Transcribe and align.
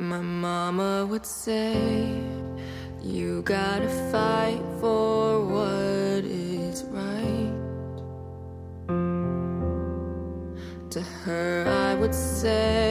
My 0.00 0.20
mama 0.20 1.04
would 1.10 1.26
say, 1.26 1.74
You 3.02 3.42
gotta 3.42 3.88
fight 4.12 4.62
for 4.80 5.44
what 5.44 6.24
is 6.24 6.84
right. 6.84 7.52
To 10.90 11.00
her, 11.02 11.66
I 11.66 11.96
would 11.96 12.14
say, 12.14 12.87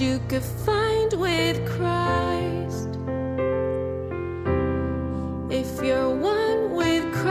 you 0.00 0.18
could 0.28 0.42
find 0.42 1.12
with 1.12 1.58
Christ. 1.68 2.88
If 5.50 5.84
you're 5.84 6.08
one 6.08 6.70
with 6.74 7.04
Christ. 7.12 7.30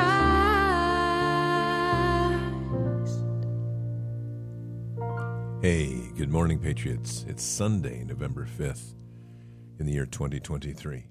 Hey, 5.63 6.11
good 6.15 6.29
morning, 6.29 6.59
Patriots. 6.59 7.25
It's 7.27 7.41
Sunday, 7.43 8.03
November 8.03 8.45
5th 8.45 8.93
in 9.79 9.87
the 9.87 9.93
year 9.93 10.05
2023. 10.05 11.07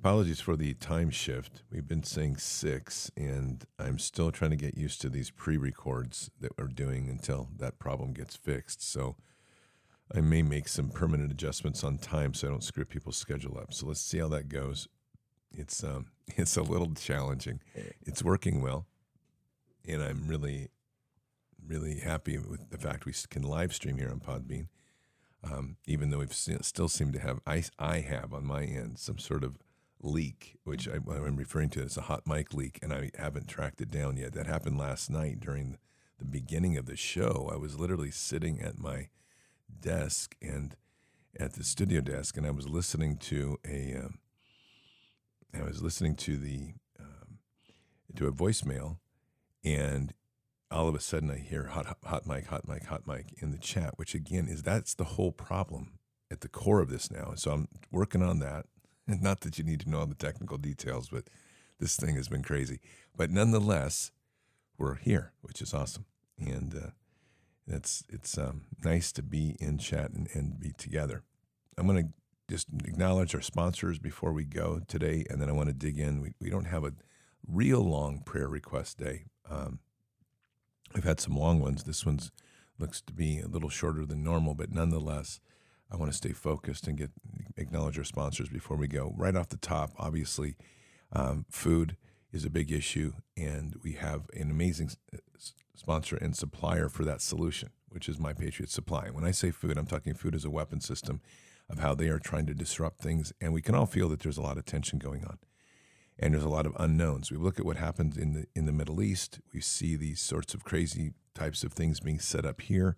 Apologies 0.00 0.40
for 0.40 0.56
the 0.56 0.72
time 0.72 1.10
shift. 1.10 1.64
We've 1.70 1.86
been 1.86 2.02
saying 2.02 2.38
six, 2.38 3.10
and 3.14 3.62
I'm 3.78 3.98
still 3.98 4.30
trying 4.30 4.52
to 4.52 4.56
get 4.56 4.78
used 4.78 5.02
to 5.02 5.10
these 5.10 5.30
pre 5.30 5.58
records 5.58 6.30
that 6.40 6.52
we're 6.56 6.68
doing 6.68 7.10
until 7.10 7.50
that 7.58 7.78
problem 7.78 8.14
gets 8.14 8.36
fixed. 8.36 8.82
So 8.82 9.16
I 10.12 10.20
may 10.20 10.42
make 10.42 10.68
some 10.68 10.88
permanent 10.90 11.30
adjustments 11.30 11.84
on 11.84 11.98
time 11.98 12.34
so 12.34 12.48
I 12.48 12.50
don't 12.50 12.64
screw 12.64 12.84
people's 12.84 13.16
schedule 13.16 13.58
up. 13.58 13.72
So 13.72 13.86
let's 13.86 14.00
see 14.00 14.18
how 14.18 14.28
that 14.28 14.48
goes. 14.48 14.88
It's 15.52 15.82
um, 15.84 16.06
it's 16.36 16.56
a 16.56 16.62
little 16.62 16.92
challenging. 16.94 17.60
It's 18.02 18.22
working 18.22 18.60
well, 18.62 18.86
and 19.86 20.02
I'm 20.02 20.26
really 20.26 20.68
really 21.66 22.00
happy 22.00 22.38
with 22.38 22.70
the 22.70 22.78
fact 22.78 23.06
we 23.06 23.14
can 23.30 23.42
live 23.42 23.74
stream 23.74 23.96
here 23.96 24.10
on 24.10 24.20
Podbean. 24.20 24.68
Um, 25.42 25.76
even 25.86 26.10
though 26.10 26.18
we've 26.18 26.32
still 26.32 26.88
seem 26.88 27.12
to 27.12 27.18
have, 27.18 27.40
I, 27.46 27.64
I 27.78 28.00
have 28.00 28.32
on 28.32 28.46
my 28.46 28.64
end 28.64 28.98
some 28.98 29.18
sort 29.18 29.44
of 29.44 29.58
leak, 30.00 30.56
which 30.64 30.88
I, 30.88 30.94
I'm 30.94 31.36
referring 31.36 31.70
to 31.70 31.82
as 31.82 31.96
a 31.96 32.02
hot 32.02 32.26
mic 32.26 32.54
leak, 32.54 32.78
and 32.82 32.92
I 32.92 33.10
haven't 33.18 33.48
tracked 33.48 33.80
it 33.80 33.90
down 33.90 34.16
yet. 34.16 34.32
That 34.32 34.46
happened 34.46 34.78
last 34.78 35.10
night 35.10 35.40
during 35.40 35.78
the 36.18 36.24
beginning 36.24 36.76
of 36.76 36.86
the 36.86 36.96
show. 36.96 37.50
I 37.52 37.56
was 37.56 37.78
literally 37.78 38.10
sitting 38.10 38.60
at 38.60 38.78
my 38.78 39.08
desk 39.80 40.36
and 40.40 40.76
at 41.38 41.54
the 41.54 41.64
studio 41.64 42.00
desk, 42.00 42.36
and 42.36 42.46
I 42.46 42.50
was 42.50 42.68
listening 42.68 43.16
to 43.18 43.58
a, 43.66 43.96
um, 44.04 44.18
I 45.52 45.62
was 45.64 45.82
listening 45.82 46.14
to 46.16 46.36
the 46.36 46.74
um, 47.00 47.38
to 48.16 48.26
a 48.28 48.32
voicemail, 48.32 48.98
and 49.64 50.14
all 50.70 50.88
of 50.88 50.94
a 50.94 51.00
sudden 51.00 51.30
I 51.30 51.38
hear 51.38 51.66
hot, 51.66 51.96
hot, 52.04 52.26
mic, 52.26 52.46
hot 52.46 52.68
mic, 52.68 52.84
hot 52.84 53.06
mic 53.06 53.34
in 53.38 53.50
the 53.50 53.58
chat, 53.58 53.94
which 53.96 54.14
again 54.14 54.48
is 54.48 54.62
that's 54.62 54.94
the 54.94 55.04
whole 55.04 55.32
problem 55.32 55.98
at 56.30 56.40
the 56.40 56.48
core 56.48 56.80
of 56.80 56.90
this 56.90 57.10
now. 57.10 57.32
So 57.36 57.52
I'm 57.52 57.68
working 57.90 58.22
on 58.22 58.38
that. 58.40 58.66
And 59.06 59.22
not 59.22 59.40
that 59.40 59.58
you 59.58 59.64
need 59.64 59.80
to 59.80 59.90
know 59.90 60.00
all 60.00 60.06
the 60.06 60.14
technical 60.14 60.58
details, 60.58 61.08
but 61.10 61.24
this 61.78 61.96
thing 61.96 62.16
has 62.16 62.28
been 62.28 62.42
crazy. 62.42 62.80
But 63.16 63.30
nonetheless, 63.30 64.10
we're 64.78 64.96
here, 64.96 65.32
which 65.42 65.60
is 65.62 65.74
awesome. 65.74 66.06
And 66.38 66.74
uh, 66.74 66.90
it's 67.66 68.04
it's 68.08 68.36
um, 68.38 68.62
nice 68.84 69.12
to 69.12 69.22
be 69.22 69.56
in 69.60 69.78
chat 69.78 70.10
and, 70.10 70.28
and 70.34 70.58
be 70.58 70.72
together. 70.76 71.22
I'm 71.78 71.86
going 71.86 72.04
to 72.04 72.12
just 72.48 72.68
acknowledge 72.84 73.34
our 73.34 73.40
sponsors 73.40 73.98
before 73.98 74.32
we 74.32 74.44
go 74.44 74.80
today, 74.86 75.24
and 75.30 75.40
then 75.40 75.48
I 75.48 75.52
want 75.52 75.68
to 75.68 75.74
dig 75.74 75.98
in. 75.98 76.20
We, 76.20 76.34
we 76.40 76.50
don't 76.50 76.66
have 76.66 76.84
a 76.84 76.92
real 77.46 77.80
long 77.80 78.20
prayer 78.24 78.48
request 78.48 78.98
day. 78.98 79.24
Um, 79.50 79.80
We've 80.94 81.04
had 81.04 81.20
some 81.20 81.36
long 81.36 81.60
ones. 81.60 81.82
This 81.82 82.06
one's 82.06 82.30
looks 82.78 83.00
to 83.02 83.12
be 83.12 83.40
a 83.40 83.48
little 83.48 83.68
shorter 83.68 84.06
than 84.06 84.22
normal, 84.22 84.54
but 84.54 84.72
nonetheless, 84.72 85.40
I 85.90 85.96
want 85.96 86.10
to 86.10 86.16
stay 86.16 86.32
focused 86.32 86.86
and 86.86 86.96
get 86.96 87.10
acknowledge 87.56 87.98
our 87.98 88.04
sponsors 88.04 88.48
before 88.48 88.76
we 88.76 88.88
go. 88.88 89.12
Right 89.16 89.36
off 89.36 89.48
the 89.48 89.56
top, 89.56 89.92
obviously, 89.98 90.56
um, 91.12 91.46
food 91.48 91.96
is 92.34 92.44
a 92.44 92.50
big 92.50 92.72
issue, 92.72 93.12
and 93.36 93.76
we 93.82 93.92
have 93.92 94.28
an 94.34 94.50
amazing 94.50 94.90
uh, 95.12 95.18
sponsor 95.74 96.16
and 96.16 96.36
supplier 96.36 96.88
for 96.88 97.04
that 97.04 97.20
solution, 97.22 97.70
which 97.88 98.08
is 98.08 98.18
My 98.18 98.32
Patriot 98.32 98.70
Supply. 98.70 99.08
When 99.10 99.24
I 99.24 99.30
say 99.30 99.50
food, 99.50 99.78
I'm 99.78 99.86
talking 99.86 100.14
food 100.14 100.34
as 100.34 100.44
a 100.44 100.50
weapon 100.50 100.80
system. 100.80 101.20
of 101.68 101.78
how 101.78 101.94
they 101.94 102.08
are 102.08 102.18
trying 102.18 102.46
to 102.46 102.54
disrupt 102.54 103.00
things. 103.00 103.32
And 103.40 103.52
we 103.52 103.62
can 103.62 103.74
all 103.74 103.86
feel 103.86 104.08
that 104.10 104.20
there's 104.20 104.36
a 104.36 104.42
lot 104.42 104.58
of 104.58 104.64
tension 104.64 104.98
going 104.98 105.24
on. 105.24 105.38
And 106.18 106.34
there's 106.34 106.44
a 106.44 106.48
lot 106.48 106.66
of 106.66 106.76
unknowns. 106.78 107.30
We 107.30 107.38
look 107.38 107.58
at 107.58 107.64
what 107.64 107.76
happens 107.76 108.16
in 108.16 108.34
the 108.34 108.46
in 108.54 108.66
the 108.66 108.72
Middle 108.72 109.02
East. 109.02 109.40
We 109.52 109.60
see 109.60 109.96
these 109.96 110.20
sorts 110.20 110.54
of 110.54 110.62
crazy 110.62 111.14
types 111.34 111.64
of 111.64 111.72
things 111.72 112.00
being 112.00 112.20
set 112.20 112.44
up 112.44 112.60
here. 112.60 112.96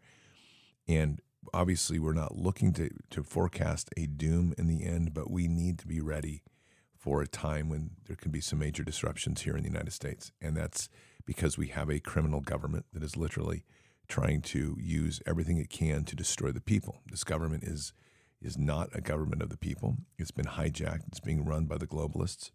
And 0.87 1.21
obviously 1.55 1.99
we're 1.99 2.13
not 2.13 2.37
looking 2.37 2.73
to, 2.75 2.91
to 3.11 3.23
forecast 3.23 3.89
a 3.97 4.07
doom 4.07 4.55
in 4.59 4.67
the 4.67 4.85
end, 4.85 5.15
but 5.15 5.31
we 5.31 5.49
need 5.49 5.79
to 5.79 5.87
be 5.87 6.01
ready 6.01 6.43
for 7.07 7.23
a 7.23 7.29
time 7.29 7.69
when 7.69 7.91
there 8.09 8.17
can 8.17 8.33
be 8.33 8.41
some 8.41 8.59
major 8.59 8.83
disruptions 8.83 9.43
here 9.43 9.57
in 9.57 9.63
the 9.63 9.69
United 9.69 9.93
States. 9.93 10.33
And 10.43 10.57
that's 10.57 10.89
because 11.25 11.57
we 11.57 11.69
have 11.69 11.89
a 11.89 12.01
criminal 12.01 12.41
government 12.41 12.87
that 12.93 13.05
is 13.05 13.17
literally 13.17 13.63
trying 14.09 14.43
to 14.43 14.77
use 14.81 15.23
everything 15.25 15.57
it 15.57 15.71
can 15.71 16.03
to 16.03 16.17
destroy 16.17 16.51
the 16.51 16.61
people. 16.61 17.03
This 17.09 17.23
government 17.23 17.63
is 17.63 17.93
is 18.43 18.59
not 18.59 18.89
a 18.93 19.01
government 19.01 19.41
of 19.41 19.51
the 19.51 19.57
people. 19.57 19.99
It's 20.19 20.33
been 20.33 20.47
hijacked. 20.47 21.07
It's 21.07 21.21
being 21.21 21.45
run 21.45 21.67
by 21.67 21.79
the 21.79 21.87
globalists. 21.87 22.51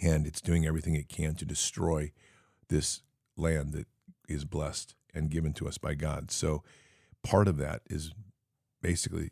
And 0.00 0.26
it's 0.26 0.40
doing 0.40 0.66
everything 0.66 0.96
it 0.96 1.08
can 1.08 1.36
to 1.36 1.44
destroy 1.44 2.10
this 2.68 3.02
land 3.36 3.72
that 3.74 3.86
is 4.28 4.44
blessed 4.44 4.96
and 5.14 5.30
given 5.30 5.52
to 5.52 5.68
us 5.68 5.78
by 5.78 5.94
God. 5.94 6.32
So 6.32 6.64
part 7.22 7.46
of 7.46 7.58
that 7.58 7.82
is 7.88 8.10
basically 8.82 9.30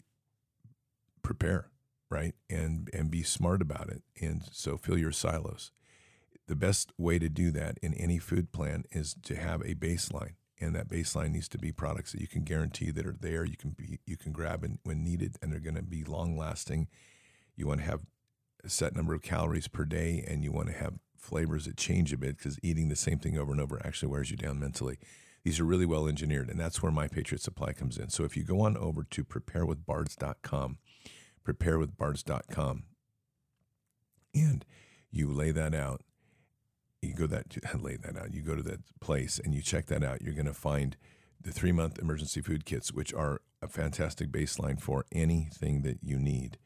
prepare, 1.23 1.69
right? 2.11 2.35
And 2.49 2.89
and 2.93 3.11
be 3.11 3.23
smart 3.23 3.63
about 3.63 3.89
it. 3.89 4.03
And 4.21 4.43
so 4.53 4.77
fill 4.77 4.99
your 4.99 5.13
silos. 5.13 5.73
The 6.47 6.57
best 6.57 6.93
way 6.97 7.19
to 7.19 7.29
do 7.29 7.51
that 7.53 7.79
in 7.83 7.95
any 7.95 8.19
food 8.19 8.53
plan 8.53 8.85
is 8.91 9.15
to 9.25 9.37
have 9.37 9.61
a 9.63 9.75
baseline. 9.75 10.35
And 10.61 10.75
that 10.75 10.89
baseline 10.89 11.33
needs 11.33 11.49
to 11.51 11.59
be 11.59 11.71
products 11.71 12.13
that 12.13 12.21
you 12.21 12.27
can 12.27 12.43
guarantee 12.43 12.91
that 12.91 13.07
are 13.07 13.17
there. 13.19 13.45
You 13.45 13.57
can 13.57 13.71
be 13.71 14.01
you 14.07 14.17
can 14.17 14.33
grab 14.33 14.65
and, 14.65 14.79
when 14.83 15.05
needed, 15.05 15.37
and 15.41 15.53
they're 15.53 15.61
going 15.61 15.77
to 15.77 15.83
be 15.83 16.05
long 16.05 16.37
lasting. 16.37 16.89
You 17.55 17.67
want 17.67 17.81
to 17.81 17.87
have 17.87 18.01
a 18.65 18.69
set 18.69 18.97
number 18.97 19.15
of 19.15 19.23
calories 19.23 19.69
per 19.69 19.85
day, 19.85 20.25
and 20.27 20.43
you 20.43 20.51
want 20.51 20.69
to 20.69 20.75
have 20.75 20.95
flavors 21.17 21.67
that 21.67 21.77
change 21.77 22.13
a 22.13 22.17
bit 22.17 22.39
because 22.39 22.59
eating 22.63 22.89
the 22.89 22.97
same 22.97 23.19
thing 23.19 23.39
over 23.39 23.53
and 23.53 23.61
over 23.61 23.81
actually 23.85 24.11
wears 24.11 24.31
you 24.31 24.37
down 24.37 24.59
mentally. 24.59 24.99
These 25.45 25.61
are 25.61 25.65
really 25.65 25.87
well 25.87 26.09
engineered, 26.09 26.49
and 26.49 26.59
that's 26.59 26.83
where 26.83 26.93
My 26.93 27.07
Patriot 27.09 27.41
Supply 27.41 27.73
comes 27.73 27.97
in. 27.99 28.11
So 28.11 28.25
if 28.25 28.37
you 28.37 28.43
go 28.43 28.61
on 28.61 28.77
over 28.77 29.05
to 29.05 29.25
preparewithbards.com, 29.25 30.79
preparewithbards.com, 31.53 32.85
and 34.35 34.65
you 35.11 35.33
lay 35.33 35.51
that 35.51 35.75
out, 35.75 36.03
you 37.03 37.15
go 37.15 37.27
that 37.27 37.47
lay 37.83 37.97
that 37.97 38.17
out. 38.17 38.33
You 38.33 38.43
go 38.43 38.55
to 38.55 38.63
that 38.63 38.81
place 39.01 39.41
and 39.43 39.55
you 39.55 39.63
check 39.63 39.87
that 39.87 40.03
out. 40.03 40.23
You're 40.23 40.35
going 40.35 40.47
to 40.47 40.55
find 40.55 40.97
the 41.41 41.53
three 41.53 41.73
month 41.73 41.99
emergency 41.99 42.41
food 42.41 42.65
kits, 42.65 42.93
which 42.93 43.15
are 43.15 43.41
a 43.63 43.69
fantastic 43.69 44.31
baseline 44.31 44.81
for 44.81 45.05
anything 45.13 45.83
that 45.83 45.99
you 46.03 46.19
need 46.19 46.59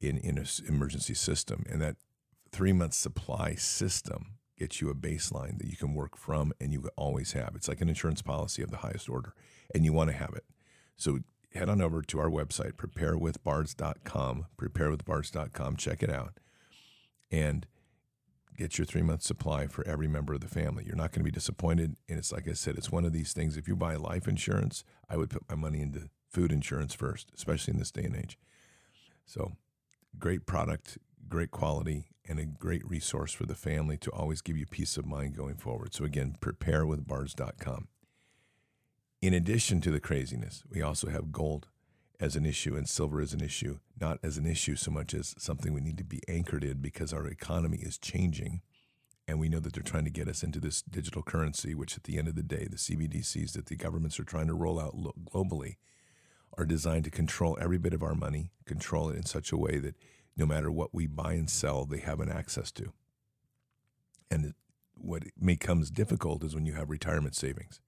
in 0.00 0.16
in 0.18 0.38
an 0.38 0.46
emergency 0.68 1.14
system, 1.14 1.64
and 1.68 1.80
that 1.80 1.96
three 2.50 2.72
month 2.72 2.94
supply 2.94 3.54
system 3.54 4.38
gets 4.58 4.80
you 4.80 4.90
a 4.90 4.94
baseline 4.94 5.58
that 5.58 5.68
you 5.68 5.76
can 5.76 5.94
work 5.94 6.16
from 6.16 6.52
and 6.60 6.72
you 6.72 6.86
always 6.96 7.32
have. 7.32 7.52
It's 7.54 7.68
like 7.68 7.80
an 7.80 7.88
insurance 7.88 8.20
policy 8.20 8.62
of 8.62 8.70
the 8.70 8.78
highest 8.78 9.08
order, 9.08 9.34
and 9.74 9.84
you 9.84 9.92
want 9.92 10.10
to 10.10 10.16
have 10.16 10.34
it. 10.34 10.44
So 10.96 11.20
head 11.54 11.68
on 11.68 11.80
over 11.80 12.02
to 12.02 12.18
our 12.18 12.30
website, 12.30 12.72
preparewithbards.com, 12.72 14.46
preparewithbards.com, 14.56 15.76
check 15.76 16.02
it 16.02 16.10
out, 16.10 16.38
and 17.30 17.66
get 18.56 18.78
your 18.78 18.84
three 18.84 19.02
month 19.02 19.22
supply 19.22 19.66
for 19.66 19.86
every 19.86 20.06
member 20.06 20.34
of 20.34 20.40
the 20.40 20.48
family. 20.48 20.84
You're 20.86 20.96
not 20.96 21.12
going 21.12 21.20
to 21.20 21.24
be 21.24 21.30
disappointed. 21.30 21.96
And 22.08 22.18
it's 22.18 22.32
like 22.32 22.48
I 22.48 22.52
said, 22.52 22.76
it's 22.76 22.92
one 22.92 23.04
of 23.04 23.12
these 23.12 23.32
things. 23.32 23.56
If 23.56 23.66
you 23.66 23.74
buy 23.74 23.96
life 23.96 24.28
insurance, 24.28 24.84
I 25.08 25.16
would 25.16 25.30
put 25.30 25.48
my 25.48 25.56
money 25.56 25.80
into 25.80 26.10
food 26.28 26.52
insurance 26.52 26.94
first, 26.94 27.32
especially 27.34 27.72
in 27.72 27.78
this 27.78 27.90
day 27.90 28.04
and 28.04 28.16
age. 28.16 28.38
So 29.24 29.52
great 30.18 30.46
product, 30.46 30.98
great 31.28 31.50
quality, 31.50 32.08
and 32.28 32.38
a 32.38 32.44
great 32.44 32.88
resource 32.88 33.32
for 33.32 33.46
the 33.46 33.54
family 33.54 33.96
to 33.98 34.10
always 34.10 34.40
give 34.40 34.56
you 34.56 34.66
peace 34.66 34.96
of 34.96 35.06
mind 35.06 35.36
going 35.36 35.56
forward. 35.56 35.94
So, 35.94 36.04
again, 36.04 36.36
preparewithbards.com. 36.40 37.88
In 39.20 39.34
addition 39.34 39.82
to 39.82 39.90
the 39.90 40.00
craziness, 40.00 40.62
we 40.70 40.80
also 40.80 41.10
have 41.10 41.30
gold 41.30 41.68
as 42.18 42.36
an 42.36 42.46
issue 42.46 42.74
and 42.74 42.88
silver 42.88 43.20
as 43.20 43.34
an 43.34 43.42
issue, 43.42 43.78
not 44.00 44.18
as 44.22 44.38
an 44.38 44.46
issue 44.46 44.76
so 44.76 44.90
much 44.90 45.12
as 45.12 45.34
something 45.38 45.74
we 45.74 45.82
need 45.82 45.98
to 45.98 46.04
be 46.04 46.22
anchored 46.26 46.64
in 46.64 46.78
because 46.78 47.12
our 47.12 47.26
economy 47.26 47.78
is 47.78 47.98
changing. 47.98 48.62
And 49.28 49.38
we 49.38 49.50
know 49.50 49.60
that 49.60 49.74
they're 49.74 49.82
trying 49.82 50.06
to 50.06 50.10
get 50.10 50.26
us 50.26 50.42
into 50.42 50.58
this 50.58 50.80
digital 50.82 51.22
currency, 51.22 51.74
which 51.74 51.96
at 51.98 52.04
the 52.04 52.18
end 52.18 52.28
of 52.28 52.34
the 52.34 52.42
day, 52.42 52.66
the 52.68 52.76
CBDCs 52.76 53.52
that 53.52 53.66
the 53.66 53.76
governments 53.76 54.18
are 54.18 54.24
trying 54.24 54.46
to 54.46 54.54
roll 54.54 54.80
out 54.80 54.96
globally 55.30 55.76
are 56.56 56.64
designed 56.64 57.04
to 57.04 57.10
control 57.10 57.58
every 57.60 57.78
bit 57.78 57.92
of 57.92 58.02
our 58.02 58.14
money, 58.14 58.52
control 58.64 59.10
it 59.10 59.16
in 59.16 59.24
such 59.26 59.52
a 59.52 59.56
way 59.56 59.78
that 59.78 59.96
no 60.34 60.46
matter 60.46 60.70
what 60.70 60.94
we 60.94 61.06
buy 61.06 61.34
and 61.34 61.50
sell, 61.50 61.84
they 61.84 61.98
have 61.98 62.20
an 62.20 62.30
access 62.30 62.72
to. 62.72 62.92
And 64.30 64.54
what 64.94 65.24
becomes 65.42 65.90
difficult 65.90 66.42
is 66.42 66.54
when 66.54 66.66
you 66.66 66.72
have 66.72 66.88
retirement 66.88 67.36
savings, 67.36 67.80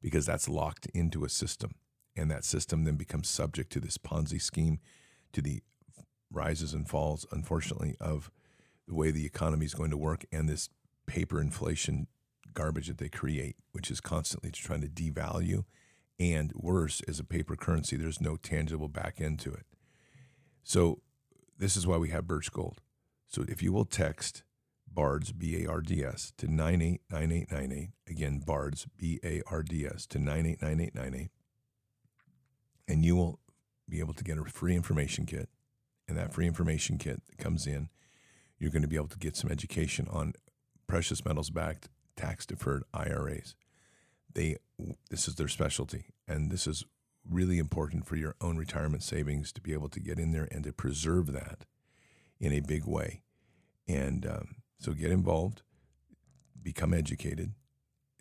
because 0.00 0.26
that's 0.26 0.48
locked 0.48 0.86
into 0.94 1.24
a 1.24 1.28
system. 1.28 1.72
And 2.16 2.30
that 2.30 2.44
system 2.44 2.84
then 2.84 2.96
becomes 2.96 3.28
subject 3.28 3.70
to 3.72 3.80
this 3.80 3.98
Ponzi 3.98 4.40
scheme, 4.40 4.80
to 5.32 5.40
the 5.40 5.62
rises 6.30 6.74
and 6.74 6.88
falls, 6.88 7.26
unfortunately, 7.30 7.96
of 8.00 8.30
the 8.86 8.94
way 8.94 9.10
the 9.10 9.26
economy 9.26 9.66
is 9.66 9.74
going 9.74 9.90
to 9.90 9.96
work 9.96 10.24
and 10.32 10.48
this 10.48 10.68
paper 11.06 11.40
inflation 11.40 12.06
garbage 12.54 12.88
that 12.88 12.98
they 12.98 13.08
create, 13.08 13.56
which 13.72 13.90
is 13.90 14.00
constantly 14.00 14.50
trying 14.50 14.80
to 14.80 14.88
devalue. 14.88 15.64
And 16.18 16.52
worse, 16.54 17.00
as 17.06 17.20
a 17.20 17.24
paper 17.24 17.54
currency, 17.54 17.96
there's 17.96 18.20
no 18.20 18.36
tangible 18.36 18.88
back 18.88 19.20
end 19.20 19.38
to 19.40 19.52
it. 19.52 19.66
So 20.64 21.00
this 21.56 21.76
is 21.76 21.86
why 21.86 21.96
we 21.96 22.10
have 22.10 22.26
Birch 22.26 22.50
Gold. 22.50 22.80
So 23.28 23.44
if 23.48 23.62
you 23.62 23.72
will 23.72 23.84
text 23.84 24.42
BARDS, 24.94 25.32
B 25.32 25.64
A 25.64 25.70
R 25.70 25.80
D 25.80 26.04
S, 26.04 26.32
to 26.38 26.46
989898, 26.46 27.90
again, 28.08 28.42
BARDS, 28.44 28.86
B 28.96 29.20
A 29.22 29.42
R 29.46 29.62
D 29.62 29.86
S, 29.86 30.06
to 30.06 30.18
989898, 30.18 31.30
and 32.86 33.04
you 33.04 33.16
will 33.16 33.40
be 33.88 34.00
able 34.00 34.14
to 34.14 34.24
get 34.24 34.38
a 34.38 34.44
free 34.44 34.74
information 34.74 35.26
kit. 35.26 35.48
And 36.06 36.16
that 36.16 36.32
free 36.32 36.46
information 36.46 36.96
kit 36.96 37.22
comes 37.36 37.66
in, 37.66 37.90
you're 38.58 38.70
going 38.70 38.82
to 38.82 38.88
be 38.88 38.96
able 38.96 39.08
to 39.08 39.18
get 39.18 39.36
some 39.36 39.50
education 39.50 40.08
on 40.10 40.32
precious 40.86 41.24
metals 41.24 41.50
backed 41.50 41.88
tax 42.16 42.46
deferred 42.46 42.82
IRAs. 42.92 43.54
They 44.34 44.56
this 45.10 45.28
is 45.28 45.34
their 45.34 45.48
specialty 45.48 46.06
and 46.26 46.50
this 46.50 46.66
is 46.66 46.84
really 47.28 47.58
important 47.58 48.06
for 48.06 48.16
your 48.16 48.34
own 48.40 48.56
retirement 48.56 49.02
savings 49.02 49.52
to 49.52 49.60
be 49.60 49.72
able 49.72 49.88
to 49.90 50.00
get 50.00 50.18
in 50.18 50.32
there 50.32 50.48
and 50.50 50.64
to 50.64 50.72
preserve 50.72 51.32
that 51.32 51.64
in 52.40 52.52
a 52.52 52.60
big 52.60 52.86
way. 52.86 53.22
And 53.86 54.26
um, 54.26 54.54
so 54.78 54.92
get 54.92 55.10
involved, 55.10 55.62
become 56.62 56.94
educated. 56.94 57.52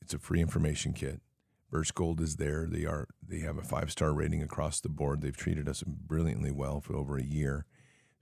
It's 0.02 0.14
a 0.14 0.20
free 0.20 0.42
information 0.42 0.94
kit. 0.94 1.22
Birch 1.70 1.94
Gold 1.94 2.22
is 2.22 2.38
there. 2.38 2.66
They 2.70 2.86
are 2.86 3.08
they 3.26 3.40
have 3.40 3.58
a 3.58 3.64
five 3.64 3.92
star 3.92 4.14
rating 4.14 4.42
across 4.42 4.80
the 4.80 4.90
board. 4.90 5.22
They've 5.22 5.36
treated 5.36 5.68
us 5.68 5.84
brilliantly 5.84 6.52
well 6.52 6.80
for 6.80 6.96
over 6.96 7.18
a 7.18 7.24
year. 7.24 7.66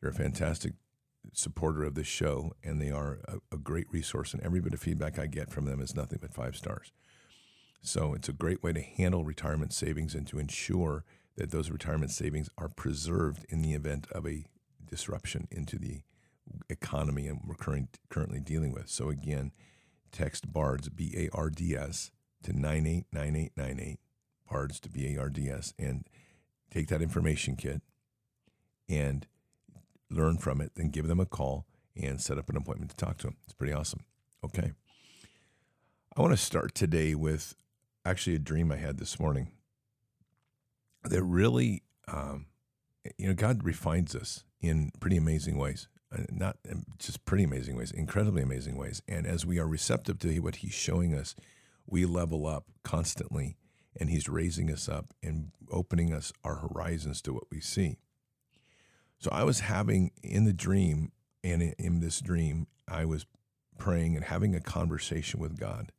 They're 0.01 0.09
a 0.09 0.13
fantastic 0.13 0.73
supporter 1.33 1.83
of 1.83 1.95
this 1.95 2.07
show, 2.07 2.53
and 2.63 2.81
they 2.81 2.91
are 2.91 3.19
a, 3.27 3.55
a 3.55 3.57
great 3.57 3.87
resource. 3.91 4.33
And 4.33 4.41
every 4.43 4.61
bit 4.61 4.73
of 4.73 4.79
feedback 4.79 5.19
I 5.19 5.27
get 5.27 5.51
from 5.51 5.65
them 5.65 5.79
is 5.79 5.95
nothing 5.95 6.19
but 6.21 6.33
five 6.33 6.55
stars. 6.55 6.91
So 7.81 8.13
it's 8.15 8.29
a 8.29 8.33
great 8.33 8.63
way 8.63 8.73
to 8.73 8.81
handle 8.81 9.23
retirement 9.23 9.73
savings 9.73 10.15
and 10.15 10.25
to 10.27 10.39
ensure 10.39 11.05
that 11.37 11.51
those 11.51 11.69
retirement 11.69 12.11
savings 12.11 12.49
are 12.57 12.69
preserved 12.69 13.45
in 13.49 13.61
the 13.61 13.73
event 13.73 14.07
of 14.11 14.25
a 14.25 14.45
disruption 14.83 15.47
into 15.51 15.77
the 15.77 16.01
economy 16.69 17.27
and 17.27 17.41
we're 17.45 17.55
current, 17.55 17.99
currently 18.09 18.39
dealing 18.39 18.71
with. 18.71 18.89
So 18.89 19.09
again, 19.09 19.51
text 20.11 20.51
BARDS, 20.51 20.89
B 20.89 21.13
A 21.17 21.35
R 21.35 21.49
D 21.49 21.75
S, 21.75 22.11
to 22.43 22.53
989898, 22.53 23.99
BARDS 24.49 24.79
to 24.81 24.89
B 24.89 25.15
A 25.15 25.19
R 25.19 25.29
D 25.29 25.49
S, 25.49 25.73
and 25.77 26.07
take 26.71 26.87
that 26.87 27.01
information 27.01 27.55
kit 27.55 27.81
and 28.87 29.27
learn 30.09 30.37
from 30.37 30.61
it, 30.61 30.71
then 30.75 30.89
give 30.89 31.07
them 31.07 31.19
a 31.19 31.25
call 31.25 31.65
and 31.95 32.21
set 32.21 32.37
up 32.37 32.49
an 32.49 32.57
appointment 32.57 32.91
to 32.91 32.97
talk 32.97 33.17
to 33.17 33.27
them. 33.27 33.37
It's 33.43 33.53
pretty 33.53 33.73
awesome. 33.73 34.01
Okay. 34.43 34.73
I 36.15 36.21
want 36.21 36.33
to 36.33 36.37
start 36.37 36.75
today 36.75 37.15
with 37.15 37.55
actually 38.05 38.35
a 38.35 38.39
dream 38.39 38.71
I 38.71 38.77
had 38.77 38.97
this 38.97 39.19
morning 39.19 39.51
that 41.03 41.23
really, 41.23 41.83
um, 42.07 42.47
you 43.17 43.27
know, 43.27 43.33
God 43.33 43.63
refines 43.63 44.15
us 44.15 44.43
in 44.61 44.91
pretty 44.99 45.17
amazing 45.17 45.57
ways. 45.57 45.87
Not 46.31 46.57
just 47.00 47.25
pretty 47.25 47.43
amazing 47.43 47.75
ways, 47.75 47.91
incredibly 47.91 48.41
amazing 48.41 48.77
ways. 48.77 49.01
And 49.07 49.25
as 49.25 49.45
we 49.45 49.60
are 49.60 49.67
receptive 49.67 50.19
to 50.19 50.39
what 50.39 50.57
He's 50.57 50.74
showing 50.74 51.13
us, 51.13 51.36
we 51.88 52.05
level 52.05 52.48
up 52.48 52.65
constantly, 52.84 53.57
and 54.00 54.10
He's 54.10 54.29
raising 54.29 54.72
us 54.72 54.89
up 54.89 55.13
and 55.24 55.51
opening 55.72 56.13
us 56.13 56.34
our 56.43 56.55
horizons 56.55 57.22
to 57.24 57.34
what 57.34 57.45
we 57.51 57.60
see. 57.60 57.98
So 59.19 59.29
I 59.31 59.43
was 59.43 59.62
having 59.62 60.12
in 60.24 60.45
the 60.45 60.53
dream, 60.53 61.12
and 61.43 61.62
in 61.77 62.00
this 62.00 62.19
dream, 62.22 62.67
I 62.88 63.05
was 63.05 63.25
praying 63.77 64.15
and 64.15 64.25
having 64.25 64.55
a 64.55 64.60
conversation 64.60 65.39
with 65.39 65.60
God. 65.60 65.91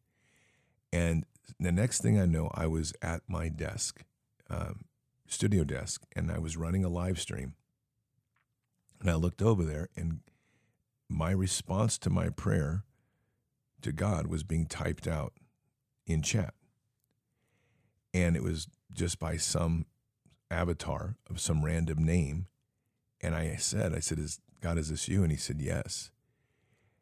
And 0.93 1.25
the 1.61 1.73
next 1.73 2.01
thing 2.01 2.19
I 2.19 2.27
know, 2.27 2.51
I 2.55 2.67
was 2.67 2.93
at 3.03 3.23
my 3.29 3.49
desk 3.49 4.05
um, 4.49 4.85
studio 5.29 5.65
desk 5.65 6.05
and 6.15 6.31
I 6.31 6.39
was 6.39 6.57
running 6.57 6.85
a 6.85 6.89
live 6.89 7.21
stream. 7.21 7.55
And 9.07 9.13
I 9.13 9.19
looked 9.19 9.41
over 9.41 9.63
there, 9.63 9.89
and 9.95 10.19
my 11.09 11.31
response 11.31 11.97
to 11.99 12.11
my 12.11 12.29
prayer 12.29 12.83
to 13.83 13.93
God 13.93 14.27
was 14.27 14.43
being 14.43 14.67
typed 14.67 15.07
out 15.07 15.33
in 16.09 16.23
chat. 16.23 16.55
And 18.13 18.35
it 18.35 18.43
was 18.43 18.67
just 18.93 19.21
by 19.21 19.37
some 19.37 19.87
avatar 20.51 21.15
of 21.31 21.41
some 21.41 21.65
random 21.65 22.05
name. 22.05 22.49
And 23.21 23.37
I 23.37 23.55
said, 23.55 23.95
I 23.95 24.01
said, 24.01 24.19
is 24.19 24.41
God, 24.61 24.77
is 24.77 24.91
this 24.91 25.07
you? 25.07 25.23
And 25.23 25.31
he 25.31 25.39
said, 25.39 25.61
yes. 25.61 26.11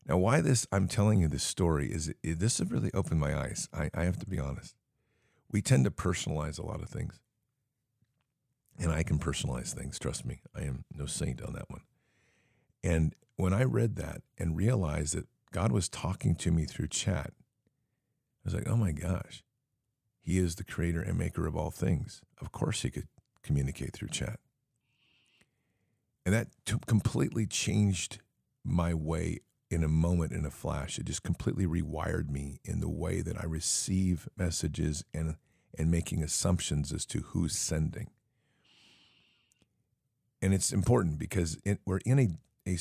Now, 0.07 0.19
why 0.19 0.43
this, 0.43 0.67
I'm 0.71 0.89
telling 0.89 1.23
you 1.23 1.29
this 1.29 1.43
story 1.43 1.91
is, 1.91 2.13
this 2.23 2.59
has 2.59 2.71
really 2.71 2.91
opened 2.93 3.21
my 3.21 3.35
eyes. 3.35 3.67
I, 3.73 3.89
I 3.95 4.05
have 4.05 4.19
to 4.19 4.27
be 4.27 4.39
honest. 4.39 4.75
We 5.51 5.63
tend 5.63 5.87
to 5.87 5.91
personalize 5.91 6.59
a 6.59 6.67
lot 6.67 6.83
of 6.83 6.91
things. 6.91 7.19
And 8.79 8.93
I 8.93 9.05
can 9.05 9.19
personalize 9.19 9.73
things, 9.73 9.99
trust 9.99 10.27
me. 10.27 10.43
I 10.55 10.65
am 10.65 10.85
no 10.95 11.07
saint 11.07 11.41
on 11.41 11.55
that 11.55 11.71
one. 11.71 11.81
And 12.85 13.15
when 13.37 13.55
I 13.55 13.65
read 13.65 13.97
that 13.97 14.23
and 14.39 14.57
realized 14.57 15.17
that 15.17 15.27
God 15.51 15.73
was 15.73 15.89
talking 15.89 16.35
to 16.37 16.53
me 16.53 16.67
through 16.67 16.89
chat, 16.89 17.33
I 17.33 18.45
was 18.45 18.55
like, 18.55 18.69
oh 18.69 18.77
my 18.77 18.93
gosh, 18.93 19.43
He 20.21 20.39
is 20.39 20.57
the 20.57 20.65
creator 20.65 21.01
and 21.01 21.19
maker 21.19 21.47
of 21.47 21.57
all 21.57 21.71
things. 21.71 22.21
Of 22.41 22.53
course, 22.53 22.83
He 22.83 22.91
could 22.91 23.09
communicate 23.43 23.95
through 23.95 24.09
chat. 24.09 24.39
And 26.27 26.35
that 26.35 26.49
t- 26.67 26.77
completely 26.87 27.47
changed 27.47 28.19
my 28.63 28.93
way 28.93 29.41
in 29.71 29.83
a 29.83 29.89
moment, 29.89 30.33
in 30.33 30.45
a 30.45 30.51
flash. 30.51 30.99
It 30.99 31.07
just 31.07 31.23
completely 31.23 31.67
rewired 31.67 32.29
me 32.29 32.61
in 32.65 32.81
the 32.81 32.89
way 32.89 33.23
that 33.23 33.39
I 33.39 33.47
receive 33.47 34.29
messages 34.37 35.05
and, 35.13 35.37
and 35.79 35.91
making 35.91 36.23
assumptions 36.23 36.93
as 36.93 37.07
to 37.07 37.21
who's 37.21 37.57
sending 37.57 38.11
and 40.45 40.53
it's 40.53 40.75
important 40.75 41.19
because 41.19 41.57
it, 41.65 41.81
we're 41.87 42.01
in 42.05 42.19
a, 42.19 42.29
a 42.67 42.79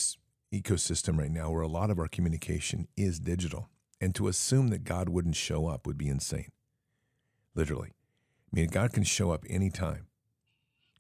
ecosystem 0.54 1.18
right 1.18 1.32
now 1.32 1.52
where 1.52 1.62
a 1.62 1.68
lot 1.68 1.90
of 1.90 2.00
our 2.00 2.08
communication 2.08 2.88
is 2.96 3.20
digital 3.20 3.70
and 4.00 4.14
to 4.16 4.28
assume 4.28 4.68
that 4.68 4.84
god 4.84 5.10
wouldn't 5.10 5.36
show 5.36 5.68
up 5.68 5.88
would 5.88 5.98
be 5.98 6.08
insane. 6.08 6.52
Literally. 7.56 7.90
I 8.52 8.56
mean 8.56 8.68
god 8.68 8.94
can 8.94 9.04
show 9.04 9.32
up 9.32 9.44
anytime. 9.50 10.08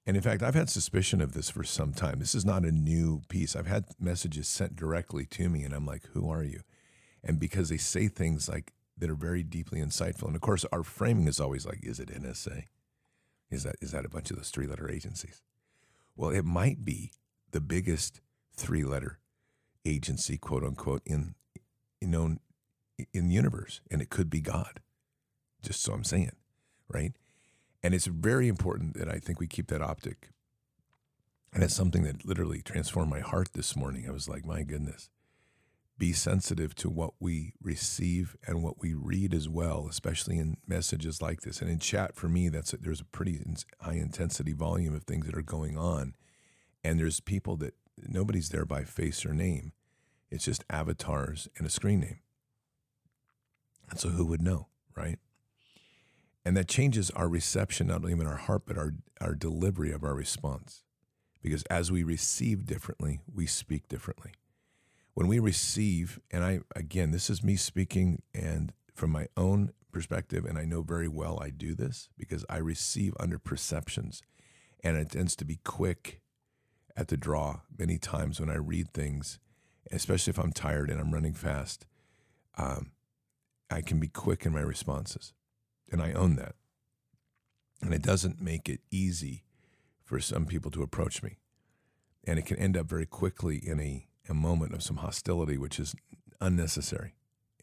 And 0.05 0.17
in 0.17 0.23
fact 0.23 0.41
i've 0.41 0.55
had 0.55 0.69
suspicion 0.69 1.21
of 1.21 1.33
this 1.33 1.49
for 1.49 1.63
some 1.63 1.93
time. 1.93 2.19
This 2.19 2.35
is 2.35 2.45
not 2.45 2.65
a 2.65 2.71
new 2.71 3.21
piece. 3.29 3.55
I've 3.55 3.67
had 3.67 3.85
messages 3.99 4.47
sent 4.47 4.75
directly 4.75 5.25
to 5.27 5.49
me 5.49 5.63
and 5.63 5.73
i'm 5.73 5.85
like 5.85 6.07
who 6.13 6.29
are 6.29 6.43
you? 6.43 6.61
And 7.23 7.39
because 7.39 7.69
they 7.69 7.77
say 7.77 8.07
things 8.07 8.49
like 8.49 8.73
that 8.97 9.09
are 9.09 9.15
very 9.15 9.43
deeply 9.43 9.79
insightful. 9.79 10.27
And 10.27 10.35
of 10.35 10.41
course 10.41 10.65
our 10.71 10.83
framing 10.83 11.27
is 11.27 11.39
always 11.39 11.65
like 11.65 11.79
is 11.83 11.99
it 11.99 12.09
nsa 12.09 12.63
is 13.53 13.63
that 13.63 13.75
is 13.81 13.91
that 13.91 14.05
a 14.05 14.09
bunch 14.09 14.31
of 14.31 14.37
those 14.37 14.49
three 14.49 14.67
letter 14.67 14.89
agencies? 14.89 15.41
Well, 16.15 16.31
it 16.31 16.45
might 16.45 16.83
be 16.83 17.11
the 17.51 17.61
biggest 17.61 18.19
three 18.55 18.83
letter 18.83 19.19
agency, 19.85 20.37
quote 20.37 20.63
unquote, 20.63 21.01
in 21.05 21.35
you 22.01 22.07
know 22.07 22.37
in 23.13 23.27
the 23.27 23.33
universe, 23.33 23.81
and 23.89 24.01
it 24.01 24.09
could 24.09 24.29
be 24.29 24.41
God. 24.41 24.79
Just 25.61 25.81
so 25.81 25.93
I'm 25.93 26.03
saying, 26.03 26.35
right? 26.87 27.13
And 27.81 27.93
it's 27.93 28.05
very 28.05 28.47
important 28.47 28.97
that 28.97 29.09
I 29.09 29.19
think 29.19 29.39
we 29.39 29.47
keep 29.47 29.67
that 29.67 29.81
optic. 29.81 30.29
And 31.53 31.63
it's 31.63 31.75
something 31.75 32.03
that 32.03 32.25
literally 32.25 32.61
transformed 32.61 33.11
my 33.11 33.19
heart 33.19 33.49
this 33.53 33.75
morning. 33.75 34.05
I 34.07 34.11
was 34.11 34.27
like, 34.27 34.45
my 34.45 34.63
goodness, 34.63 35.09
be 35.97 36.11
sensitive 36.11 36.73
to 36.75 36.89
what 36.89 37.13
we 37.19 37.53
receive 37.61 38.35
and 38.47 38.63
what 38.63 38.81
we 38.81 38.93
read 38.93 39.33
as 39.33 39.47
well, 39.47 39.87
especially 39.89 40.37
in 40.37 40.57
messages 40.67 41.21
like 41.21 41.41
this. 41.41 41.61
And 41.61 41.69
in 41.69 41.79
chat, 41.79 42.15
for 42.15 42.27
me, 42.27 42.49
that's 42.49 42.73
a, 42.73 42.77
there's 42.77 43.01
a 43.01 43.05
pretty 43.05 43.39
high 43.79 43.93
intensity 43.93 44.53
volume 44.53 44.95
of 44.95 45.03
things 45.03 45.27
that 45.27 45.37
are 45.37 45.43
going 45.43 45.77
on, 45.77 46.15
and 46.83 46.99
there's 46.99 47.19
people 47.19 47.55
that 47.57 47.75
nobody's 47.97 48.49
there 48.49 48.65
by 48.65 48.83
face 48.83 49.25
or 49.25 49.33
name. 49.33 49.73
It's 50.29 50.45
just 50.45 50.63
avatars 50.69 51.47
and 51.57 51.67
a 51.67 51.69
screen 51.69 51.99
name. 51.99 52.19
And 53.89 53.99
so, 53.99 54.09
who 54.09 54.25
would 54.25 54.41
know, 54.41 54.67
right? 54.95 55.19
And 56.45 56.57
that 56.57 56.67
changes 56.67 57.11
our 57.11 57.29
reception, 57.29 57.87
not 57.87 57.97
only 57.97 58.13
in 58.13 58.25
our 58.25 58.35
heart, 58.35 58.63
but 58.65 58.77
our, 58.77 58.93
our 59.21 59.35
delivery 59.35 59.91
of 59.91 60.03
our 60.03 60.15
response. 60.15 60.83
Because 61.41 61.63
as 61.63 61.91
we 61.91 62.03
receive 62.03 62.65
differently, 62.65 63.21
we 63.33 63.45
speak 63.45 63.87
differently 63.87 64.31
when 65.13 65.27
we 65.27 65.39
receive, 65.39 66.19
and 66.31 66.43
I, 66.43 66.61
again, 66.75 67.11
this 67.11 67.29
is 67.29 67.43
me 67.43 67.55
speaking 67.55 68.21
and 68.33 68.73
from 68.93 69.11
my 69.11 69.27
own 69.37 69.71
perspective, 69.91 70.45
and 70.45 70.57
I 70.57 70.65
know 70.65 70.81
very 70.81 71.07
well 71.07 71.39
I 71.41 71.49
do 71.49 71.75
this 71.75 72.09
because 72.17 72.45
I 72.49 72.57
receive 72.57 73.13
under 73.19 73.37
perceptions, 73.37 74.21
and 74.83 74.97
it 74.97 75.11
tends 75.11 75.35
to 75.37 75.45
be 75.45 75.59
quick 75.63 76.21
at 76.95 77.07
the 77.07 77.17
draw 77.17 77.61
many 77.77 77.97
times 77.97 78.39
when 78.39 78.49
I 78.49 78.55
read 78.55 78.93
things, 78.93 79.39
especially 79.91 80.31
if 80.31 80.39
I'm 80.39 80.53
tired 80.53 80.89
and 80.89 80.99
I'm 80.99 81.13
running 81.13 81.33
fast. 81.33 81.85
Um, 82.57 82.91
I 83.69 83.81
can 83.81 83.99
be 83.99 84.07
quick 84.07 84.45
in 84.45 84.53
my 84.53 84.61
responses, 84.61 85.33
and 85.91 86.01
I 86.01 86.13
own 86.13 86.35
that. 86.35 86.55
And 87.81 87.93
it 87.93 88.03
doesn't 88.03 88.41
make 88.41 88.69
it 88.69 88.81
easy 88.91 89.43
for 90.03 90.19
some 90.19 90.45
people 90.45 90.69
to 90.71 90.83
approach 90.83 91.23
me. 91.23 91.37
And 92.25 92.37
it 92.37 92.45
can 92.45 92.57
end 92.57 92.77
up 92.77 92.85
very 92.85 93.05
quickly 93.05 93.57
in 93.57 93.79
a 93.79 94.07
a 94.29 94.33
moment 94.33 94.73
of 94.73 94.81
some 94.81 94.97
hostility, 94.97 95.57
which 95.57 95.79
is 95.79 95.95
unnecessary, 96.39 97.15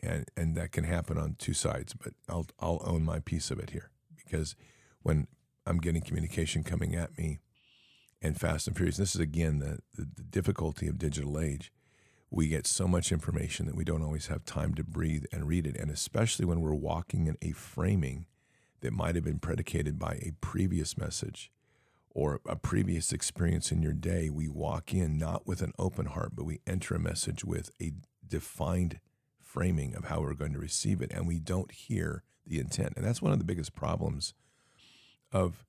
and 0.02 0.26
and 0.36 0.56
that 0.56 0.72
can 0.72 0.84
happen 0.84 1.16
on 1.16 1.36
two 1.38 1.54
sides. 1.54 1.94
But 1.94 2.12
I'll 2.28 2.46
I'll 2.58 2.82
own 2.84 3.04
my 3.04 3.20
piece 3.20 3.50
of 3.50 3.58
it 3.58 3.70
here 3.70 3.90
because 4.16 4.56
when 5.02 5.26
I'm 5.66 5.78
getting 5.78 6.02
communication 6.02 6.64
coming 6.64 6.94
at 6.94 7.16
me, 7.16 7.38
and 8.22 8.38
fast 8.38 8.66
and 8.66 8.76
furious, 8.76 8.96
this 8.96 9.14
is 9.14 9.20
again 9.20 9.58
the, 9.58 9.78
the, 9.94 10.08
the 10.16 10.22
difficulty 10.22 10.86
of 10.86 10.98
digital 10.98 11.38
age. 11.38 11.72
We 12.30 12.48
get 12.48 12.66
so 12.66 12.86
much 12.86 13.10
information 13.10 13.66
that 13.66 13.74
we 13.74 13.84
don't 13.84 14.02
always 14.02 14.28
have 14.28 14.44
time 14.44 14.74
to 14.74 14.84
breathe 14.84 15.24
and 15.32 15.48
read 15.48 15.66
it, 15.66 15.76
and 15.76 15.90
especially 15.90 16.44
when 16.44 16.60
we're 16.60 16.74
walking 16.74 17.26
in 17.26 17.36
a 17.42 17.52
framing 17.52 18.26
that 18.80 18.92
might 18.92 19.14
have 19.14 19.24
been 19.24 19.40
predicated 19.40 19.98
by 19.98 20.14
a 20.14 20.32
previous 20.40 20.96
message 20.96 21.50
or 22.12 22.40
a 22.46 22.56
previous 22.56 23.12
experience 23.12 23.70
in 23.70 23.82
your 23.82 23.92
day, 23.92 24.30
we 24.30 24.48
walk 24.48 24.92
in 24.92 25.16
not 25.16 25.46
with 25.46 25.62
an 25.62 25.72
open 25.78 26.06
heart, 26.06 26.32
but 26.34 26.44
we 26.44 26.60
enter 26.66 26.94
a 26.94 27.00
message 27.00 27.44
with 27.44 27.70
a 27.80 27.92
defined 28.26 29.00
framing 29.38 29.94
of 29.94 30.04
how 30.04 30.20
we're 30.20 30.34
going 30.34 30.52
to 30.52 30.58
receive 30.58 31.00
it, 31.00 31.12
and 31.12 31.26
we 31.26 31.38
don't 31.38 31.72
hear 31.72 32.22
the 32.46 32.58
intent. 32.58 32.94
And 32.96 33.04
that's 33.04 33.22
one 33.22 33.32
of 33.32 33.38
the 33.38 33.44
biggest 33.44 33.74
problems 33.74 34.34
of 35.32 35.64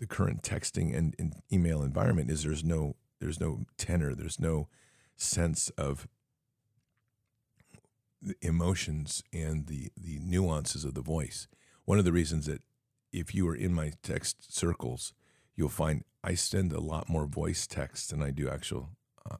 the 0.00 0.06
current 0.06 0.42
texting 0.42 0.96
and, 0.96 1.14
and 1.18 1.34
email 1.52 1.82
environment 1.82 2.30
is 2.30 2.42
there's 2.42 2.64
no 2.64 2.96
there's 3.20 3.38
no 3.38 3.60
tenor, 3.76 4.14
there's 4.14 4.40
no 4.40 4.66
sense 5.16 5.68
of 5.76 6.08
the 8.22 8.34
emotions 8.40 9.22
and 9.32 9.66
the 9.66 9.92
the 9.96 10.18
nuances 10.20 10.84
of 10.84 10.94
the 10.94 11.02
voice. 11.02 11.46
One 11.84 11.98
of 11.98 12.06
the 12.06 12.12
reasons 12.12 12.46
that 12.46 12.62
if 13.12 13.34
you 13.34 13.46
are 13.48 13.54
in 13.54 13.74
my 13.74 13.92
text 14.02 14.56
circles, 14.56 15.12
you'll 15.54 15.68
find 15.68 16.02
I 16.24 16.34
send 16.34 16.72
a 16.72 16.80
lot 16.80 17.10
more 17.10 17.26
voice 17.26 17.66
text 17.66 18.10
than 18.10 18.22
I 18.22 18.30
do 18.30 18.48
actual 18.48 18.90
uh, 19.30 19.36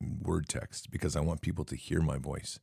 word 0.00 0.48
text 0.48 0.90
because 0.90 1.16
I 1.16 1.20
want 1.20 1.40
people 1.40 1.64
to 1.64 1.76
hear 1.76 2.00
my 2.00 2.16
voice. 2.16 2.60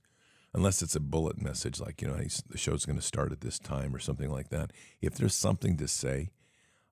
Unless 0.54 0.82
it's 0.82 0.96
a 0.96 1.02
bullet 1.02 1.42
message 1.42 1.80
like, 1.82 2.02
you 2.02 2.08
know, 2.08 2.16
the 2.16 2.58
show's 2.58 2.86
going 2.86 2.98
to 2.98 3.06
start 3.06 3.32
at 3.32 3.42
this 3.42 3.60
time 3.60 3.94
or 3.94 4.00
something 4.00 4.32
like 4.32 4.50
that. 4.50 4.72
If 5.02 5.16
there's 5.16 5.36
something 5.36 5.78
to 5.78 5.88
say, 5.88 6.32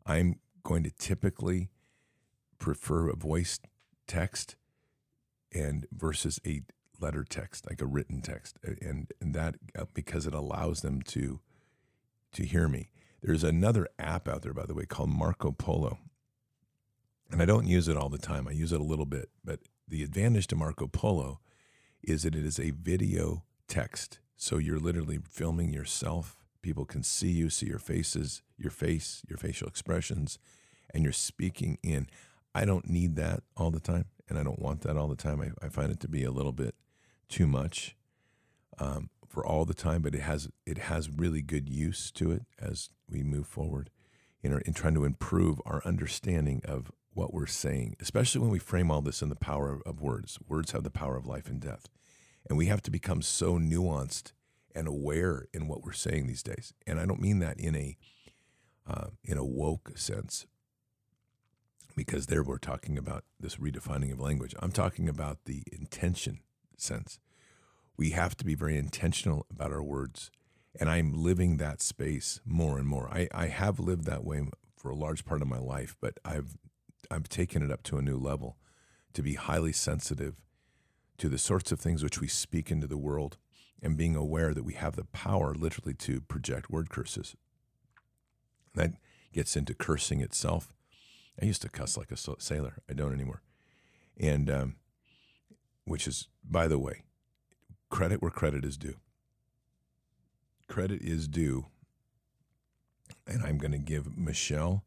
I'm 0.06 0.40
going 0.64 0.84
to 0.84 0.92
typically 0.92 1.70
prefer 2.58 3.10
a 3.10 3.16
voice 3.16 3.60
text 4.08 4.56
and 5.54 5.88
versus 5.92 6.40
a 6.46 6.62
letter 7.00 7.24
text, 7.24 7.68
like 7.70 7.82
a 7.82 7.86
written 7.86 8.22
text. 8.22 8.58
And, 8.64 9.12
and 9.20 9.34
that 9.34 9.56
uh, 9.78 9.86
because 9.94 10.28
it 10.28 10.34
allows 10.34 10.82
them 10.82 11.02
to 11.04 11.40
to 12.34 12.44
hear 12.44 12.68
me. 12.68 12.90
There's 13.22 13.44
another 13.44 13.88
app 13.98 14.28
out 14.28 14.42
there, 14.42 14.54
by 14.54 14.66
the 14.66 14.74
way, 14.74 14.86
called 14.86 15.10
Marco 15.10 15.52
Polo. 15.52 16.00
And 17.32 17.42
I 17.42 17.46
don't 17.46 17.66
use 17.66 17.88
it 17.88 17.98
all 17.98 18.10
the 18.10 18.18
time. 18.18 18.48
I 18.48 18.52
use 18.52 18.72
it 18.72 18.82
a 18.82 18.84
little 18.84 19.06
bit. 19.06 19.30
But 19.44 19.62
the 19.88 20.04
advantage 20.04 20.48
to 20.48 20.56
Marco 20.56 20.88
Polo 20.88 21.40
is 22.04 22.24
that 22.24 22.36
it 22.36 22.46
is 22.46 22.60
a 22.60 22.72
video 22.72 23.44
text. 23.68 24.20
So 24.36 24.58
you're 24.58 24.80
literally 24.80 25.20
filming 25.28 25.74
yourself. 25.74 26.45
People 26.66 26.86
can 26.86 27.04
see 27.04 27.30
you, 27.30 27.52
see 27.52 27.68
your 27.68 27.78
faces, 27.78 28.42
your 28.58 28.72
face, 28.72 29.22
your 29.30 29.38
facial 29.38 29.68
expressions, 29.68 30.40
and 30.92 31.04
you're 31.04 31.14
speaking 31.14 31.78
in. 31.84 32.08
I 32.56 32.66
don't 32.66 32.90
need 32.90 33.16
that 33.18 33.44
all 33.56 33.70
the 33.70 33.80
time, 33.80 34.06
and 34.28 34.40
I 34.40 34.44
don't 34.44 34.58
want 34.58 34.82
that 34.82 34.98
all 34.98 35.08
the 35.08 35.16
time. 35.16 35.42
I, 35.42 35.52
I 35.64 35.70
find 35.70 35.92
it 35.92 36.00
to 36.00 36.08
be 36.08 36.24
a 36.24 36.32
little 36.32 36.52
bit 36.52 36.74
too 37.30 37.46
much. 37.46 37.96
Um, 38.80 39.12
for 39.28 39.46
all 39.46 39.66
the 39.66 39.76
time, 39.76 40.02
but 40.02 40.16
it 40.16 40.22
has 40.22 40.50
it 40.66 40.78
has 40.78 41.10
really 41.10 41.42
good 41.44 41.70
use 41.70 42.10
to 42.12 42.32
it 42.32 42.44
as 42.58 42.90
we 43.08 43.22
move 43.22 43.46
forward 43.46 43.90
in, 44.42 44.54
our, 44.54 44.60
in 44.62 44.74
trying 44.74 44.96
to 44.96 45.04
improve 45.04 45.62
our 45.66 45.82
understanding 45.86 46.62
of 46.66 46.92
what 47.14 47.34
we're 47.34 47.46
saying, 47.46 47.96
especially 48.00 48.42
when 48.42 48.50
we 48.50 48.60
frame 48.60 48.90
all 48.90 49.02
this 49.02 49.22
in 49.22 49.30
the 49.30 49.36
power 49.36 49.72
of, 49.72 49.82
of 49.86 50.02
words. 50.02 50.40
Words 50.48 50.72
have 50.72 50.84
the 50.84 50.90
power 50.90 51.16
of 51.16 51.28
life 51.28 51.48
and 51.48 51.60
death, 51.60 51.90
and 52.50 52.58
we 52.58 52.66
have 52.68 52.82
to 52.84 52.92
become 52.92 53.22
so 53.22 53.60
nuanced 53.60 54.32
and 54.76 54.88
aware 54.88 55.48
in 55.54 55.68
what 55.68 55.84
we're 55.84 55.94
saying 55.94 56.28
these 56.28 56.44
days. 56.44 56.74
And 56.88 57.00
I 57.00 57.06
don't 57.06 57.22
mean 57.22 57.40
that 57.40 57.60
in 57.60 57.76
a 57.76 57.98
uh, 58.88 59.08
in 59.24 59.38
a 59.38 59.46
woke 59.46 59.98
sense. 59.98 60.46
because 61.96 62.28
there 62.28 62.44
we're 62.44 62.58
talking 62.58 62.98
about 62.98 63.24
this 63.40 63.58
redefining 63.58 64.12
of 64.14 64.20
language. 64.20 64.56
I'm 64.60 64.72
talking 64.72 65.10
about 65.10 65.40
the 65.46 65.64
intention 65.72 66.40
sense. 66.78 67.20
We 67.98 68.12
have 68.12 68.36
to 68.38 68.46
be 68.46 68.56
very 68.56 68.78
intentional 68.78 69.46
about 69.52 69.72
our 69.72 69.84
words. 69.84 70.32
And 70.80 70.90
I'm 70.90 71.14
living 71.14 71.58
that 71.58 71.82
space 71.82 72.42
more 72.46 72.80
and 72.80 72.88
more. 72.88 73.10
I, 73.12 73.30
I 73.34 73.48
have 73.48 73.80
lived 73.80 74.06
that 74.06 74.26
way 74.26 74.44
for 74.78 74.92
a 74.92 74.96
large 74.96 75.26
part 75.26 75.42
of 75.42 75.48
my 75.50 75.60
life, 75.60 75.96
but 76.02 76.20
I've 76.26 76.58
I've 77.12 77.30
taken 77.30 77.64
it 77.64 77.72
up 77.72 77.84
to 77.84 77.98
a 77.98 78.02
new 78.04 78.18
level 78.18 78.58
to 79.14 79.24
be 79.24 79.36
highly 79.36 79.74
sensitive 79.74 80.42
to 81.20 81.30
the 81.30 81.38
sorts 81.38 81.72
of 81.72 81.80
things 81.80 82.04
which 82.04 82.22
we 82.22 82.28
speak 82.28 82.72
into 82.72 82.88
the 82.88 82.98
world 82.98 83.38
and 83.82 83.98
being 83.98 84.16
aware 84.16 84.54
that 84.54 84.64
we 84.64 84.74
have 84.74 84.96
the 84.96 85.06
power 85.06 85.54
literally 85.54 85.94
to 85.94 86.22
project 86.22 86.70
word 86.70 86.90
curses. 86.90 87.36
That 88.74 88.94
gets 89.34 89.56
into 89.56 89.74
cursing 89.74 90.22
itself. 90.22 90.74
I 91.42 91.46
used 91.46 91.62
to 91.64 91.70
cuss 91.70 91.98
like 91.98 92.12
a 92.12 92.18
sailor. 92.18 92.82
I 92.90 92.94
don't 92.94 93.14
anymore. 93.14 93.42
And, 94.18 94.50
um, 94.50 94.76
which 95.84 96.08
is, 96.08 96.28
by 96.44 96.68
the 96.68 96.80
way, 96.80 97.04
credit 97.90 98.22
where 98.22 98.32
credit 98.32 98.64
is 98.66 98.78
due. 98.78 98.96
Credit 100.68 101.02
is 101.02 101.28
due. 101.28 101.68
And 103.28 103.44
I'm 103.44 103.58
going 103.58 103.72
to 103.72 103.78
give 103.78 104.18
Michelle 104.18 104.84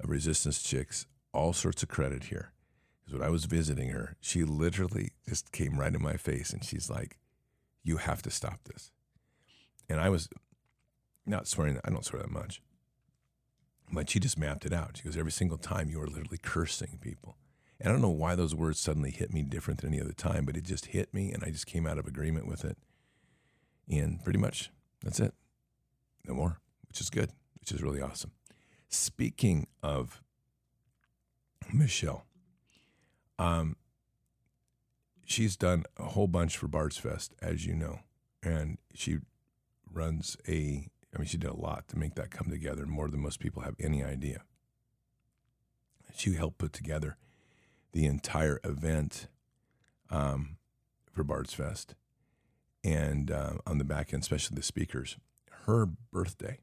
of 0.00 0.10
Resistance 0.10 0.62
Chicks 0.62 1.06
all 1.32 1.52
sorts 1.52 1.82
of 1.82 1.88
credit 1.88 2.24
here. 2.24 2.52
Because 3.00 3.18
when 3.18 3.26
I 3.26 3.30
was 3.30 3.46
visiting 3.46 3.90
her, 3.90 4.16
she 4.20 4.44
literally 4.44 5.10
just 5.28 5.52
came 5.52 5.78
right 5.78 5.94
in 5.94 6.02
my 6.02 6.16
face 6.16 6.52
and 6.52 6.64
she's 6.64 6.88
like, 6.88 7.18
You 7.82 7.96
have 7.98 8.22
to 8.22 8.30
stop 8.30 8.60
this. 8.64 8.90
And 9.88 10.00
I 10.00 10.08
was 10.08 10.28
not 11.26 11.46
swearing, 11.46 11.78
I 11.84 11.90
don't 11.90 12.04
swear 12.04 12.22
that 12.22 12.30
much. 12.30 12.62
But 13.92 14.08
she 14.08 14.20
just 14.20 14.38
mapped 14.38 14.64
it 14.64 14.72
out. 14.72 14.96
She 14.96 15.04
goes, 15.04 15.16
Every 15.16 15.32
single 15.32 15.58
time 15.58 15.90
you 15.90 16.00
are 16.00 16.06
literally 16.06 16.38
cursing 16.42 16.98
people. 17.00 17.36
And 17.78 17.88
I 17.88 17.92
don't 17.92 18.00
know 18.00 18.08
why 18.08 18.34
those 18.36 18.54
words 18.54 18.78
suddenly 18.78 19.10
hit 19.10 19.32
me 19.32 19.42
different 19.42 19.80
than 19.80 19.92
any 19.92 20.00
other 20.00 20.12
time, 20.12 20.46
but 20.46 20.56
it 20.56 20.64
just 20.64 20.86
hit 20.86 21.12
me 21.12 21.32
and 21.32 21.42
I 21.44 21.50
just 21.50 21.66
came 21.66 21.86
out 21.86 21.98
of 21.98 22.06
agreement 22.06 22.46
with 22.46 22.64
it. 22.64 22.78
And 23.90 24.22
pretty 24.22 24.38
much 24.38 24.70
that's 25.02 25.20
it. 25.20 25.34
No 26.26 26.34
more, 26.34 26.60
which 26.88 27.00
is 27.00 27.10
good, 27.10 27.30
which 27.60 27.72
is 27.72 27.82
really 27.82 28.00
awesome. 28.00 28.30
Speaking 28.88 29.66
of 29.82 30.22
Michelle. 31.72 32.24
Um, 33.38 33.76
she's 35.32 35.56
done 35.56 35.84
a 35.96 36.04
whole 36.04 36.28
bunch 36.28 36.56
for 36.56 36.68
Bards 36.68 36.96
Fest, 36.96 37.34
as 37.40 37.66
you 37.66 37.74
know, 37.74 38.00
and 38.42 38.78
she 38.94 39.18
runs 39.92 40.36
a. 40.48 40.88
I 41.14 41.18
mean, 41.18 41.28
she 41.28 41.36
did 41.36 41.50
a 41.50 41.56
lot 41.56 41.88
to 41.88 41.98
make 41.98 42.14
that 42.14 42.30
come 42.30 42.48
together, 42.48 42.86
more 42.86 43.08
than 43.08 43.20
most 43.20 43.38
people 43.38 43.62
have 43.62 43.74
any 43.78 44.02
idea. 44.02 44.44
She 46.16 46.34
helped 46.34 46.56
put 46.56 46.72
together 46.72 47.18
the 47.92 48.06
entire 48.06 48.60
event 48.64 49.28
um, 50.08 50.56
for 51.12 51.22
Bards 51.22 51.52
Fest, 51.52 51.94
and 52.82 53.30
uh, 53.30 53.54
on 53.66 53.78
the 53.78 53.84
back 53.84 54.14
end, 54.14 54.22
especially 54.22 54.54
the 54.54 54.62
speakers. 54.62 55.16
Her 55.66 55.86
birthday 55.86 56.58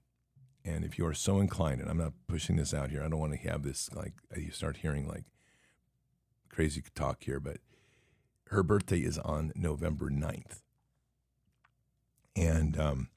and 0.66 0.84
if 0.84 0.98
you 0.98 1.06
are 1.06 1.14
so 1.14 1.40
inclined, 1.40 1.82
and 1.82 1.90
I'm 1.90 1.98
not 1.98 2.14
pushing 2.28 2.58
this 2.58 2.74
out 2.74 2.92
here, 2.92 3.02
I 3.02 3.08
don't 3.08 3.20
want 3.20 3.32
to 3.34 3.50
have 3.50 3.64
this 3.64 3.90
like 3.94 4.14
you 4.36 4.52
start 4.52 4.78
hearing 4.78 5.08
like 5.08 5.24
crazy 6.50 6.84
talk 6.94 7.24
here, 7.24 7.40
but 7.40 7.58
her 8.50 8.64
birthday 8.64 9.00
is 9.00 9.18
on 9.20 9.52
November 9.56 10.10
9th. 10.10 10.62
And 12.36 12.80
um, 12.80 13.10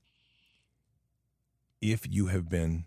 if 1.81 2.07
you 2.09 2.27
have 2.27 2.49
been 2.49 2.85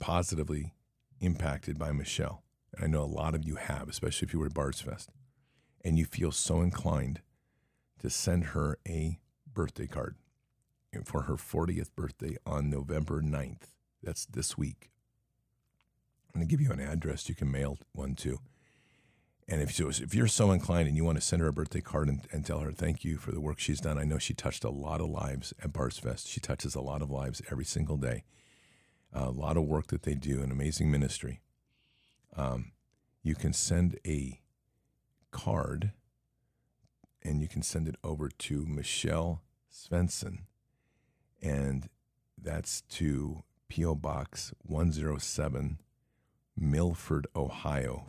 positively 0.00 0.72
impacted 1.20 1.78
by 1.78 1.92
Michelle, 1.92 2.42
and 2.74 2.84
I 2.84 2.86
know 2.88 3.02
a 3.02 3.04
lot 3.04 3.34
of 3.34 3.44
you 3.44 3.56
have, 3.56 3.88
especially 3.88 4.26
if 4.26 4.32
you 4.32 4.40
were 4.40 4.46
at 4.46 4.54
Bards 4.54 4.80
Fest, 4.80 5.10
and 5.84 5.98
you 5.98 6.06
feel 6.06 6.32
so 6.32 6.62
inclined 6.62 7.20
to 8.00 8.08
send 8.08 8.46
her 8.46 8.78
a 8.88 9.18
birthday 9.52 9.86
card 9.86 10.16
for 11.04 11.22
her 11.22 11.34
40th 11.34 11.94
birthday 11.94 12.36
on 12.46 12.70
November 12.70 13.20
9th, 13.20 13.72
that's 14.02 14.24
this 14.24 14.56
week. 14.56 14.90
I'm 16.32 16.40
going 16.40 16.48
to 16.48 16.50
give 16.50 16.60
you 16.60 16.72
an 16.72 16.80
address 16.80 17.28
you 17.28 17.34
can 17.34 17.50
mail 17.50 17.78
one 17.92 18.14
to. 18.16 18.38
And 19.46 19.60
if, 19.60 19.78
if 19.78 20.14
you're 20.14 20.26
so 20.26 20.52
inclined 20.52 20.88
and 20.88 20.96
you 20.96 21.04
want 21.04 21.18
to 21.18 21.24
send 21.24 21.42
her 21.42 21.48
a 21.48 21.52
birthday 21.52 21.82
card 21.82 22.08
and, 22.08 22.26
and, 22.32 22.46
tell 22.46 22.60
her 22.60 22.72
thank 22.72 23.04
you 23.04 23.18
for 23.18 23.30
the 23.30 23.40
work 23.40 23.58
she's 23.58 23.80
done, 23.80 23.98
I 23.98 24.04
know 24.04 24.16
she 24.16 24.32
touched 24.32 24.64
a 24.64 24.70
lot 24.70 25.02
of 25.02 25.10
lives 25.10 25.52
at 25.62 25.72
Bards 25.72 25.98
Fest. 25.98 26.28
She 26.28 26.40
touches 26.40 26.74
a 26.74 26.80
lot 26.80 27.02
of 27.02 27.10
lives 27.10 27.42
every 27.50 27.66
single 27.66 27.98
day. 27.98 28.24
A 29.12 29.30
lot 29.30 29.56
of 29.56 29.64
work 29.64 29.88
that 29.88 30.02
they 30.02 30.14
do, 30.14 30.42
an 30.42 30.50
amazing 30.50 30.90
ministry. 30.90 31.40
Um, 32.36 32.72
you 33.22 33.34
can 33.34 33.52
send 33.52 33.98
a 34.06 34.40
card 35.30 35.92
and 37.22 37.40
you 37.40 37.48
can 37.48 37.62
send 37.62 37.86
it 37.88 37.96
over 38.02 38.28
to 38.28 38.66
Michelle 38.66 39.42
Svensson. 39.72 40.40
And 41.42 41.88
that's 42.40 42.82
to 42.82 43.44
P.O. 43.68 43.94
Box 43.96 44.52
107, 44.62 45.78
Milford, 46.56 47.26
Ohio 47.34 48.06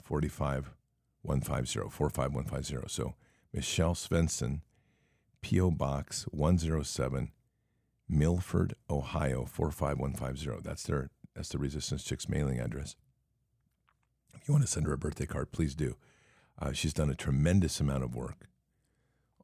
45150, 1.26 1.90
45150. 1.90 2.90
So 2.90 3.16
Michelle 3.54 3.96
Svensson, 3.96 4.62
P.O. 5.42 5.72
Box 5.72 6.24
107, 6.32 7.32
Milford, 8.08 8.76
Ohio 8.90 9.46
45150. 9.46 10.62
That's 10.64 10.84
their 10.84 11.10
that's 11.36 11.50
the 11.50 11.58
Resistance 11.58 12.04
Chicks 12.04 12.30
mailing 12.30 12.60
address. 12.60 12.96
If 14.34 14.48
you 14.48 14.54
want 14.54 14.64
to 14.64 14.72
send 14.72 14.86
her 14.86 14.94
a 14.94 14.98
birthday 14.98 15.26
card, 15.26 15.52
please 15.52 15.76
do. 15.76 15.98
Uh, 16.58 16.72
she's 16.72 16.94
done 16.94 17.10
a 17.10 17.16
tremendous 17.16 17.82
amount 17.82 18.04
of 18.04 18.16
work 18.16 18.48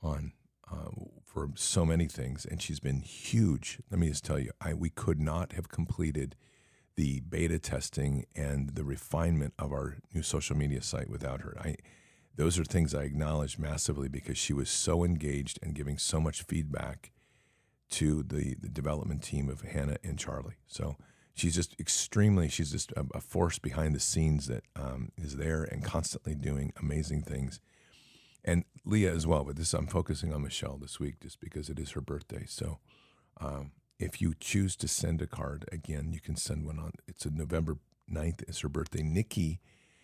on 0.01 0.31
uh, 0.71 0.89
for 1.25 1.49
so 1.55 1.85
many 1.85 2.05
things, 2.05 2.45
and 2.45 2.61
she's 2.61 2.79
been 2.79 3.01
huge. 3.01 3.79
Let 3.89 3.99
me 3.99 4.07
just 4.07 4.23
tell 4.23 4.39
you, 4.39 4.51
I 4.61 4.73
we 4.73 4.89
could 4.89 5.19
not 5.19 5.53
have 5.53 5.69
completed 5.69 6.35
the 6.95 7.21
beta 7.21 7.59
testing 7.59 8.25
and 8.35 8.71
the 8.75 8.83
refinement 8.83 9.53
of 9.57 9.71
our 9.71 9.97
new 10.13 10.21
social 10.21 10.55
media 10.55 10.81
site 10.81 11.09
without 11.09 11.41
her. 11.41 11.57
I 11.59 11.75
those 12.35 12.57
are 12.57 12.63
things 12.63 12.95
I 12.95 13.03
acknowledge 13.03 13.59
massively 13.59 14.07
because 14.07 14.37
she 14.37 14.53
was 14.53 14.69
so 14.69 15.03
engaged 15.03 15.59
and 15.61 15.75
giving 15.75 15.97
so 15.97 16.21
much 16.21 16.43
feedback 16.43 17.11
to 17.91 18.23
the, 18.23 18.55
the 18.55 18.69
development 18.69 19.21
team 19.21 19.49
of 19.49 19.61
Hannah 19.61 19.97
and 20.01 20.17
Charlie. 20.17 20.55
So 20.65 20.95
she's 21.33 21.53
just 21.53 21.77
extremely, 21.77 22.47
she's 22.47 22.71
just 22.71 22.93
a, 22.93 23.05
a 23.13 23.19
force 23.19 23.59
behind 23.59 23.93
the 23.93 23.99
scenes 23.99 24.47
that 24.47 24.63
um, 24.77 25.11
is 25.17 25.35
there 25.35 25.63
and 25.63 25.83
constantly 25.83 26.33
doing 26.33 26.71
amazing 26.81 27.23
things 27.23 27.59
and 28.43 28.63
Leah 28.85 29.13
as 29.13 29.27
well. 29.27 29.43
But 29.43 29.55
this 29.57 29.73
I'm 29.73 29.87
focusing 29.87 30.33
on 30.33 30.41
Michelle 30.41 30.77
this 30.77 30.99
week 30.99 31.19
just 31.21 31.39
because 31.39 31.69
it 31.69 31.79
is 31.79 31.91
her 31.91 32.01
birthday. 32.01 32.45
So 32.47 32.79
um, 33.39 33.71
if 34.01 34.21
you 34.21 34.33
choose 34.39 34.75
to 34.77 34.87
send 34.87 35.21
a 35.21 35.27
card 35.27 35.65
again, 35.71 36.11
you 36.11 36.19
can 36.19 36.35
send 36.35 36.65
one 36.65 36.79
on. 36.79 36.93
It's 37.07 37.25
a 37.25 37.29
November 37.29 37.77
9th. 38.11 38.43
It's 38.47 38.61
her 38.61 38.69
birthday. 38.69 39.03
Nikki. 39.03 39.59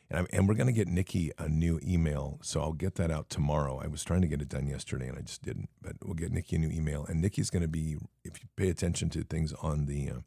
And, 0.09 0.19
I'm, 0.19 0.27
and 0.31 0.47
we're 0.47 0.55
going 0.55 0.67
to 0.67 0.73
get 0.73 0.87
Nikki 0.87 1.31
a 1.37 1.49
new 1.49 1.79
email, 1.83 2.39
so 2.41 2.61
I'll 2.61 2.71
get 2.71 2.95
that 2.95 3.11
out 3.11 3.29
tomorrow. 3.29 3.81
I 3.83 3.87
was 3.87 4.03
trying 4.03 4.21
to 4.21 4.27
get 4.27 4.41
it 4.41 4.47
done 4.47 4.67
yesterday, 4.67 5.07
and 5.07 5.17
I 5.17 5.21
just 5.21 5.41
didn't. 5.41 5.69
But 5.81 5.95
we'll 6.03 6.13
get 6.13 6.31
Nikki 6.31 6.55
a 6.55 6.59
new 6.59 6.69
email, 6.69 7.05
and 7.05 7.21
Nikki's 7.21 7.49
going 7.49 7.63
to 7.63 7.67
be, 7.67 7.97
if 8.23 8.41
you 8.41 8.47
pay 8.55 8.69
attention 8.69 9.09
to 9.09 9.23
things 9.23 9.51
on 9.61 9.85
the 9.85 10.09
uh, 10.09 10.19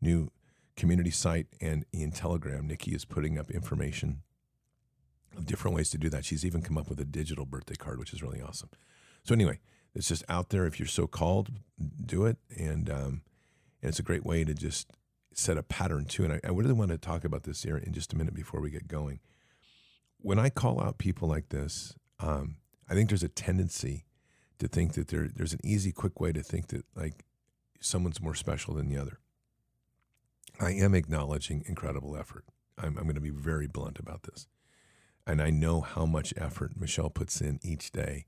new 0.00 0.30
community 0.76 1.10
site 1.10 1.46
and 1.60 1.84
in 1.92 2.10
Telegram, 2.10 2.66
Nikki 2.66 2.92
is 2.92 3.04
putting 3.04 3.38
up 3.38 3.50
information 3.50 4.22
of 5.36 5.46
different 5.46 5.76
ways 5.76 5.90
to 5.90 5.98
do 5.98 6.08
that. 6.08 6.24
She's 6.24 6.44
even 6.44 6.62
come 6.62 6.78
up 6.78 6.88
with 6.88 6.98
a 6.98 7.04
digital 7.04 7.44
birthday 7.44 7.76
card, 7.76 7.98
which 7.98 8.12
is 8.12 8.22
really 8.22 8.40
awesome. 8.40 8.70
So 9.22 9.34
anyway, 9.34 9.60
it's 9.94 10.08
just 10.08 10.24
out 10.28 10.50
there. 10.50 10.66
If 10.66 10.78
you're 10.78 10.88
so 10.88 11.06
called, 11.06 11.50
do 12.04 12.26
it, 12.26 12.38
and 12.56 12.90
um, 12.90 13.22
and 13.80 13.90
it's 13.90 13.98
a 13.98 14.04
great 14.04 14.24
way 14.24 14.44
to 14.44 14.54
just 14.54 14.92
set 15.32 15.58
a 15.58 15.62
pattern 15.62 16.04
too. 16.06 16.24
And 16.24 16.32
I, 16.32 16.40
I 16.44 16.50
really 16.50 16.72
want 16.72 16.90
to 16.90 16.98
talk 16.98 17.24
about 17.24 17.44
this 17.44 17.62
here 17.62 17.76
in 17.76 17.92
just 17.92 18.12
a 18.12 18.16
minute 18.16 18.34
before 18.34 18.60
we 18.60 18.70
get 18.70 18.88
going. 18.88 19.20
When 20.18 20.38
I 20.38 20.50
call 20.50 20.80
out 20.80 20.98
people 20.98 21.28
like 21.28 21.50
this, 21.50 21.94
um, 22.18 22.56
I 22.88 22.94
think 22.94 23.08
there's 23.08 23.22
a 23.22 23.28
tendency 23.28 24.06
to 24.58 24.68
think 24.68 24.94
that 24.94 25.08
there 25.08 25.28
there's 25.34 25.52
an 25.52 25.60
easy, 25.62 25.92
quick 25.92 26.20
way 26.20 26.32
to 26.32 26.42
think 26.42 26.68
that 26.68 26.84
like 26.96 27.24
someone's 27.80 28.20
more 28.20 28.34
special 28.34 28.74
than 28.74 28.88
the 28.88 28.98
other. 28.98 29.18
I 30.60 30.70
am 30.70 30.94
acknowledging 30.94 31.64
incredible 31.66 32.16
effort. 32.16 32.44
I'm, 32.78 32.96
I'm 32.96 33.04
going 33.04 33.14
to 33.16 33.20
be 33.20 33.30
very 33.30 33.66
blunt 33.66 33.98
about 33.98 34.22
this. 34.22 34.46
And 35.26 35.40
I 35.40 35.50
know 35.50 35.80
how 35.80 36.06
much 36.06 36.34
effort 36.36 36.78
Michelle 36.78 37.10
puts 37.10 37.40
in 37.40 37.58
each 37.62 37.92
day 37.92 38.26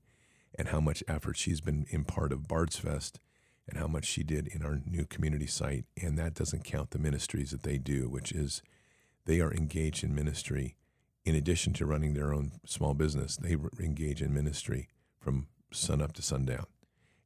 and 0.57 0.69
how 0.69 0.79
much 0.79 1.03
effort 1.07 1.37
she's 1.37 1.61
been 1.61 1.85
in 1.89 2.03
part 2.03 2.31
of 2.31 2.47
Bards 2.47 2.77
Fest 2.77 3.19
and 3.67 3.77
how 3.77 3.87
much 3.87 4.05
she 4.05 4.23
did 4.23 4.47
in 4.47 4.63
our 4.63 4.81
new 4.85 5.05
community 5.05 5.47
site. 5.47 5.85
And 6.01 6.17
that 6.17 6.33
doesn't 6.33 6.63
count 6.63 6.91
the 6.91 6.99
ministries 6.99 7.51
that 7.51 7.63
they 7.63 7.77
do, 7.77 8.09
which 8.09 8.31
is 8.31 8.61
they 9.25 9.41
are 9.41 9.53
engaged 9.53 10.03
in 10.03 10.15
ministry 10.15 10.75
in 11.25 11.35
addition 11.35 11.73
to 11.73 11.85
running 11.85 12.13
their 12.13 12.33
own 12.33 12.53
small 12.65 12.93
business. 12.93 13.35
They 13.35 13.57
engage 13.79 14.21
in 14.21 14.33
ministry 14.33 14.87
from 15.19 15.47
sun 15.71 16.01
up 16.01 16.13
to 16.13 16.21
sundown. 16.21 16.65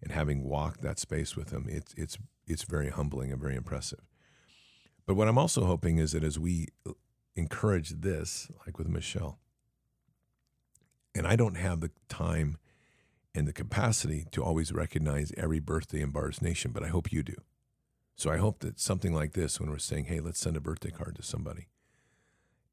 And 0.01 0.11
having 0.11 0.43
walked 0.43 0.81
that 0.81 0.97
space 0.97 1.35
with 1.35 1.49
them, 1.49 1.67
it's, 1.69 1.93
it's, 1.95 2.17
it's 2.47 2.63
very 2.63 2.89
humbling 2.89 3.31
and 3.31 3.39
very 3.39 3.55
impressive. 3.55 4.01
But 5.05 5.15
what 5.15 5.27
I'm 5.27 5.37
also 5.37 5.65
hoping 5.65 5.99
is 5.99 6.13
that 6.13 6.23
as 6.23 6.39
we 6.39 6.69
encourage 7.35 8.01
this, 8.01 8.49
like 8.65 8.77
with 8.77 8.87
Michelle. 8.87 9.39
And 11.13 11.27
I 11.27 11.35
don't 11.35 11.55
have 11.55 11.81
the 11.81 11.91
time 12.09 12.57
and 13.33 13.47
the 13.47 13.53
capacity 13.53 14.25
to 14.31 14.43
always 14.43 14.71
recognize 14.71 15.31
every 15.37 15.59
birthday 15.59 16.01
in 16.01 16.11
Bards 16.11 16.41
Nation, 16.41 16.71
but 16.71 16.83
I 16.83 16.87
hope 16.87 17.11
you 17.11 17.23
do. 17.23 17.35
So 18.15 18.29
I 18.29 18.37
hope 18.37 18.59
that 18.59 18.79
something 18.79 19.13
like 19.13 19.33
this, 19.33 19.59
when 19.59 19.69
we're 19.69 19.77
saying, 19.77 20.05
hey, 20.05 20.19
let's 20.19 20.39
send 20.39 20.57
a 20.57 20.61
birthday 20.61 20.91
card 20.91 21.15
to 21.15 21.23
somebody, 21.23 21.67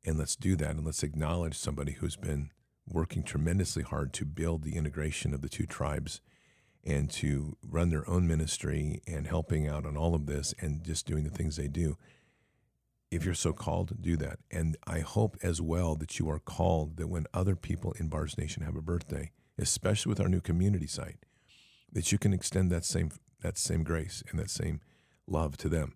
and 0.05 0.19
let's 0.19 0.37
do 0.37 0.57
that, 0.57 0.71
and 0.71 0.85
let's 0.85 1.03
acknowledge 1.03 1.57
somebody 1.57 1.93
who's 1.93 2.17
been 2.17 2.51
working 2.87 3.23
tremendously 3.23 3.83
hard 3.83 4.13
to 4.15 4.25
build 4.25 4.63
the 4.63 4.77
integration 4.77 5.35
of 5.35 5.43
the 5.43 5.49
two 5.49 5.67
tribes 5.67 6.21
and 6.85 7.11
to 7.11 7.57
run 7.63 7.91
their 7.91 8.09
own 8.09 8.27
ministry 8.27 9.03
and 9.07 9.27
helping 9.27 9.69
out 9.69 9.85
on 9.85 9.97
all 9.97 10.15
of 10.15 10.27
this 10.27 10.55
and 10.61 10.83
just 10.85 11.07
doing 11.07 11.25
the 11.25 11.31
things 11.31 11.57
they 11.57 11.69
do. 11.69 11.97
If 13.11 13.25
you're 13.25 13.35
so 13.35 13.53
called, 13.53 14.01
do 14.01 14.17
that. 14.19 14.39
And 14.51 14.77
I 14.87 15.01
hope 15.01 15.37
as 15.43 15.61
well 15.61 15.97
that 15.97 16.19
you 16.19 16.29
are 16.31 16.39
called 16.39 16.97
that 16.97 17.09
when 17.09 17.27
other 17.33 17.57
people 17.57 17.93
in 17.93 18.09
Bards 18.09 18.39
Nation 18.39 18.63
have 18.65 18.77
a 18.77 18.83
birthday, 18.83 19.33
especially 19.59 20.11
with 20.11 20.21
our 20.21 20.29
new 20.29 20.41
community 20.41 20.87
site, 20.87 21.25
that 21.93 22.13
you 22.13 22.19
can 22.19 22.33
extend 22.33 22.71
that 22.71 22.85
same 22.85 23.11
that 23.43 23.57
same 23.57 23.85
grace 23.85 24.23
and 24.31 24.39
that 24.39 24.51
same 24.51 24.81
love 25.27 25.57
to 25.59 25.69
them. 25.69 25.95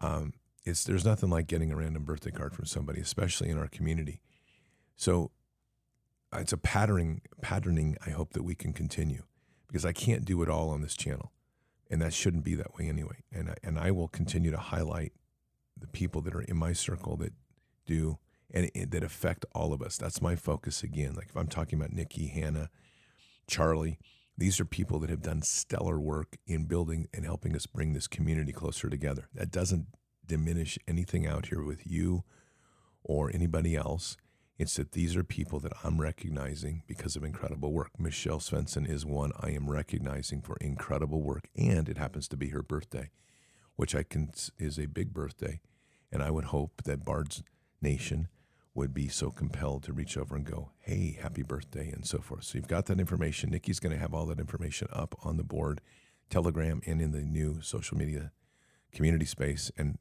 Um, 0.00 0.34
it's 0.64 0.84
there's 0.84 1.04
nothing 1.04 1.30
like 1.30 1.46
getting 1.46 1.72
a 1.72 1.76
random 1.76 2.04
birthday 2.04 2.30
card 2.30 2.54
from 2.54 2.66
somebody, 2.66 3.00
especially 3.00 3.50
in 3.50 3.58
our 3.58 3.68
community. 3.68 4.20
So 4.96 5.30
uh, 6.32 6.38
it's 6.38 6.52
a 6.52 6.58
patterning 6.58 7.22
patterning. 7.40 7.96
I 8.06 8.10
hope 8.10 8.32
that 8.32 8.42
we 8.42 8.54
can 8.54 8.72
continue 8.72 9.22
because 9.66 9.84
I 9.84 9.92
can't 9.92 10.24
do 10.24 10.42
it 10.42 10.48
all 10.48 10.70
on 10.70 10.80
this 10.80 10.96
channel, 10.96 11.32
and 11.90 12.00
that 12.02 12.14
shouldn't 12.14 12.44
be 12.44 12.54
that 12.54 12.76
way 12.78 12.88
anyway. 12.88 13.22
And 13.32 13.50
I, 13.50 13.56
and 13.62 13.78
I 13.78 13.90
will 13.90 14.08
continue 14.08 14.50
to 14.50 14.58
highlight 14.58 15.12
the 15.78 15.86
people 15.88 16.20
that 16.22 16.34
are 16.34 16.42
in 16.42 16.56
my 16.56 16.72
circle 16.72 17.16
that 17.18 17.32
do 17.86 18.18
and, 18.50 18.70
and 18.74 18.90
that 18.92 19.02
affect 19.02 19.44
all 19.54 19.72
of 19.72 19.82
us. 19.82 19.96
That's 19.96 20.22
my 20.22 20.36
focus 20.36 20.82
again. 20.82 21.14
Like 21.14 21.28
if 21.28 21.36
I'm 21.36 21.48
talking 21.48 21.78
about 21.78 21.92
Nikki, 21.92 22.28
Hannah, 22.28 22.70
Charlie, 23.46 23.98
these 24.36 24.58
are 24.58 24.64
people 24.64 24.98
that 25.00 25.10
have 25.10 25.22
done 25.22 25.42
stellar 25.42 26.00
work 26.00 26.36
in 26.46 26.64
building 26.64 27.08
and 27.14 27.24
helping 27.24 27.54
us 27.54 27.66
bring 27.66 27.92
this 27.92 28.08
community 28.08 28.52
closer 28.52 28.90
together. 28.90 29.28
That 29.32 29.50
doesn't 29.50 29.86
diminish 30.26 30.78
anything 30.88 31.26
out 31.26 31.46
here 31.46 31.62
with 31.62 31.86
you 31.86 32.24
or 33.02 33.30
anybody 33.32 33.76
else. 33.76 34.16
It's 34.58 34.76
that 34.76 34.92
these 34.92 35.16
are 35.16 35.24
people 35.24 35.60
that 35.60 35.72
I'm 35.82 36.00
recognizing 36.00 36.82
because 36.86 37.16
of 37.16 37.24
incredible 37.24 37.72
work. 37.72 37.90
Michelle 37.98 38.38
Svensson 38.38 38.88
is 38.88 39.04
one 39.04 39.32
I 39.38 39.50
am 39.50 39.70
recognizing 39.70 40.40
for 40.42 40.56
incredible 40.60 41.22
work, 41.22 41.48
and 41.56 41.88
it 41.88 41.98
happens 41.98 42.28
to 42.28 42.36
be 42.36 42.50
her 42.50 42.62
birthday, 42.62 43.10
which 43.76 43.94
I 43.94 44.04
can 44.04 44.30
is 44.58 44.78
a 44.78 44.86
big 44.86 45.12
birthday. 45.12 45.60
And 46.12 46.22
I 46.22 46.30
would 46.30 46.46
hope 46.46 46.82
that 46.84 47.04
Bard's 47.04 47.42
Nation 47.82 48.28
would 48.74 48.92
be 48.92 49.08
so 49.08 49.30
compelled 49.30 49.84
to 49.84 49.92
reach 49.92 50.16
over 50.16 50.34
and 50.34 50.44
go, 50.44 50.72
"Hey, 50.80 51.18
happy 51.20 51.42
birthday," 51.42 51.90
and 51.90 52.06
so 52.06 52.18
forth. 52.18 52.44
So 52.44 52.58
you've 52.58 52.68
got 52.68 52.86
that 52.86 53.00
information. 53.00 53.50
Nikki's 53.50 53.80
going 53.80 53.92
to 53.92 53.98
have 53.98 54.12
all 54.14 54.26
that 54.26 54.40
information 54.40 54.88
up 54.92 55.14
on 55.22 55.36
the 55.36 55.44
board, 55.44 55.80
Telegram, 56.30 56.80
and 56.86 57.00
in 57.00 57.12
the 57.12 57.22
new 57.22 57.60
social 57.60 57.96
media 57.96 58.32
community 58.92 59.26
space. 59.26 59.70
And 59.76 59.98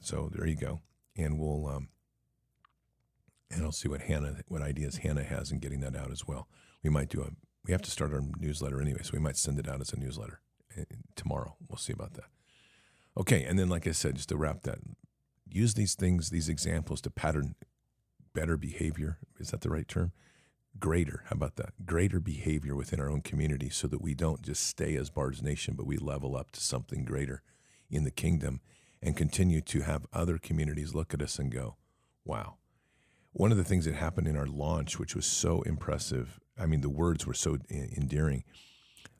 so 0.00 0.30
there 0.32 0.46
you 0.46 0.56
go. 0.56 0.80
And 1.16 1.38
we'll 1.38 1.66
um, 1.66 1.88
and 3.52 3.64
I'll 3.64 3.72
see 3.72 3.88
what 3.88 4.02
Hannah, 4.02 4.36
what 4.48 4.62
ideas 4.62 4.98
Hannah 4.98 5.24
has 5.24 5.52
in 5.52 5.58
getting 5.58 5.80
that 5.80 5.96
out 5.96 6.10
as 6.10 6.26
well. 6.26 6.48
We 6.82 6.90
might 6.90 7.08
do 7.08 7.22
a, 7.22 7.30
we 7.66 7.72
have 7.72 7.82
to 7.82 7.90
start 7.90 8.12
our 8.12 8.22
newsletter 8.38 8.80
anyway, 8.80 9.00
so 9.02 9.10
we 9.12 9.18
might 9.18 9.36
send 9.36 9.58
it 9.58 9.68
out 9.68 9.80
as 9.80 9.92
a 9.92 9.98
newsletter 9.98 10.40
eh, 10.76 10.84
tomorrow. 11.16 11.56
We'll 11.68 11.78
see 11.78 11.92
about 11.92 12.14
that. 12.14 12.24
Okay, 13.16 13.44
and 13.44 13.58
then 13.58 13.68
like 13.68 13.86
I 13.86 13.92
said, 13.92 14.16
just 14.16 14.30
to 14.30 14.36
wrap 14.36 14.62
that, 14.62 14.78
use 15.48 15.74
these 15.74 15.94
things, 15.94 16.30
these 16.30 16.48
examples 16.48 17.00
to 17.02 17.10
pattern 17.10 17.54
better 18.34 18.56
behavior. 18.56 19.18
Is 19.38 19.50
that 19.50 19.60
the 19.60 19.70
right 19.70 19.88
term? 19.88 20.12
Greater. 20.78 21.24
How 21.26 21.34
about 21.34 21.56
that? 21.56 21.84
Greater 21.84 22.20
behavior 22.20 22.74
within 22.74 23.00
our 23.00 23.10
own 23.10 23.20
community 23.20 23.68
so 23.68 23.86
that 23.88 24.00
we 24.00 24.14
don't 24.14 24.42
just 24.42 24.66
stay 24.66 24.96
as 24.96 25.10
Bard's 25.10 25.42
Nation, 25.42 25.74
but 25.76 25.86
we 25.86 25.96
level 25.96 26.36
up 26.36 26.50
to 26.52 26.60
something 26.60 27.04
greater 27.04 27.42
in 27.90 28.04
the 28.04 28.10
kingdom 28.10 28.60
and 29.02 29.16
continue 29.16 29.60
to 29.60 29.82
have 29.82 30.06
other 30.12 30.38
communities 30.38 30.94
look 30.94 31.12
at 31.12 31.20
us 31.20 31.38
and 31.38 31.52
go, 31.52 31.76
wow, 32.24 32.56
one 33.32 33.50
of 33.50 33.58
the 33.58 33.64
things 33.64 33.84
that 33.84 33.94
happened 33.94 34.28
in 34.28 34.36
our 34.36 34.46
launch, 34.46 34.98
which 34.98 35.14
was 35.14 35.26
so 35.26 35.62
impressive, 35.62 36.38
I 36.58 36.66
mean, 36.66 36.80
the 36.80 36.90
words 36.90 37.26
were 37.26 37.34
so 37.34 37.58
endearing. 37.70 38.44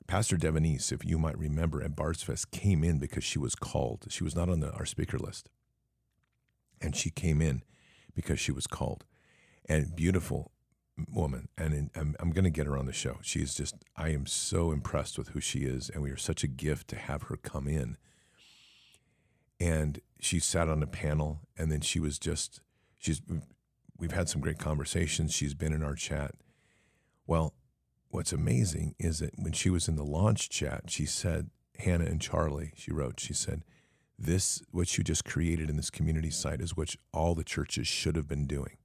Pastor 0.07 0.37
Devonese, 0.37 0.91
if 0.91 1.05
you 1.05 1.17
might 1.17 1.37
remember, 1.37 1.81
at 1.81 1.95
Bards 1.95 2.23
Fest 2.23 2.51
came 2.51 2.83
in 2.83 2.99
because 2.99 3.23
she 3.23 3.39
was 3.39 3.55
called. 3.55 4.05
She 4.09 4.23
was 4.23 4.35
not 4.35 4.49
on 4.49 4.59
the, 4.59 4.71
our 4.71 4.85
speaker 4.85 5.17
list. 5.17 5.49
And 6.81 6.95
she 6.95 7.09
came 7.09 7.41
in 7.41 7.63
because 8.15 8.39
she 8.39 8.51
was 8.51 8.67
called. 8.67 9.05
And 9.67 9.95
beautiful 9.95 10.51
woman. 11.11 11.47
And 11.57 11.89
I'm, 11.95 12.15
I'm 12.19 12.31
going 12.31 12.43
to 12.43 12.49
get 12.49 12.67
her 12.67 12.77
on 12.77 12.85
the 12.85 12.93
show. 12.93 13.17
She 13.21 13.39
is 13.39 13.55
just, 13.55 13.75
I 13.95 14.09
am 14.09 14.25
so 14.25 14.71
impressed 14.71 15.17
with 15.17 15.29
who 15.29 15.39
she 15.39 15.59
is. 15.59 15.89
And 15.89 16.03
we 16.03 16.11
are 16.11 16.17
such 16.17 16.43
a 16.43 16.47
gift 16.47 16.87
to 16.89 16.95
have 16.95 17.23
her 17.23 17.37
come 17.37 17.67
in. 17.67 17.97
And 19.59 19.99
she 20.19 20.39
sat 20.39 20.69
on 20.69 20.83
a 20.83 20.87
panel 20.87 21.41
and 21.57 21.71
then 21.71 21.81
she 21.81 21.99
was 21.99 22.19
just, 22.19 22.59
she's 22.99 23.21
we've 23.97 24.11
had 24.11 24.27
some 24.27 24.41
great 24.41 24.59
conversations. 24.59 25.33
She's 25.33 25.53
been 25.53 25.73
in 25.73 25.83
our 25.83 25.95
chat. 25.95 26.35
Well, 27.25 27.53
what's 28.09 28.33
amazing 28.33 28.95
is 28.99 29.19
that 29.19 29.39
when 29.39 29.53
she 29.53 29.69
was 29.69 29.87
in 29.87 29.95
the 29.95 30.03
launch 30.03 30.49
chat, 30.49 30.89
she 30.89 31.05
said, 31.05 31.49
Hannah 31.79 32.05
and 32.05 32.21
Charlie, 32.21 32.71
she 32.75 32.91
wrote, 32.91 33.19
she 33.19 33.33
said, 33.33 33.63
this, 34.17 34.61
what 34.71 34.97
you 34.97 35.03
just 35.03 35.25
created 35.25 35.69
in 35.69 35.77
this 35.77 35.89
community 35.89 36.29
site 36.29 36.61
is 36.61 36.77
what 36.77 36.95
all 37.11 37.35
the 37.35 37.43
churches 37.43 37.87
should 37.87 38.15
have 38.15 38.27
been 38.27 38.45
doing. 38.45 38.77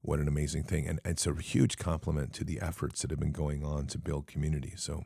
What 0.00 0.18
an 0.18 0.28
amazing 0.28 0.64
thing. 0.64 0.86
And 0.86 1.00
it's 1.04 1.26
a 1.26 1.34
huge 1.34 1.76
compliment 1.76 2.32
to 2.34 2.44
the 2.44 2.60
efforts 2.60 3.02
that 3.02 3.10
have 3.10 3.20
been 3.20 3.32
going 3.32 3.64
on 3.64 3.86
to 3.86 3.98
build 3.98 4.26
community. 4.26 4.74
So, 4.76 5.04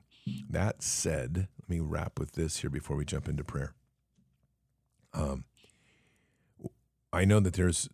that 0.50 0.82
said, 0.82 1.48
let 1.60 1.68
me 1.68 1.80
wrap 1.80 2.18
with 2.18 2.32
this 2.32 2.58
here 2.58 2.70
before 2.70 2.96
we 2.96 3.04
jump 3.04 3.28
into 3.28 3.44
prayer. 3.44 3.74
Um, 5.14 5.44
I 7.12 7.24
know 7.24 7.40
that 7.40 7.54
there's 7.54 7.88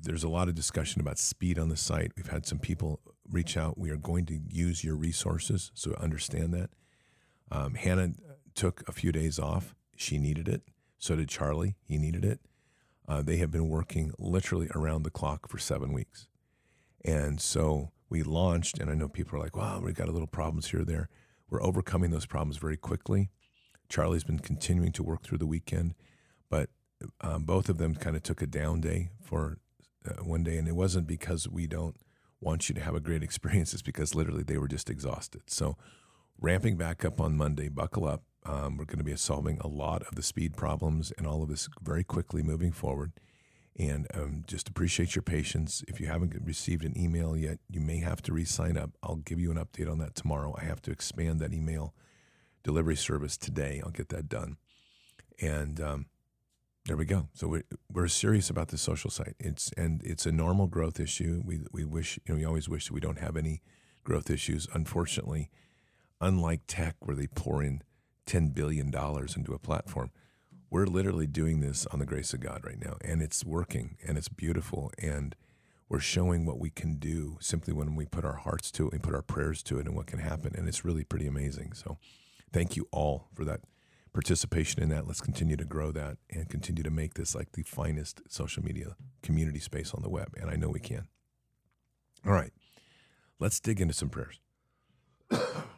there's 0.00 0.22
a 0.22 0.28
lot 0.28 0.48
of 0.48 0.54
discussion 0.54 1.00
about 1.00 1.18
speed 1.18 1.58
on 1.58 1.68
the 1.68 1.76
site. 1.76 2.12
We've 2.16 2.28
had 2.28 2.46
some 2.46 2.60
people 2.60 3.00
reach 3.28 3.56
out. 3.56 3.76
We 3.76 3.90
are 3.90 3.96
going 3.96 4.26
to 4.26 4.38
use 4.48 4.84
your 4.84 4.94
resources, 4.94 5.72
so 5.74 5.94
understand 5.98 6.54
that. 6.54 6.70
Um, 7.50 7.74
Hannah 7.74 8.12
took 8.54 8.88
a 8.88 8.92
few 8.92 9.10
days 9.10 9.38
off. 9.38 9.74
She 9.98 10.16
needed 10.16 10.48
it. 10.48 10.62
So 10.98 11.16
did 11.16 11.28
Charlie. 11.28 11.74
He 11.84 11.98
needed 11.98 12.24
it. 12.24 12.40
Uh, 13.08 13.20
they 13.20 13.38
have 13.38 13.50
been 13.50 13.68
working 13.68 14.12
literally 14.18 14.68
around 14.74 15.02
the 15.02 15.10
clock 15.10 15.48
for 15.48 15.58
seven 15.58 15.92
weeks. 15.92 16.28
And 17.04 17.40
so 17.40 17.90
we 18.08 18.22
launched, 18.22 18.78
and 18.78 18.90
I 18.90 18.94
know 18.94 19.08
people 19.08 19.36
are 19.36 19.42
like, 19.42 19.56
wow, 19.56 19.80
we 19.80 19.92
got 19.92 20.08
a 20.08 20.12
little 20.12 20.28
problems 20.28 20.68
here 20.68 20.82
or 20.82 20.84
there. 20.84 21.08
We're 21.50 21.62
overcoming 21.62 22.10
those 22.10 22.26
problems 22.26 22.58
very 22.58 22.76
quickly. 22.76 23.30
Charlie's 23.88 24.24
been 24.24 24.38
continuing 24.38 24.92
to 24.92 25.02
work 25.02 25.24
through 25.24 25.38
the 25.38 25.46
weekend, 25.46 25.94
but 26.48 26.70
um, 27.20 27.44
both 27.44 27.68
of 27.68 27.78
them 27.78 27.94
kind 27.94 28.14
of 28.14 28.22
took 28.22 28.40
a 28.40 28.46
down 28.46 28.80
day 28.80 29.10
for 29.20 29.58
uh, 30.06 30.22
one 30.22 30.44
day, 30.44 30.58
and 30.58 30.68
it 30.68 30.76
wasn't 30.76 31.06
because 31.06 31.48
we 31.48 31.66
don't 31.66 31.96
want 32.40 32.68
you 32.68 32.74
to 32.76 32.80
have 32.80 32.94
a 32.94 33.00
great 33.00 33.22
experience. 33.24 33.72
It's 33.72 33.82
because 33.82 34.14
literally 34.14 34.44
they 34.44 34.58
were 34.58 34.68
just 34.68 34.90
exhausted. 34.90 35.42
So, 35.46 35.76
ramping 36.40 36.76
back 36.76 37.04
up 37.04 37.20
on 37.20 37.36
Monday, 37.36 37.68
buckle 37.68 38.06
up. 38.06 38.22
Um, 38.44 38.76
we're 38.76 38.84
going 38.84 38.98
to 38.98 39.04
be 39.04 39.16
solving 39.16 39.58
a 39.60 39.68
lot 39.68 40.02
of 40.02 40.14
the 40.14 40.22
speed 40.22 40.56
problems 40.56 41.12
and 41.18 41.26
all 41.26 41.42
of 41.42 41.48
this 41.48 41.68
very 41.82 42.04
quickly 42.04 42.42
moving 42.42 42.72
forward. 42.72 43.12
And 43.78 44.08
um, 44.14 44.42
just 44.46 44.68
appreciate 44.68 45.14
your 45.14 45.22
patience. 45.22 45.84
If 45.86 46.00
you 46.00 46.06
haven't 46.06 46.34
received 46.42 46.84
an 46.84 46.98
email 46.98 47.36
yet, 47.36 47.58
you 47.68 47.80
may 47.80 47.98
have 47.98 48.20
to 48.22 48.32
re 48.32 48.44
sign 48.44 48.76
up. 48.76 48.90
I'll 49.02 49.16
give 49.16 49.38
you 49.38 49.50
an 49.50 49.56
update 49.56 49.90
on 49.90 49.98
that 49.98 50.16
tomorrow. 50.16 50.56
I 50.60 50.64
have 50.64 50.82
to 50.82 50.90
expand 50.90 51.38
that 51.40 51.52
email 51.52 51.94
delivery 52.64 52.96
service 52.96 53.36
today. 53.36 53.80
I'll 53.84 53.92
get 53.92 54.08
that 54.08 54.28
done. 54.28 54.56
And 55.40 55.80
um, 55.80 56.06
there 56.86 56.96
we 56.96 57.04
go. 57.04 57.28
So 57.34 57.46
we're, 57.46 57.64
we're 57.92 58.08
serious 58.08 58.50
about 58.50 58.68
the 58.68 58.78
social 58.78 59.10
site. 59.10 59.36
It's 59.38 59.70
and 59.76 60.02
it's 60.04 60.26
a 60.26 60.32
normal 60.32 60.66
growth 60.66 60.98
issue. 60.98 61.42
We 61.44 61.60
we 61.70 61.84
wish 61.84 62.18
you 62.26 62.34
know 62.34 62.38
we 62.38 62.44
always 62.44 62.68
wish 62.68 62.86
that 62.86 62.94
we 62.94 63.00
don't 63.00 63.18
have 63.18 63.36
any 63.36 63.62
growth 64.04 64.30
issues. 64.30 64.66
Unfortunately, 64.72 65.50
unlike 66.20 66.62
tech 66.66 66.96
where 67.00 67.14
they 67.14 67.26
pour 67.26 67.62
in 67.62 67.82
ten 68.28 68.48
billion 68.50 68.90
dollars 68.90 69.36
into 69.36 69.52
a 69.52 69.58
platform, 69.58 70.10
we're 70.70 70.86
literally 70.86 71.26
doing 71.26 71.60
this 71.60 71.86
on 71.86 71.98
the 71.98 72.06
grace 72.06 72.32
of 72.32 72.40
God 72.40 72.60
right 72.64 72.78
now, 72.80 72.96
and 73.00 73.22
it's 73.22 73.44
working 73.44 73.96
and 74.06 74.16
it's 74.16 74.28
beautiful 74.28 74.92
and 74.98 75.34
we're 75.88 75.98
showing 75.98 76.44
what 76.44 76.58
we 76.58 76.68
can 76.68 76.96
do 76.96 77.38
simply 77.40 77.72
when 77.72 77.96
we 77.96 78.04
put 78.04 78.24
our 78.24 78.36
hearts 78.36 78.70
to 78.70 78.88
it 78.88 78.92
and 78.92 79.02
put 79.02 79.14
our 79.14 79.22
prayers 79.22 79.62
to 79.62 79.78
it 79.78 79.86
and 79.86 79.96
what 79.96 80.06
can 80.06 80.18
happen 80.18 80.54
and 80.54 80.68
it's 80.68 80.84
really 80.84 81.02
pretty 81.02 81.26
amazing 81.26 81.72
so 81.72 81.96
thank 82.52 82.76
you 82.76 82.86
all 82.92 83.28
for 83.34 83.42
that 83.46 83.60
participation 84.12 84.82
in 84.82 84.88
that. 84.88 85.06
Let's 85.06 85.20
continue 85.20 85.56
to 85.56 85.64
grow 85.64 85.92
that 85.92 86.16
and 86.28 86.48
continue 86.48 86.82
to 86.82 86.90
make 86.90 87.14
this 87.14 87.36
like 87.36 87.52
the 87.52 87.62
finest 87.62 88.20
social 88.28 88.64
media 88.64 88.96
community 89.22 89.60
space 89.60 89.94
on 89.94 90.02
the 90.02 90.08
web. 90.08 90.34
And 90.40 90.50
I 90.50 90.56
know 90.56 90.68
we 90.68 90.80
can. 90.80 91.06
All 92.26 92.32
right, 92.32 92.52
let's 93.38 93.60
dig 93.60 93.80
into 93.80 93.94
some 93.94 94.08
prayers. 94.08 94.40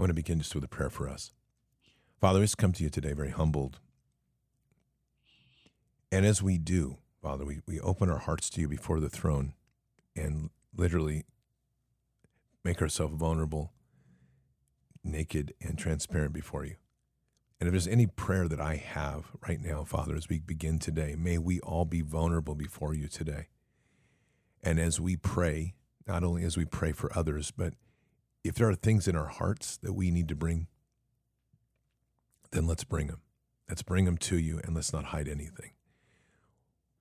I 0.00 0.04
want 0.04 0.12
to 0.12 0.14
begin 0.14 0.38
just 0.38 0.54
with 0.54 0.64
a 0.64 0.68
prayer 0.68 0.88
for 0.88 1.10
us. 1.10 1.30
Father, 2.22 2.40
just 2.40 2.56
come 2.56 2.72
to 2.72 2.82
you 2.82 2.88
today 2.88 3.12
very 3.12 3.32
humbled 3.32 3.80
And 6.10 6.24
as 6.26 6.42
we 6.42 6.58
do, 6.58 6.98
Father, 7.22 7.44
we, 7.44 7.60
we 7.66 7.80
open 7.80 8.10
our 8.10 8.18
hearts 8.18 8.48
to 8.50 8.62
you 8.62 8.68
before 8.68 9.00
the 9.00 9.10
throne 9.10 9.52
and 10.16 10.50
literally 10.74 11.24
make 12.64 12.80
ourselves 12.82 13.14
vulnerable, 13.16 13.72
naked, 15.04 15.54
and 15.60 15.78
transparent 15.78 16.32
before 16.32 16.64
you. 16.64 16.76
And 17.60 17.68
if 17.68 17.72
there's 17.72 17.88
any 17.88 18.06
prayer 18.06 18.48
that 18.48 18.60
I 18.60 18.76
have 18.76 19.26
right 19.46 19.60
now, 19.60 19.84
Father, 19.84 20.16
as 20.16 20.30
we 20.30 20.40
begin 20.40 20.78
today, 20.78 21.14
may 21.18 21.38
we 21.38 21.60
all 21.60 21.84
be 21.84 22.00
vulnerable 22.00 22.54
before 22.54 22.94
you 22.94 23.08
today. 23.08 23.48
And 24.62 24.80
as 24.80 25.00
we 25.00 25.16
pray, 25.16 25.74
not 26.08 26.24
only 26.24 26.44
as 26.44 26.56
we 26.56 26.64
pray 26.64 26.92
for 26.92 27.16
others, 27.16 27.52
but 27.52 27.74
if 28.44 28.54
there 28.54 28.68
are 28.68 28.74
things 28.74 29.06
in 29.06 29.16
our 29.16 29.26
hearts 29.26 29.76
that 29.78 29.92
we 29.92 30.10
need 30.10 30.28
to 30.28 30.34
bring, 30.34 30.66
then 32.52 32.66
let's 32.66 32.84
bring 32.84 33.08
them. 33.08 33.20
Let's 33.68 33.82
bring 33.82 34.04
them 34.04 34.16
to 34.18 34.38
you 34.38 34.60
and 34.64 34.74
let's 34.74 34.92
not 34.92 35.06
hide 35.06 35.28
anything. 35.28 35.72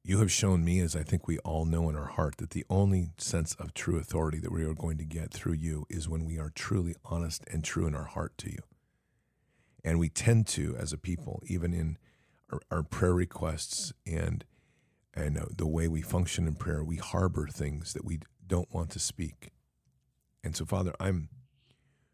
You 0.03 0.19
have 0.19 0.31
shown 0.31 0.63
me, 0.63 0.79
as 0.79 0.95
I 0.95 1.03
think 1.03 1.27
we 1.27 1.39
all 1.39 1.65
know 1.65 1.89
in 1.89 1.95
our 1.95 2.07
heart, 2.07 2.37
that 2.37 2.51
the 2.51 2.65
only 2.69 3.09
sense 3.17 3.53
of 3.55 3.73
true 3.73 3.97
authority 3.99 4.39
that 4.39 4.51
we 4.51 4.63
are 4.63 4.73
going 4.73 4.97
to 4.97 5.05
get 5.05 5.31
through 5.31 5.53
you 5.53 5.85
is 5.89 6.07
when 6.07 6.25
we 6.25 6.39
are 6.39 6.49
truly 6.49 6.95
honest 7.05 7.43
and 7.51 7.63
true 7.63 7.85
in 7.85 7.95
our 7.95 8.05
heart 8.05 8.37
to 8.39 8.51
you. 8.51 8.59
And 9.83 9.99
we 9.99 10.09
tend 10.09 10.47
to, 10.47 10.75
as 10.77 10.93
a 10.93 10.97
people, 10.97 11.41
even 11.47 11.73
in 11.73 11.97
our, 12.51 12.61
our 12.71 12.83
prayer 12.83 13.13
requests 13.13 13.93
and 14.05 14.45
and 15.13 15.37
uh, 15.37 15.45
the 15.55 15.67
way 15.67 15.87
we 15.87 16.01
function 16.01 16.47
in 16.47 16.55
prayer, 16.55 16.83
we 16.83 16.97
harbor 16.97 17.47
things 17.47 17.93
that 17.93 18.05
we 18.05 18.19
don't 18.45 18.71
want 18.73 18.91
to 18.91 18.99
speak. 18.99 19.49
And 20.43 20.55
so, 20.55 20.65
Father, 20.65 20.93
I'm 20.99 21.29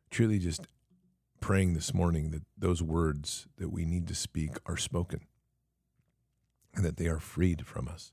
truly 0.10 0.40
just 0.40 0.62
praying 1.40 1.74
this 1.74 1.94
morning 1.94 2.32
that 2.32 2.44
those 2.58 2.82
words 2.82 3.48
that 3.58 3.72
we 3.72 3.86
need 3.86 4.08
to 4.08 4.16
speak 4.16 4.52
are 4.66 4.78
spoken 4.78 5.22
and 6.74 6.84
that 6.84 6.98
they 6.98 7.08
are 7.08 7.20
freed 7.20 7.66
from 7.68 7.88
us 7.88 8.12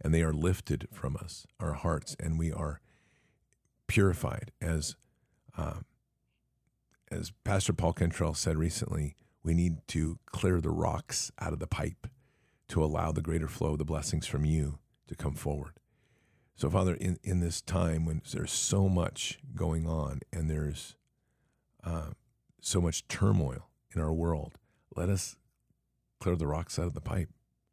and 0.00 0.14
they 0.14 0.22
are 0.22 0.32
lifted 0.32 0.88
from 0.92 1.16
us, 1.16 1.46
our 1.58 1.74
hearts, 1.74 2.16
and 2.18 2.38
we 2.38 2.50
are 2.52 2.80
purified. 3.86 4.50
As, 4.60 4.96
um, 5.58 5.84
as 7.10 7.32
Pastor 7.44 7.72
Paul 7.72 7.92
Kentrell 7.92 8.36
said 8.36 8.56
recently, 8.56 9.14
we 9.42 9.52
need 9.52 9.86
to 9.88 10.18
clear 10.26 10.60
the 10.60 10.70
rocks 10.70 11.30
out 11.38 11.52
of 11.52 11.58
the 11.58 11.66
pipe 11.66 12.06
to 12.68 12.82
allow 12.82 13.12
the 13.12 13.22
greater 13.22 13.48
flow 13.48 13.72
of 13.72 13.78
the 13.78 13.84
blessings 13.84 14.26
from 14.26 14.44
you 14.44 14.78
to 15.08 15.14
come 15.14 15.34
forward. 15.34 15.79
So, 16.60 16.68
Father, 16.68 16.92
in, 16.92 17.18
in 17.24 17.40
this 17.40 17.62
time 17.62 18.04
when 18.04 18.20
there's 18.34 18.52
so 18.52 18.86
much 18.86 19.38
going 19.54 19.86
on 19.86 20.20
and 20.30 20.50
there's 20.50 20.94
uh, 21.82 22.10
so 22.60 22.82
much 22.82 23.08
turmoil 23.08 23.70
in 23.94 24.02
our 24.02 24.12
world, 24.12 24.58
let 24.94 25.08
us 25.08 25.36
clear 26.20 26.36
the 26.36 26.46
rocks 26.46 26.78
out 26.78 26.84
of 26.84 26.92
the 26.92 27.00
pipe. 27.00 27.30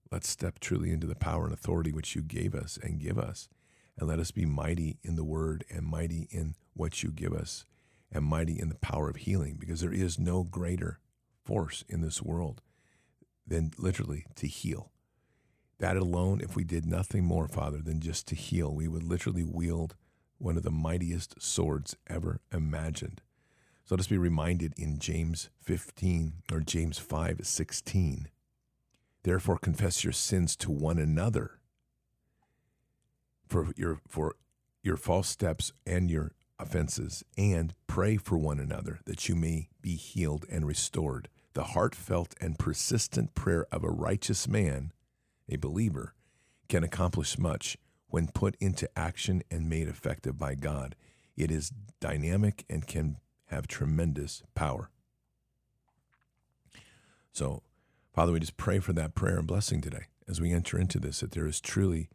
Let's 0.10 0.30
step 0.30 0.60
truly 0.60 0.92
into 0.92 1.06
the 1.06 1.18
power 1.18 1.44
and 1.44 1.54
authority 1.54 1.92
which 1.92 2.16
you 2.16 2.22
gave 2.22 2.56
us 2.56 2.80
and 2.82 2.98
give 2.98 3.20
us. 3.20 3.50
And 3.98 4.08
let 4.08 4.20
us 4.20 4.32
be 4.32 4.46
mighty 4.46 5.00
in 5.04 5.18
the 5.18 5.26
word 5.26 5.66
and 5.70 5.86
mighty 5.86 6.30
in 6.32 6.56
what 6.74 7.04
you 7.04 7.12
give 7.12 7.34
us 7.34 7.66
and 8.10 8.24
mighty 8.24 8.58
in 8.58 8.70
the 8.70 8.76
power 8.76 9.10
of 9.10 9.18
healing 9.18 9.58
because 9.60 9.82
there 9.82 9.92
is 9.92 10.18
no 10.18 10.44
greater 10.44 11.02
force 11.44 11.84
in 11.90 12.00
this 12.00 12.22
world 12.22 12.62
than 13.46 13.74
literally 13.78 14.28
to 14.36 14.48
heal. 14.48 14.94
That 15.80 15.98
alone, 15.98 16.42
if 16.42 16.56
we 16.56 16.64
did 16.64 16.86
nothing 16.86 17.24
more, 17.24 17.48
Father, 17.48 17.80
than 17.80 18.00
just 18.00 18.28
to 18.28 18.36
heal, 18.36 18.74
we 18.74 18.88
would 18.88 19.04
literally 19.04 19.44
wield 19.44 19.96
one 20.40 20.58
of 20.58 20.64
the 20.64 20.72
mightiest 20.72 21.42
swords 21.42 21.96
ever 22.08 22.40
imagined. 22.52 23.22
So 23.86 23.96
let 23.96 24.02
us 24.02 24.08
be 24.08 24.18
reminded 24.18 24.74
in 24.78 25.00
James 25.00 25.50
15 25.62 26.44
or 26.52 26.60
James 26.60 26.98
5 26.98 27.40
16. 27.44 28.28
Therefore, 29.24 29.58
confess 29.58 30.04
your 30.04 30.14
sins 30.14 30.56
to 30.58 30.72
one 30.72 30.98
another 30.98 31.60
for 33.48 33.72
your, 33.76 34.00
for 34.08 34.36
your 34.84 34.98
false 34.98 35.28
steps 35.30 35.72
and 35.86 36.10
your 36.10 36.34
offenses, 36.60 37.24
and 37.38 37.74
pray 37.88 38.18
for 38.18 38.38
one 38.38 38.60
another 38.60 39.00
that 39.06 39.30
you 39.30 39.36
may 39.36 39.70
be 39.82 39.96
healed 39.96 40.46
and 40.50 40.66
restored. 40.66 41.30
The 41.54 41.64
heartfelt 41.64 42.36
and 42.42 42.60
persistent 42.60 43.36
prayer 43.36 43.66
of 43.72 43.84
a 43.84 43.90
righteous 43.90 44.48
man, 44.48 44.92
a 45.50 45.58
believer, 45.58 46.14
can 46.70 46.84
accomplish 46.84 47.38
much 47.38 47.78
when 48.10 48.28
put 48.28 48.56
into 48.60 48.90
action 48.98 49.44
and 49.52 49.70
made 49.70 49.88
effective 49.88 50.38
by 50.38 50.56
God. 50.56 50.96
It 51.36 51.52
is 51.52 51.72
dynamic 52.00 52.66
and 52.70 52.88
can 52.88 53.18
have 53.48 53.68
tremendous 53.68 54.44
power. 54.56 54.90
So, 57.32 57.64
Father, 58.14 58.32
we 58.32 58.40
just 58.40 58.58
pray 58.58 58.80
for 58.80 58.94
that 58.94 59.16
prayer 59.16 59.38
and 59.38 59.48
blessing 59.48 59.82
today 59.82 60.08
as 60.28 60.42
we 60.42 60.52
enter 60.52 60.80
into 60.80 61.00
this, 61.00 61.20
that 61.20 61.32
there 61.32 61.48
is 61.48 61.62
truly 61.62 62.10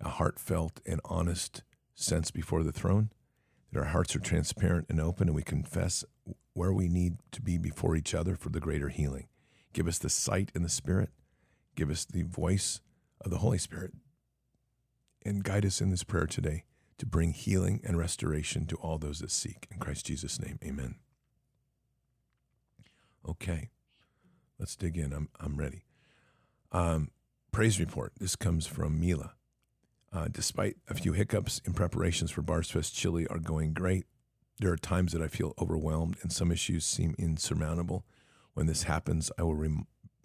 a 0.00 0.08
heartfelt 0.08 0.80
and 0.86 1.00
honest 1.04 1.62
sense 1.94 2.30
before 2.30 2.62
the 2.62 2.72
throne, 2.72 3.10
that 3.70 3.80
our 3.80 3.86
hearts 3.86 4.14
are 4.16 4.20
transparent 4.20 4.86
and 4.88 5.00
open, 5.00 5.28
and 5.28 5.34
we 5.34 5.42
confess 5.42 6.04
where 6.54 6.72
we 6.72 6.88
need 6.88 7.16
to 7.32 7.42
be 7.42 7.58
before 7.58 7.96
each 7.96 8.14
other 8.14 8.36
for 8.36 8.50
the 8.50 8.60
greater 8.60 8.88
healing. 8.88 9.26
Give 9.72 9.88
us 9.88 9.98
the 9.98 10.10
sight 10.10 10.52
in 10.54 10.62
the 10.62 10.68
Spirit, 10.68 11.10
give 11.76 11.90
us 11.90 12.04
the 12.04 12.22
voice 12.22 12.80
of 13.20 13.30
the 13.30 13.38
Holy 13.38 13.58
Spirit, 13.58 13.92
and 15.24 15.44
guide 15.44 15.64
us 15.64 15.80
in 15.80 15.90
this 15.90 16.04
prayer 16.04 16.26
today 16.26 16.64
to 16.98 17.06
bring 17.06 17.32
healing 17.32 17.80
and 17.84 17.98
restoration 17.98 18.66
to 18.66 18.76
all 18.76 18.98
those 18.98 19.20
that 19.20 19.30
seek. 19.30 19.66
In 19.70 19.78
Christ 19.78 20.06
Jesus' 20.06 20.40
name, 20.40 20.58
amen. 20.64 20.96
Okay, 23.28 23.70
let's 24.58 24.76
dig 24.76 24.96
in. 24.96 25.12
I'm, 25.12 25.28
I'm 25.38 25.56
ready. 25.56 25.84
Um, 26.72 27.10
praise 27.52 27.78
report. 27.78 28.12
This 28.18 28.36
comes 28.36 28.66
from 28.66 29.00
Mila. 29.00 29.34
Uh, 30.12 30.28
despite 30.30 30.76
a 30.88 30.94
few 30.94 31.12
hiccups 31.12 31.60
in 31.64 31.72
preparations 31.72 32.30
for 32.30 32.42
Bards 32.42 32.70
Fest 32.70 32.94
Chile 32.94 33.26
are 33.28 33.38
going 33.38 33.72
great, 33.72 34.04
there 34.58 34.70
are 34.70 34.76
times 34.76 35.12
that 35.12 35.22
I 35.22 35.28
feel 35.28 35.54
overwhelmed 35.58 36.18
and 36.22 36.30
some 36.30 36.52
issues 36.52 36.84
seem 36.84 37.14
insurmountable. 37.18 38.04
When 38.54 38.66
this 38.66 38.82
happens, 38.82 39.30
I 39.38 39.42
will 39.44 39.54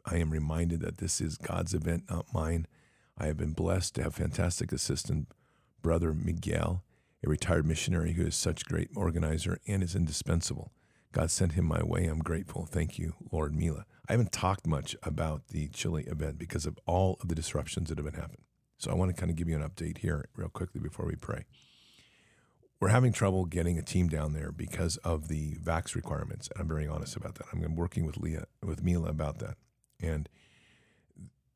I 0.07 0.17
am 0.17 0.31
reminded 0.31 0.79
that 0.81 0.97
this 0.97 1.19
is 1.19 1.37
God's 1.37 1.73
event, 1.73 2.05
not 2.09 2.33
mine. 2.33 2.65
I 3.17 3.27
have 3.27 3.37
been 3.37 3.51
blessed 3.51 3.95
to 3.95 4.03
have 4.03 4.15
fantastic 4.15 4.71
assistant 4.71 5.27
brother 5.81 6.13
Miguel, 6.13 6.83
a 7.25 7.29
retired 7.29 7.65
missionary 7.65 8.13
who 8.13 8.25
is 8.25 8.35
such 8.35 8.61
a 8.61 8.69
great 8.69 8.89
organizer 8.95 9.59
and 9.67 9.83
is 9.83 9.95
indispensable. 9.95 10.71
God 11.11 11.29
sent 11.29 11.53
him 11.53 11.65
my 11.65 11.83
way. 11.83 12.05
I'm 12.05 12.19
grateful. 12.19 12.65
Thank 12.65 12.97
you, 12.97 13.15
Lord 13.31 13.55
Mila. 13.55 13.85
I 14.07 14.13
haven't 14.13 14.31
talked 14.31 14.65
much 14.65 14.95
about 15.03 15.47
the 15.49 15.67
Chile 15.69 16.03
event 16.07 16.37
because 16.37 16.65
of 16.65 16.77
all 16.85 17.17
of 17.21 17.27
the 17.27 17.35
disruptions 17.35 17.89
that 17.89 17.97
have 17.97 18.05
been 18.05 18.19
happening. 18.19 18.43
So 18.77 18.91
I 18.91 18.93
want 18.93 19.13
to 19.13 19.19
kind 19.19 19.29
of 19.29 19.35
give 19.35 19.49
you 19.49 19.55
an 19.55 19.67
update 19.67 19.99
here 19.99 20.29
real 20.35 20.49
quickly 20.49 20.79
before 20.79 21.05
we 21.05 21.15
pray. 21.15 21.45
We're 22.79 22.89
having 22.89 23.11
trouble 23.11 23.45
getting 23.45 23.79
a 23.79 23.81
team 23.81 24.07
down 24.07 24.33
there 24.33 24.51
because 24.51 24.97
of 24.97 25.27
the 25.27 25.55
vax 25.55 25.95
requirements, 25.95 26.47
and 26.51 26.61
I'm 26.61 26.67
very 26.67 26.87
honest 26.87 27.15
about 27.15 27.35
that. 27.35 27.45
I'm 27.51 27.75
working 27.75 28.05
with 28.05 28.17
Leah 28.17 28.45
with 28.63 28.83
Mila 28.83 29.09
about 29.09 29.39
that, 29.39 29.57
and 30.01 30.29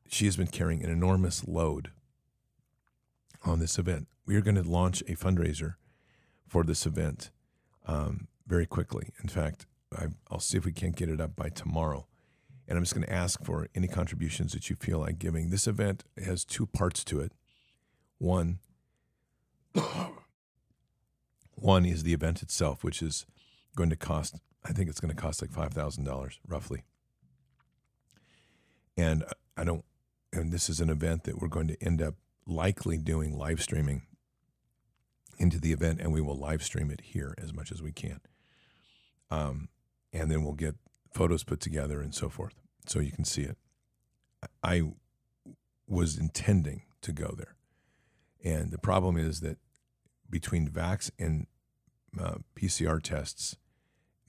she 0.08 0.26
has 0.26 0.36
been 0.36 0.46
carrying 0.46 0.84
an 0.84 0.90
enormous 0.90 1.46
load 1.46 1.90
on 3.44 3.58
this 3.58 3.78
event. 3.78 4.08
We 4.26 4.36
are 4.36 4.40
going 4.40 4.56
to 4.56 4.62
launch 4.62 5.00
a 5.02 5.16
fundraiser 5.16 5.74
for 6.46 6.64
this 6.64 6.86
event 6.86 7.30
um, 7.86 8.28
very 8.46 8.66
quickly. 8.66 9.08
In 9.22 9.28
fact, 9.28 9.66
I, 9.96 10.06
I'll 10.30 10.40
see 10.40 10.58
if 10.58 10.64
we 10.64 10.72
can't 10.72 10.96
get 10.96 11.08
it 11.08 11.20
up 11.20 11.34
by 11.34 11.48
tomorrow. 11.48 12.06
And 12.68 12.76
I'm 12.76 12.84
just 12.84 12.94
going 12.94 13.06
to 13.06 13.12
ask 13.12 13.44
for 13.44 13.68
any 13.74 13.88
contributions 13.88 14.52
that 14.52 14.70
you 14.70 14.76
feel 14.76 15.00
like 15.00 15.18
giving. 15.18 15.50
This 15.50 15.66
event 15.66 16.04
has 16.24 16.44
two 16.44 16.66
parts 16.66 17.04
to 17.04 17.20
it. 17.20 17.32
One, 18.18 18.58
one 21.54 21.84
is 21.84 22.04
the 22.04 22.12
event 22.12 22.42
itself, 22.42 22.84
which 22.84 23.02
is 23.02 23.26
going 23.76 23.90
to 23.90 23.96
cost, 23.96 24.36
I 24.64 24.72
think 24.72 24.88
it's 24.88 25.00
going 25.00 25.14
to 25.14 25.20
cost 25.20 25.42
like 25.42 25.50
$5,000 25.50 26.38
roughly. 26.46 26.84
And 28.96 29.24
I 29.56 29.64
don't, 29.64 29.84
and 30.32 30.52
this 30.52 30.68
is 30.68 30.80
an 30.80 30.90
event 30.90 31.24
that 31.24 31.40
we're 31.40 31.48
going 31.48 31.68
to 31.68 31.82
end 31.82 32.02
up 32.02 32.14
likely 32.46 32.98
doing 32.98 33.36
live 33.36 33.62
streaming 33.62 34.02
into 35.38 35.58
the 35.58 35.72
event, 35.72 36.00
and 36.00 36.12
we 36.12 36.20
will 36.20 36.38
live 36.38 36.62
stream 36.62 36.90
it 36.90 37.00
here 37.00 37.34
as 37.38 37.52
much 37.52 37.72
as 37.72 37.82
we 37.82 37.92
can. 37.92 38.20
Um, 39.30 39.68
and 40.12 40.30
then 40.30 40.44
we'll 40.44 40.54
get 40.54 40.76
photos 41.12 41.44
put 41.44 41.60
together 41.60 42.00
and 42.00 42.14
so 42.14 42.28
forth, 42.28 42.54
so 42.86 43.00
you 43.00 43.12
can 43.12 43.24
see 43.24 43.42
it. 43.42 43.56
I 44.62 44.82
was 45.88 46.16
intending 46.18 46.82
to 47.02 47.12
go 47.12 47.34
there, 47.36 47.54
and 48.44 48.70
the 48.70 48.78
problem 48.78 49.16
is 49.16 49.40
that 49.40 49.58
between 50.28 50.68
Vax 50.68 51.10
and 51.18 51.46
uh, 52.18 52.36
PCR 52.56 53.00
tests, 53.02 53.56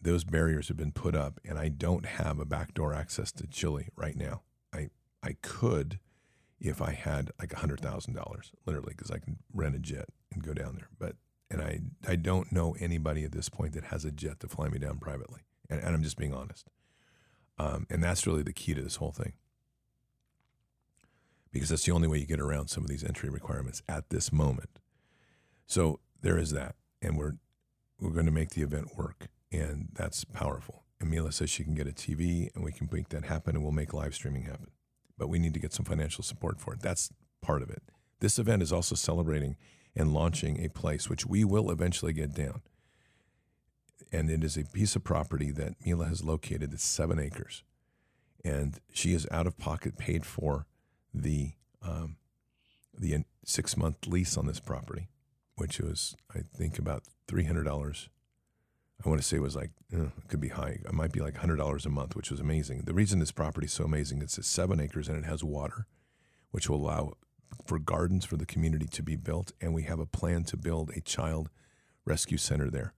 those 0.01 0.23
barriers 0.23 0.67
have 0.67 0.77
been 0.77 0.91
put 0.91 1.15
up, 1.15 1.39
and 1.45 1.57
I 1.57 1.69
don't 1.69 2.05
have 2.05 2.39
a 2.39 2.45
backdoor 2.45 2.93
access 2.93 3.31
to 3.33 3.47
Chile 3.47 3.87
right 3.95 4.15
now. 4.15 4.41
I 4.73 4.89
I 5.23 5.37
could 5.41 5.99
if 6.59 6.81
I 6.81 6.93
had 6.93 7.31
like 7.39 7.53
hundred 7.53 7.81
thousand 7.81 8.15
dollars, 8.15 8.51
literally, 8.65 8.93
because 8.97 9.11
I 9.11 9.19
can 9.19 9.37
rent 9.53 9.75
a 9.75 9.79
jet 9.79 10.09
and 10.33 10.43
go 10.43 10.53
down 10.53 10.75
there. 10.75 10.89
But 10.99 11.15
and 11.51 11.61
I 11.61 11.81
I 12.07 12.15
don't 12.17 12.51
know 12.51 12.75
anybody 12.79 13.23
at 13.25 13.33
this 13.33 13.49
point 13.49 13.73
that 13.73 13.85
has 13.85 14.05
a 14.05 14.11
jet 14.11 14.39
to 14.41 14.47
fly 14.49 14.69
me 14.69 14.79
down 14.79 14.99
privately, 14.99 15.41
and, 15.69 15.81
and 15.81 15.95
I'm 15.95 16.03
just 16.03 16.17
being 16.17 16.33
honest. 16.33 16.69
Um, 17.59 17.87
and 17.89 18.03
that's 18.03 18.27
really 18.27 18.43
the 18.43 18.53
key 18.53 18.73
to 18.75 18.81
this 18.81 18.97
whole 18.97 19.11
thing. 19.11 19.33
because 21.51 21.69
that's 21.69 21.85
the 21.85 21.91
only 21.91 22.07
way 22.07 22.17
you 22.19 22.25
get 22.25 22.39
around 22.39 22.69
some 22.69 22.83
of 22.83 22.89
these 22.89 23.03
entry 23.03 23.29
requirements 23.29 23.81
at 23.87 24.09
this 24.09 24.31
moment. 24.31 24.79
So 25.67 25.99
there 26.21 26.37
is 26.37 26.51
that, 26.51 26.75
and 27.01 27.17
we're 27.17 27.33
we're 27.99 28.11
going 28.11 28.25
to 28.27 28.31
make 28.31 28.51
the 28.51 28.63
event 28.63 28.97
work, 28.97 29.27
and 29.51 29.89
that's 29.93 30.25
powerful. 30.25 30.82
And 31.03 31.11
Mila 31.11 31.33
says 31.33 31.49
she 31.49 31.65
can 31.65 31.75
get 31.75 31.85
a 31.85 31.91
TV, 31.91 32.49
and 32.55 32.63
we 32.63 32.71
can 32.71 32.87
make 32.89 33.09
that 33.09 33.25
happen, 33.25 33.57
and 33.57 33.63
we'll 33.63 33.73
make 33.73 33.93
live 33.93 34.15
streaming 34.15 34.43
happen. 34.43 34.71
But 35.17 35.27
we 35.27 35.37
need 35.37 35.53
to 35.53 35.59
get 35.59 35.73
some 35.73 35.83
financial 35.83 36.23
support 36.23 36.61
for 36.61 36.73
it. 36.73 36.79
That's 36.79 37.11
part 37.41 37.61
of 37.61 37.69
it. 37.69 37.83
This 38.21 38.39
event 38.39 38.61
is 38.61 38.71
also 38.71 38.95
celebrating 38.95 39.57
and 39.97 40.13
launching 40.13 40.63
a 40.63 40.69
place 40.69 41.09
which 41.09 41.25
we 41.25 41.43
will 41.43 41.69
eventually 41.69 42.13
get 42.13 42.33
down. 42.33 42.61
And 44.13 44.31
it 44.31 44.45
is 44.45 44.55
a 44.55 44.63
piece 44.63 44.95
of 44.95 45.03
property 45.03 45.51
that 45.51 45.73
Mila 45.85 46.05
has 46.05 46.23
located 46.23 46.71
that's 46.71 46.85
seven 46.85 47.19
acres. 47.19 47.63
And 48.45 48.79
she 48.93 49.13
is 49.13 49.27
out 49.29 49.45
of 49.45 49.57
pocket 49.57 49.97
paid 49.97 50.25
for 50.25 50.67
the 51.13 51.51
um, 51.81 52.15
the 52.97 53.25
six 53.43 53.75
month 53.75 54.07
lease 54.07 54.37
on 54.37 54.47
this 54.47 54.61
property, 54.61 55.09
which 55.57 55.81
was 55.81 56.15
I 56.33 56.43
think 56.55 56.79
about 56.79 57.03
three 57.27 57.43
hundred 57.43 57.65
dollars. 57.65 58.07
I 59.05 59.09
want 59.09 59.21
to 59.21 59.27
say 59.27 59.37
it 59.37 59.41
was 59.41 59.55
like 59.55 59.71
uh, 59.93 60.03
it 60.03 60.27
could 60.29 60.39
be 60.39 60.49
high. 60.49 60.79
It 60.85 60.93
might 60.93 61.11
be 61.11 61.19
like 61.19 61.37
hundred 61.37 61.57
dollars 61.57 61.85
a 61.85 61.89
month, 61.89 62.15
which 62.15 62.31
was 62.31 62.39
amazing. 62.39 62.83
The 62.85 62.93
reason 62.93 63.19
this 63.19 63.31
property 63.31 63.65
is 63.65 63.73
so 63.73 63.83
amazing 63.83 64.21
is 64.21 64.37
it's 64.37 64.47
seven 64.47 64.79
acres 64.79 65.09
and 65.09 65.17
it 65.17 65.25
has 65.25 65.43
water, 65.43 65.87
which 66.51 66.69
will 66.69 66.77
allow 66.77 67.13
for 67.65 67.79
gardens 67.79 68.25
for 68.25 68.37
the 68.37 68.45
community 68.45 68.87
to 68.87 69.03
be 69.03 69.15
built, 69.15 69.51
and 69.61 69.73
we 69.73 69.83
have 69.83 69.99
a 69.99 70.05
plan 70.05 70.43
to 70.45 70.57
build 70.57 70.89
a 70.91 71.01
child 71.01 71.49
rescue 72.05 72.37
center 72.37 72.69
there. 72.69 72.93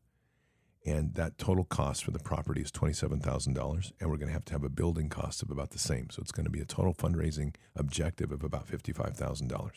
And 0.85 1.15
that 1.15 1.37
total 1.39 1.63
cost 1.63 2.03
for 2.03 2.11
the 2.11 2.19
property 2.19 2.61
is 2.61 2.71
$27,000, 2.71 3.91
and 3.99 4.09
we're 4.09 4.17
going 4.17 4.27
to 4.27 4.33
have 4.33 4.45
to 4.45 4.53
have 4.53 4.63
a 4.63 4.69
building 4.69 5.09
cost 5.09 5.41
of 5.41 5.49
about 5.49 5.71
the 5.71 5.79
same. 5.79 6.11
So 6.11 6.21
it's 6.21 6.31
going 6.31 6.45
to 6.45 6.51
be 6.51 6.61
a 6.61 6.65
total 6.65 6.93
fundraising 6.93 7.55
objective 7.75 8.31
of 8.31 8.43
about 8.43 8.67
$55,000. 8.67 9.71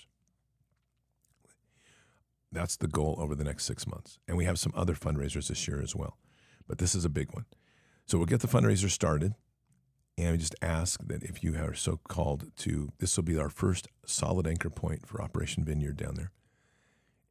That's 2.50 2.76
the 2.76 2.88
goal 2.88 3.16
over 3.18 3.34
the 3.34 3.44
next 3.44 3.64
six 3.64 3.86
months. 3.86 4.18
And 4.26 4.36
we 4.36 4.44
have 4.44 4.58
some 4.58 4.72
other 4.74 4.94
fundraisers 4.94 5.48
this 5.48 5.68
year 5.68 5.82
as 5.82 5.94
well. 5.94 6.16
But 6.66 6.78
this 6.78 6.94
is 6.94 7.04
a 7.04 7.10
big 7.10 7.32
one. 7.32 7.46
So 8.06 8.16
we'll 8.16 8.26
get 8.26 8.40
the 8.40 8.48
fundraiser 8.48 8.90
started. 8.90 9.34
And 10.16 10.32
we 10.32 10.38
just 10.38 10.56
ask 10.60 11.06
that 11.06 11.22
if 11.22 11.44
you 11.44 11.56
are 11.56 11.74
so 11.74 12.00
called 12.08 12.50
to, 12.58 12.92
this 12.98 13.16
will 13.16 13.24
be 13.24 13.38
our 13.38 13.50
first 13.50 13.86
solid 14.04 14.46
anchor 14.46 14.70
point 14.70 15.06
for 15.06 15.22
Operation 15.22 15.64
Vineyard 15.64 15.96
down 15.96 16.14
there. 16.14 16.32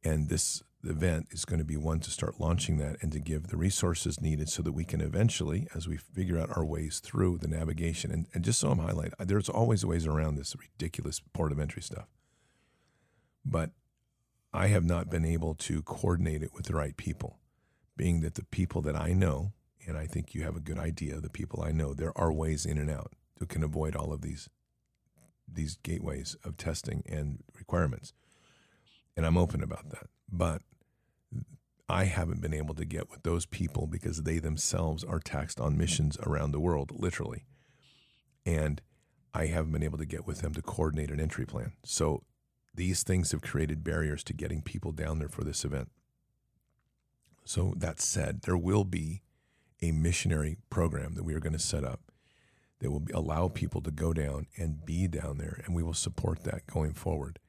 And 0.02 0.28
this 0.28 0.62
event 0.84 1.26
is 1.30 1.44
going 1.44 1.58
to 1.58 1.64
be 1.64 1.76
one 1.76 2.00
to 2.00 2.10
start 2.10 2.40
launching 2.40 2.78
that 2.78 2.96
and 3.02 3.12
to 3.12 3.18
give 3.18 3.48
the 3.48 3.56
resources 3.56 4.20
needed 4.20 4.48
so 4.48 4.62
that 4.62 4.72
we 4.72 4.84
can 4.84 5.00
eventually, 5.00 5.66
as 5.74 5.88
we 5.88 5.96
figure 5.96 6.38
out 6.38 6.56
our 6.56 6.64
ways 6.64 7.00
through 7.00 7.38
the 7.38 7.48
navigation, 7.48 8.10
and, 8.10 8.26
and 8.32 8.44
just 8.44 8.60
so 8.60 8.70
I'm 8.70 8.78
highlighting, 8.78 9.12
there's 9.18 9.48
always 9.48 9.84
ways 9.84 10.06
around 10.06 10.36
this 10.36 10.54
ridiculous 10.56 11.20
port 11.32 11.52
of 11.52 11.58
entry 11.58 11.82
stuff. 11.82 12.06
But 13.44 13.70
I 14.52 14.68
have 14.68 14.84
not 14.84 15.10
been 15.10 15.24
able 15.24 15.54
to 15.54 15.82
coordinate 15.82 16.42
it 16.42 16.54
with 16.54 16.66
the 16.66 16.74
right 16.74 16.96
people, 16.96 17.38
being 17.96 18.20
that 18.20 18.34
the 18.34 18.44
people 18.44 18.82
that 18.82 18.96
I 18.96 19.12
know 19.12 19.52
and 19.88 19.96
I 19.96 20.06
think 20.06 20.34
you 20.34 20.42
have 20.42 20.54
a 20.54 20.60
good 20.60 20.78
idea 20.78 21.16
of 21.16 21.22
the 21.22 21.30
people 21.30 21.62
I 21.62 21.72
know. 21.72 21.94
There 21.94 22.16
are 22.16 22.30
ways 22.30 22.66
in 22.66 22.76
and 22.76 22.90
out 22.90 23.14
that 23.38 23.48
can 23.48 23.64
avoid 23.64 23.96
all 23.96 24.12
of 24.12 24.20
these 24.20 24.48
these 25.50 25.78
gateways 25.82 26.36
of 26.44 26.58
testing 26.58 27.02
and 27.08 27.42
requirements. 27.56 28.12
And 29.16 29.24
I'm 29.24 29.38
open 29.38 29.62
about 29.62 29.88
that. 29.88 30.08
But 30.30 30.60
I 31.88 32.04
haven't 32.04 32.42
been 32.42 32.52
able 32.52 32.74
to 32.74 32.84
get 32.84 33.08
with 33.08 33.22
those 33.22 33.46
people 33.46 33.86
because 33.86 34.24
they 34.24 34.40
themselves 34.40 35.04
are 35.04 35.20
taxed 35.20 35.58
on 35.58 35.78
missions 35.78 36.18
around 36.18 36.52
the 36.52 36.60
world, 36.60 36.92
literally. 36.94 37.46
And 38.44 38.82
I 39.32 39.46
haven't 39.46 39.72
been 39.72 39.82
able 39.82 39.96
to 39.96 40.04
get 40.04 40.26
with 40.26 40.42
them 40.42 40.52
to 40.52 40.60
coordinate 40.60 41.10
an 41.10 41.18
entry 41.18 41.46
plan. 41.46 41.72
So 41.82 42.24
these 42.78 43.02
things 43.02 43.32
have 43.32 43.42
created 43.42 43.82
barriers 43.82 44.22
to 44.22 44.32
getting 44.32 44.62
people 44.62 44.92
down 44.92 45.18
there 45.18 45.28
for 45.28 45.42
this 45.42 45.64
event. 45.64 45.90
So 47.44 47.74
that 47.76 48.00
said, 48.00 48.42
there 48.42 48.56
will 48.56 48.84
be 48.84 49.22
a 49.82 49.90
missionary 49.90 50.58
program 50.70 51.14
that 51.14 51.24
we 51.24 51.34
are 51.34 51.40
going 51.40 51.54
to 51.54 51.58
set 51.58 51.82
up 51.82 52.12
that 52.78 52.90
will 52.92 53.02
allow 53.12 53.48
people 53.48 53.80
to 53.82 53.90
go 53.90 54.12
down 54.12 54.46
and 54.56 54.86
be 54.86 55.08
down 55.08 55.38
there, 55.38 55.60
and 55.64 55.74
we 55.74 55.82
will 55.82 55.92
support 55.92 56.44
that 56.44 56.68
going 56.68 56.94
forward 56.94 57.40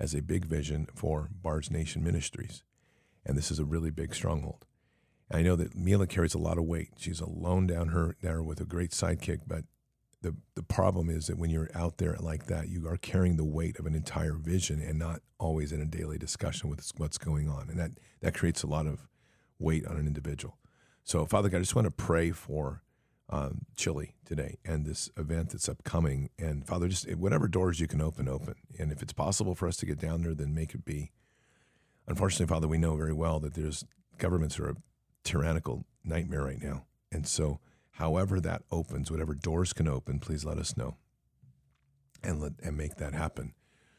as 0.00 0.14
a 0.14 0.22
big 0.22 0.46
vision 0.46 0.88
for 0.94 1.28
Bards 1.30 1.70
Nation 1.70 2.02
Ministries. 2.02 2.62
And 3.26 3.36
this 3.36 3.50
is 3.50 3.58
a 3.58 3.66
really 3.66 3.90
big 3.90 4.14
stronghold. 4.14 4.64
I 5.30 5.42
know 5.42 5.56
that 5.56 5.76
Mila 5.76 6.06
carries 6.06 6.32
a 6.32 6.38
lot 6.38 6.56
of 6.56 6.64
weight. 6.64 6.92
She's 6.96 7.20
alone 7.20 7.66
down 7.66 7.88
her 7.88 8.16
there 8.22 8.42
with 8.42 8.60
a 8.60 8.64
great 8.64 8.92
sidekick, 8.92 9.40
but 9.46 9.64
the 10.22 10.34
the 10.54 10.62
problem 10.62 11.08
is 11.08 11.26
that 11.28 11.38
when 11.38 11.50
you're 11.50 11.70
out 11.74 11.98
there 11.98 12.16
like 12.20 12.46
that, 12.46 12.68
you 12.68 12.88
are 12.88 12.96
carrying 12.96 13.36
the 13.36 13.44
weight 13.44 13.78
of 13.78 13.86
an 13.86 13.94
entire 13.94 14.34
vision 14.34 14.80
and 14.80 14.98
not 14.98 15.20
always 15.38 15.72
in 15.72 15.80
a 15.80 15.86
daily 15.86 16.18
discussion 16.18 16.68
with 16.68 16.90
what's 16.96 17.18
going 17.18 17.48
on, 17.48 17.68
and 17.70 17.78
that 17.78 17.92
that 18.20 18.34
creates 18.34 18.62
a 18.62 18.66
lot 18.66 18.86
of 18.86 19.06
weight 19.58 19.86
on 19.86 19.96
an 19.96 20.06
individual. 20.06 20.58
So, 21.04 21.24
Father 21.24 21.48
God, 21.48 21.58
I 21.58 21.60
just 21.60 21.74
want 21.74 21.86
to 21.86 21.90
pray 21.90 22.32
for 22.32 22.82
um, 23.30 23.66
Chile 23.76 24.14
today 24.24 24.58
and 24.64 24.84
this 24.84 25.10
event 25.16 25.50
that's 25.50 25.68
upcoming. 25.68 26.30
And 26.38 26.66
Father, 26.66 26.88
just 26.88 27.10
whatever 27.16 27.48
doors 27.48 27.80
you 27.80 27.86
can 27.86 28.00
open, 28.00 28.28
open. 28.28 28.54
And 28.78 28.92
if 28.92 29.02
it's 29.02 29.12
possible 29.12 29.54
for 29.54 29.68
us 29.68 29.76
to 29.78 29.86
get 29.86 29.98
down 29.98 30.22
there, 30.22 30.34
then 30.34 30.54
make 30.54 30.74
it 30.74 30.84
be. 30.84 31.12
Unfortunately, 32.06 32.46
Father, 32.46 32.68
we 32.68 32.78
know 32.78 32.96
very 32.96 33.12
well 33.12 33.38
that 33.40 33.54
there's 33.54 33.84
governments 34.18 34.58
are 34.58 34.70
a 34.70 34.74
tyrannical 35.24 35.84
nightmare 36.04 36.44
right 36.44 36.62
now. 36.62 36.84
And 37.12 37.26
so, 37.26 37.60
however 37.98 38.40
that 38.40 38.62
opens, 38.70 39.10
whatever 39.10 39.34
doors 39.34 39.72
can 39.72 39.88
open, 39.88 40.20
please 40.20 40.44
let 40.44 40.56
us 40.56 40.76
know 40.76 40.96
and 42.22 42.40
let 42.40 42.52
and 42.62 42.76
make 42.76 42.94
that 42.96 43.12
happen 43.12 43.52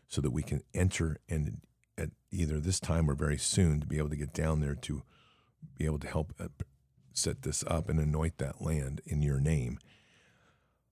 so 0.08 0.22
that 0.22 0.32
we 0.32 0.42
can 0.42 0.62
enter 0.74 1.18
and 1.28 1.62
at 1.98 2.10
either 2.32 2.62
this 2.62 2.80
time 2.80 3.10
or 3.10 3.14
very 3.14 3.38
soon 3.38 3.82
to 3.82 3.86
be 3.86 3.98
able 3.98 4.10
to 4.10 4.16
get 4.16 4.34
down 4.34 4.62
there 4.62 4.74
to 4.74 5.04
be 5.78 5.86
able 5.86 6.00
to 6.00 6.08
help 6.08 6.34
uh, 6.40 6.48
set 7.14 7.42
this 7.42 7.62
up 7.68 7.90
and 7.90 8.00
anoint 8.00 8.38
that 8.38 8.62
land 8.62 9.02
in 9.06 9.22
your 9.22 9.42
name. 9.42 9.78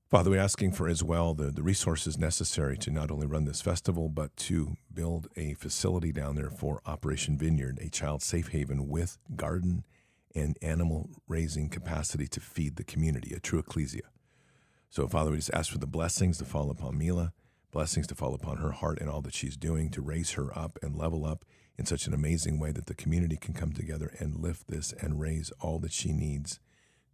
Father, 0.10 0.30
we're 0.30 0.41
asking 0.41 0.74
for 0.74 0.89
as 0.89 1.02
well 1.02 1.34
the, 1.34 1.50
the 1.50 1.63
resources 1.63 2.17
necessary 2.17 2.78
to 2.78 2.91
not 2.91 3.10
only 3.10 3.26
run 3.26 3.46
this 3.46 3.62
festival, 3.62 4.10
but 4.10 4.36
to 4.36 4.76
build 4.93 5.30
a 5.38 5.54
facility 5.54 6.12
down 6.12 6.36
there 6.36 6.50
for 6.50 6.82
Operation 6.86 7.38
Vineyard, 7.38 7.80
a 7.82 7.89
child 7.89 8.22
safe 8.22 8.50
haven 8.50 8.89
with 8.89 9.17
garden 9.38 9.86
and 10.38 10.58
animal 10.62 11.10
raising 11.28 11.67
capacity 11.67 12.28
to 12.28 12.39
feed 12.39 12.76
the 12.76 12.84
community, 12.84 13.34
a 13.34 13.39
true 13.39 13.60
ecclesia. 13.60 14.04
So, 14.89 15.08
Father, 15.08 15.32
we 15.32 15.38
just 15.38 15.54
ask 15.54 15.71
for 15.71 15.80
the 15.80 15.88
blessings 15.88 16.38
to 16.38 16.45
fall 16.45 16.69
upon 16.69 16.97
Mila, 16.97 17.34
blessings 17.71 18.08
to 18.08 18.15
fall 18.15 18.34
upon 18.34 18.58
her 18.58 18.71
heart 18.71 19.00
and 19.02 19.10
all 19.10 19.21
that 19.21 19.34
she's 19.34 19.58
doing 19.58 19.89
to 19.89 20.02
raise 20.02 20.32
her 20.32 20.58
up 20.58 20.78
and 20.82 20.95
level 20.95 21.26
up 21.26 21.43
in 21.78 21.86
such 21.86 22.08
an 22.08 22.13
amazing 22.13 22.60
way 22.60 22.71
that 22.71 22.86
the 22.86 22.95
community 22.95 23.36
can 23.36 23.54
come 23.54 23.73
together 23.73 24.13
and 24.19 24.38
lift 24.38 24.67
this 24.67 24.93
and 24.93 25.19
raise 25.19 25.52
all 25.60 25.80
that 25.80 25.91
she 25.91 26.13
needs 26.13 26.60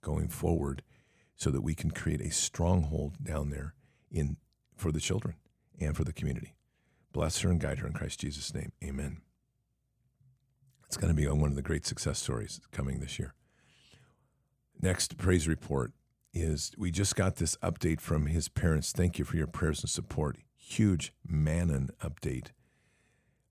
going 0.02 0.28
forward 0.28 0.84
so 1.36 1.50
that 1.50 1.62
we 1.62 1.74
can 1.74 1.92
create 1.92 2.22
a 2.22 2.30
stronghold 2.30 3.24
down 3.24 3.50
there 3.50 3.74
in 4.12 4.38
for 4.76 4.92
the 4.92 5.00
children 5.00 5.36
and 5.80 5.96
for 5.96 6.04
the 6.04 6.14
community. 6.14 6.56
Bless 7.12 7.40
her 7.40 7.50
and 7.50 7.60
guide 7.60 7.80
her 7.80 7.88
in 7.88 7.94
Christ 7.94 8.20
Jesus' 8.20 8.54
name. 8.54 8.72
Amen. 8.84 9.22
It's 10.88 10.98
going 10.98 11.14
to 11.14 11.20
be 11.20 11.28
one 11.28 11.50
of 11.50 11.56
the 11.56 11.62
great 11.62 11.86
success 11.86 12.20
stories 12.20 12.62
coming 12.72 13.00
this 13.00 13.18
year. 13.18 13.34
Next 14.82 15.18
praise 15.18 15.48
report 15.48 15.94
is 16.34 16.72
we 16.78 16.92
just 16.92 17.16
got 17.16 17.38
this 17.38 17.56
update 17.58 18.00
from 18.00 18.28
his 18.28 18.50
parents. 18.50 18.92
Thank 18.92 19.18
you 19.18 19.26
for 19.26 19.38
your 19.38 19.48
prayers 19.48 19.82
and 19.82 19.90
support. 19.90 20.38
Huge 20.56 21.14
Manon 21.28 21.90
update 22.02 22.48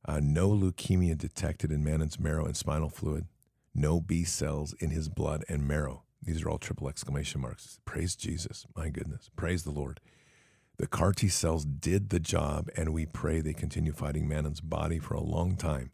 uh, 0.04 0.20
no 0.22 0.50
leukemia 0.50 1.16
detected 1.16 1.70
in 1.70 1.84
Manon's 1.84 2.18
marrow 2.18 2.44
and 2.44 2.56
spinal 2.56 2.88
fluid. 2.88 3.26
No 3.74 4.00
B 4.00 4.24
cells 4.24 4.74
in 4.74 4.90
his 4.90 5.09
blood 5.09 5.44
and 5.48 5.66
marrow. 5.66 6.02
These 6.22 6.42
are 6.42 6.50
all 6.50 6.59
triple 6.59 6.88
exclamation 6.88 7.40
marks. 7.40 7.78
Praise 7.84 8.16
Jesus. 8.16 8.66
My 8.76 8.88
goodness. 8.88 9.30
Praise 9.36 9.62
the 9.62 9.70
Lord. 9.70 10.00
The 10.78 10.86
CAR 10.86 11.12
T 11.12 11.28
cells 11.28 11.64
did 11.64 12.11
the 12.11 12.18
job, 12.20 12.68
and 12.76 12.92
we 12.92 13.06
pray 13.06 13.40
they 13.40 13.52
continue 13.52 13.92
fighting 13.92 14.26
Manon's 14.26 14.61
body 14.61 14.98
for 14.98 15.14
a 15.14 15.22
long 15.22 15.56
time. 15.56 15.92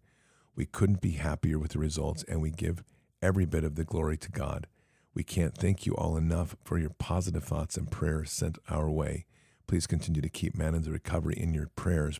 We 0.58 0.66
couldn't 0.66 1.00
be 1.00 1.12
happier 1.12 1.56
with 1.56 1.70
the 1.70 1.78
results, 1.78 2.24
and 2.24 2.42
we 2.42 2.50
give 2.50 2.82
every 3.22 3.44
bit 3.46 3.62
of 3.62 3.76
the 3.76 3.84
glory 3.84 4.16
to 4.16 4.28
God. 4.28 4.66
We 5.14 5.22
can't 5.22 5.56
thank 5.56 5.86
you 5.86 5.94
all 5.94 6.16
enough 6.16 6.56
for 6.64 6.80
your 6.80 6.90
positive 6.90 7.44
thoughts 7.44 7.76
and 7.76 7.88
prayers 7.88 8.32
sent 8.32 8.58
our 8.68 8.90
way. 8.90 9.26
Please 9.68 9.86
continue 9.86 10.20
to 10.20 10.28
keep 10.28 10.56
Manon's 10.56 10.90
recovery 10.90 11.36
in 11.36 11.54
your 11.54 11.68
prayers 11.76 12.18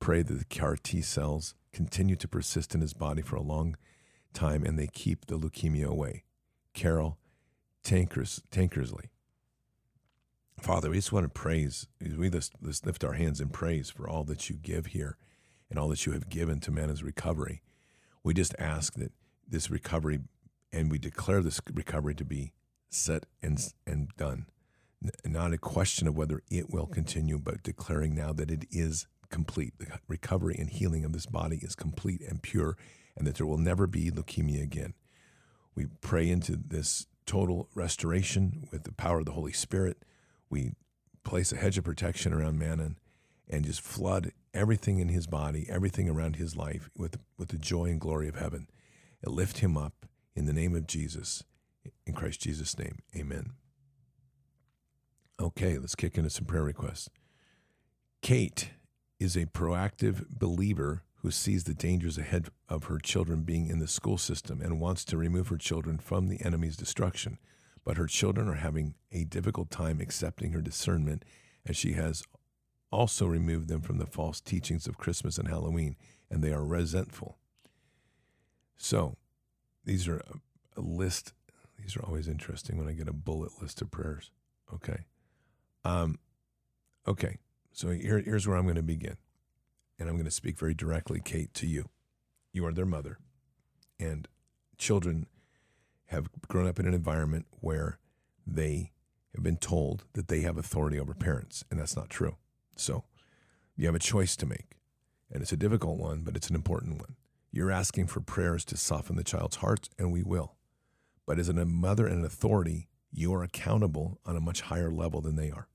pray 0.00 0.22
that 0.22 0.32
the 0.32 0.46
CAR 0.46 0.76
T 0.76 1.02
cells 1.02 1.54
continue 1.74 2.16
to 2.16 2.26
persist 2.26 2.74
in 2.74 2.80
his 2.80 2.94
body 2.94 3.20
for 3.20 3.36
a 3.36 3.42
long 3.42 3.76
time 4.32 4.64
and 4.64 4.78
they 4.78 4.86
keep 4.86 5.26
the 5.26 5.38
leukemia 5.38 5.84
away. 5.84 6.24
Carol 6.72 7.18
Tankers, 7.82 8.42
Tankersley. 8.50 9.10
Father, 10.58 10.88
we 10.88 10.96
just 10.96 11.12
want 11.12 11.24
to 11.24 11.28
praise, 11.28 11.88
we 12.00 12.30
just, 12.30 12.54
just 12.64 12.86
lift 12.86 13.04
our 13.04 13.12
hands 13.12 13.38
in 13.38 13.50
praise 13.50 13.90
for 13.90 14.08
all 14.08 14.24
that 14.24 14.48
you 14.48 14.56
give 14.56 14.86
here 14.86 15.18
and 15.68 15.78
all 15.78 15.88
that 15.88 16.06
you 16.06 16.12
have 16.12 16.30
given 16.30 16.58
to 16.60 16.70
Manon's 16.70 17.02
recovery. 17.02 17.60
We 18.26 18.34
just 18.34 18.56
ask 18.58 18.94
that 18.94 19.12
this 19.48 19.70
recovery, 19.70 20.18
and 20.72 20.90
we 20.90 20.98
declare 20.98 21.42
this 21.42 21.60
recovery 21.72 22.16
to 22.16 22.24
be 22.24 22.54
set 22.90 23.24
and, 23.40 23.56
and 23.86 24.08
done. 24.16 24.46
N- 25.00 25.32
not 25.32 25.52
a 25.52 25.58
question 25.58 26.08
of 26.08 26.16
whether 26.16 26.42
it 26.50 26.68
will 26.68 26.86
continue, 26.86 27.38
but 27.38 27.62
declaring 27.62 28.16
now 28.16 28.32
that 28.32 28.50
it 28.50 28.64
is 28.68 29.06
complete. 29.30 29.74
The 29.78 30.00
recovery 30.08 30.56
and 30.58 30.68
healing 30.68 31.04
of 31.04 31.12
this 31.12 31.26
body 31.26 31.60
is 31.62 31.76
complete 31.76 32.20
and 32.20 32.42
pure, 32.42 32.76
and 33.16 33.28
that 33.28 33.36
there 33.36 33.46
will 33.46 33.58
never 33.58 33.86
be 33.86 34.10
leukemia 34.10 34.60
again. 34.60 34.94
We 35.76 35.86
pray 36.00 36.28
into 36.28 36.56
this 36.56 37.06
total 37.26 37.68
restoration 37.76 38.66
with 38.72 38.82
the 38.82 38.92
power 38.92 39.20
of 39.20 39.26
the 39.26 39.32
Holy 39.34 39.52
Spirit. 39.52 39.98
We 40.50 40.72
place 41.22 41.52
a 41.52 41.56
hedge 41.58 41.78
of 41.78 41.84
protection 41.84 42.32
around 42.32 42.58
Manon 42.58 42.98
and 43.48 43.64
just 43.64 43.82
flood 43.82 44.32
everything 44.56 44.98
in 44.98 45.08
his 45.08 45.26
body, 45.26 45.66
everything 45.68 46.08
around 46.08 46.36
his 46.36 46.56
life 46.56 46.90
with, 46.96 47.18
with 47.38 47.48
the 47.50 47.58
joy 47.58 47.84
and 47.86 48.00
glory 48.00 48.28
of 48.28 48.36
heaven. 48.36 48.68
And 49.22 49.34
lift 49.34 49.58
him 49.58 49.76
up 49.76 50.06
in 50.34 50.46
the 50.46 50.52
name 50.52 50.74
of 50.74 50.86
Jesus. 50.86 51.42
In 52.06 52.14
Christ 52.14 52.40
Jesus' 52.40 52.78
name, 52.78 52.98
amen. 53.16 53.52
Okay, 55.40 55.78
let's 55.78 55.94
kick 55.94 56.16
into 56.16 56.30
some 56.30 56.44
prayer 56.44 56.62
requests. 56.62 57.10
Kate 58.22 58.70
is 59.18 59.36
a 59.36 59.46
proactive 59.46 60.28
believer 60.28 61.02
who 61.22 61.30
sees 61.30 61.64
the 61.64 61.74
dangers 61.74 62.18
ahead 62.18 62.48
of 62.68 62.84
her 62.84 62.98
children 62.98 63.42
being 63.42 63.68
in 63.68 63.78
the 63.78 63.88
school 63.88 64.18
system 64.18 64.60
and 64.60 64.80
wants 64.80 65.04
to 65.04 65.16
remove 65.16 65.48
her 65.48 65.56
children 65.56 65.98
from 65.98 66.28
the 66.28 66.40
enemy's 66.44 66.76
destruction. 66.76 67.38
But 67.84 67.96
her 67.96 68.06
children 68.06 68.48
are 68.48 68.54
having 68.54 68.94
a 69.12 69.24
difficult 69.24 69.70
time 69.70 70.00
accepting 70.00 70.52
her 70.52 70.60
discernment, 70.60 71.24
as 71.64 71.76
she 71.76 71.92
has 71.92 72.22
also 72.96 73.26
removed 73.26 73.68
them 73.68 73.82
from 73.82 73.98
the 73.98 74.06
false 74.06 74.40
teachings 74.40 74.86
of 74.86 74.96
Christmas 74.96 75.36
and 75.36 75.48
Halloween, 75.48 75.96
and 76.30 76.42
they 76.42 76.52
are 76.52 76.64
resentful. 76.64 77.36
So, 78.78 79.16
these 79.84 80.08
are 80.08 80.16
a, 80.16 80.80
a 80.80 80.80
list. 80.80 81.34
These 81.78 81.94
are 81.96 82.04
always 82.04 82.26
interesting 82.26 82.78
when 82.78 82.88
I 82.88 82.92
get 82.92 83.06
a 83.06 83.12
bullet 83.12 83.52
list 83.60 83.82
of 83.82 83.90
prayers. 83.90 84.30
Okay. 84.72 85.04
Um, 85.84 86.18
okay. 87.06 87.36
So 87.72 87.90
here, 87.90 88.18
here's 88.18 88.48
where 88.48 88.56
I'm 88.56 88.64
going 88.64 88.76
to 88.76 88.82
begin. 88.82 89.18
And 89.98 90.08
I'm 90.08 90.16
going 90.16 90.24
to 90.24 90.30
speak 90.30 90.58
very 90.58 90.74
directly, 90.74 91.20
Kate, 91.22 91.52
to 91.54 91.66
you. 91.66 91.90
You 92.52 92.64
are 92.64 92.72
their 92.72 92.86
mother. 92.86 93.18
And 94.00 94.26
children 94.78 95.26
have 96.06 96.28
grown 96.48 96.66
up 96.66 96.80
in 96.80 96.86
an 96.86 96.94
environment 96.94 97.46
where 97.60 97.98
they 98.46 98.92
have 99.34 99.44
been 99.44 99.58
told 99.58 100.04
that 100.14 100.28
they 100.28 100.40
have 100.40 100.56
authority 100.56 100.98
over 100.98 101.14
parents. 101.14 101.64
And 101.70 101.78
that's 101.78 101.96
not 101.96 102.08
true. 102.08 102.36
So 102.76 103.04
you 103.76 103.86
have 103.86 103.94
a 103.94 104.00
choice 104.00 104.36
to 104.36 104.46
make. 104.46 104.76
And 105.30 105.42
it's 105.42 105.52
a 105.52 105.56
difficult 105.56 105.98
one, 105.98 106.22
but 106.22 106.36
it's 106.36 106.48
an 106.48 106.54
important 106.54 106.98
one. 106.98 107.16
You're 107.50 107.72
asking 107.72 108.06
for 108.06 108.20
prayers 108.20 108.64
to 108.66 108.76
soften 108.76 109.16
the 109.16 109.24
child's 109.24 109.56
heart, 109.56 109.88
and 109.98 110.12
we 110.12 110.22
will. 110.22 110.56
But 111.26 111.38
as 111.38 111.48
a 111.48 111.64
mother 111.64 112.06
and 112.06 112.20
an 112.20 112.24
authority, 112.24 112.88
you 113.10 113.34
are 113.34 113.42
accountable 113.42 114.20
on 114.24 114.36
a 114.36 114.40
much 114.40 114.60
higher 114.62 114.90
level 114.90 115.20
than 115.20 115.36
they 115.36 115.50
are. 115.50 115.68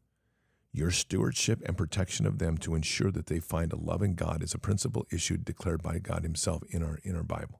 Your 0.71 0.91
stewardship 0.91 1.61
and 1.65 1.77
protection 1.77 2.25
of 2.25 2.39
them 2.39 2.57
to 2.59 2.75
ensure 2.75 3.11
that 3.11 3.25
they 3.25 3.39
find 3.39 3.73
a 3.73 3.77
loving 3.77 4.15
God 4.15 4.41
is 4.41 4.53
a 4.53 4.59
principle 4.59 5.05
issued 5.11 5.43
declared 5.43 5.83
by 5.83 5.99
God 5.99 6.23
Himself 6.23 6.63
in 6.69 6.81
our 6.81 6.99
in 7.03 7.15
our 7.15 7.23
Bible. 7.23 7.59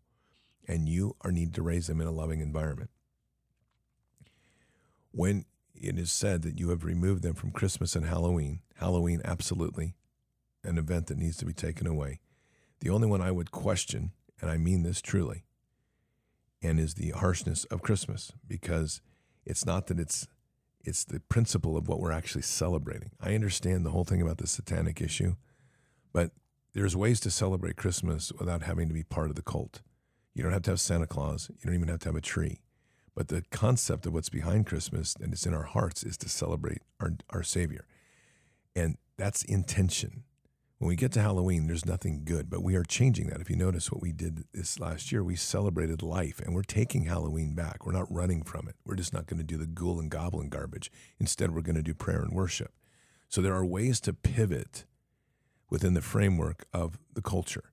And 0.68 0.88
you 0.88 1.18
are 1.22 1.32
need 1.32 1.54
to 1.56 1.62
raise 1.62 1.88
them 1.88 2.00
in 2.00 2.08
a 2.08 2.12
loving 2.12 2.40
environment. 2.40 2.90
When 5.12 5.46
it 5.74 5.98
is 5.98 6.12
said 6.12 6.42
that 6.44 6.60
you 6.60 6.70
have 6.70 6.84
removed 6.84 7.24
them 7.24 7.34
from 7.34 7.52
Christmas 7.52 7.96
and 7.96 8.06
Halloween, 8.06 8.62
Halloween 8.76 9.22
absolutely 9.26 9.96
an 10.64 10.78
event 10.78 11.08
that 11.08 11.18
needs 11.18 11.38
to 11.38 11.46
be 11.46 11.54
taken 11.54 11.88
away. 11.88 12.20
The 12.82 12.90
only 12.90 13.08
one 13.08 13.22
I 13.22 13.32
would 13.32 13.52
question, 13.52 14.12
and 14.40 14.50
I 14.50 14.58
mean 14.58 14.84
this 14.84 15.02
truly, 15.02 15.46
and 16.62 16.80
is 16.80 16.96
the 16.96 17.12
harshness 17.12 17.66
of 17.66 17.82
Christmas 17.82 18.32
because 18.48 19.02
it's 19.46 19.66
not 19.66 19.88
that 19.88 20.00
it's 20.00 20.28
it's 20.84 21.04
the 21.04 21.20
principle 21.20 21.78
of 21.78 21.88
what 21.88 22.00
we're 22.00 22.12
actually 22.12 22.42
celebrating. 22.42 23.12
I 23.20 23.36
understand 23.36 23.86
the 23.86 23.92
whole 23.92 24.04
thing 24.04 24.20
about 24.20 24.40
the 24.40 24.48
satanic 24.48 25.00
issue, 25.00 25.36
but 26.12 26.32
there's 26.74 26.96
ways 26.96 27.20
to 27.20 27.30
celebrate 27.30 27.76
Christmas 27.76 28.32
without 28.40 28.64
having 28.64 28.88
to 28.88 28.94
be 28.94 29.04
part 29.04 29.30
of 29.30 29.36
the 29.36 29.44
cult. 29.44 29.82
You 30.34 30.42
don't 30.42 30.54
have 30.54 30.64
to 30.64 30.72
have 30.72 30.80
Santa 30.80 31.06
Claus, 31.06 31.50
you 31.50 31.66
don't 31.66 31.76
even 31.76 31.88
have 31.88 32.00
to 32.00 32.10
have 32.10 32.16
a 32.16 32.22
tree. 32.22 32.62
But 33.16 33.28
the 33.28 33.44
concept 33.52 34.06
of 34.06 34.14
what's 34.14 34.30
behind 34.30 34.66
Christmas 34.66 35.16
and 35.22 35.34
it's 35.34 35.46
in 35.46 35.54
our 35.54 35.64
hearts 35.64 36.04
is 36.04 36.18
to 36.18 36.30
celebrate 36.30 36.82
our, 37.00 37.12
our 37.30 37.44
Savior. 37.44 37.86
And 38.76 38.98
that's 39.18 39.44
intention. 39.44 40.24
When 40.78 40.88
we 40.88 40.96
get 40.96 41.12
to 41.12 41.22
Halloween, 41.22 41.68
there's 41.68 41.86
nothing 41.86 42.24
good, 42.26 42.50
but 42.50 42.64
we 42.64 42.76
are 42.76 42.84
changing 42.84 43.28
that. 43.28 43.40
If 43.40 43.52
you 43.52 43.56
notice 43.56 43.92
what 43.92 44.02
we 44.02 44.12
did 44.12 44.46
this 44.52 44.80
last 44.80 45.12
year, 45.12 45.24
we 45.24 45.36
celebrated 45.36 46.02
life 46.02 46.40
and 46.40 46.56
we're 46.56 46.64
taking 46.64 47.04
Halloween 47.04 47.54
back. 47.54 47.86
We're 47.86 47.92
not 47.92 48.12
running 48.12 48.42
from 48.42 48.68
it. 48.68 48.76
We're 48.84 48.96
just 48.96 49.14
not 49.14 49.28
going 49.28 49.38
to 49.38 49.44
do 49.44 49.58
the 49.58 49.68
ghoul 49.68 50.00
and 50.00 50.10
goblin 50.10 50.50
garbage. 50.50 50.92
Instead, 51.20 51.54
we're 51.54 51.62
going 51.62 51.76
to 51.76 51.84
do 51.84 51.94
prayer 51.94 52.24
and 52.24 52.34
worship. 52.34 52.72
So 53.30 53.42
there 53.42 53.54
are 53.54 53.66
ways 53.66 54.00
to 54.02 54.14
pivot 54.14 54.86
within 55.70 55.94
the 55.94 56.02
framework 56.02 56.66
of 56.74 56.98
the 57.14 57.22
culture. 57.22 57.72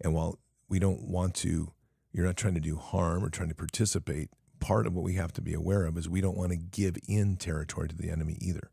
And 0.00 0.14
while 0.14 0.38
we 0.68 0.78
don't 0.78 1.02
want 1.02 1.34
to, 1.36 1.72
you're 2.10 2.24
not 2.24 2.36
trying 2.36 2.54
to 2.54 2.60
do 2.60 2.76
harm 2.76 3.22
or 3.22 3.28
trying 3.28 3.50
to 3.50 3.54
participate, 3.54 4.30
part 4.60 4.86
of 4.86 4.94
what 4.94 5.04
we 5.04 5.14
have 5.14 5.32
to 5.34 5.40
be 5.40 5.54
aware 5.54 5.84
of 5.84 5.96
is 5.96 6.08
we 6.08 6.20
don't 6.20 6.36
want 6.36 6.50
to 6.50 6.56
give 6.56 6.96
in 7.08 7.36
territory 7.36 7.88
to 7.88 7.96
the 7.96 8.10
enemy 8.10 8.38
either 8.40 8.70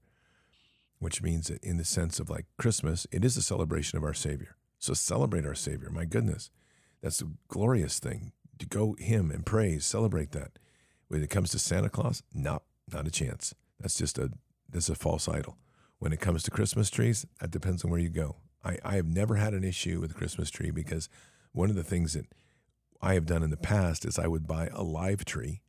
which 1.04 1.22
means 1.22 1.50
that 1.50 1.62
in 1.62 1.76
the 1.76 1.84
sense 1.84 2.18
of 2.18 2.30
like 2.30 2.46
Christmas, 2.58 3.06
it 3.12 3.26
is 3.26 3.36
a 3.36 3.42
celebration 3.42 3.98
of 3.98 4.06
our 4.06 4.14
Savior. 4.14 4.56
So 4.80 4.94
celebrate 4.94 5.46
our 5.46 5.54
Savior. 5.54 5.90
My 5.90 6.06
goodness, 6.06 6.50
that's 7.02 7.22
a 7.22 7.28
glorious 7.50 8.00
thing 8.00 8.32
to 8.58 8.66
go 8.66 8.96
Him 8.98 9.30
and 9.30 9.46
praise, 9.46 9.86
celebrate 9.86 10.32
that. 10.32 10.58
When 11.10 11.22
it 11.22 11.30
comes 11.30 11.52
to 11.52 11.60
Santa 11.60 11.90
Claus, 11.90 12.24
not 12.34 12.64
not 12.92 13.06
a 13.06 13.12
chance. 13.12 13.54
That's 13.82 13.98
just 13.98 14.18
a 14.18 14.32
that's 14.70 14.88
a 14.88 14.96
false 14.96 15.28
idol. 15.28 15.58
When 16.00 16.14
it 16.14 16.22
comes 16.22 16.42
to 16.44 16.52
Christmas 16.52 16.90
trees, 16.90 17.26
that 17.42 17.52
depends 17.52 17.84
on 17.84 17.92
where 17.92 18.00
you 18.00 18.10
go. 18.10 18.38
I, 18.64 18.78
I 18.84 18.96
have 18.96 19.08
never 19.08 19.36
had 19.36 19.54
an 19.54 19.66
issue 19.66 20.00
with 20.00 20.12
a 20.12 20.16
Christmas 20.16 20.50
tree 20.50 20.72
because 20.72 21.10
one 21.52 21.70
of 21.70 21.76
the 21.76 21.84
things 21.84 22.14
that 22.14 22.28
I 23.02 23.16
have 23.16 23.26
done 23.26 23.44
in 23.44 23.50
the 23.50 23.58
past 23.58 24.06
is 24.06 24.18
I 24.18 24.28
would 24.28 24.48
buy 24.48 24.70
a 24.72 24.84
live 24.84 25.26
tree 25.26 25.62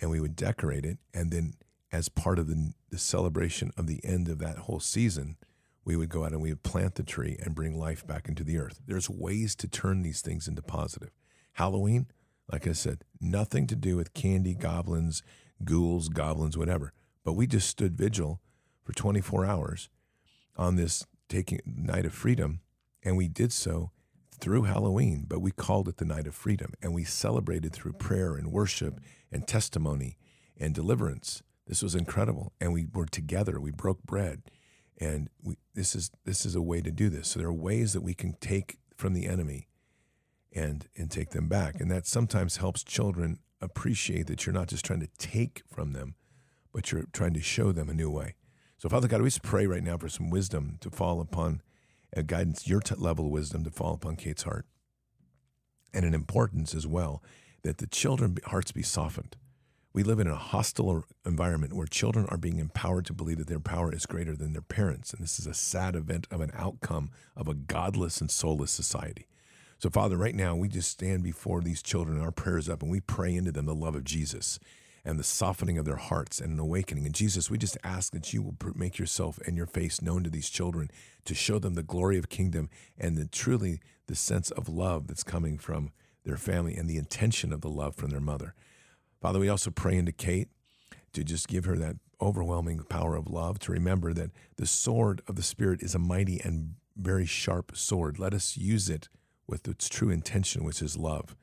and 0.00 0.10
we 0.10 0.20
would 0.20 0.36
decorate 0.36 0.84
it 0.84 0.98
and 1.14 1.30
then 1.30 1.54
as 1.92 2.08
part 2.08 2.38
of 2.38 2.48
the, 2.48 2.72
the 2.90 2.98
celebration 2.98 3.72
of 3.76 3.86
the 3.86 4.04
end 4.04 4.28
of 4.28 4.38
that 4.38 4.58
whole 4.58 4.80
season, 4.80 5.36
we 5.84 5.96
would 5.96 6.08
go 6.08 6.24
out 6.24 6.32
and 6.32 6.42
we 6.42 6.50
would 6.50 6.62
plant 6.62 6.96
the 6.96 7.02
tree 7.02 7.38
and 7.40 7.54
bring 7.54 7.78
life 7.78 8.06
back 8.06 8.28
into 8.28 8.44
the 8.44 8.58
earth. 8.58 8.80
There's 8.86 9.08
ways 9.08 9.54
to 9.56 9.68
turn 9.68 10.02
these 10.02 10.20
things 10.20 10.48
into 10.48 10.62
positive. 10.62 11.10
Halloween, 11.54 12.06
like 12.52 12.66
I 12.66 12.72
said, 12.72 13.04
nothing 13.20 13.66
to 13.68 13.76
do 13.76 13.96
with 13.96 14.14
candy, 14.14 14.54
goblins, 14.54 15.22
ghouls, 15.64 16.08
goblins, 16.08 16.58
whatever. 16.58 16.92
But 17.24 17.32
we 17.32 17.46
just 17.46 17.68
stood 17.68 17.96
vigil 17.96 18.40
for 18.82 18.92
24 18.92 19.46
hours 19.46 19.88
on 20.56 20.76
this 20.76 21.06
taking 21.28 21.60
night 21.64 22.04
of 22.04 22.12
freedom, 22.12 22.60
and 23.02 23.16
we 23.16 23.28
did 23.28 23.52
so 23.52 23.90
through 24.40 24.62
Halloween, 24.62 25.24
but 25.26 25.40
we 25.40 25.50
called 25.50 25.88
it 25.88 25.96
the 25.96 26.04
night 26.04 26.26
of 26.26 26.34
freedom, 26.34 26.72
and 26.82 26.94
we 26.94 27.04
celebrated 27.04 27.72
through 27.72 27.94
prayer 27.94 28.34
and 28.34 28.52
worship 28.52 29.00
and 29.32 29.46
testimony 29.46 30.18
and 30.58 30.74
deliverance 30.74 31.42
this 31.66 31.82
was 31.82 31.94
incredible, 31.94 32.52
and 32.60 32.72
we 32.72 32.86
were 32.92 33.06
together. 33.06 33.60
We 33.60 33.72
broke 33.72 34.02
bread, 34.04 34.42
and 34.98 35.28
we, 35.42 35.56
this 35.74 35.94
is 35.96 36.10
this 36.24 36.46
is 36.46 36.54
a 36.54 36.62
way 36.62 36.80
to 36.80 36.92
do 36.92 37.08
this. 37.08 37.28
So 37.28 37.40
there 37.40 37.48
are 37.48 37.52
ways 37.52 37.92
that 37.92 38.02
we 38.02 38.14
can 38.14 38.34
take 38.40 38.78
from 38.96 39.14
the 39.14 39.26
enemy, 39.26 39.68
and 40.52 40.86
and 40.96 41.10
take 41.10 41.30
them 41.30 41.48
back, 41.48 41.80
and 41.80 41.90
that 41.90 42.06
sometimes 42.06 42.58
helps 42.58 42.84
children 42.84 43.40
appreciate 43.60 44.28
that 44.28 44.46
you're 44.46 44.52
not 44.52 44.68
just 44.68 44.84
trying 44.84 45.00
to 45.00 45.08
take 45.18 45.62
from 45.68 45.92
them, 45.92 46.14
but 46.72 46.92
you're 46.92 47.06
trying 47.12 47.34
to 47.34 47.40
show 47.40 47.72
them 47.72 47.88
a 47.88 47.94
new 47.94 48.10
way. 48.10 48.34
So, 48.78 48.88
Father 48.88 49.08
God, 49.08 49.22
we 49.22 49.28
just 49.28 49.42
pray 49.42 49.66
right 49.66 49.82
now 49.82 49.96
for 49.96 50.08
some 50.08 50.30
wisdom 50.30 50.76
to 50.82 50.90
fall 50.90 51.20
upon, 51.20 51.62
a 52.16 52.22
guidance, 52.22 52.66
your 52.66 52.80
t- 52.80 52.94
level 52.96 53.26
of 53.26 53.32
wisdom 53.32 53.62
to 53.64 53.70
fall 53.70 53.94
upon 53.94 54.16
Kate's 54.16 54.42
heart, 54.42 54.66
and 55.94 56.04
an 56.04 56.14
importance 56.14 56.74
as 56.74 56.86
well 56.86 57.22
that 57.62 57.78
the 57.78 57.86
children 57.86 58.36
hearts 58.46 58.72
be 58.72 58.82
softened 58.82 59.36
we 59.96 60.02
live 60.02 60.20
in 60.20 60.26
a 60.26 60.36
hostile 60.36 60.92
er, 60.92 61.04
environment 61.24 61.72
where 61.72 61.86
children 61.86 62.26
are 62.28 62.36
being 62.36 62.58
empowered 62.58 63.06
to 63.06 63.14
believe 63.14 63.38
that 63.38 63.46
their 63.46 63.58
power 63.58 63.90
is 63.94 64.04
greater 64.04 64.36
than 64.36 64.52
their 64.52 64.60
parents. 64.60 65.14
And 65.14 65.22
this 65.22 65.40
is 65.40 65.46
a 65.46 65.54
sad 65.54 65.96
event 65.96 66.26
of 66.30 66.42
an 66.42 66.50
outcome 66.52 67.10
of 67.34 67.48
a 67.48 67.54
godless 67.54 68.20
and 68.20 68.30
soulless 68.30 68.70
society. 68.70 69.26
So, 69.78 69.88
Father, 69.88 70.18
right 70.18 70.34
now 70.34 70.54
we 70.54 70.68
just 70.68 70.90
stand 70.90 71.22
before 71.22 71.62
these 71.62 71.80
children, 71.80 72.20
our 72.20 72.30
prayers 72.30 72.68
up, 72.68 72.82
and 72.82 72.90
we 72.90 73.00
pray 73.00 73.34
into 73.34 73.52
them 73.52 73.64
the 73.64 73.74
love 73.74 73.94
of 73.94 74.04
Jesus 74.04 74.58
and 75.06 75.18
the 75.18 75.24
softening 75.24 75.78
of 75.78 75.84
their 75.84 75.96
hearts 75.96 76.40
and 76.40 76.52
an 76.52 76.58
awakening. 76.58 77.06
And 77.06 77.14
Jesus, 77.14 77.48
we 77.48 77.56
just 77.56 77.78
ask 77.84 78.12
that 78.12 78.34
you 78.34 78.42
will 78.42 78.56
make 78.74 78.98
yourself 78.98 79.38
and 79.46 79.56
your 79.56 79.66
face 79.66 80.02
known 80.02 80.24
to 80.24 80.30
these 80.30 80.50
children 80.50 80.90
to 81.24 81.34
show 81.34 81.60
them 81.60 81.74
the 81.74 81.84
glory 81.84 82.18
of 82.18 82.28
kingdom 82.28 82.68
and 82.98 83.16
the, 83.16 83.26
truly 83.26 83.80
the 84.08 84.16
sense 84.16 84.50
of 84.50 84.68
love 84.68 85.06
that's 85.06 85.22
coming 85.22 85.58
from 85.58 85.90
their 86.24 86.36
family 86.36 86.74
and 86.74 86.90
the 86.90 86.98
intention 86.98 87.52
of 87.52 87.60
the 87.60 87.70
love 87.70 87.94
from 87.94 88.10
their 88.10 88.20
mother. 88.20 88.52
Father, 89.22 89.38
we 89.38 89.48
also 89.48 89.70
pray 89.70 89.96
into 89.96 90.12
Kate 90.12 90.48
to 91.12 91.22
just 91.22 91.46
give 91.46 91.64
her 91.66 91.76
that 91.76 91.96
overwhelming 92.20 92.80
power 92.88 93.14
of 93.14 93.28
love, 93.28 93.60
to 93.60 93.72
remember 93.72 94.12
that 94.12 94.32
the 94.56 94.66
sword 94.66 95.22
of 95.28 95.36
the 95.36 95.42
Spirit 95.42 95.82
is 95.82 95.94
a 95.94 96.00
mighty 96.00 96.40
and 96.42 96.74
very 96.96 97.26
sharp 97.26 97.76
sword. 97.76 98.18
Let 98.18 98.34
us 98.34 98.56
use 98.56 98.90
it 98.90 99.08
with 99.46 99.68
its 99.68 99.88
true 99.88 100.10
intention, 100.10 100.64
which 100.64 100.82
is 100.82 100.96
love. 100.96 101.36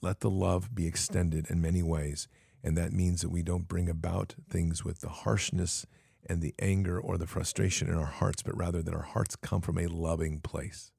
Let 0.00 0.20
the 0.20 0.30
love 0.30 0.74
be 0.74 0.86
extended 0.86 1.50
in 1.50 1.60
many 1.60 1.82
ways. 1.82 2.28
And 2.64 2.78
that 2.78 2.92
means 2.94 3.20
that 3.20 3.28
we 3.28 3.42
don't 3.42 3.68
bring 3.68 3.90
about 3.90 4.34
things 4.48 4.84
with 4.84 5.00
the 5.00 5.10
harshness 5.10 5.86
and 6.26 6.40
the 6.40 6.54
anger 6.58 6.98
or 6.98 7.18
the 7.18 7.26
frustration 7.26 7.88
in 7.88 7.94
our 7.94 8.06
hearts, 8.06 8.42
but 8.42 8.56
rather 8.56 8.82
that 8.82 8.94
our 8.94 9.02
hearts 9.02 9.36
come 9.36 9.60
from 9.60 9.76
a 9.78 9.86
loving 9.86 10.40
place. 10.40 10.90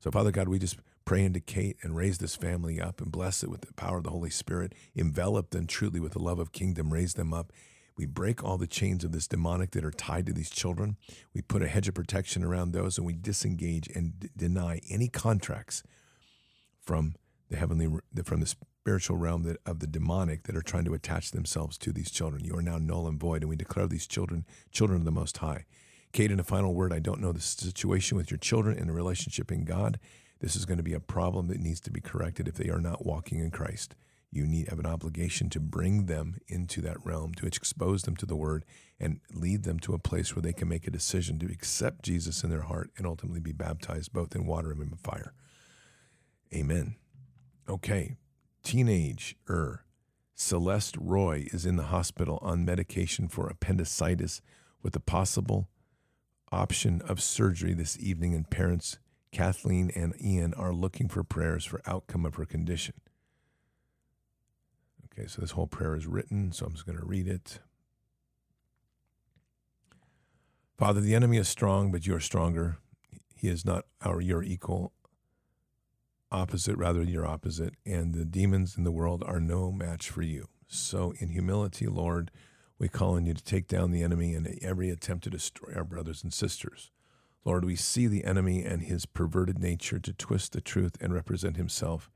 So, 0.00 0.10
Father 0.10 0.32
God, 0.32 0.48
we 0.48 0.58
just 0.58 0.76
pray 1.04 1.24
into 1.24 1.40
Kate 1.40 1.76
and 1.82 1.96
raise 1.96 2.18
this 2.18 2.34
family 2.34 2.80
up 2.80 3.00
and 3.00 3.12
bless 3.12 3.44
it 3.44 3.48
with 3.48 3.60
the 3.60 3.72
power 3.74 3.98
of 3.98 4.04
the 4.04 4.10
Holy 4.10 4.28
Spirit. 4.28 4.74
Envelop 4.96 5.50
them 5.50 5.68
truly 5.68 6.00
with 6.00 6.12
the 6.12 6.18
love 6.18 6.40
of 6.40 6.50
kingdom. 6.50 6.92
Raise 6.92 7.14
them 7.14 7.32
up. 7.32 7.52
We 7.96 8.04
break 8.06 8.42
all 8.44 8.58
the 8.58 8.66
chains 8.66 9.04
of 9.04 9.12
this 9.12 9.26
demonic 9.28 9.70
that 9.72 9.84
are 9.84 9.90
tied 9.90 10.26
to 10.26 10.32
these 10.32 10.50
children. 10.50 10.96
We 11.32 11.42
put 11.42 11.62
a 11.62 11.68
hedge 11.68 11.88
of 11.88 11.94
protection 11.94 12.44
around 12.44 12.72
those 12.72 12.98
and 12.98 13.06
we 13.06 13.12
disengage 13.12 13.88
and 13.94 14.18
d- 14.20 14.28
deny 14.36 14.80
any 14.90 15.08
contracts 15.08 15.82
from 16.80 17.14
the 17.48 17.56
heavenly, 17.56 17.88
from 18.24 18.40
the 18.40 18.54
spiritual 18.88 19.18
realm 19.18 19.42
that, 19.42 19.58
of 19.66 19.80
the 19.80 19.86
demonic 19.86 20.44
that 20.44 20.56
are 20.56 20.62
trying 20.62 20.86
to 20.86 20.94
attach 20.94 21.30
themselves 21.32 21.76
to 21.76 21.92
these 21.92 22.10
children. 22.10 22.42
You 22.42 22.56
are 22.56 22.62
now 22.62 22.78
null 22.78 23.06
and 23.06 23.20
void, 23.20 23.42
and 23.42 23.50
we 23.50 23.54
declare 23.54 23.86
these 23.86 24.06
children 24.06 24.46
children 24.72 25.00
of 25.00 25.04
the 25.04 25.10
Most 25.10 25.36
High. 25.36 25.66
Kate, 26.14 26.30
in 26.30 26.40
a 26.40 26.42
final 26.42 26.72
word, 26.72 26.90
I 26.90 26.98
don't 26.98 27.20
know 27.20 27.32
the 27.32 27.38
situation 27.38 28.16
with 28.16 28.30
your 28.30 28.38
children 28.38 28.78
and 28.78 28.88
the 28.88 28.94
relationship 28.94 29.52
in 29.52 29.66
God. 29.66 30.00
This 30.40 30.56
is 30.56 30.64
going 30.64 30.78
to 30.78 30.82
be 30.82 30.94
a 30.94 31.00
problem 31.00 31.48
that 31.48 31.60
needs 31.60 31.80
to 31.80 31.90
be 31.90 32.00
corrected 32.00 32.48
if 32.48 32.54
they 32.54 32.70
are 32.70 32.80
not 32.80 33.04
walking 33.04 33.40
in 33.40 33.50
Christ. 33.50 33.94
You 34.30 34.46
need 34.46 34.70
have 34.70 34.78
an 34.78 34.86
obligation 34.86 35.50
to 35.50 35.60
bring 35.60 36.06
them 36.06 36.38
into 36.48 36.80
that 36.80 37.04
realm, 37.04 37.34
to 37.34 37.46
expose 37.46 38.04
them 38.04 38.16
to 38.16 38.26
the 38.26 38.36
Word, 38.36 38.64
and 38.98 39.20
lead 39.34 39.64
them 39.64 39.78
to 39.80 39.92
a 39.92 39.98
place 39.98 40.34
where 40.34 40.42
they 40.42 40.54
can 40.54 40.66
make 40.66 40.86
a 40.86 40.90
decision 40.90 41.38
to 41.40 41.52
accept 41.52 42.04
Jesus 42.04 42.42
in 42.42 42.48
their 42.48 42.62
heart 42.62 42.88
and 42.96 43.06
ultimately 43.06 43.40
be 43.40 43.52
baptized 43.52 44.14
both 44.14 44.34
in 44.34 44.46
water 44.46 44.70
and 44.70 44.80
in 44.80 44.96
fire. 44.96 45.34
Amen. 46.54 46.96
Okay, 47.68 48.16
teenager 48.68 49.84
Celeste 50.34 50.98
Roy 51.00 51.46
is 51.52 51.64
in 51.64 51.76
the 51.76 51.84
hospital 51.84 52.38
on 52.42 52.66
medication 52.66 53.26
for 53.26 53.48
appendicitis 53.48 54.42
with 54.82 54.94
a 54.94 55.00
possible 55.00 55.70
option 56.52 57.00
of 57.00 57.22
surgery 57.22 57.72
this 57.72 57.98
evening, 57.98 58.34
and 58.34 58.50
parents 58.50 58.98
Kathleen 59.32 59.90
and 59.94 60.14
Ian 60.22 60.52
are 60.52 60.74
looking 60.74 61.08
for 61.08 61.24
prayers 61.24 61.64
for 61.64 61.80
outcome 61.86 62.26
of 62.26 62.34
her 62.34 62.44
condition. 62.44 62.94
Okay, 65.06 65.26
so 65.26 65.40
this 65.40 65.52
whole 65.52 65.66
prayer 65.66 65.96
is 65.96 66.06
written, 66.06 66.52
so 66.52 66.66
I'm 66.66 66.72
just 66.72 66.84
going 66.84 66.98
to 66.98 67.06
read 67.06 67.26
it. 67.26 67.60
Father, 70.76 71.00
the 71.00 71.14
enemy 71.14 71.38
is 71.38 71.48
strong, 71.48 71.90
but 71.90 72.06
you 72.06 72.14
are 72.14 72.20
stronger. 72.20 72.76
He 73.34 73.48
is 73.48 73.64
not 73.64 73.86
our 74.04 74.20
your 74.20 74.42
equal 74.42 74.92
opposite, 76.30 76.76
rather 76.76 77.02
your 77.02 77.26
opposite, 77.26 77.74
and 77.86 78.14
the 78.14 78.24
demons 78.24 78.76
in 78.76 78.84
the 78.84 78.92
world 78.92 79.22
are 79.26 79.40
no 79.40 79.72
match 79.72 80.10
for 80.10 80.22
you. 80.22 80.48
So 80.66 81.14
in 81.18 81.30
humility, 81.30 81.86
Lord, 81.86 82.30
we 82.78 82.88
call 82.88 83.16
on 83.16 83.26
you 83.26 83.34
to 83.34 83.42
take 83.42 83.66
down 83.66 83.90
the 83.90 84.02
enemy 84.02 84.34
and 84.34 84.58
every 84.62 84.90
attempt 84.90 85.24
to 85.24 85.30
destroy 85.30 85.72
our 85.74 85.84
brothers 85.84 86.22
and 86.22 86.32
sisters. 86.32 86.90
Lord, 87.44 87.64
we 87.64 87.76
see 87.76 88.06
the 88.06 88.24
enemy 88.24 88.62
and 88.62 88.82
his 88.82 89.06
perverted 89.06 89.58
nature 89.58 89.98
to 89.98 90.12
twist 90.12 90.52
the 90.52 90.60
truth 90.60 90.96
and 91.00 91.14
represent 91.14 91.56
himself 91.56 92.10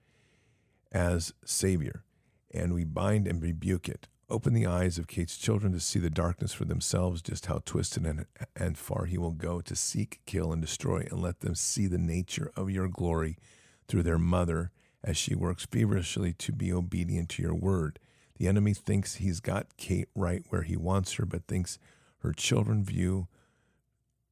as 0.92 1.32
Savior, 1.44 2.04
and 2.52 2.74
we 2.74 2.84
bind 2.84 3.26
and 3.26 3.42
rebuke 3.42 3.88
it. 3.88 4.08
Open 4.28 4.54
the 4.54 4.66
eyes 4.66 4.98
of 4.98 5.08
Kate's 5.08 5.36
children 5.36 5.72
to 5.72 5.80
see 5.80 5.98
the 5.98 6.10
darkness 6.10 6.52
for 6.52 6.64
themselves, 6.64 7.22
just 7.22 7.46
how 7.46 7.62
twisted 7.64 8.06
and, 8.06 8.26
and 8.54 8.78
far 8.78 9.06
he 9.06 9.18
will 9.18 9.32
go 9.32 9.60
to 9.60 9.74
seek, 9.74 10.20
kill, 10.26 10.52
and 10.52 10.60
destroy, 10.60 11.06
and 11.10 11.20
let 11.20 11.40
them 11.40 11.54
see 11.54 11.86
the 11.86 11.98
nature 11.98 12.50
of 12.56 12.70
your 12.70 12.88
glory 12.88 13.36
through 13.92 14.02
their 14.02 14.18
mother 14.18 14.70
as 15.04 15.18
she 15.18 15.34
works 15.34 15.66
feverishly 15.70 16.32
to 16.32 16.50
be 16.50 16.72
obedient 16.72 17.28
to 17.28 17.42
your 17.42 17.54
word. 17.54 17.98
The 18.38 18.48
enemy 18.48 18.72
thinks 18.72 19.16
he's 19.16 19.38
got 19.38 19.76
Kate 19.76 20.08
right 20.14 20.42
where 20.48 20.62
he 20.62 20.78
wants 20.78 21.12
her, 21.14 21.26
but 21.26 21.46
thinks 21.46 21.78
her 22.20 22.32
children 22.32 22.82
view 22.82 23.28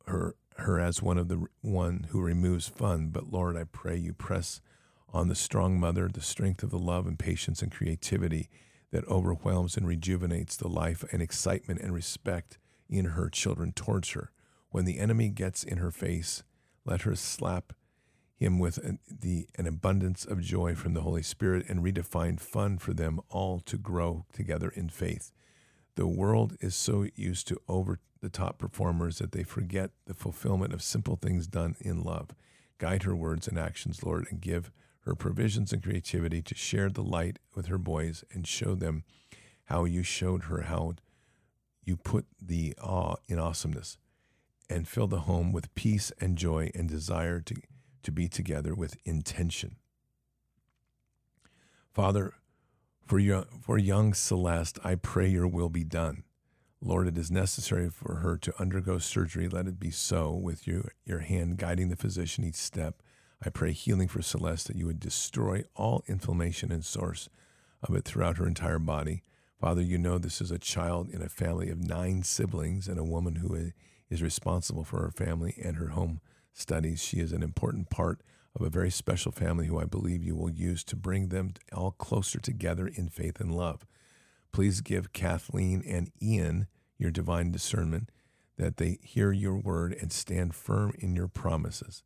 her 0.07 0.35
her 0.57 0.81
as 0.81 1.03
one 1.03 1.19
of 1.19 1.29
the 1.29 1.45
one 1.61 2.07
who 2.09 2.23
removes 2.23 2.69
fun. 2.69 3.09
But 3.09 3.31
Lord, 3.31 3.55
I 3.55 3.65
pray 3.65 3.99
you 3.99 4.15
press 4.15 4.63
on 5.13 5.29
the 5.29 5.35
strong 5.35 5.79
mother, 5.79 6.09
the 6.09 6.23
strength 6.23 6.63
of 6.63 6.71
the 6.71 6.79
love 6.79 7.07
and 7.07 7.19
patience 7.19 7.61
and 7.61 7.71
creativity 7.71 8.49
that 8.93 9.07
overwhelms 9.09 9.77
and 9.77 9.87
rejuvenates 9.87 10.57
the 10.57 10.69
life 10.69 11.05
and 11.13 11.21
excitement 11.21 11.81
and 11.83 11.93
respect 11.93 12.57
in 12.89 13.05
her 13.05 13.29
children 13.29 13.73
towards 13.73 14.13
her. 14.13 14.31
When 14.71 14.87
the 14.87 14.99
enemy 14.99 15.29
gets 15.29 15.63
in 15.63 15.77
her 15.77 15.91
face, 15.91 16.45
let 16.87 17.03
her 17.03 17.15
slap 17.15 17.75
him 18.41 18.59
with 18.59 18.78
an, 18.78 18.99
the, 19.09 19.47
an 19.57 19.66
abundance 19.66 20.24
of 20.24 20.41
joy 20.41 20.74
from 20.74 20.95
the 20.95 21.03
Holy 21.03 21.22
Spirit 21.22 21.66
and 21.68 21.84
redefine 21.84 22.41
fun 22.41 22.78
for 22.78 22.95
them 22.95 23.20
all 23.28 23.61
to 23.61 23.76
grow 23.76 24.24
together 24.32 24.70
in 24.70 24.88
faith. 24.88 25.30
The 25.95 26.07
world 26.07 26.57
is 26.61 26.74
so 26.74 27.07
used 27.14 27.47
to 27.49 27.61
over 27.68 28.01
the 28.22 28.30
top 28.30 28.59
performers 28.59 29.18
that 29.18 29.32
they 29.32 29.43
forget 29.43 29.91
the 30.07 30.14
fulfillment 30.14 30.72
of 30.72 30.82
simple 30.82 31.16
things 31.16 31.47
done 31.47 31.76
in 31.80 32.03
love. 32.03 32.30
Guide 32.78 33.03
her 33.03 33.14
words 33.14 33.47
and 33.47 33.59
actions, 33.59 34.03
Lord, 34.03 34.26
and 34.30 34.41
give 34.41 34.72
her 35.01 35.14
provisions 35.14 35.72
and 35.72 35.82
creativity 35.82 36.41
to 36.41 36.55
share 36.55 36.88
the 36.88 37.03
light 37.03 37.38
with 37.55 37.66
her 37.66 37.78
boys 37.78 38.24
and 38.32 38.47
show 38.47 38.74
them 38.74 39.05
how 39.64 39.84
you 39.84 40.03
showed 40.03 40.45
her 40.45 40.62
how 40.62 40.95
you 41.84 41.97
put 41.97 42.26
the 42.41 42.74
awe 42.82 43.16
in 43.28 43.38
awesomeness 43.38 43.99
and 44.68 44.88
fill 44.88 45.07
the 45.07 45.20
home 45.20 45.53
with 45.53 45.74
peace 45.74 46.12
and 46.20 46.38
joy 46.38 46.70
and 46.74 46.88
desire 46.88 47.41
to 47.41 47.55
to 48.03 48.12
be 48.12 48.28
together 48.28 48.74
with 48.74 48.96
intention. 49.05 49.76
Father, 51.92 52.34
for, 53.05 53.18
your, 53.18 53.46
for 53.61 53.78
young 53.78 54.14
Celeste, 54.14 54.78
I 54.84 54.94
pray 54.94 55.28
your 55.28 55.48
will 55.48 55.68
be 55.68 55.84
done. 55.84 56.24
Lord, 56.82 57.09
it 57.09 57.18
is 57.18 57.30
necessary 57.30 57.90
for 57.90 58.16
her 58.16 58.38
to 58.38 58.55
undergo 58.59 58.98
surgery. 58.98 59.48
Let 59.48 59.66
it 59.66 59.78
be 59.78 59.90
so 59.90 60.32
with 60.32 60.66
you, 60.66 60.88
your 61.05 61.18
hand 61.18 61.59
guiding 61.59 61.88
the 61.88 61.96
physician 61.96 62.44
each 62.44 62.55
step. 62.55 63.03
I 63.44 63.51
pray 63.51 63.72
healing 63.72 64.09
for 64.09 64.22
Celeste 64.22 64.68
that 64.68 64.76
you 64.76 64.86
would 64.86 65.01
destroy 65.01 65.64
all 65.74 66.05
inflammation 66.07 66.72
and 66.72 66.84
source 66.84 67.28
of 67.82 67.94
it 67.94 68.05
throughout 68.05 68.38
her 68.38 68.46
entire 68.46 68.78
body. 68.78 69.22
Father, 69.61 69.82
you 69.82 69.98
know 69.98 70.16
this 70.16 70.40
is 70.40 70.51
a 70.51 70.59
child 70.59 71.11
in 71.11 71.20
a 71.20 71.28
family 71.28 71.68
of 71.68 71.86
nine 71.86 72.22
siblings 72.22 72.88
and 72.88 72.98
a 72.98 73.05
woman 73.05 73.36
who 73.36 73.72
is 74.09 74.22
responsible 74.22 74.84
for 74.84 75.01
her 75.01 75.11
family 75.11 75.55
and 75.62 75.76
her 75.76 75.88
home 75.88 76.20
studies. 76.53 77.03
She 77.03 77.18
is 77.18 77.32
an 77.32 77.42
important 77.42 77.90
part 77.90 78.20
of 78.55 78.62
a 78.62 78.70
very 78.70 78.90
special 78.90 79.32
family 79.32 79.66
who 79.66 79.78
I 79.78 79.84
believe 79.84 80.24
you 80.24 80.34
will 80.34 80.51
use 80.51 80.82
to 80.84 80.96
bring 80.96 81.28
them 81.28 81.55
all 81.72 81.92
closer 81.92 82.40
together 82.40 82.86
in 82.86 83.09
faith 83.09 83.40
and 83.40 83.55
love. 83.55 83.86
Please 84.53 84.80
give 84.80 85.12
Kathleen 85.12 85.82
and 85.86 86.11
Ian 86.20 86.66
your 86.98 87.11
divine 87.11 87.53
discernment 87.53 88.11
that 88.57 88.76
they 88.76 88.98
hear 89.03 89.32
your 89.32 89.57
word 89.57 89.96
and 90.01 90.12
stand 90.12 90.55
firm 90.55 90.92
in 90.98 91.14
your 91.14 91.28
promises. 91.28 92.03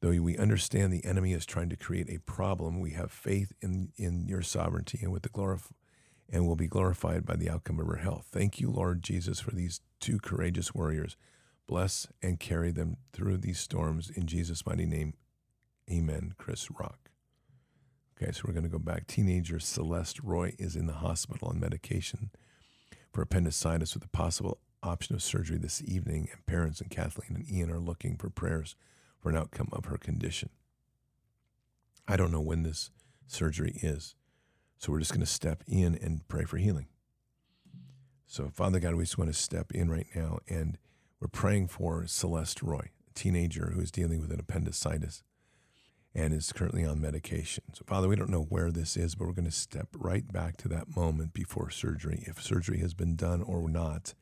Though 0.00 0.18
we 0.22 0.38
understand 0.38 0.92
the 0.92 1.04
enemy 1.04 1.34
is 1.34 1.44
trying 1.44 1.68
to 1.68 1.76
create 1.76 2.08
a 2.08 2.20
problem, 2.20 2.80
we 2.80 2.92
have 2.92 3.10
faith 3.10 3.52
in, 3.60 3.92
in 3.96 4.26
your 4.26 4.40
sovereignty 4.40 5.00
and 5.02 5.12
with 5.12 5.24
the 5.24 5.28
glorif- 5.28 5.72
and 6.32 6.46
will 6.46 6.56
be 6.56 6.68
glorified 6.68 7.26
by 7.26 7.36
the 7.36 7.50
outcome 7.50 7.78
of 7.80 7.86
her 7.86 7.96
health. 7.96 8.28
Thank 8.30 8.60
you, 8.60 8.70
Lord 8.70 9.02
Jesus, 9.02 9.40
for 9.40 9.50
these 9.50 9.80
two 9.98 10.18
courageous 10.18 10.74
warriors 10.74 11.16
Bless 11.70 12.08
and 12.20 12.40
carry 12.40 12.72
them 12.72 12.96
through 13.12 13.36
these 13.36 13.60
storms 13.60 14.10
in 14.10 14.26
Jesus' 14.26 14.66
mighty 14.66 14.86
name. 14.86 15.14
Amen. 15.88 16.34
Chris 16.36 16.68
Rock. 16.68 17.12
Okay, 18.20 18.32
so 18.32 18.42
we're 18.44 18.54
going 18.54 18.64
to 18.64 18.68
go 18.68 18.80
back. 18.80 19.06
Teenager 19.06 19.60
Celeste 19.60 20.18
Roy 20.18 20.52
is 20.58 20.74
in 20.74 20.86
the 20.86 20.94
hospital 20.94 21.46
on 21.46 21.60
medication 21.60 22.30
for 23.12 23.22
appendicitis 23.22 23.94
with 23.94 24.04
a 24.04 24.08
possible 24.08 24.58
option 24.82 25.14
of 25.14 25.22
surgery 25.22 25.58
this 25.58 25.80
evening, 25.84 26.28
and 26.32 26.44
parents 26.44 26.80
and 26.80 26.90
Kathleen 26.90 27.36
and 27.36 27.48
Ian 27.48 27.70
are 27.70 27.78
looking 27.78 28.16
for 28.16 28.30
prayers 28.30 28.74
for 29.20 29.30
an 29.30 29.36
outcome 29.36 29.68
of 29.70 29.84
her 29.84 29.96
condition. 29.96 30.48
I 32.08 32.16
don't 32.16 32.32
know 32.32 32.40
when 32.40 32.64
this 32.64 32.90
surgery 33.28 33.78
is, 33.80 34.16
so 34.76 34.90
we're 34.90 34.98
just 34.98 35.12
going 35.12 35.20
to 35.20 35.24
step 35.24 35.62
in 35.68 35.96
and 36.02 36.26
pray 36.26 36.46
for 36.46 36.56
healing. 36.56 36.88
So, 38.26 38.50
Father 38.52 38.80
God, 38.80 38.96
we 38.96 39.04
just 39.04 39.18
want 39.18 39.32
to 39.32 39.38
step 39.38 39.70
in 39.70 39.88
right 39.88 40.08
now 40.16 40.40
and 40.48 40.76
we're 41.20 41.28
praying 41.28 41.68
for 41.68 42.06
Celeste 42.06 42.62
Roy, 42.62 42.90
a 43.08 43.14
teenager 43.14 43.72
who 43.74 43.80
is 43.80 43.90
dealing 43.90 44.20
with 44.20 44.32
an 44.32 44.40
appendicitis 44.40 45.22
and 46.14 46.32
is 46.32 46.52
currently 46.52 46.84
on 46.84 47.00
medication. 47.00 47.64
So, 47.72 47.84
Father, 47.86 48.08
we 48.08 48.16
don't 48.16 48.30
know 48.30 48.46
where 48.48 48.70
this 48.72 48.96
is, 48.96 49.14
but 49.14 49.26
we're 49.26 49.34
going 49.34 49.44
to 49.44 49.50
step 49.50 49.88
right 49.96 50.30
back 50.32 50.56
to 50.58 50.68
that 50.68 50.96
moment 50.96 51.32
before 51.32 51.70
surgery. 51.70 52.24
If 52.26 52.42
surgery 52.42 52.78
has 52.78 52.94
been 52.94 53.16
done 53.16 53.42
or 53.42 53.68
not, 53.68 54.14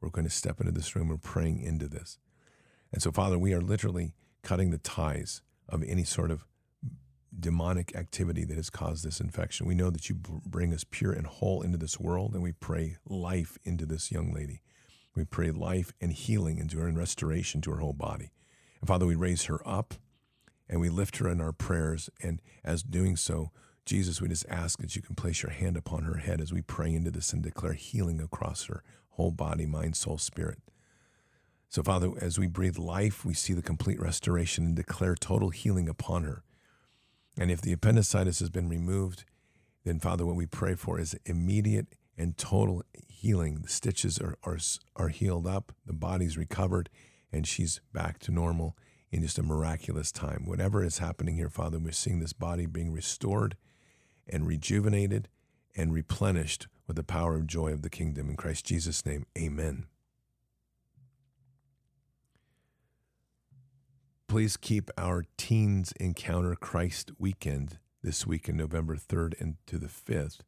we're 0.00 0.10
going 0.10 0.26
to 0.26 0.30
step 0.30 0.60
into 0.60 0.72
this 0.72 0.94
room 0.94 1.10
and 1.10 1.22
praying 1.22 1.62
into 1.62 1.88
this. 1.88 2.18
And 2.92 3.02
so, 3.02 3.10
Father, 3.10 3.38
we 3.38 3.54
are 3.54 3.60
literally 3.62 4.12
cutting 4.42 4.70
the 4.70 4.78
ties 4.78 5.42
of 5.68 5.82
any 5.84 6.04
sort 6.04 6.30
of 6.30 6.44
demonic 7.38 7.96
activity 7.96 8.44
that 8.44 8.56
has 8.56 8.68
caused 8.68 9.04
this 9.04 9.20
infection. 9.20 9.66
We 9.66 9.74
know 9.74 9.90
that 9.90 10.08
you 10.08 10.14
bring 10.14 10.74
us 10.74 10.84
pure 10.88 11.12
and 11.12 11.26
whole 11.26 11.62
into 11.62 11.78
this 11.78 11.98
world, 11.98 12.34
and 12.34 12.42
we 12.42 12.52
pray 12.52 12.98
life 13.08 13.58
into 13.64 13.86
this 13.86 14.12
young 14.12 14.32
lady. 14.32 14.60
We 15.14 15.24
pray 15.24 15.50
life 15.50 15.92
and 16.00 16.12
healing 16.12 16.58
into 16.58 16.78
her 16.78 16.86
and 16.86 16.98
restoration 16.98 17.60
to 17.62 17.72
her 17.72 17.78
whole 17.78 17.92
body. 17.92 18.30
And 18.80 18.88
Father, 18.88 19.06
we 19.06 19.14
raise 19.14 19.44
her 19.44 19.66
up 19.66 19.94
and 20.68 20.80
we 20.80 20.88
lift 20.88 21.18
her 21.18 21.28
in 21.28 21.40
our 21.40 21.52
prayers. 21.52 22.08
And 22.22 22.40
as 22.64 22.82
doing 22.82 23.16
so, 23.16 23.50
Jesus, 23.84 24.20
we 24.20 24.28
just 24.28 24.46
ask 24.48 24.80
that 24.80 24.96
you 24.96 25.02
can 25.02 25.14
place 25.14 25.42
your 25.42 25.52
hand 25.52 25.76
upon 25.76 26.04
her 26.04 26.18
head 26.18 26.40
as 26.40 26.52
we 26.52 26.62
pray 26.62 26.94
into 26.94 27.10
this 27.10 27.32
and 27.32 27.42
declare 27.42 27.74
healing 27.74 28.20
across 28.20 28.64
her 28.64 28.82
whole 29.10 29.30
body, 29.30 29.66
mind, 29.66 29.96
soul, 29.96 30.18
spirit. 30.18 30.58
So, 31.68 31.82
Father, 31.82 32.12
as 32.20 32.38
we 32.38 32.46
breathe 32.46 32.78
life, 32.78 33.24
we 33.24 33.34
see 33.34 33.54
the 33.54 33.62
complete 33.62 34.00
restoration 34.00 34.64
and 34.64 34.76
declare 34.76 35.14
total 35.14 35.50
healing 35.50 35.88
upon 35.88 36.24
her. 36.24 36.42
And 37.38 37.50
if 37.50 37.60
the 37.62 37.72
appendicitis 37.72 38.40
has 38.40 38.50
been 38.50 38.68
removed, 38.68 39.24
then, 39.84 39.98
Father, 39.98 40.26
what 40.26 40.36
we 40.36 40.46
pray 40.46 40.74
for 40.74 41.00
is 41.00 41.16
immediate 41.24 41.88
and 42.16 42.36
total 42.36 42.82
healing. 43.08 43.60
The 43.62 43.68
stitches 43.68 44.18
are, 44.18 44.36
are, 44.44 44.58
are 44.96 45.08
healed 45.08 45.46
up, 45.46 45.72
the 45.86 45.92
body's 45.92 46.36
recovered, 46.36 46.88
and 47.32 47.46
she's 47.46 47.80
back 47.92 48.18
to 48.20 48.32
normal 48.32 48.76
in 49.10 49.22
just 49.22 49.38
a 49.38 49.42
miraculous 49.42 50.10
time. 50.10 50.44
Whatever 50.46 50.82
is 50.82 50.98
happening 50.98 51.36
here, 51.36 51.50
Father, 51.50 51.78
we're 51.78 51.92
seeing 51.92 52.20
this 52.20 52.32
body 52.32 52.66
being 52.66 52.92
restored 52.92 53.56
and 54.26 54.46
rejuvenated 54.46 55.28
and 55.76 55.92
replenished 55.92 56.66
with 56.86 56.96
the 56.96 57.04
power 57.04 57.36
of 57.36 57.46
joy 57.46 57.72
of 57.72 57.82
the 57.82 57.90
kingdom. 57.90 58.28
In 58.28 58.36
Christ 58.36 58.66
Jesus' 58.66 59.04
name, 59.06 59.26
amen. 59.38 59.86
Please 64.28 64.56
keep 64.56 64.90
our 64.96 65.26
Teens 65.36 65.92
Encounter 66.00 66.54
Christ 66.54 67.10
weekend 67.18 67.78
this 68.02 68.26
week 68.26 68.48
in 68.48 68.56
November 68.56 68.96
3rd 68.96 69.38
and 69.38 69.56
to 69.66 69.78
the 69.78 69.88
5th. 69.88 70.40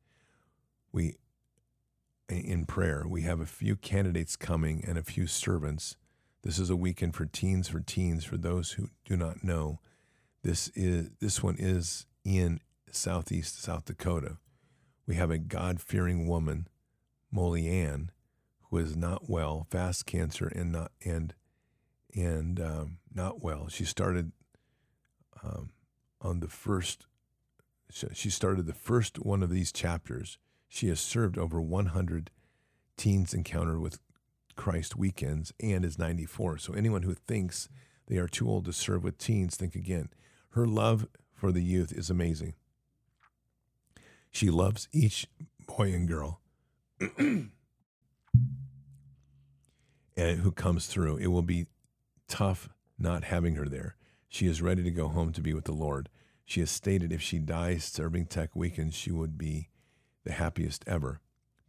We 0.91 1.17
in 2.29 2.67
prayer. 2.67 3.05
We 3.07 3.23
have 3.23 3.41
a 3.41 3.47
few 3.47 3.77
candidates 3.77 4.37
coming 4.37 4.85
and 4.87 4.97
a 4.97 5.03
few 5.03 5.27
servants. 5.27 5.97
This 6.43 6.59
is 6.59 6.71
a 6.71 6.77
weekend 6.77 7.15
for 7.15 7.27
teens 7.27 7.69
for 7.69 7.81
teens 7.81 8.25
for 8.25 8.37
those 8.37 8.73
who 8.73 8.91
do 9.05 9.17
not 9.17 9.45
know. 9.45 9.81
This 10.43 10.69
is 10.75 11.11
this 11.21 11.43
one 11.43 11.57
is 11.59 12.07
in 12.25 12.61
southeast 12.91 13.63
South 13.63 13.87
Dakota. 13.87 14.39
We 15.07 15.17
have 15.17 15.31
a 15.31 15.39
God-fearing 15.39 16.27
woman, 16.27 16.69
Molly 17.31 17.69
Ann, 17.69 18.11
who 18.71 18.79
is 18.79 18.97
not 18.97 19.29
well, 19.29 19.67
fast 19.71 20.07
cancer 20.07 20.47
and 20.49 20.73
not 20.73 20.93
and 21.05 21.35
and 22.15 22.61
um, 22.61 22.99
not 23.13 23.43
well. 23.43 23.69
She 23.69 23.85
started 23.85 24.33
um, 25.43 25.71
on 26.21 26.41
the 26.41 26.49
first. 26.49 27.07
She 28.13 28.31
started 28.31 28.67
the 28.67 28.73
first 28.73 29.19
one 29.19 29.43
of 29.43 29.51
these 29.51 29.73
chapters. 29.73 30.39
She 30.75 30.89
has 30.89 30.99
served 30.99 31.39
over 31.39 31.63
100 31.63 32.33
teens 32.97 33.33
encounter 33.33 33.79
with 33.79 34.01
Christ 34.57 34.97
weekends 34.97 35.53
and 35.61 35.85
is 35.85 36.01
94. 36.01 36.59
So 36.59 36.73
anyone 36.73 37.03
who 37.03 37.15
thinks 37.15 37.69
they 38.09 38.17
are 38.17 38.27
too 38.27 38.51
old 38.51 38.65
to 38.65 38.73
serve 38.73 39.05
with 39.05 39.17
teens, 39.17 39.55
think 39.55 39.77
again. 39.77 40.09
Her 40.51 40.67
love 40.67 41.07
for 41.33 41.53
the 41.53 41.63
youth 41.63 41.93
is 41.93 42.11
amazing. 42.11 42.55
She 44.33 44.51
loves 44.51 44.89
each 44.91 45.29
boy 45.69 45.93
and 45.93 46.09
girl 46.09 46.41
and 47.19 47.51
who 50.17 50.51
comes 50.51 50.89
through. 50.89 51.19
It 51.19 51.29
will 51.29 51.43
be 51.43 51.69
tough 52.27 52.69
not 52.99 53.23
having 53.23 53.55
her 53.55 53.69
there. 53.69 53.95
She 54.29 54.49
is 54.49 54.61
ready 54.61 54.83
to 54.83 54.91
go 54.91 55.07
home 55.07 55.33
to 55.35 55.41
be 55.41 55.55
with 55.55 55.67
the 55.67 55.73
Lord. 55.73 56.09
She 56.45 56.59
has 56.59 56.71
stated 56.73 57.13
if 57.13 57.23
she 57.23 57.39
dies 57.39 57.85
serving 57.85 58.27
TEC 58.27 58.57
weekends, 58.57 58.97
she 58.97 59.13
would 59.13 59.39
be 59.39 59.69
the 60.25 60.33
happiest 60.33 60.85
ever. 60.87 61.21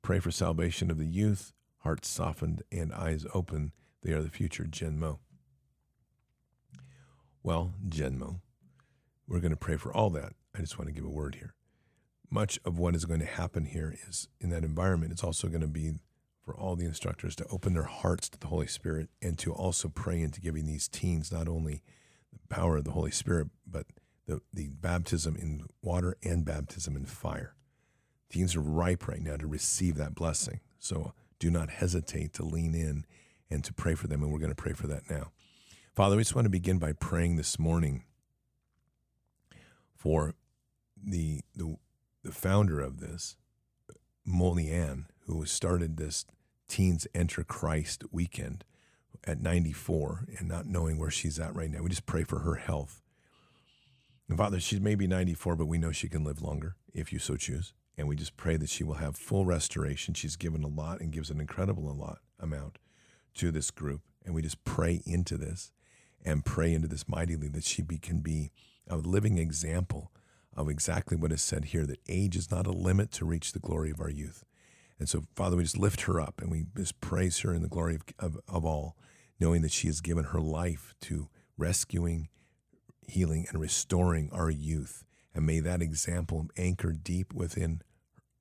Pray 0.02 0.20
for 0.20 0.32
salvation 0.32 0.92
of 0.92 0.98
the 0.98 1.06
youth, 1.06 1.54
hearts 1.80 2.08
softened 2.08 2.64
and 2.72 2.94
eyes 2.94 3.26
open. 3.34 3.72
They 4.02 4.14
are 4.14 4.22
the 4.22 4.30
future 4.30 4.64
Genmo. 4.64 5.20
Well, 7.44 7.74
Genmo, 7.88 8.40
we're 9.28 9.40
going 9.40 9.52
to 9.52 9.58
pray 9.58 9.78
for 9.78 9.94
all 9.94 10.10
that. 10.12 10.34
I 10.56 10.62
just 10.62 10.80
want 10.80 10.88
to 10.88 10.94
give 10.94 11.06
a 11.06 11.10
word 11.10 11.36
here. 11.36 11.54
Much 12.30 12.60
of 12.66 12.80
what 12.80 12.96
is 12.96 13.06
going 13.06 13.20
to 13.20 13.26
happen 13.26 13.66
here 13.66 13.96
is 14.08 14.28
in 14.40 14.50
that 14.50 14.64
environment, 14.64 15.12
it's 15.12 15.24
also 15.24 15.48
going 15.48 15.62
to 15.62 15.68
be 15.68 15.94
for 16.44 16.56
all 16.56 16.76
the 16.76 16.86
instructors 16.86 17.36
to 17.36 17.46
open 17.48 17.74
their 17.74 17.84
hearts 17.84 18.30
to 18.30 18.40
the 18.40 18.48
Holy 18.48 18.68
Spirit 18.68 19.10
and 19.22 19.38
to 19.40 19.52
also 19.52 19.90
pray 19.90 20.22
into 20.22 20.42
giving 20.42 20.66
these 20.66 20.88
teens 20.88 21.32
not 21.32 21.48
only 21.48 21.82
the 22.32 22.56
power 22.56 22.78
of 22.78 22.84
the 22.84 22.92
Holy 22.92 23.12
Spirit, 23.12 23.48
but 23.66 23.88
the, 24.28 24.42
the 24.54 24.70
baptism 24.70 25.36
in 25.36 25.66
water 25.82 26.18
and 26.24 26.46
baptism 26.46 26.96
in 26.96 27.06
fire. 27.06 27.56
Teens 28.30 28.56
are 28.56 28.62
ripe 28.62 29.08
right 29.08 29.22
now 29.22 29.38
to 29.38 29.48
receive 29.48 29.96
that 29.96 30.16
blessing. 30.16 30.60
So 30.80 31.14
do 31.40 31.50
not 31.50 31.70
hesitate 31.70 32.34
to 32.34 32.46
lean 32.46 32.74
in 32.74 33.06
and 33.50 33.64
to 33.64 33.74
pray 33.74 33.96
for 33.96 34.08
them. 34.08 34.24
And 34.24 34.32
we're 34.32 34.40
going 34.40 34.50
to 34.52 34.56
pray 34.56 34.74
for 34.74 34.88
that 34.88 35.10
now. 35.10 35.32
Father, 35.96 36.16
we 36.16 36.22
just 36.24 36.36
want 36.36 36.46
to 36.46 36.50
begin 36.50 36.78
by 36.78 36.92
praying 36.94 37.38
this 37.38 37.58
morning 37.58 38.04
for 39.96 40.34
the, 41.02 41.42
the, 41.56 41.78
the 42.24 42.32
founder 42.32 42.82
of 42.82 43.00
this, 43.00 43.38
Molly 44.26 44.70
Ann, 44.70 45.06
who 45.26 45.46
started 45.46 45.98
this 45.98 46.26
Teens 46.68 47.08
Enter 47.14 47.44
Christ 47.44 48.04
weekend 48.12 48.64
at 49.24 49.42
94 49.42 50.26
and 50.38 50.48
not 50.48 50.66
knowing 50.66 50.98
where 50.98 51.12
she's 51.12 51.40
at 51.40 51.56
right 51.56 51.70
now. 51.70 51.82
We 51.82 51.90
just 51.90 52.06
pray 52.06 52.24
for 52.24 52.40
her 52.40 52.56
health. 52.56 53.02
And 54.28 54.38
Father, 54.38 54.60
she's 54.60 54.82
maybe 54.82 55.08
94, 55.08 55.56
but 55.56 55.68
we 55.68 55.78
know 55.78 55.92
she 55.92 56.10
can 56.10 56.24
live 56.24 56.42
longer 56.42 56.76
if 56.94 57.14
you 57.14 57.20
so 57.20 57.36
choose. 57.36 57.74
And 57.98 58.08
we 58.08 58.16
just 58.16 58.36
pray 58.36 58.58
that 58.58 58.70
she 58.70 58.84
will 58.84 58.96
have 58.96 59.16
full 59.16 59.46
restoration. 59.46 60.14
She's 60.14 60.36
given 60.36 60.64
a 60.64 60.68
lot 60.68 61.00
and 61.00 61.12
gives 61.12 61.30
an 61.30 61.40
incredible 61.40 61.84
lot 61.96 62.20
amount 62.40 62.78
to 63.36 63.52
this 63.52 63.72
group. 63.72 64.02
And 64.26 64.36
we 64.36 64.42
just 64.42 64.64
pray 64.66 65.02
into 65.06 65.38
this 65.38 65.72
and 66.24 66.44
pray 66.44 66.74
into 66.74 66.88
this 66.88 67.08
mightily 67.08 67.48
that 67.50 67.64
she 67.64 67.82
be, 67.82 67.98
can 67.98 68.20
be 68.20 68.52
a 68.90 68.98
living 68.98 69.38
example 69.38 70.12
of 70.56 70.70
exactly 70.70 71.16
what 71.18 71.32
is 71.32 71.42
said 71.42 71.66
here 71.66 71.86
that 71.86 72.00
age 72.08 72.36
is 72.36 72.52
not 72.52 72.68
a 72.68 72.72
limit 72.72 73.12
to 73.12 73.26
reach 73.26 73.52
the 73.52 73.60
glory 73.60 73.92
of 73.92 74.00
our 74.00 74.10
youth. 74.10 74.44
And 75.00 75.10
so, 75.10 75.24
Father, 75.36 75.58
we 75.58 75.64
just 75.64 75.78
lift 75.78 76.02
her 76.02 76.20
up 76.20 76.42
and 76.42 76.50
we 76.50 76.66
just 76.76 77.00
praise 77.02 77.40
her 77.40 77.54
in 77.54 77.62
the 77.62 77.68
glory 77.68 77.96
of, 77.96 78.02
of, 78.20 78.40
of 78.48 78.66
all, 78.66 78.96
knowing 79.40 79.62
that 79.62 79.72
she 79.72 79.88
has 79.88 80.02
given 80.02 80.26
her 80.26 80.40
life 80.40 80.96
to 81.02 81.30
rescuing, 81.58 82.30
healing, 83.08 83.46
and 83.50 83.60
restoring 83.60 84.30
our 84.32 84.50
youth. 84.50 85.05
And 85.36 85.46
may 85.46 85.60
that 85.60 85.82
example 85.82 86.48
anchor 86.58 86.94
deep 86.94 87.34
within 87.34 87.82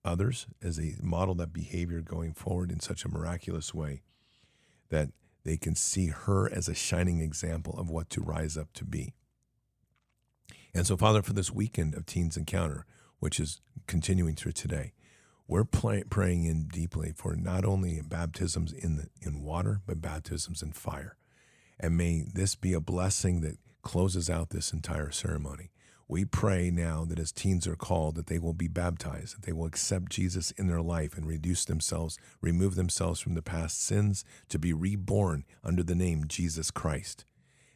others 0.04 0.46
as 0.62 0.76
they 0.76 0.94
model 1.02 1.34
that 1.34 1.52
behavior 1.52 2.00
going 2.00 2.32
forward 2.32 2.70
in 2.70 2.78
such 2.78 3.04
a 3.04 3.08
miraculous 3.08 3.74
way 3.74 4.02
that 4.90 5.10
they 5.44 5.56
can 5.56 5.74
see 5.74 6.06
her 6.06 6.50
as 6.50 6.68
a 6.68 6.74
shining 6.74 7.20
example 7.20 7.78
of 7.78 7.90
what 7.90 8.08
to 8.10 8.22
rise 8.22 8.56
up 8.56 8.72
to 8.74 8.84
be. 8.84 9.12
And 10.72 10.86
so, 10.86 10.96
Father, 10.96 11.20
for 11.20 11.32
this 11.32 11.50
weekend 11.50 11.94
of 11.94 12.06
Teens 12.06 12.36
Encounter, 12.36 12.86
which 13.18 13.40
is 13.40 13.60
continuing 13.86 14.36
through 14.36 14.52
today, 14.52 14.92
we're 15.46 15.64
play, 15.64 16.04
praying 16.08 16.44
in 16.44 16.68
deeply 16.68 17.12
for 17.14 17.34
not 17.34 17.64
only 17.64 18.00
baptisms 18.00 18.72
in 18.72 18.96
the, 18.96 19.08
in 19.20 19.42
water, 19.42 19.80
but 19.86 20.00
baptisms 20.00 20.62
in 20.62 20.72
fire. 20.72 21.16
And 21.78 21.96
may 21.96 22.24
this 22.32 22.54
be 22.54 22.72
a 22.72 22.80
blessing 22.80 23.40
that 23.42 23.58
closes 23.82 24.30
out 24.30 24.50
this 24.50 24.72
entire 24.72 25.10
ceremony. 25.10 25.70
We 26.14 26.24
pray 26.24 26.70
now 26.70 27.04
that 27.06 27.18
as 27.18 27.32
teens 27.32 27.66
are 27.66 27.74
called, 27.74 28.14
that 28.14 28.28
they 28.28 28.38
will 28.38 28.52
be 28.52 28.68
baptized, 28.68 29.34
that 29.34 29.42
they 29.44 29.52
will 29.52 29.66
accept 29.66 30.12
Jesus 30.12 30.52
in 30.52 30.68
their 30.68 30.80
life 30.80 31.16
and 31.16 31.26
reduce 31.26 31.64
themselves, 31.64 32.20
remove 32.40 32.76
themselves 32.76 33.18
from 33.18 33.34
the 33.34 33.42
past 33.42 33.84
sins 33.84 34.24
to 34.48 34.56
be 34.56 34.72
reborn 34.72 35.44
under 35.64 35.82
the 35.82 35.96
name 35.96 36.28
Jesus 36.28 36.70
Christ. 36.70 37.24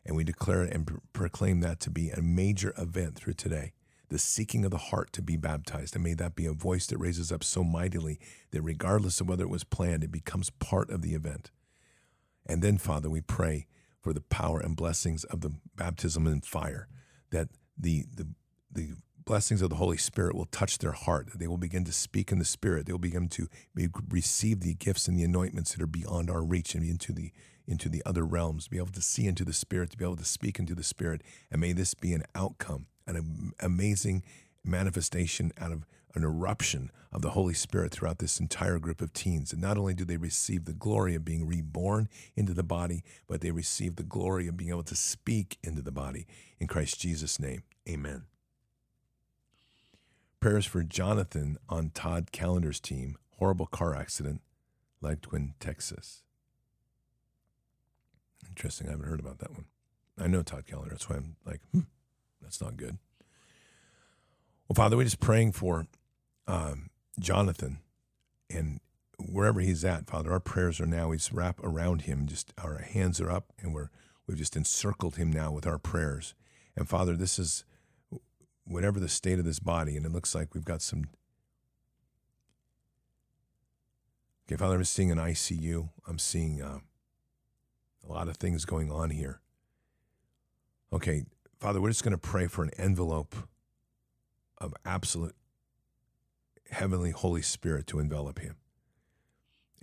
And 0.07 0.15
we 0.15 0.23
declare 0.23 0.63
and 0.63 0.87
pr- 0.87 0.99
proclaim 1.13 1.63
that 1.63 1.81
to 1.81 1.91
be 1.91 2.11
a 2.11 2.23
major 2.23 2.73
event 2.79 3.17
through 3.17 3.33
today 3.33 3.73
the 4.09 4.21
seeking 4.21 4.65
of 4.65 4.71
the 4.71 4.79
heart 4.79 5.13
to 5.15 5.21
be 5.21 5.37
baptized. 5.37 5.97
And 5.97 6.05
may 6.05 6.15
that 6.15 6.37
be 6.37 6.47
a 6.47 6.53
voice 6.53 6.87
that 6.87 6.99
raises 6.99 7.33
up 7.33 7.43
so 7.43 7.65
mightily 7.65 8.21
that 8.53 8.63
regardless 8.63 9.21
of 9.21 9.29
whether 9.29 9.43
it 9.43 9.51
was 9.51 9.65
planned, 9.65 10.05
it 10.05 10.13
becomes 10.13 10.51
part 10.51 10.91
of 10.91 11.03
the 11.03 11.15
event. 11.15 11.51
And 12.47 12.63
then, 12.63 12.79
Father, 12.79 13.11
we 13.11 13.21
pray 13.21 13.67
for 14.01 14.13
the 14.13 14.21
power 14.21 14.61
and 14.61 14.77
blessings 14.77 15.25
of 15.25 15.41
the 15.41 15.51
baptism 15.75 16.29
in 16.29 16.43
fire, 16.43 16.87
that 17.33 17.49
the, 17.79 18.05
the, 18.15 18.27
the 18.73 18.93
blessings 19.25 19.63
of 19.63 19.71
the 19.71 19.77
Holy 19.77 19.97
Spirit 19.97 20.35
will 20.35 20.47
touch 20.47 20.79
their 20.79 20.93
heart. 20.93 21.29
They 21.35 21.47
will 21.47 21.59
begin 21.59 21.85
to 21.85 21.93
speak 21.93 22.33
in 22.33 22.39
the 22.39 22.45
Spirit. 22.45 22.87
They 22.87 22.93
will 22.93 22.99
begin 22.99 23.29
to 23.29 23.49
receive 24.09 24.61
the 24.61 24.75
gifts 24.75 25.09
and 25.09 25.19
the 25.19 25.25
anointments 25.25 25.75
that 25.75 25.83
are 25.83 25.87
beyond 25.87 26.31
our 26.31 26.43
reach 26.43 26.75
and 26.75 26.85
into 26.85 27.13
the 27.13 27.33
into 27.67 27.91
the 27.91 28.03
other 28.07 28.25
realms. 28.25 28.67
Be 28.67 28.79
able 28.79 28.93
to 28.93 29.03
see 29.03 29.27
into 29.27 29.45
the 29.45 29.53
Spirit, 29.53 29.91
to 29.91 29.99
be 29.99 30.05
able 30.05 30.17
to 30.17 30.25
speak 30.25 30.59
into 30.59 30.75
the 30.75 30.83
Spirit, 30.83 31.23
and 31.51 31.61
may 31.61 31.73
this 31.73 31.93
be 31.93 32.15
an 32.15 32.23
outcome 32.35 32.87
an 33.09 33.53
amazing 33.61 34.23
manifestation 34.65 35.53
out 35.59 35.73
of 35.73 35.87
an 36.19 36.25
eruption 36.25 36.91
of 37.11 37.23
the 37.23 37.31
Holy 37.31 37.55
Spirit 37.55 37.93
throughout 37.93 38.19
this 38.19 38.39
entire 38.39 38.79
group 38.79 39.01
of 39.01 39.13
teens. 39.13 39.53
And 39.53 39.63
not 39.63 39.79
only 39.79 39.95
do 39.95 40.05
they 40.05 40.19
receive 40.19 40.65
the 40.65 40.75
glory 40.75 41.15
of 41.15 41.25
being 41.25 41.47
reborn 41.47 42.09
into 42.37 42.53
the 42.53 42.63
body, 42.63 43.03
but 43.27 43.41
they 43.41 43.51
receive 43.51 43.97
the 43.97 44.03
glory 44.03 44.47
of 44.47 44.57
being 44.57 44.71
able 44.71 44.83
to 44.83 44.97
speak 44.97 45.57
into 45.63 45.81
the 45.81 45.93
body. 45.93 46.27
In 46.61 46.67
Christ 46.67 47.01
Jesus' 47.01 47.41
name, 47.41 47.63
amen. 47.89 48.25
Prayers 50.41 50.67
for 50.67 50.83
Jonathan 50.83 51.57
on 51.69 51.91
Todd 51.95 52.31
Callender's 52.33 52.81
team. 52.81 53.17
Horrible 53.39 53.67
car 53.67 53.95
accident, 53.95 54.43
Leadwin, 55.01 55.55
Texas. 55.61 56.23
Interesting. 58.47 58.89
I 58.89 58.91
haven't 58.91 59.09
heard 59.09 59.21
about 59.21 59.39
that 59.39 59.53
one. 59.53 59.67
I 60.19 60.27
know 60.27 60.43
Todd 60.43 60.67
Callender. 60.67 60.91
That's 60.91 61.09
why 61.09 61.17
I'm 61.17 61.37
like, 61.47 61.61
hmm. 61.73 61.81
That's 62.43 62.61
not 62.61 62.77
good. 62.77 62.99
Well, 64.69 64.75
Father, 64.75 64.97
we're 64.97 65.05
just 65.05 65.21
praying 65.21 65.53
for 65.53 65.87
um, 66.49 66.89
Jonathan, 67.21 67.79
and 68.51 68.81
wherever 69.19 69.61
he's 69.61 69.85
at, 69.85 70.09
Father, 70.09 70.33
our 70.33 70.41
prayers 70.41 70.81
are 70.81 70.87
now. 70.87 71.09
We 71.09 71.19
wrap 71.31 71.63
around 71.63 72.03
him. 72.03 72.27
Just 72.27 72.53
our 72.59 72.79
hands 72.79 73.21
are 73.21 73.31
up, 73.31 73.53
and 73.61 73.75
we're 73.75 73.91
we've 74.27 74.39
just 74.39 74.57
encircled 74.57 75.17
him 75.17 75.31
now 75.31 75.53
with 75.53 75.67
our 75.67 75.79
prayers. 75.79 76.35
And 76.75 76.89
Father, 76.89 77.17
this 77.17 77.39
is 77.39 77.65
whatever 78.65 78.99
the 78.99 79.09
state 79.09 79.39
of 79.39 79.45
this 79.45 79.61
body, 79.61 79.97
and 79.97 80.07
it 80.07 80.13
looks 80.13 80.35
like 80.35 80.55
we've 80.55 80.65
got 80.65 80.83
some. 80.83 81.05
Okay, 84.47 84.57
Father, 84.57 84.77
I'm 84.77 84.85
seeing 84.85 85.13
an 85.13 85.19
ICU. 85.19 85.91
I'm 86.09 86.19
seeing 86.19 86.63
uh, 86.63 86.79
a 88.09 88.11
lot 88.11 88.29
of 88.29 88.39
things 88.39 88.65
going 88.65 88.91
on 88.91 89.11
here. 89.11 89.41
Okay, 90.91 91.25
Father, 91.61 91.83
we're 91.83 91.91
just 91.91 92.03
going 92.03 92.13
to 92.13 92.19
pray 92.19 92.47
for 92.47 92.63
an 92.63 92.71
envelope 92.79 93.37
of 94.57 94.73
absolute 94.87 95.35
heavenly 96.71 97.11
Holy 97.11 97.43
Spirit 97.43 97.87
to 97.89 97.99
envelop 97.99 98.41
him. 98.41 98.57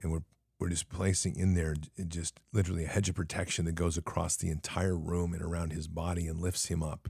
And 0.01 0.11
we're 0.11 0.23
we're 0.59 0.69
just 0.69 0.89
placing 0.89 1.35
in 1.35 1.53
there 1.53 1.75
just 2.07 2.39
literally 2.53 2.85
a 2.85 2.87
hedge 2.87 3.09
of 3.09 3.15
protection 3.15 3.65
that 3.65 3.75
goes 3.75 3.97
across 3.97 4.37
the 4.37 4.49
entire 4.49 4.95
room 4.95 5.33
and 5.33 5.41
around 5.41 5.73
his 5.73 5.87
body 5.87 6.27
and 6.27 6.39
lifts 6.39 6.67
him 6.67 6.81
up. 6.81 7.09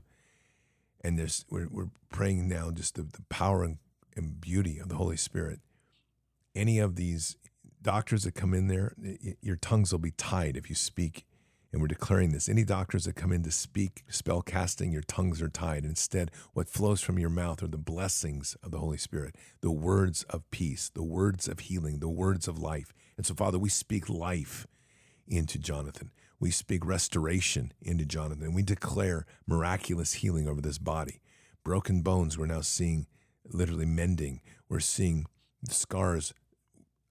And 1.02 1.18
there's 1.18 1.44
we're 1.48 1.68
we're 1.70 1.90
praying 2.08 2.48
now 2.48 2.70
just 2.70 2.96
the, 2.96 3.02
the 3.02 3.22
power 3.28 3.62
and, 3.62 3.78
and 4.16 4.40
beauty 4.40 4.78
of 4.78 4.88
the 4.88 4.96
Holy 4.96 5.16
Spirit. 5.16 5.60
Any 6.54 6.78
of 6.78 6.96
these 6.96 7.36
doctors 7.82 8.24
that 8.24 8.34
come 8.34 8.52
in 8.52 8.66
there, 8.66 8.94
your 9.40 9.56
tongues 9.56 9.92
will 9.92 10.00
be 10.00 10.10
tied 10.10 10.56
if 10.56 10.68
you 10.68 10.74
speak 10.74 11.24
and 11.76 11.82
we're 11.82 11.88
declaring 11.88 12.32
this. 12.32 12.48
Any 12.48 12.64
doctors 12.64 13.04
that 13.04 13.16
come 13.16 13.32
in 13.32 13.42
to 13.42 13.50
speak 13.50 14.02
spell 14.08 14.40
casting, 14.40 14.92
your 14.92 15.02
tongues 15.02 15.42
are 15.42 15.50
tied. 15.50 15.84
Instead, 15.84 16.30
what 16.54 16.70
flows 16.70 17.02
from 17.02 17.18
your 17.18 17.28
mouth 17.28 17.62
are 17.62 17.66
the 17.66 17.76
blessings 17.76 18.56
of 18.62 18.70
the 18.70 18.78
Holy 18.78 18.96
Spirit, 18.96 19.36
the 19.60 19.70
words 19.70 20.22
of 20.30 20.50
peace, 20.50 20.90
the 20.94 21.02
words 21.02 21.46
of 21.46 21.58
healing, 21.58 21.98
the 21.98 22.08
words 22.08 22.48
of 22.48 22.58
life. 22.58 22.94
And 23.18 23.26
so, 23.26 23.34
Father, 23.34 23.58
we 23.58 23.68
speak 23.68 24.08
life 24.08 24.66
into 25.28 25.58
Jonathan. 25.58 26.12
We 26.40 26.50
speak 26.50 26.82
restoration 26.82 27.74
into 27.82 28.06
Jonathan. 28.06 28.54
We 28.54 28.62
declare 28.62 29.26
miraculous 29.46 30.14
healing 30.14 30.48
over 30.48 30.62
this 30.62 30.78
body. 30.78 31.20
Broken 31.62 32.00
bones, 32.00 32.38
we're 32.38 32.46
now 32.46 32.62
seeing 32.62 33.06
literally 33.44 33.84
mending. 33.84 34.40
We're 34.70 34.80
seeing 34.80 35.26
scars 35.68 36.32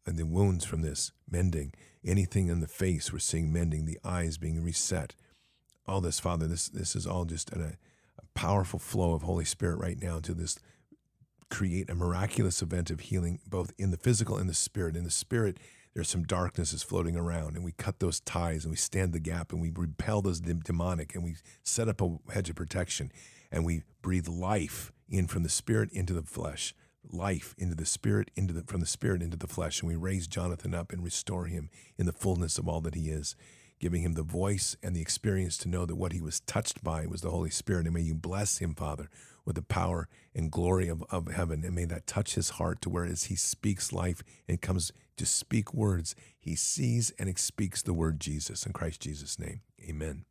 and 0.07 0.17
the 0.17 0.25
wounds 0.25 0.65
from 0.65 0.81
this 0.81 1.11
mending 1.29 1.75
anything 2.05 2.47
in 2.47 2.59
the 2.59 2.67
face 2.67 3.11
we're 3.11 3.19
seeing 3.19 3.51
mending, 3.51 3.85
the 3.85 3.99
eyes 4.03 4.37
being 4.37 4.63
reset. 4.63 5.15
All 5.87 6.01
this, 6.01 6.19
Father, 6.19 6.47
this 6.47 6.69
this 6.69 6.95
is 6.95 7.05
all 7.05 7.25
just 7.25 7.51
a, 7.51 7.77
a 8.17 8.25
powerful 8.33 8.79
flow 8.79 9.13
of 9.13 9.23
Holy 9.23 9.45
Spirit 9.45 9.77
right 9.77 10.01
now 10.01 10.19
to 10.19 10.33
this 10.33 10.57
create 11.49 11.89
a 11.89 11.95
miraculous 11.95 12.61
event 12.61 12.89
of 12.89 13.01
healing, 13.01 13.39
both 13.47 13.71
in 13.77 13.91
the 13.91 13.97
physical 13.97 14.37
and 14.37 14.49
the 14.49 14.53
spirit. 14.53 14.95
In 14.95 15.03
the 15.03 15.11
spirit, 15.11 15.57
there's 15.93 16.09
some 16.09 16.23
darkness 16.23 16.73
is 16.73 16.83
floating 16.83 17.15
around, 17.15 17.55
and 17.55 17.63
we 17.63 17.71
cut 17.71 17.99
those 17.99 18.19
ties 18.19 18.65
and 18.65 18.71
we 18.71 18.77
stand 18.77 19.13
the 19.13 19.19
gap 19.19 19.51
and 19.51 19.61
we 19.61 19.71
repel 19.73 20.21
those 20.21 20.39
demonic 20.39 21.15
and 21.15 21.23
we 21.23 21.35
set 21.63 21.87
up 21.87 22.01
a 22.01 22.17
hedge 22.33 22.49
of 22.49 22.55
protection 22.55 23.11
and 23.51 23.63
we 23.63 23.83
breathe 24.01 24.27
life 24.27 24.91
in 25.07 25.27
from 25.27 25.43
the 25.43 25.49
spirit 25.49 25.89
into 25.93 26.13
the 26.13 26.23
flesh 26.23 26.73
life 27.11 27.55
into 27.57 27.75
the 27.75 27.85
spirit, 27.85 28.31
into 28.35 28.53
the, 28.53 28.63
from 28.63 28.79
the 28.79 28.85
spirit 28.85 29.21
into 29.21 29.37
the 29.37 29.47
flesh. 29.47 29.81
And 29.81 29.89
we 29.89 29.95
raise 29.95 30.27
Jonathan 30.27 30.73
up 30.73 30.91
and 30.91 31.03
restore 31.03 31.45
him 31.45 31.69
in 31.97 32.05
the 32.05 32.11
fullness 32.11 32.57
of 32.57 32.67
all 32.67 32.81
that 32.81 32.95
he 32.95 33.09
is, 33.09 33.35
giving 33.79 34.01
him 34.01 34.13
the 34.13 34.23
voice 34.23 34.75
and 34.81 34.95
the 34.95 35.01
experience 35.01 35.57
to 35.59 35.69
know 35.69 35.85
that 35.85 35.95
what 35.95 36.13
he 36.13 36.21
was 36.21 36.39
touched 36.41 36.83
by 36.83 37.05
was 37.05 37.21
the 37.21 37.31
Holy 37.31 37.49
Spirit. 37.49 37.85
And 37.85 37.93
may 37.93 38.01
you 38.01 38.15
bless 38.15 38.59
him, 38.59 38.73
Father, 38.73 39.09
with 39.45 39.55
the 39.55 39.61
power 39.61 40.07
and 40.33 40.51
glory 40.51 40.87
of, 40.87 41.03
of 41.09 41.27
heaven. 41.27 41.63
And 41.63 41.75
may 41.75 41.85
that 41.85 42.07
touch 42.07 42.35
his 42.35 42.51
heart 42.51 42.81
to 42.81 42.89
where 42.89 43.05
as 43.05 43.25
he 43.25 43.35
speaks 43.35 43.93
life 43.93 44.23
and 44.47 44.61
comes 44.61 44.91
to 45.17 45.25
speak 45.25 45.73
words, 45.73 46.15
he 46.39 46.55
sees 46.55 47.11
and 47.17 47.37
speaks 47.37 47.81
the 47.81 47.93
word 47.93 48.19
Jesus 48.19 48.65
in 48.65 48.73
Christ 48.73 49.01
Jesus' 49.01 49.39
name. 49.39 49.61
Amen. 49.87 50.25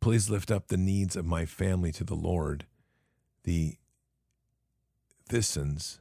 Please 0.00 0.30
lift 0.30 0.52
up 0.52 0.68
the 0.68 0.76
needs 0.76 1.16
of 1.16 1.26
my 1.26 1.44
family 1.44 1.90
to 1.90 2.04
the 2.04 2.14
Lord 2.14 2.64
the 3.46 3.76
Thisons, 5.30 5.98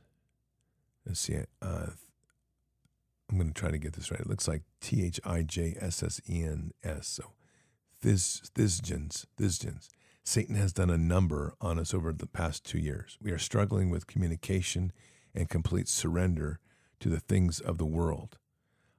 let's 1.05 1.21
see, 1.21 1.37
uh, 1.61 1.87
I'm 3.29 3.37
going 3.37 3.53
to 3.53 3.59
try 3.59 3.71
to 3.71 3.77
get 3.77 3.93
this 3.93 4.11
right. 4.11 4.19
It 4.19 4.27
looks 4.27 4.47
like 4.47 4.63
T 4.81 5.03
H 5.03 5.19
I 5.23 5.43
J 5.43 5.77
S 5.79 6.03
S 6.03 6.19
E 6.29 6.43
N 6.43 6.71
S. 6.83 7.07
So 7.07 7.31
This, 8.01 8.41
Thisgens, 8.55 9.25
Thisgens. 9.39 9.87
Satan 10.23 10.55
has 10.55 10.73
done 10.73 10.89
a 10.89 10.97
number 10.97 11.53
on 11.61 11.77
us 11.79 11.93
over 11.93 12.11
the 12.11 12.27
past 12.27 12.65
two 12.65 12.79
years. 12.79 13.17
We 13.21 13.31
are 13.31 13.37
struggling 13.37 13.89
with 13.91 14.07
communication 14.07 14.91
and 15.35 15.47
complete 15.47 15.87
surrender 15.87 16.59
to 16.99 17.09
the 17.09 17.19
things 17.19 17.59
of 17.59 17.77
the 17.77 17.85
world. 17.85 18.37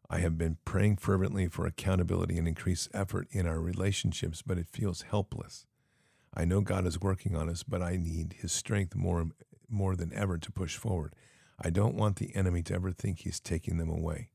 I 0.09 0.18
have 0.20 0.38
been 0.38 0.59
praying 0.64 0.99
fervently 0.99 1.49
for 1.49 1.66
accountability 1.66 2.38
and 2.38 2.47
increased 2.47 2.88
effort 2.94 3.26
in 3.32 3.44
our 3.47 3.61
relationships, 3.61 4.40
but 4.40 4.57
it 4.57 4.68
feels 4.68 5.03
helpless. 5.03 5.66
I 6.37 6.45
know 6.45 6.61
God 6.61 6.87
is 6.87 7.01
working 7.01 7.34
on 7.34 7.49
us, 7.49 7.62
but 7.62 7.80
I 7.80 7.97
need 7.97 8.37
his 8.41 8.53
strength 8.53 8.95
more, 8.95 9.26
more 9.70 9.97
than 9.97 10.12
ever 10.12 10.37
to 10.37 10.53
push 10.53 10.76
forward. 10.76 11.14
I 11.59 11.70
don't 11.70 11.95
want 11.95 12.16
the 12.16 12.37
enemy 12.37 12.62
to 12.64 12.74
ever 12.74 12.93
think 12.93 13.20
he's 13.20 13.41
taking 13.41 13.78
them 13.78 13.89
away. 13.89 14.28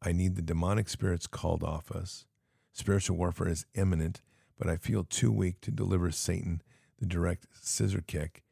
I 0.00 0.12
need 0.12 0.36
the 0.36 0.42
demonic 0.42 0.88
spirits 0.88 1.26
called 1.26 1.64
off 1.64 1.90
us. 1.90 2.26
Spiritual 2.72 3.16
warfare 3.16 3.48
is 3.48 3.66
imminent, 3.74 4.22
but 4.56 4.68
I 4.68 4.76
feel 4.76 5.02
too 5.02 5.32
weak 5.32 5.60
to 5.62 5.72
deliver 5.72 6.12
Satan 6.12 6.62
the 7.00 7.06
direct 7.06 7.46
scissor 7.60 8.02
kick 8.06 8.44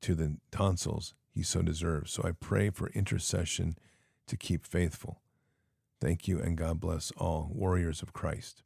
to 0.00 0.14
the 0.14 0.38
tonsils 0.50 1.14
he 1.30 1.42
so 1.42 1.60
deserves. 1.60 2.12
So 2.12 2.22
I 2.24 2.32
pray 2.32 2.70
for 2.70 2.88
intercession 2.90 3.76
to 4.26 4.36
keep 4.36 4.66
faithful. 4.66 5.20
Thank 6.00 6.26
you, 6.26 6.40
and 6.40 6.56
God 6.56 6.80
bless 6.80 7.10
all 7.18 7.50
warriors 7.52 8.00
of 8.00 8.12
Christ. 8.14 8.62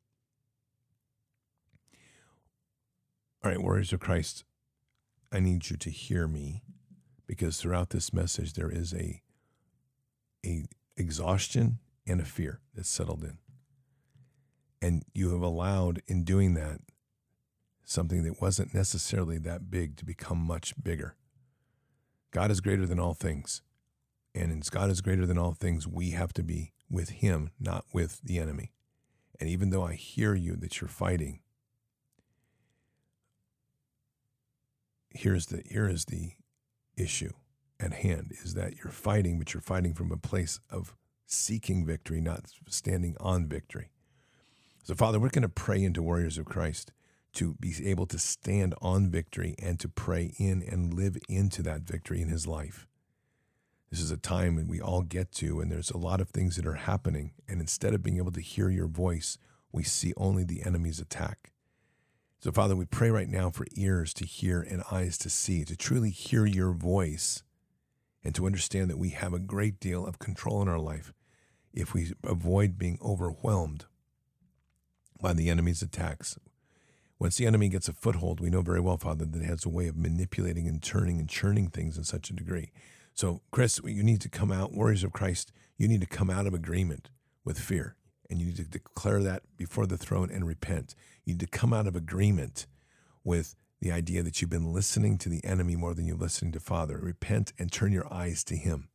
All 3.48 3.54
right, 3.54 3.62
warriors 3.62 3.94
of 3.94 4.00
Christ, 4.00 4.44
I 5.32 5.40
need 5.40 5.70
you 5.70 5.78
to 5.78 5.88
hear 5.88 6.28
me 6.28 6.64
because 7.26 7.56
throughout 7.56 7.88
this 7.88 8.12
message 8.12 8.52
there 8.52 8.68
is 8.68 8.92
a 8.92 9.22
a 10.44 10.66
exhaustion 10.98 11.78
and 12.06 12.20
a 12.20 12.26
fear 12.26 12.60
that's 12.74 12.90
settled 12.90 13.24
in. 13.24 13.38
And 14.82 15.02
you 15.14 15.30
have 15.30 15.40
allowed 15.40 16.02
in 16.06 16.24
doing 16.24 16.52
that 16.54 16.82
something 17.86 18.22
that 18.24 18.38
wasn't 18.38 18.74
necessarily 18.74 19.38
that 19.38 19.70
big 19.70 19.96
to 19.96 20.04
become 20.04 20.36
much 20.36 20.74
bigger. 20.84 21.16
God 22.30 22.50
is 22.50 22.60
greater 22.60 22.84
than 22.84 23.00
all 23.00 23.14
things. 23.14 23.62
And 24.34 24.60
as 24.60 24.68
God 24.68 24.90
is 24.90 25.00
greater 25.00 25.24
than 25.24 25.38
all 25.38 25.52
things, 25.52 25.88
we 25.88 26.10
have 26.10 26.34
to 26.34 26.42
be 26.42 26.74
with 26.90 27.08
Him, 27.08 27.48
not 27.58 27.86
with 27.94 28.20
the 28.22 28.40
enemy. 28.40 28.72
And 29.40 29.48
even 29.48 29.70
though 29.70 29.84
I 29.84 29.94
hear 29.94 30.34
you 30.34 30.54
that 30.56 30.82
you're 30.82 30.88
fighting, 30.88 31.40
here's 35.10 35.46
the 35.46 35.62
here 35.66 35.88
is 35.88 36.06
the 36.06 36.32
issue 36.96 37.32
at 37.80 37.92
hand 37.92 38.32
is 38.42 38.54
that 38.54 38.76
you're 38.76 38.92
fighting, 38.92 39.38
but 39.38 39.54
you're 39.54 39.60
fighting 39.60 39.94
from 39.94 40.10
a 40.10 40.16
place 40.16 40.60
of 40.70 40.94
seeking 41.26 41.84
victory, 41.84 42.20
not 42.20 42.46
standing 42.68 43.16
on 43.20 43.46
victory. 43.46 43.90
So, 44.82 44.94
Father, 44.94 45.20
we're 45.20 45.28
going 45.28 45.42
to 45.42 45.48
pray 45.48 45.82
into 45.82 46.02
warriors 46.02 46.38
of 46.38 46.46
Christ 46.46 46.92
to 47.34 47.54
be 47.60 47.74
able 47.84 48.06
to 48.06 48.18
stand 48.18 48.74
on 48.80 49.10
victory 49.10 49.54
and 49.62 49.78
to 49.80 49.88
pray 49.88 50.32
in 50.38 50.62
and 50.62 50.94
live 50.94 51.16
into 51.28 51.62
that 51.62 51.82
victory 51.82 52.22
in 52.22 52.28
his 52.28 52.46
life. 52.46 52.86
This 53.90 54.00
is 54.00 54.10
a 54.10 54.16
time 54.16 54.56
when 54.56 54.66
we 54.66 54.80
all 54.80 55.02
get 55.02 55.32
to, 55.32 55.60
and 55.60 55.70
there's 55.70 55.90
a 55.90 55.98
lot 55.98 56.20
of 56.20 56.30
things 56.30 56.56
that 56.56 56.66
are 56.66 56.74
happening. 56.74 57.32
And 57.48 57.60
instead 57.60 57.94
of 57.94 58.02
being 58.02 58.16
able 58.16 58.32
to 58.32 58.40
hear 58.40 58.70
your 58.70 58.88
voice, 58.88 59.38
we 59.72 59.82
see 59.82 60.12
only 60.16 60.44
the 60.44 60.62
enemy's 60.64 61.00
attack. 61.00 61.52
So, 62.40 62.52
Father, 62.52 62.76
we 62.76 62.84
pray 62.84 63.10
right 63.10 63.28
now 63.28 63.50
for 63.50 63.66
ears 63.72 64.14
to 64.14 64.24
hear 64.24 64.60
and 64.60 64.84
eyes 64.92 65.18
to 65.18 65.30
see, 65.30 65.64
to 65.64 65.76
truly 65.76 66.10
hear 66.10 66.46
your 66.46 66.72
voice, 66.72 67.42
and 68.22 68.32
to 68.36 68.46
understand 68.46 68.88
that 68.90 68.98
we 68.98 69.10
have 69.10 69.32
a 69.32 69.40
great 69.40 69.80
deal 69.80 70.06
of 70.06 70.20
control 70.20 70.62
in 70.62 70.68
our 70.68 70.78
life 70.78 71.12
if 71.74 71.94
we 71.94 72.12
avoid 72.22 72.78
being 72.78 72.96
overwhelmed 73.04 73.86
by 75.20 75.32
the 75.32 75.50
enemy's 75.50 75.82
attacks. 75.82 76.38
Once 77.18 77.36
the 77.36 77.46
enemy 77.46 77.68
gets 77.68 77.88
a 77.88 77.92
foothold, 77.92 78.38
we 78.38 78.50
know 78.50 78.62
very 78.62 78.80
well, 78.80 78.96
Father, 78.96 79.24
that 79.24 79.42
it 79.42 79.46
has 79.46 79.64
a 79.64 79.68
way 79.68 79.88
of 79.88 79.96
manipulating 79.96 80.68
and 80.68 80.80
turning 80.80 81.18
and 81.18 81.28
churning 81.28 81.66
things 81.66 81.98
in 81.98 82.04
such 82.04 82.30
a 82.30 82.34
degree. 82.34 82.70
So, 83.14 83.42
Chris, 83.50 83.80
you 83.84 84.04
need 84.04 84.20
to 84.20 84.28
come 84.28 84.52
out, 84.52 84.72
warriors 84.72 85.02
of 85.02 85.12
Christ, 85.12 85.50
you 85.76 85.88
need 85.88 86.00
to 86.02 86.06
come 86.06 86.30
out 86.30 86.46
of 86.46 86.54
agreement 86.54 87.10
with 87.44 87.58
fear 87.58 87.96
and 88.30 88.40
you 88.40 88.46
need 88.46 88.56
to 88.56 88.64
declare 88.64 89.22
that 89.22 89.42
before 89.56 89.86
the 89.86 89.98
throne 89.98 90.30
and 90.30 90.46
repent. 90.46 90.94
You 91.24 91.34
need 91.34 91.40
to 91.40 91.46
come 91.46 91.72
out 91.72 91.86
of 91.86 91.96
agreement 91.96 92.66
with 93.24 93.56
the 93.80 93.92
idea 93.92 94.22
that 94.22 94.40
you've 94.40 94.50
been 94.50 94.72
listening 94.72 95.18
to 95.18 95.28
the 95.28 95.44
enemy 95.44 95.76
more 95.76 95.94
than 95.94 96.06
you're 96.06 96.16
listening 96.16 96.52
to 96.52 96.60
Father. 96.60 96.98
Repent 96.98 97.52
and 97.58 97.70
turn 97.70 97.92
your 97.92 98.12
eyes 98.12 98.42
to 98.44 98.56
Him. 98.56 98.88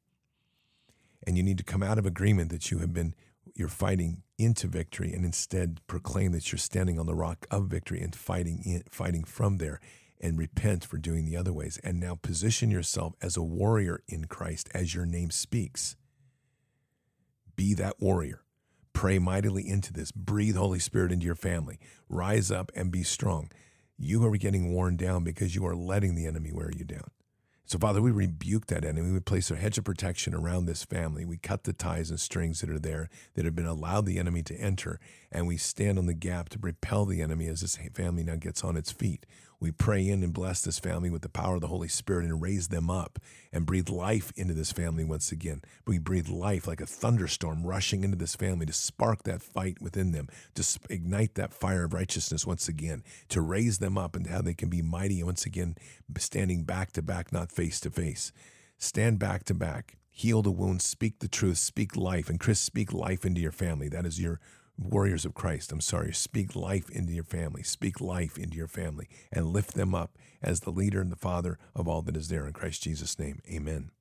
And 1.25 1.37
you 1.37 1.43
need 1.43 1.57
to 1.57 1.63
come 1.63 1.81
out 1.83 1.97
of 1.97 2.05
agreement 2.05 2.51
that 2.51 2.69
you 2.69 2.79
have 2.79 2.93
been 2.93 3.15
you're 3.55 3.67
fighting 3.67 4.23
into 4.37 4.67
victory 4.67 5.13
and 5.13 5.23
instead 5.23 5.79
proclaim 5.87 6.31
that 6.31 6.51
you're 6.51 6.59
standing 6.59 6.99
on 6.99 7.05
the 7.05 7.15
rock 7.15 7.45
of 7.51 7.67
victory 7.67 8.01
and 8.01 8.15
fighting 8.15 8.61
in, 8.65 8.83
fighting 8.89 9.23
from 9.23 9.57
there 9.57 9.79
and 10.19 10.39
repent 10.39 10.85
for 10.85 10.97
doing 10.97 11.25
the 11.25 11.37
other 11.37 11.53
ways. 11.53 11.79
And 11.83 11.99
now 11.99 12.15
position 12.15 12.71
yourself 12.71 13.13
as 13.21 13.37
a 13.37 13.43
warrior 13.43 14.01
in 14.07 14.25
Christ 14.25 14.69
as 14.73 14.95
your 14.95 15.05
name 15.05 15.29
speaks. 15.29 15.95
Be 17.55 17.73
that 17.75 17.99
warrior. 17.99 18.42
Pray 18.93 19.19
mightily 19.19 19.67
into 19.67 19.91
this. 19.91 20.11
Breathe 20.11 20.55
Holy 20.55 20.79
Spirit 20.79 21.11
into 21.11 21.25
your 21.25 21.35
family. 21.35 21.79
Rise 22.07 22.51
up 22.51 22.71
and 22.75 22.91
be 22.91 23.03
strong. 23.03 23.51
You 23.97 24.23
are 24.25 24.37
getting 24.37 24.71
worn 24.71 24.97
down 24.97 25.23
because 25.23 25.55
you 25.55 25.65
are 25.65 25.75
letting 25.75 26.15
the 26.15 26.25
enemy 26.25 26.51
wear 26.51 26.71
you 26.71 26.85
down. 26.85 27.09
So, 27.65 27.79
Father, 27.79 28.01
we 28.01 28.11
rebuke 28.11 28.67
that 28.67 28.83
enemy. 28.83 29.11
We 29.11 29.19
place 29.21 29.49
a 29.49 29.55
hedge 29.55 29.77
of 29.77 29.85
protection 29.85 30.33
around 30.33 30.65
this 30.65 30.83
family. 30.83 31.23
We 31.23 31.37
cut 31.37 31.63
the 31.63 31.71
ties 31.71 32.09
and 32.09 32.19
strings 32.19 32.59
that 32.59 32.69
are 32.69 32.79
there 32.79 33.09
that 33.35 33.45
have 33.45 33.55
been 33.55 33.65
allowed 33.65 34.05
the 34.05 34.19
enemy 34.19 34.43
to 34.43 34.55
enter, 34.55 34.99
and 35.31 35.47
we 35.47 35.55
stand 35.57 35.97
on 35.97 36.05
the 36.05 36.13
gap 36.13 36.49
to 36.49 36.59
repel 36.61 37.05
the 37.05 37.21
enemy 37.21 37.47
as 37.47 37.61
this 37.61 37.77
family 37.93 38.23
now 38.23 38.35
gets 38.35 38.63
on 38.63 38.75
its 38.75 38.91
feet. 38.91 39.25
We 39.63 39.71
pray 39.71 40.05
in 40.09 40.23
and 40.23 40.33
bless 40.33 40.59
this 40.59 40.77
family 40.77 41.09
with 41.09 41.21
the 41.21 41.29
power 41.29 41.55
of 41.55 41.61
the 41.61 41.69
Holy 41.69 41.87
Spirit 41.87 42.25
and 42.25 42.41
raise 42.41 42.67
them 42.67 42.89
up 42.89 43.17
and 43.53 43.65
breathe 43.65 43.87
life 43.87 44.33
into 44.35 44.53
this 44.53 44.73
family 44.73 45.05
once 45.05 45.31
again. 45.31 45.61
We 45.87 45.99
breathe 45.99 46.27
life 46.27 46.67
like 46.67 46.81
a 46.81 46.85
thunderstorm 46.85 47.65
rushing 47.65 48.03
into 48.03 48.17
this 48.17 48.35
family 48.35 48.65
to 48.65 48.73
spark 48.73 49.23
that 49.23 49.41
fight 49.41 49.77
within 49.79 50.11
them, 50.11 50.27
to 50.55 50.79
ignite 50.89 51.35
that 51.35 51.53
fire 51.53 51.85
of 51.85 51.93
righteousness 51.93 52.45
once 52.45 52.67
again, 52.67 53.03
to 53.29 53.39
raise 53.39 53.77
them 53.77 53.97
up 53.97 54.17
and 54.17 54.27
how 54.27 54.41
they 54.41 54.53
can 54.53 54.67
be 54.67 54.81
mighty 54.81 55.23
once 55.23 55.45
again, 55.45 55.77
standing 56.17 56.65
back 56.65 56.91
to 56.91 57.01
back, 57.01 57.31
not 57.31 57.49
face 57.49 57.79
to 57.79 57.89
face. 57.89 58.33
Stand 58.77 59.17
back 59.17 59.45
to 59.45 59.53
back, 59.53 59.95
heal 60.11 60.41
the 60.41 60.51
wounds, 60.51 60.83
speak 60.83 61.19
the 61.19 61.29
truth, 61.29 61.57
speak 61.57 61.95
life. 61.95 62.29
And 62.29 62.37
Chris, 62.37 62.59
speak 62.59 62.91
life 62.91 63.23
into 63.23 63.39
your 63.39 63.53
family. 63.53 63.87
That 63.87 64.05
is 64.05 64.19
your 64.19 64.41
warriors 64.77 65.25
of 65.25 65.33
Christ, 65.33 65.71
I'm 65.71 65.81
sorry, 65.81 66.13
speak 66.13 66.55
life 66.55 66.89
into 66.89 67.13
your 67.13 67.23
family, 67.23 67.63
speak 67.63 68.01
life 68.01 68.37
into 68.37 68.57
your 68.57 68.67
family, 68.67 69.07
and 69.31 69.47
lift 69.47 69.75
them 69.75 69.93
up 69.93 70.17
as 70.41 70.61
the 70.61 70.71
leader 70.71 71.01
and 71.01 71.11
the 71.11 71.15
father 71.15 71.57
of 71.75 71.87
all 71.87 72.01
that 72.03 72.17
is 72.17 72.29
there 72.29 72.45
in 72.45 72.53
Christ 72.53 72.83
Jesus' 72.83 73.19
name. 73.19 73.41
Amen. 73.49 73.91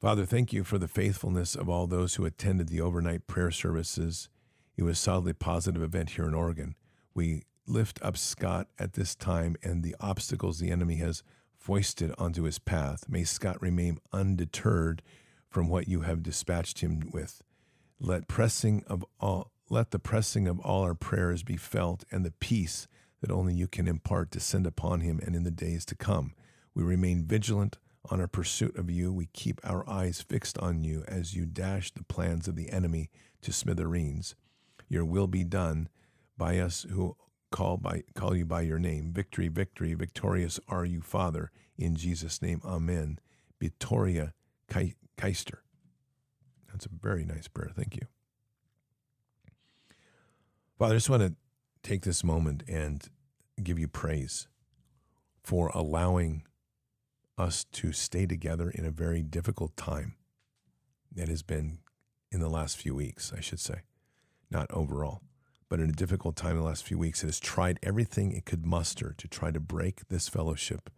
Father, 0.00 0.26
thank 0.26 0.52
you 0.52 0.62
for 0.62 0.78
the 0.78 0.88
faithfulness 0.88 1.54
of 1.54 1.68
all 1.68 1.86
those 1.86 2.14
who 2.14 2.26
attended 2.26 2.68
the 2.68 2.80
overnight 2.80 3.26
prayer 3.26 3.50
services. 3.50 4.28
It 4.76 4.82
was 4.82 4.98
a 4.98 5.00
solidly 5.00 5.32
positive 5.32 5.82
event 5.82 6.10
here 6.10 6.28
in 6.28 6.34
Oregon. 6.34 6.74
We 7.14 7.44
lift 7.66 7.98
up 8.02 8.16
Scott 8.16 8.68
at 8.78 8.92
this 8.92 9.14
time 9.14 9.56
and 9.62 9.82
the 9.82 9.96
obstacles 9.98 10.58
the 10.58 10.70
enemy 10.70 10.96
has 10.96 11.22
foisted 11.56 12.12
onto 12.18 12.42
his 12.44 12.58
path. 12.58 13.08
May 13.08 13.24
Scott 13.24 13.60
remain 13.60 13.98
undeterred 14.12 15.02
from 15.56 15.70
what 15.70 15.88
you 15.88 16.02
have 16.02 16.22
dispatched 16.22 16.80
him 16.80 17.00
with. 17.14 17.40
Let 17.98 18.28
pressing 18.28 18.84
of 18.88 19.06
all 19.18 19.52
let 19.70 19.90
the 19.90 19.98
pressing 19.98 20.46
of 20.46 20.60
all 20.60 20.82
our 20.82 20.94
prayers 20.94 21.42
be 21.42 21.56
felt 21.56 22.04
and 22.12 22.26
the 22.26 22.30
peace 22.30 22.86
that 23.22 23.30
only 23.30 23.54
you 23.54 23.66
can 23.66 23.88
impart 23.88 24.28
descend 24.28 24.66
upon 24.66 25.00
him 25.00 25.18
and 25.24 25.34
in 25.34 25.44
the 25.44 25.50
days 25.50 25.86
to 25.86 25.94
come. 25.94 26.34
We 26.74 26.82
remain 26.82 27.24
vigilant 27.24 27.78
on 28.10 28.20
our 28.20 28.26
pursuit 28.26 28.76
of 28.76 28.90
you. 28.90 29.14
We 29.14 29.30
keep 29.32 29.58
our 29.64 29.88
eyes 29.88 30.20
fixed 30.20 30.58
on 30.58 30.82
you 30.84 31.04
as 31.08 31.32
you 31.32 31.46
dash 31.46 31.90
the 31.90 32.04
plans 32.04 32.48
of 32.48 32.54
the 32.54 32.70
enemy 32.70 33.08
to 33.40 33.50
smithereens. 33.50 34.34
Your 34.90 35.06
will 35.06 35.26
be 35.26 35.42
done 35.42 35.88
by 36.36 36.58
us 36.58 36.84
who 36.90 37.16
call 37.50 37.78
by 37.78 38.02
call 38.14 38.36
you 38.36 38.44
by 38.44 38.60
your 38.60 38.78
name. 38.78 39.10
Victory, 39.10 39.48
victory, 39.48 39.94
victorious 39.94 40.60
are 40.68 40.84
you, 40.84 41.00
Father. 41.00 41.50
In 41.78 41.96
Jesus' 41.96 42.42
name, 42.42 42.60
Amen. 42.62 43.20
Victoria 43.58 44.34
Keister. 45.16 45.58
That's 46.68 46.86
a 46.86 46.90
very 46.90 47.24
nice 47.24 47.48
prayer. 47.48 47.70
Thank 47.74 47.96
you. 47.96 48.02
Father, 50.78 50.94
I 50.94 50.96
just 50.96 51.08
want 51.08 51.22
to 51.22 51.34
take 51.82 52.02
this 52.02 52.22
moment 52.22 52.62
and 52.68 53.08
give 53.62 53.78
you 53.78 53.88
praise 53.88 54.48
for 55.42 55.70
allowing 55.74 56.42
us 57.38 57.64
to 57.64 57.92
stay 57.92 58.26
together 58.26 58.70
in 58.70 58.84
a 58.84 58.90
very 58.90 59.22
difficult 59.22 59.76
time 59.76 60.16
that 61.14 61.28
has 61.28 61.42
been 61.42 61.78
in 62.30 62.40
the 62.40 62.48
last 62.48 62.76
few 62.76 62.94
weeks, 62.94 63.32
I 63.36 63.40
should 63.40 63.60
say. 63.60 63.82
Not 64.50 64.70
overall, 64.70 65.22
but 65.68 65.80
in 65.80 65.88
a 65.88 65.94
difficult 65.94 66.36
time 66.36 66.52
in 66.52 66.58
the 66.58 66.64
last 66.64 66.84
few 66.84 66.98
weeks. 66.98 67.22
It 67.22 67.26
has 67.26 67.40
tried 67.40 67.78
everything 67.82 68.32
it 68.32 68.44
could 68.44 68.66
muster 68.66 69.14
to 69.16 69.28
try 69.28 69.50
to 69.50 69.60
break 69.60 70.08
this 70.08 70.28
fellowship 70.28 70.90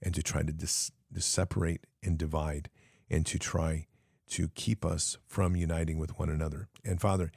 and 0.00 0.14
to 0.14 0.22
try 0.22 0.42
to, 0.42 0.52
dis- 0.52 0.92
to 1.12 1.20
separate 1.20 1.86
and 2.02 2.16
divide 2.16 2.70
and 3.10 3.24
to 3.26 3.38
try 3.38 3.86
to 4.30 4.48
keep 4.48 4.84
us 4.84 5.16
from 5.26 5.56
uniting 5.56 5.98
with 5.98 6.18
one 6.18 6.28
another. 6.28 6.68
And 6.84 7.00
Father, 7.00 7.32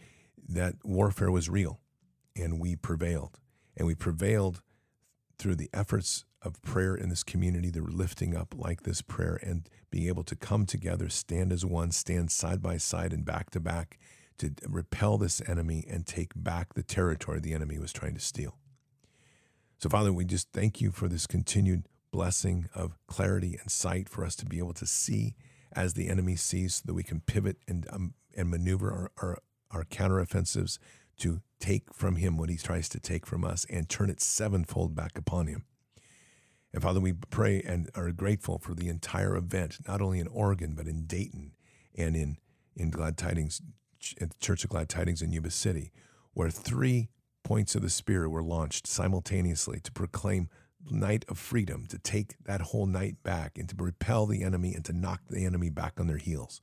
that 0.48 0.76
warfare 0.84 1.32
was 1.32 1.50
real 1.50 1.80
and 2.36 2.60
we 2.60 2.76
prevailed. 2.76 3.40
And 3.78 3.88
we 3.88 3.96
prevailed 3.96 4.62
through 5.38 5.56
the 5.56 5.70
efforts 5.74 6.26
of 6.42 6.62
prayer 6.62 6.96
in 6.96 7.10
this 7.10 7.24
community, 7.24 7.70
the 7.70 7.82
lifting 7.82 8.36
up 8.36 8.54
like 8.58 8.84
this 8.84 9.02
prayer, 9.02 9.40
and 9.42 9.70
being 9.90 10.08
able 10.08 10.24
to 10.24 10.36
come 10.36 10.66
together, 10.66 11.08
stand 11.10 11.52
as 11.52 11.66
one, 11.66 11.92
stand 11.92 12.32
side 12.32 12.62
by 12.62 12.78
side 12.78 13.14
and 13.14 13.26
back 13.26 13.50
to 13.52 13.60
back 13.60 14.00
to 14.42 14.52
repel 14.68 15.18
this 15.18 15.42
enemy 15.48 15.86
and 15.88 16.08
take 16.08 16.32
back 16.36 16.74
the 16.74 16.84
territory 16.84 17.40
the 17.40 17.54
enemy 17.54 17.78
was 17.78 17.94
trying 17.94 18.16
to 18.16 18.20
steal. 18.20 18.58
So, 19.78 19.88
Father, 19.90 20.12
we 20.12 20.26
just 20.26 20.52
thank 20.52 20.82
you 20.82 20.92
for 20.92 21.08
this 21.08 21.28
continued 21.28 21.86
blessing 22.12 22.68
of 22.74 22.98
clarity 23.08 23.58
and 23.60 23.70
sight 23.70 24.10
for 24.10 24.26
us 24.26 24.36
to 24.38 24.46
be 24.46 24.58
able 24.58 24.74
to 24.74 24.86
see 24.86 25.36
as 25.76 25.94
the 25.94 26.10
enemy 26.10 26.36
sees 26.36 26.76
so 26.76 26.84
that 26.86 26.94
we 26.94 27.04
can 27.04 27.22
pivot 27.22 27.58
and, 27.68 27.88
um, 27.92 28.14
and 28.36 28.50
maneuver 28.50 28.92
our, 28.92 29.12
our, 29.22 29.38
our 29.72 29.84
counteroffensives 29.84 30.78
to 31.18 31.42
take 31.60 31.94
from 31.94 32.16
him 32.16 32.38
what 32.38 32.50
he 32.50 32.58
tries 32.58 32.90
to 32.90 33.00
take 33.00 33.26
from 33.26 33.44
us 33.44 33.66
and 33.70 33.88
turn 33.88 34.10
it 34.10 34.22
sevenfold 34.22 34.96
back 34.96 35.18
upon 35.18 35.48
him. 35.48 35.66
And 36.74 36.82
Father, 36.82 37.00
we 37.00 37.14
pray 37.14 37.62
and 37.62 37.90
are 37.96 38.12
grateful 38.12 38.58
for 38.58 38.74
the 38.74 38.88
entire 38.88 39.36
event, 39.36 39.80
not 39.88 40.02
only 40.02 40.20
in 40.20 40.28
Oregon, 40.28 40.74
but 40.76 40.88
in 40.88 41.06
Dayton 41.06 41.52
and 41.96 42.16
in, 42.16 42.38
in 42.76 42.90
Glad 42.90 43.18
Tidings, 43.18 43.62
at 44.20 44.30
the 44.30 44.40
Church 44.40 44.64
of 44.64 44.70
Glad 44.70 44.90
Tidings 44.90 45.22
in 45.22 45.32
Yuba 45.32 45.52
City, 45.52 45.92
where 46.34 46.50
three 46.50 47.10
points 47.44 47.76
of 47.76 47.82
the 47.82 47.90
Spirit 47.90 48.30
were 48.30 48.44
launched 48.44 48.88
simultaneously 48.88 49.80
to 49.82 49.92
proclaim 49.92 50.50
night 50.90 51.26
of 51.30 51.38
freedom, 51.38 51.86
to 51.88 51.98
take 51.98 52.36
that 52.46 52.62
whole 52.62 52.86
night 52.86 53.18
back 53.24 53.58
and 53.58 53.70
to 53.70 53.76
repel 53.78 54.26
the 54.26 54.44
enemy 54.44 54.74
and 54.74 54.84
to 54.86 54.94
knock 54.94 55.22
the 55.30 55.46
enemy 55.46 55.70
back 55.70 56.00
on 56.00 56.08
their 56.08 56.18
heels, 56.18 56.62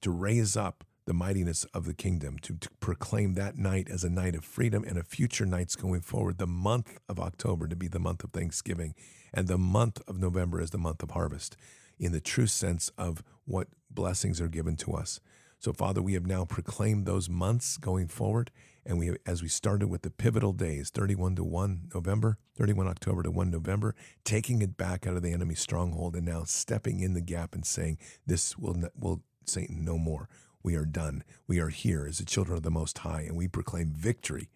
to 0.00 0.10
raise 0.10 0.56
up 0.56 0.84
the 1.04 1.12
mightiness 1.12 1.64
of 1.74 1.84
the 1.84 1.94
kingdom, 1.94 2.38
to, 2.38 2.54
to, 2.54 2.68
proclaim 2.80 3.34
that 3.34 3.58
night 3.58 3.88
as 3.90 4.04
a 4.04 4.10
night 4.10 4.34
of 4.34 4.44
freedom 4.44 4.84
and 4.84 4.96
a 4.96 5.02
future 5.02 5.44
nights 5.44 5.74
going 5.74 6.00
forward, 6.00 6.38
the 6.38 6.46
month 6.46 6.98
of 7.08 7.18
October 7.18 7.66
to 7.66 7.76
be 7.76 7.88
the 7.88 7.98
month 7.98 8.22
of 8.22 8.30
Thanksgiving, 8.30 8.94
and 9.34 9.48
the 9.48 9.58
month 9.58 10.00
of 10.06 10.18
November 10.18 10.60
as 10.60 10.70
the 10.70 10.78
month 10.78 11.02
of 11.02 11.10
harvest, 11.10 11.56
in 11.98 12.12
the 12.12 12.20
true 12.20 12.46
sense 12.46 12.90
of 12.96 13.22
what 13.44 13.68
blessings 13.90 14.40
are 14.40 14.48
given 14.48 14.76
to 14.76 14.92
us. 14.92 15.20
So, 15.62 15.72
Father, 15.72 16.02
we 16.02 16.14
have 16.14 16.26
now 16.26 16.44
proclaimed 16.44 17.06
those 17.06 17.28
months 17.28 17.76
going 17.76 18.08
forward, 18.08 18.50
and 18.84 18.98
we, 18.98 19.14
as 19.24 19.42
we 19.42 19.48
started 19.48 19.86
with 19.86 20.02
the 20.02 20.10
pivotal 20.10 20.52
days, 20.52 20.90
31 20.90 21.36
to 21.36 21.44
1 21.44 21.90
November, 21.94 22.36
31 22.56 22.88
October 22.88 23.22
to 23.22 23.30
1 23.30 23.48
November, 23.48 23.94
taking 24.24 24.60
it 24.60 24.76
back 24.76 25.06
out 25.06 25.14
of 25.14 25.22
the 25.22 25.32
enemy's 25.32 25.60
stronghold 25.60 26.16
and 26.16 26.26
now 26.26 26.42
stepping 26.42 26.98
in 26.98 27.14
the 27.14 27.20
gap 27.20 27.54
and 27.54 27.64
saying, 27.64 27.98
This 28.26 28.58
will, 28.58 28.74
will 28.98 29.22
Satan 29.46 29.84
no 29.84 29.98
more. 29.98 30.28
We 30.64 30.74
are 30.74 30.84
done. 30.84 31.22
We 31.46 31.60
are 31.60 31.68
here 31.68 32.06
as 32.08 32.18
the 32.18 32.24
children 32.24 32.56
of 32.56 32.64
the 32.64 32.70
Most 32.72 32.98
High, 32.98 33.20
and 33.20 33.36
we 33.36 33.46
proclaim 33.46 33.92
victory 33.92 34.50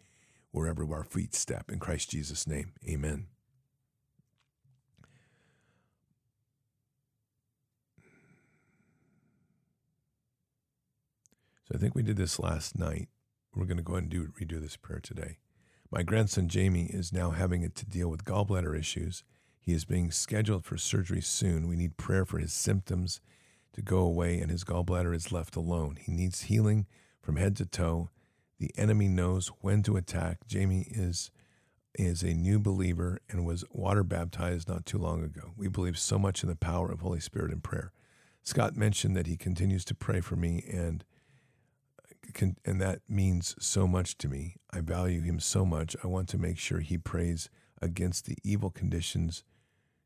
wherever 0.51 0.93
our 0.93 1.05
feet 1.05 1.37
step. 1.37 1.71
In 1.71 1.79
Christ 1.79 2.11
Jesus' 2.11 2.49
name, 2.49 2.73
amen. 2.85 3.29
So 11.67 11.75
I 11.75 11.79
think 11.79 11.97
we 11.97 12.03
did 12.03 12.17
this 12.17 12.39
last 12.39 12.79
night. 12.79 13.09
We're 13.55 13.65
going 13.65 13.77
to 13.79 13.83
go 13.83 13.95
ahead 13.95 14.05
and 14.05 14.13
do 14.13 14.33
redo 14.41 14.61
this 14.61 14.77
prayer 14.77 15.01
today. 15.01 15.39
My 15.91 16.05
grandson 16.05 16.49
Jamie 16.49 16.91
is 16.93 17.13
now 17.13 17.31
having 17.31 17.69
to 17.69 17.87
deal 17.87 18.09
with 18.09 18.25
gallbladder 18.25 18.79
issues. 18.79 19.25
He 19.59 19.73
is 19.73 19.85
being 19.85 20.13
scheduled 20.13 20.65
for 20.65 20.77
surgery 20.77 21.21
soon. 21.21 21.67
We 21.67 21.75
need 21.75 21.97
prayer 21.97 22.25
for 22.25 22.39
his 22.39 22.53
symptoms 22.53 23.21
to 23.73 23.83
go 23.83 23.99
away, 23.99 24.39
and 24.39 24.51
his 24.51 24.63
gallbladder 24.63 25.15
is 25.15 25.33
left 25.33 25.57
alone. 25.57 25.99
He 26.01 26.13
needs 26.13 26.43
healing 26.43 26.87
from 27.21 27.35
head 27.35 27.57
to 27.57 27.67
toe. 27.67 28.11
The 28.61 28.71
enemy 28.77 29.09
knows 29.09 29.49
when 29.61 29.83
to 29.85 29.97
attack. 29.97 30.47
Jamie 30.47 30.87
is 30.91 31.31
is 31.99 32.23
a 32.23 32.35
new 32.35 32.59
believer 32.59 33.19
and 33.31 33.47
was 33.47 33.65
water 33.71 34.05
baptized 34.05 34.69
not 34.69 34.85
too 34.85 34.99
long 34.99 35.25
ago. 35.25 35.53
We 35.57 35.67
believe 35.67 35.99
so 35.99 36.19
much 36.19 36.43
in 36.43 36.49
the 36.51 36.55
power 36.55 36.93
of 36.93 37.01
Holy 37.01 37.21
Spirit 37.21 37.51
and 37.51 37.65
prayer. 37.65 37.91
Scott 38.43 38.77
mentioned 38.77 39.17
that 39.17 39.27
he 39.27 39.39
continues 39.39 39.83
to 39.87 39.95
pray 39.95 40.21
for 40.21 40.37
me 40.37 40.63
and 40.71 41.05
can, 42.33 42.57
and 42.65 42.81
that 42.81 43.01
means 43.09 43.55
so 43.59 43.87
much 43.87 44.17
to 44.19 44.29
me. 44.29 44.57
I 44.71 44.81
value 44.81 45.23
him 45.23 45.41
so 45.41 45.65
much. 45.65 45.97
I 46.03 46.07
want 46.07 46.29
to 46.31 46.39
make 46.39 46.59
sure 46.59 46.81
he 46.81 46.99
prays 46.99 47.49
against 47.81 48.27
the 48.27 48.37
evil 48.43 48.71
conditions, 48.71 49.45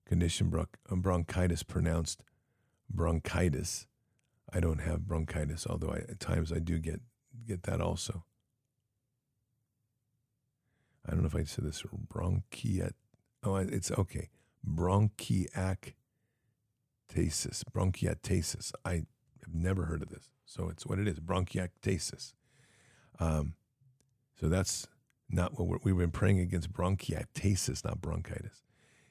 condition 0.06 0.52
um, 0.90 1.00
bronchitis 1.00 1.62
pronounced 1.62 2.22
bronchitis. 2.88 3.86
I 4.52 4.60
don't 4.60 4.80
have 4.80 5.06
bronchitis, 5.06 5.66
although 5.68 5.90
I, 5.90 5.98
at 5.98 6.20
times 6.20 6.52
I 6.52 6.58
do 6.58 6.78
get 6.78 7.00
get 7.46 7.62
that 7.64 7.80
also. 7.80 8.24
I 11.06 11.12
don't 11.12 11.22
know 11.22 11.26
if 11.28 11.36
I 11.36 11.44
said 11.44 11.64
this 11.64 11.82
bronchiat. 11.82 12.92
Oh, 13.42 13.56
it's 13.56 13.90
okay. 13.90 14.28
Bronchiectasis. 14.66 15.94
Bronchiectasis. 17.72 18.72
I 18.84 18.92
have 18.92 19.54
never 19.54 19.86
heard 19.86 20.02
of 20.02 20.10
this. 20.10 20.28
So 20.50 20.68
it's 20.68 20.84
what 20.84 20.98
it 20.98 21.06
is 21.06 21.20
bronchiectasis. 21.20 22.34
Um, 23.20 23.54
so 24.40 24.48
that's 24.48 24.88
not 25.28 25.52
what 25.60 25.84
we 25.84 25.92
have 25.92 25.98
been 25.98 26.10
praying 26.10 26.40
against 26.40 26.72
bronchiectasis, 26.72 27.84
not 27.84 28.00
bronchitis. 28.00 28.64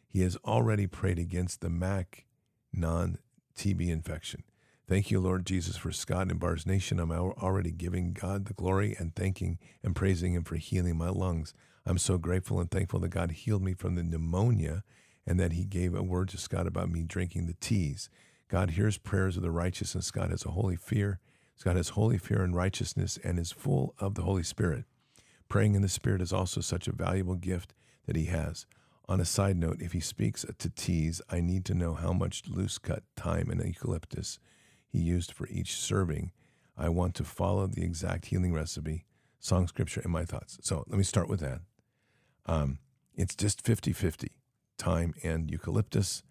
He 0.06 0.20
has 0.22 0.36
already 0.44 0.86
prayed 0.86 1.18
against 1.18 1.62
the 1.62 1.70
MAC 1.70 2.26
non 2.74 3.20
TB 3.58 3.88
infection. 3.88 4.44
Thank 4.86 5.12
you, 5.12 5.22
Lord 5.22 5.46
Jesus, 5.46 5.78
for 5.78 5.94
Scott 5.94 6.30
and 6.30 6.42
Bards 6.42 6.66
Nation. 6.66 7.00
I'm 7.00 7.12
already 7.12 7.72
giving 7.72 8.12
God 8.12 8.46
the 8.46 8.54
glory 8.54 8.98
and 9.00 9.16
thanking 9.16 9.60
and 9.82 9.96
praising 9.96 10.34
Him 10.34 10.44
for 10.44 10.58
healing 10.58 10.98
my 10.98 11.10
lungs. 11.10 11.54
I'm 11.86 12.00
so 12.00 12.18
grateful 12.18 12.60
and 12.60 12.70
thankful 12.70 13.00
that 13.00 13.10
God 13.10 13.32
healed 13.32 13.64
me 13.64 13.74
from 13.74 13.96
the 13.96 14.04
pneumonia 14.04 14.84
and 15.26 15.40
that 15.40 15.54
He 15.54 15.64
gave 15.64 15.96
a 15.96 16.04
word 16.04 16.28
to 16.30 16.38
Scott 16.38 16.68
about 16.68 16.90
me 16.90 17.04
drinking 17.04 17.46
the 17.46 17.56
teas. 17.62 18.10
God 18.50 18.72
hears 18.72 18.98
prayers 18.98 19.38
of 19.38 19.44
the 19.44 19.52
righteous, 19.52 19.96
and 19.96 20.04
Scott 20.04 20.32
has 20.32 20.44
a 20.44 20.52
holy 20.52 20.76
fear. 20.76 21.20
Scott 21.60 21.76
has 21.76 21.90
holy 21.90 22.18
fear 22.18 22.42
and 22.42 22.56
righteousness 22.56 23.20
and 23.22 23.38
is 23.38 23.52
full 23.52 23.94
of 24.00 24.16
the 24.16 24.22
Holy 24.22 24.44
Spirit. 24.44 24.86
Praying 25.50 25.76
in 25.76 25.82
the 25.82 25.90
Spirit 25.90 26.22
is 26.22 26.32
also 26.32 26.62
such 26.62 26.88
a 26.88 26.94
valuable 26.94 27.36
gift 27.36 27.74
that 28.06 28.16
he 28.16 28.26
has. 28.26 28.66
On 29.10 29.20
a 29.20 29.26
side 29.26 29.58
note, 29.58 29.82
if 29.82 29.92
he 29.92 30.00
speaks 30.00 30.46
to 30.58 30.70
teas, 30.70 31.22
I 31.30 31.42
need 31.42 31.66
to 31.66 31.74
know 31.74 31.96
how 31.96 32.14
much 32.14 32.44
loose 32.48 32.78
cut 32.78 33.04
thyme 33.18 33.50
and 33.50 33.62
eucalyptus 33.62 34.40
he 34.88 35.00
used 35.00 35.34
for 35.34 35.50
each 35.50 35.74
serving. 35.76 36.32
I 36.78 36.88
want 36.88 37.14
to 37.16 37.26
follow 37.26 37.68
the 37.68 37.84
exact 37.84 38.28
healing 38.28 38.54
recipe, 38.54 39.04
song 39.40 39.68
scripture, 39.68 40.00
and 40.00 40.14
my 40.14 40.24
thoughts. 40.24 40.60
So 40.62 40.86
let 40.88 40.98
me 40.98 41.04
start 41.04 41.28
with 41.28 41.42
that. 41.42 41.60
Um, 42.46 42.80
it's 43.16 43.36
just 43.36 43.66
50 43.66 43.92
50 43.92 44.32
thyme 44.78 45.14
and 45.24 45.52
eucalyptus. 45.52 46.24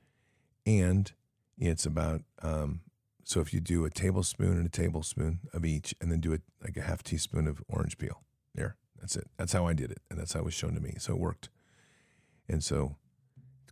And 0.64 1.12
it's 1.58 1.84
about, 1.84 2.22
um, 2.40 2.80
so 3.28 3.40
if 3.42 3.52
you 3.52 3.60
do 3.60 3.84
a 3.84 3.90
tablespoon 3.90 4.56
and 4.56 4.64
a 4.64 4.70
tablespoon 4.70 5.40
of 5.52 5.66
each, 5.66 5.94
and 6.00 6.10
then 6.10 6.18
do 6.18 6.32
it 6.32 6.40
like 6.64 6.78
a 6.78 6.80
half 6.80 7.02
teaspoon 7.02 7.46
of 7.46 7.62
orange 7.68 7.98
peel. 7.98 8.22
There, 8.54 8.76
that's 8.98 9.16
it. 9.16 9.28
That's 9.36 9.52
how 9.52 9.66
I 9.66 9.74
did 9.74 9.90
it. 9.90 10.00
And 10.08 10.18
that's 10.18 10.32
how 10.32 10.40
it 10.40 10.46
was 10.46 10.54
shown 10.54 10.72
to 10.72 10.80
me. 10.80 10.94
So 10.98 11.12
it 11.12 11.18
worked. 11.18 11.50
And 12.48 12.64
so 12.64 12.96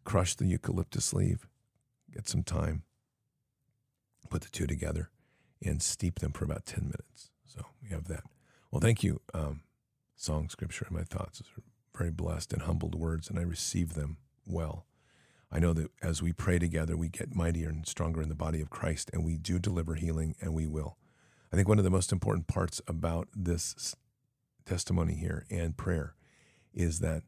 crush 0.04 0.34
the 0.34 0.44
eucalyptus 0.44 1.14
leaf, 1.14 1.46
get 2.12 2.28
some 2.28 2.42
thyme, 2.42 2.82
put 4.28 4.42
the 4.42 4.50
two 4.50 4.66
together, 4.66 5.08
and 5.64 5.80
steep 5.80 6.18
them 6.18 6.32
for 6.32 6.44
about 6.44 6.66
10 6.66 6.82
minutes. 6.84 7.30
So 7.46 7.62
we 7.82 7.88
have 7.88 8.08
that. 8.08 8.24
Well, 8.70 8.82
thank 8.82 9.02
you, 9.02 9.22
um, 9.32 9.62
Song, 10.16 10.50
Scripture, 10.50 10.84
and 10.86 10.98
my 10.98 11.04
thoughts. 11.04 11.38
Those 11.38 11.48
are 11.56 11.96
very 11.96 12.10
blessed 12.10 12.52
and 12.52 12.60
humbled 12.60 12.94
words, 12.94 13.30
and 13.30 13.38
I 13.38 13.42
receive 13.42 13.94
them 13.94 14.18
well. 14.46 14.84
I 15.50 15.58
know 15.58 15.72
that 15.74 15.90
as 16.02 16.22
we 16.22 16.32
pray 16.32 16.58
together, 16.58 16.96
we 16.96 17.08
get 17.08 17.34
mightier 17.34 17.68
and 17.68 17.86
stronger 17.86 18.20
in 18.20 18.28
the 18.28 18.34
body 18.34 18.60
of 18.60 18.70
Christ, 18.70 19.10
and 19.12 19.24
we 19.24 19.36
do 19.36 19.58
deliver 19.58 19.94
healing, 19.94 20.34
and 20.40 20.54
we 20.54 20.66
will. 20.66 20.96
I 21.52 21.56
think 21.56 21.68
one 21.68 21.78
of 21.78 21.84
the 21.84 21.90
most 21.90 22.12
important 22.12 22.48
parts 22.48 22.82
about 22.88 23.28
this 23.34 23.94
testimony 24.64 25.14
here 25.14 25.46
and 25.50 25.76
prayer 25.76 26.14
is 26.74 26.98
that 27.00 27.22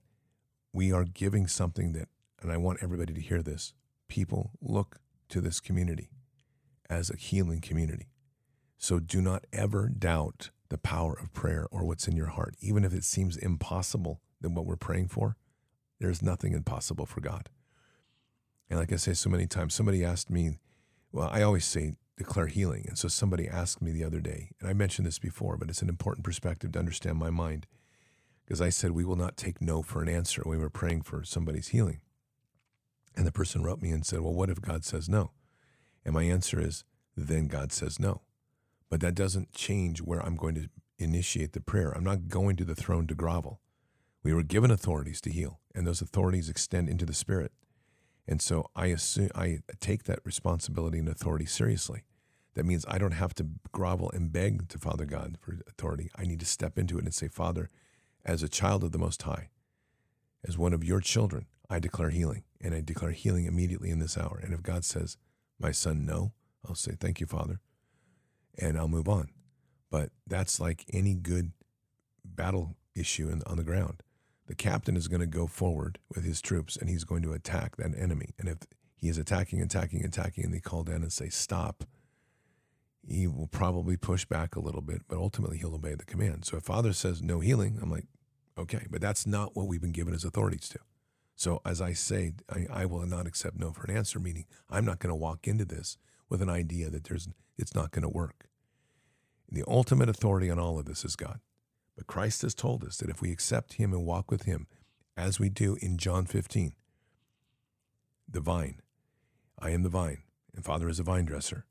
we 0.72 0.92
are 0.92 1.04
giving 1.04 1.46
something 1.46 1.92
that, 1.92 2.08
and 2.42 2.52
I 2.52 2.56
want 2.56 2.80
everybody 2.82 3.14
to 3.14 3.20
hear 3.20 3.42
this 3.42 3.72
people 4.08 4.52
look 4.60 5.00
to 5.28 5.40
this 5.40 5.60
community 5.60 6.10
as 6.88 7.10
a 7.10 7.16
healing 7.16 7.60
community. 7.60 8.08
So 8.78 8.98
do 8.98 9.20
not 9.20 9.44
ever 9.52 9.88
doubt 9.88 10.50
the 10.70 10.78
power 10.78 11.14
of 11.14 11.32
prayer 11.32 11.66
or 11.70 11.84
what's 11.84 12.08
in 12.08 12.16
your 12.16 12.28
heart. 12.28 12.54
Even 12.60 12.84
if 12.84 12.92
it 12.92 13.04
seems 13.04 13.36
impossible 13.36 14.20
than 14.40 14.54
what 14.54 14.66
we're 14.66 14.76
praying 14.76 15.08
for, 15.08 15.36
there's 16.00 16.22
nothing 16.22 16.52
impossible 16.52 17.06
for 17.06 17.20
God. 17.20 17.48
And 18.70 18.78
like 18.78 18.92
I 18.92 18.96
say 18.96 19.14
so 19.14 19.30
many 19.30 19.46
times, 19.46 19.74
somebody 19.74 20.04
asked 20.04 20.30
me, 20.30 20.58
well, 21.12 21.30
I 21.32 21.42
always 21.42 21.64
say 21.64 21.94
declare 22.16 22.46
healing. 22.46 22.84
And 22.88 22.98
so 22.98 23.08
somebody 23.08 23.48
asked 23.48 23.80
me 23.80 23.92
the 23.92 24.04
other 24.04 24.20
day, 24.20 24.50
and 24.60 24.68
I 24.68 24.72
mentioned 24.72 25.06
this 25.06 25.18
before, 25.18 25.56
but 25.56 25.70
it's 25.70 25.82
an 25.82 25.88
important 25.88 26.24
perspective 26.24 26.72
to 26.72 26.78
understand 26.78 27.18
my 27.18 27.30
mind 27.30 27.66
because 28.44 28.60
I 28.60 28.70
said, 28.70 28.90
We 28.90 29.04
will 29.04 29.16
not 29.16 29.36
take 29.36 29.60
no 29.60 29.82
for 29.82 30.02
an 30.02 30.08
answer 30.08 30.42
we 30.44 30.58
were 30.58 30.70
praying 30.70 31.02
for 31.02 31.22
somebody's 31.22 31.68
healing. 31.68 32.00
And 33.16 33.26
the 33.26 33.32
person 33.32 33.62
wrote 33.62 33.82
me 33.82 33.90
and 33.90 34.04
said, 34.04 34.20
Well, 34.20 34.34
what 34.34 34.50
if 34.50 34.60
God 34.60 34.84
says 34.84 35.08
no? 35.08 35.32
And 36.04 36.14
my 36.14 36.24
answer 36.24 36.60
is, 36.60 36.84
Then 37.16 37.46
God 37.46 37.72
says 37.72 38.00
no. 38.00 38.22
But 38.90 39.00
that 39.00 39.14
doesn't 39.14 39.52
change 39.52 40.00
where 40.00 40.24
I'm 40.24 40.36
going 40.36 40.54
to 40.54 40.68
initiate 40.98 41.52
the 41.52 41.60
prayer. 41.60 41.90
I'm 41.90 42.04
not 42.04 42.28
going 42.28 42.56
to 42.56 42.64
the 42.64 42.74
throne 42.74 43.06
to 43.08 43.14
grovel. 43.14 43.60
We 44.22 44.32
were 44.32 44.42
given 44.42 44.70
authorities 44.70 45.20
to 45.22 45.30
heal, 45.30 45.60
and 45.74 45.86
those 45.86 46.00
authorities 46.00 46.48
extend 46.48 46.88
into 46.88 47.06
the 47.06 47.14
spirit. 47.14 47.52
And 48.28 48.42
so 48.42 48.68
I 48.76 48.86
assume 48.88 49.30
I 49.34 49.60
take 49.80 50.04
that 50.04 50.20
responsibility 50.22 50.98
and 50.98 51.08
authority 51.08 51.46
seriously. 51.46 52.02
That 52.54 52.66
means 52.66 52.84
I 52.86 52.98
don't 52.98 53.12
have 53.12 53.34
to 53.36 53.46
grovel 53.72 54.10
and 54.12 54.30
beg 54.30 54.68
to 54.68 54.78
Father 54.78 55.06
God 55.06 55.38
for 55.40 55.58
authority. 55.66 56.10
I 56.14 56.24
need 56.24 56.40
to 56.40 56.46
step 56.46 56.78
into 56.78 56.98
it 56.98 57.04
and 57.04 57.14
say, 57.14 57.28
Father, 57.28 57.70
as 58.26 58.42
a 58.42 58.48
child 58.48 58.84
of 58.84 58.92
the 58.92 58.98
Most 58.98 59.22
High, 59.22 59.48
as 60.46 60.58
one 60.58 60.74
of 60.74 60.84
your 60.84 61.00
children, 61.00 61.46
I 61.70 61.78
declare 61.78 62.10
healing. 62.10 62.44
And 62.60 62.74
I 62.74 62.80
declare 62.80 63.12
healing 63.12 63.46
immediately 63.46 63.90
in 63.90 64.00
this 64.00 64.18
hour. 64.18 64.40
And 64.42 64.52
if 64.52 64.62
God 64.62 64.84
says, 64.84 65.16
my 65.58 65.70
son, 65.70 66.04
no, 66.04 66.32
I'll 66.68 66.74
say, 66.74 66.92
thank 66.98 67.20
you, 67.20 67.26
Father. 67.26 67.60
And 68.58 68.76
I'll 68.76 68.88
move 68.88 69.08
on. 69.08 69.28
But 69.90 70.10
that's 70.26 70.60
like 70.60 70.84
any 70.92 71.14
good 71.14 71.52
battle 72.24 72.76
issue 72.94 73.28
in, 73.30 73.42
on 73.46 73.56
the 73.56 73.64
ground. 73.64 74.02
The 74.48 74.54
captain 74.54 74.96
is 74.96 75.08
going 75.08 75.20
to 75.20 75.26
go 75.26 75.46
forward 75.46 75.98
with 76.08 76.24
his 76.24 76.40
troops 76.40 76.76
and 76.76 76.88
he's 76.88 77.04
going 77.04 77.22
to 77.22 77.32
attack 77.32 77.76
that 77.76 77.96
enemy. 77.96 78.30
And 78.38 78.48
if 78.48 78.58
he 78.96 79.08
is 79.08 79.18
attacking, 79.18 79.60
attacking, 79.60 80.04
attacking, 80.04 80.44
and 80.44 80.54
they 80.54 80.60
call 80.60 80.84
down 80.84 81.02
and 81.02 81.12
say, 81.12 81.28
stop, 81.28 81.84
he 83.06 83.26
will 83.26 83.46
probably 83.46 83.96
push 83.98 84.24
back 84.24 84.56
a 84.56 84.60
little 84.60 84.80
bit, 84.80 85.02
but 85.06 85.18
ultimately 85.18 85.58
he'll 85.58 85.74
obey 85.74 85.94
the 85.94 86.04
command. 86.04 86.46
So 86.46 86.56
if 86.56 86.64
Father 86.64 86.94
says 86.94 87.22
no 87.22 87.40
healing, 87.40 87.78
I'm 87.80 87.90
like, 87.90 88.06
okay, 88.56 88.86
but 88.90 89.02
that's 89.02 89.26
not 89.26 89.54
what 89.54 89.68
we've 89.68 89.82
been 89.82 89.92
given 89.92 90.14
as 90.14 90.24
authorities 90.24 90.68
to. 90.70 90.78
So 91.36 91.60
as 91.64 91.82
I 91.82 91.92
say, 91.92 92.32
I, 92.50 92.66
I 92.82 92.86
will 92.86 93.06
not 93.06 93.26
accept 93.26 93.58
no 93.58 93.72
for 93.72 93.84
an 93.84 93.96
answer, 93.96 94.18
meaning 94.18 94.46
I'm 94.70 94.84
not 94.84 94.98
going 94.98 95.10
to 95.10 95.14
walk 95.14 95.46
into 95.46 95.66
this 95.66 95.98
with 96.30 96.40
an 96.40 96.50
idea 96.50 96.88
that 96.90 97.04
there's 97.04 97.28
it's 97.58 97.74
not 97.74 97.90
going 97.90 98.02
to 98.02 98.08
work. 98.08 98.48
The 99.50 99.64
ultimate 99.68 100.08
authority 100.08 100.50
on 100.50 100.58
all 100.58 100.78
of 100.78 100.86
this 100.86 101.04
is 101.04 101.16
God. 101.16 101.40
But 101.98 102.06
Christ 102.06 102.42
has 102.42 102.54
told 102.54 102.84
us 102.84 102.98
that 102.98 103.10
if 103.10 103.20
we 103.20 103.32
accept 103.32 103.72
him 103.72 103.92
and 103.92 104.06
walk 104.06 104.30
with 104.30 104.44
him, 104.44 104.68
as 105.16 105.40
we 105.40 105.48
do 105.48 105.76
in 105.82 105.98
John 105.98 106.26
15, 106.26 106.74
the 108.28 108.40
vine, 108.40 108.80
I 109.58 109.70
am 109.70 109.82
the 109.82 109.88
vine, 109.88 110.22
and 110.54 110.64
Father 110.64 110.88
is 110.88 111.00
a 111.00 111.02
vine 111.02 111.24
dresser. 111.24 111.66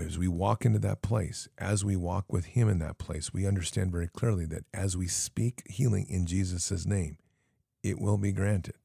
As 0.00 0.16
we 0.16 0.28
walk 0.28 0.64
into 0.64 0.78
that 0.78 1.02
place, 1.02 1.48
as 1.58 1.84
we 1.84 1.96
walk 1.96 2.32
with 2.32 2.44
Him 2.44 2.68
in 2.68 2.78
that 2.78 2.98
place, 2.98 3.32
we 3.32 3.48
understand 3.48 3.90
very 3.90 4.06
clearly 4.06 4.46
that 4.46 4.64
as 4.72 4.96
we 4.96 5.08
speak 5.08 5.64
healing 5.66 6.06
in 6.08 6.24
Jesus' 6.24 6.86
name, 6.86 7.18
it 7.82 7.98
will 7.98 8.16
be 8.16 8.30
granted. 8.30 8.76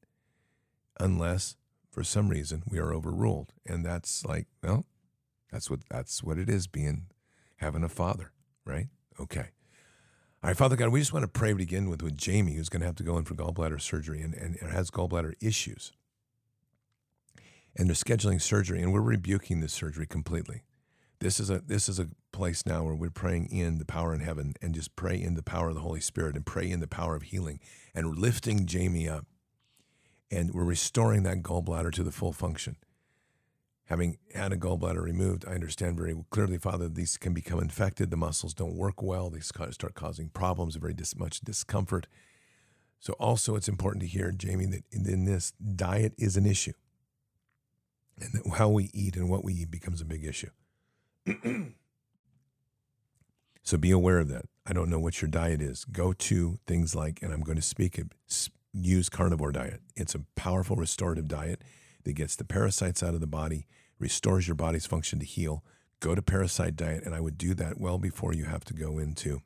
Unless, 0.98 1.54
for 1.88 2.02
some 2.02 2.30
reason, 2.30 2.64
we 2.68 2.80
are 2.80 2.92
overruled. 2.92 3.52
And 3.64 3.84
that's 3.84 4.24
like, 4.24 4.48
well, 4.60 4.86
that's 5.52 5.70
what 5.70 5.80
that's 5.88 6.24
what 6.24 6.36
it 6.36 6.48
is 6.48 6.66
being 6.66 7.06
having 7.58 7.84
a 7.84 7.88
father, 7.88 8.32
right? 8.64 8.88
Okay. 9.20 9.50
All 10.44 10.48
right, 10.48 10.56
Father 10.58 10.76
God, 10.76 10.90
we 10.90 11.00
just 11.00 11.14
want 11.14 11.22
to 11.22 11.28
pray 11.28 11.52
to 11.52 11.54
begin 11.54 11.88
with 11.88 12.02
with 12.02 12.18
Jamie, 12.18 12.52
who's 12.52 12.68
going 12.68 12.82
to 12.82 12.86
have 12.86 12.96
to 12.96 13.02
go 13.02 13.16
in 13.16 13.24
for 13.24 13.34
gallbladder 13.34 13.80
surgery 13.80 14.20
and, 14.20 14.34
and 14.34 14.58
has 14.70 14.90
gallbladder 14.90 15.32
issues. 15.40 15.92
And 17.74 17.88
they're 17.88 17.94
scheduling 17.94 18.42
surgery, 18.42 18.82
and 18.82 18.92
we're 18.92 19.00
rebuking 19.00 19.60
this 19.60 19.72
surgery 19.72 20.06
completely. 20.06 20.64
This 21.18 21.40
is 21.40 21.48
a 21.48 21.60
this 21.60 21.88
is 21.88 21.98
a 21.98 22.10
place 22.30 22.66
now 22.66 22.84
where 22.84 22.94
we're 22.94 23.08
praying 23.08 23.46
in 23.46 23.78
the 23.78 23.86
power 23.86 24.12
in 24.12 24.20
heaven 24.20 24.52
and 24.60 24.74
just 24.74 24.94
pray 24.96 25.18
in 25.18 25.32
the 25.32 25.42
power 25.42 25.70
of 25.70 25.76
the 25.76 25.80
Holy 25.80 26.00
Spirit 26.00 26.36
and 26.36 26.44
pray 26.44 26.70
in 26.70 26.80
the 26.80 26.86
power 26.86 27.16
of 27.16 27.22
healing 27.22 27.58
and 27.94 28.18
lifting 28.18 28.66
Jamie 28.66 29.08
up. 29.08 29.24
And 30.30 30.52
we're 30.52 30.64
restoring 30.64 31.22
that 31.22 31.42
gallbladder 31.42 31.92
to 31.92 32.02
the 32.02 32.12
full 32.12 32.34
function. 32.34 32.76
Having 33.86 34.16
had 34.34 34.52
a 34.52 34.56
gallbladder 34.56 35.02
removed, 35.02 35.44
I 35.46 35.52
understand 35.52 35.98
very 35.98 36.16
clearly, 36.30 36.56
Father, 36.56 36.88
these 36.88 37.18
can 37.18 37.34
become 37.34 37.60
infected. 37.60 38.10
The 38.10 38.16
muscles 38.16 38.54
don't 38.54 38.76
work 38.76 39.02
well. 39.02 39.28
They 39.28 39.40
start 39.40 39.94
causing 39.94 40.30
problems, 40.30 40.76
very 40.76 40.94
dis- 40.94 41.16
much 41.16 41.40
discomfort. 41.40 42.06
So, 42.98 43.12
also, 43.14 43.56
it's 43.56 43.68
important 43.68 44.02
to 44.02 44.08
hear, 44.08 44.32
Jamie, 44.32 44.64
that 44.66 44.84
in 44.90 45.26
this, 45.26 45.52
diet 45.52 46.14
is 46.16 46.38
an 46.38 46.46
issue. 46.46 46.72
And 48.18 48.32
that 48.32 48.56
how 48.56 48.70
we 48.70 48.90
eat 48.94 49.16
and 49.16 49.28
what 49.28 49.44
we 49.44 49.52
eat 49.52 49.70
becomes 49.70 50.00
a 50.00 50.06
big 50.06 50.24
issue. 50.24 50.50
so 53.62 53.76
be 53.76 53.90
aware 53.90 54.18
of 54.18 54.28
that. 54.28 54.46
I 54.66 54.72
don't 54.72 54.88
know 54.88 54.98
what 55.00 55.20
your 55.20 55.28
diet 55.28 55.60
is. 55.60 55.84
Go 55.84 56.14
to 56.14 56.58
things 56.66 56.94
like, 56.94 57.20
and 57.22 57.34
I'm 57.34 57.42
going 57.42 57.56
to 57.56 57.62
speak 57.62 58.00
use 58.72 59.10
carnivore 59.10 59.52
diet. 59.52 59.82
It's 59.94 60.14
a 60.14 60.24
powerful 60.36 60.76
restorative 60.76 61.28
diet 61.28 61.60
that 62.04 62.12
gets 62.14 62.36
the 62.36 62.44
parasites 62.44 63.02
out 63.02 63.14
of 63.14 63.20
the 63.20 63.26
body, 63.26 63.66
restores 63.98 64.46
your 64.46 64.54
body's 64.54 64.86
function 64.86 65.18
to 65.18 65.24
heal. 65.24 65.64
Go 66.00 66.14
to 66.14 66.22
parasite 66.22 66.76
diet, 66.76 67.04
and 67.04 67.14
I 67.14 67.20
would 67.20 67.38
do 67.38 67.54
that 67.54 67.80
well 67.80 67.98
before 67.98 68.34
you 68.34 68.44
have 68.44 68.64
to 68.66 68.74
go 68.74 68.98
into 68.98 69.40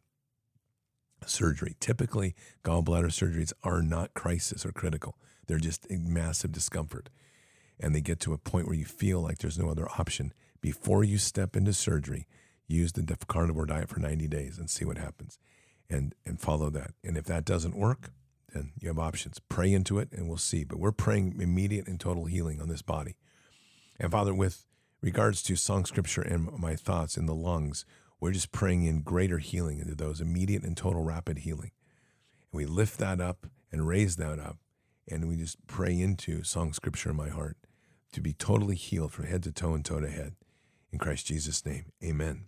surgery. 1.27 1.77
Typically, 1.81 2.35
gallbladder 2.65 3.11
surgeries 3.11 3.53
are 3.63 3.83
not 3.83 4.15
crisis 4.15 4.65
or 4.65 4.73
critical, 4.73 5.17
they're 5.47 5.59
just 5.59 5.91
massive 5.91 6.53
discomfort. 6.53 7.09
And 7.81 7.95
they 7.95 8.01
get 8.01 8.19
to 8.21 8.33
a 8.33 8.39
point 8.39 8.67
where 8.67 8.77
you 8.77 8.85
feel 8.85 9.21
like 9.21 9.39
there's 9.39 9.59
no 9.59 9.71
other 9.71 9.89
option. 9.99 10.33
Before 10.61 11.05
you 11.05 11.17
step 11.17 11.55
into 11.55 11.73
surgery, 11.73 12.27
use 12.67 12.93
the 12.93 13.17
carnivore 13.29 13.67
diet 13.67 13.89
for 13.89 14.01
90 14.01 14.27
days 14.27 14.59
and 14.59 14.69
see 14.69 14.85
what 14.85 14.99
happens 14.99 15.39
and, 15.89 16.15
and 16.27 16.41
follow 16.41 16.71
that. 16.71 16.91
And 17.05 17.17
if 17.17 17.25
that 17.27 17.45
doesn't 17.45 17.77
work, 17.77 18.11
then 18.53 18.73
you 18.81 18.89
have 18.89 18.99
options. 18.99 19.41
Pray 19.49 19.73
into 19.73 19.99
it 19.99 20.09
and 20.13 20.29
we'll 20.29 20.39
see. 20.39 20.65
But 20.65 20.79
we're 20.79 20.93
praying 20.93 21.37
immediate 21.41 21.87
and 21.87 22.01
total 22.01 22.25
healing 22.25 22.61
on 22.61 22.69
this 22.69 22.83
body. 22.83 23.17
And 24.01 24.11
Father, 24.11 24.35
with 24.35 24.65
regards 25.01 25.43
to 25.45 25.57
song 25.57 25.85
scripture 25.85 26.23
and 26.23 26.51
my 26.59 26.75
thoughts 26.75 27.17
in 27.17 27.27
the 27.27 27.35
lungs, 27.35 27.85
we're 28.21 28.33
just 28.33 28.53
praying 28.53 28.85
in 28.85 29.03
greater 29.03 29.39
healing 29.39 29.79
into 29.79 29.95
those, 29.95 30.21
immediate 30.21 30.65
and 30.65 30.77
total 30.77 31.05
rapid 31.05 31.39
healing. 31.39 31.71
And 32.53 32.59
we 32.59 32.67
lift 32.67 32.99
that 32.99 33.21
up 33.21 33.47
and 33.71 33.87
raise 33.87 34.17
that 34.17 34.39
up. 34.39 34.59
And 35.11 35.29
we 35.29 35.37
just 35.37 35.67
pray 35.67 35.99
into 35.99 36.43
song 36.43 36.73
scripture 36.73 37.11
in 37.11 37.17
my 37.17 37.29
heart 37.29 37.57
to 38.13 38.21
be 38.21 38.33
totally 38.33 38.77
healed 38.77 39.13
from 39.13 39.27
head 39.27 39.43
to 39.45 39.53
toe 39.53 39.75
and 39.75 39.85
toe 39.85 40.01
to 40.01 40.09
head. 40.09 40.35
In 40.93 40.99
Christ 40.99 41.27
Jesus' 41.27 41.65
name, 41.65 41.93
amen. 42.03 42.47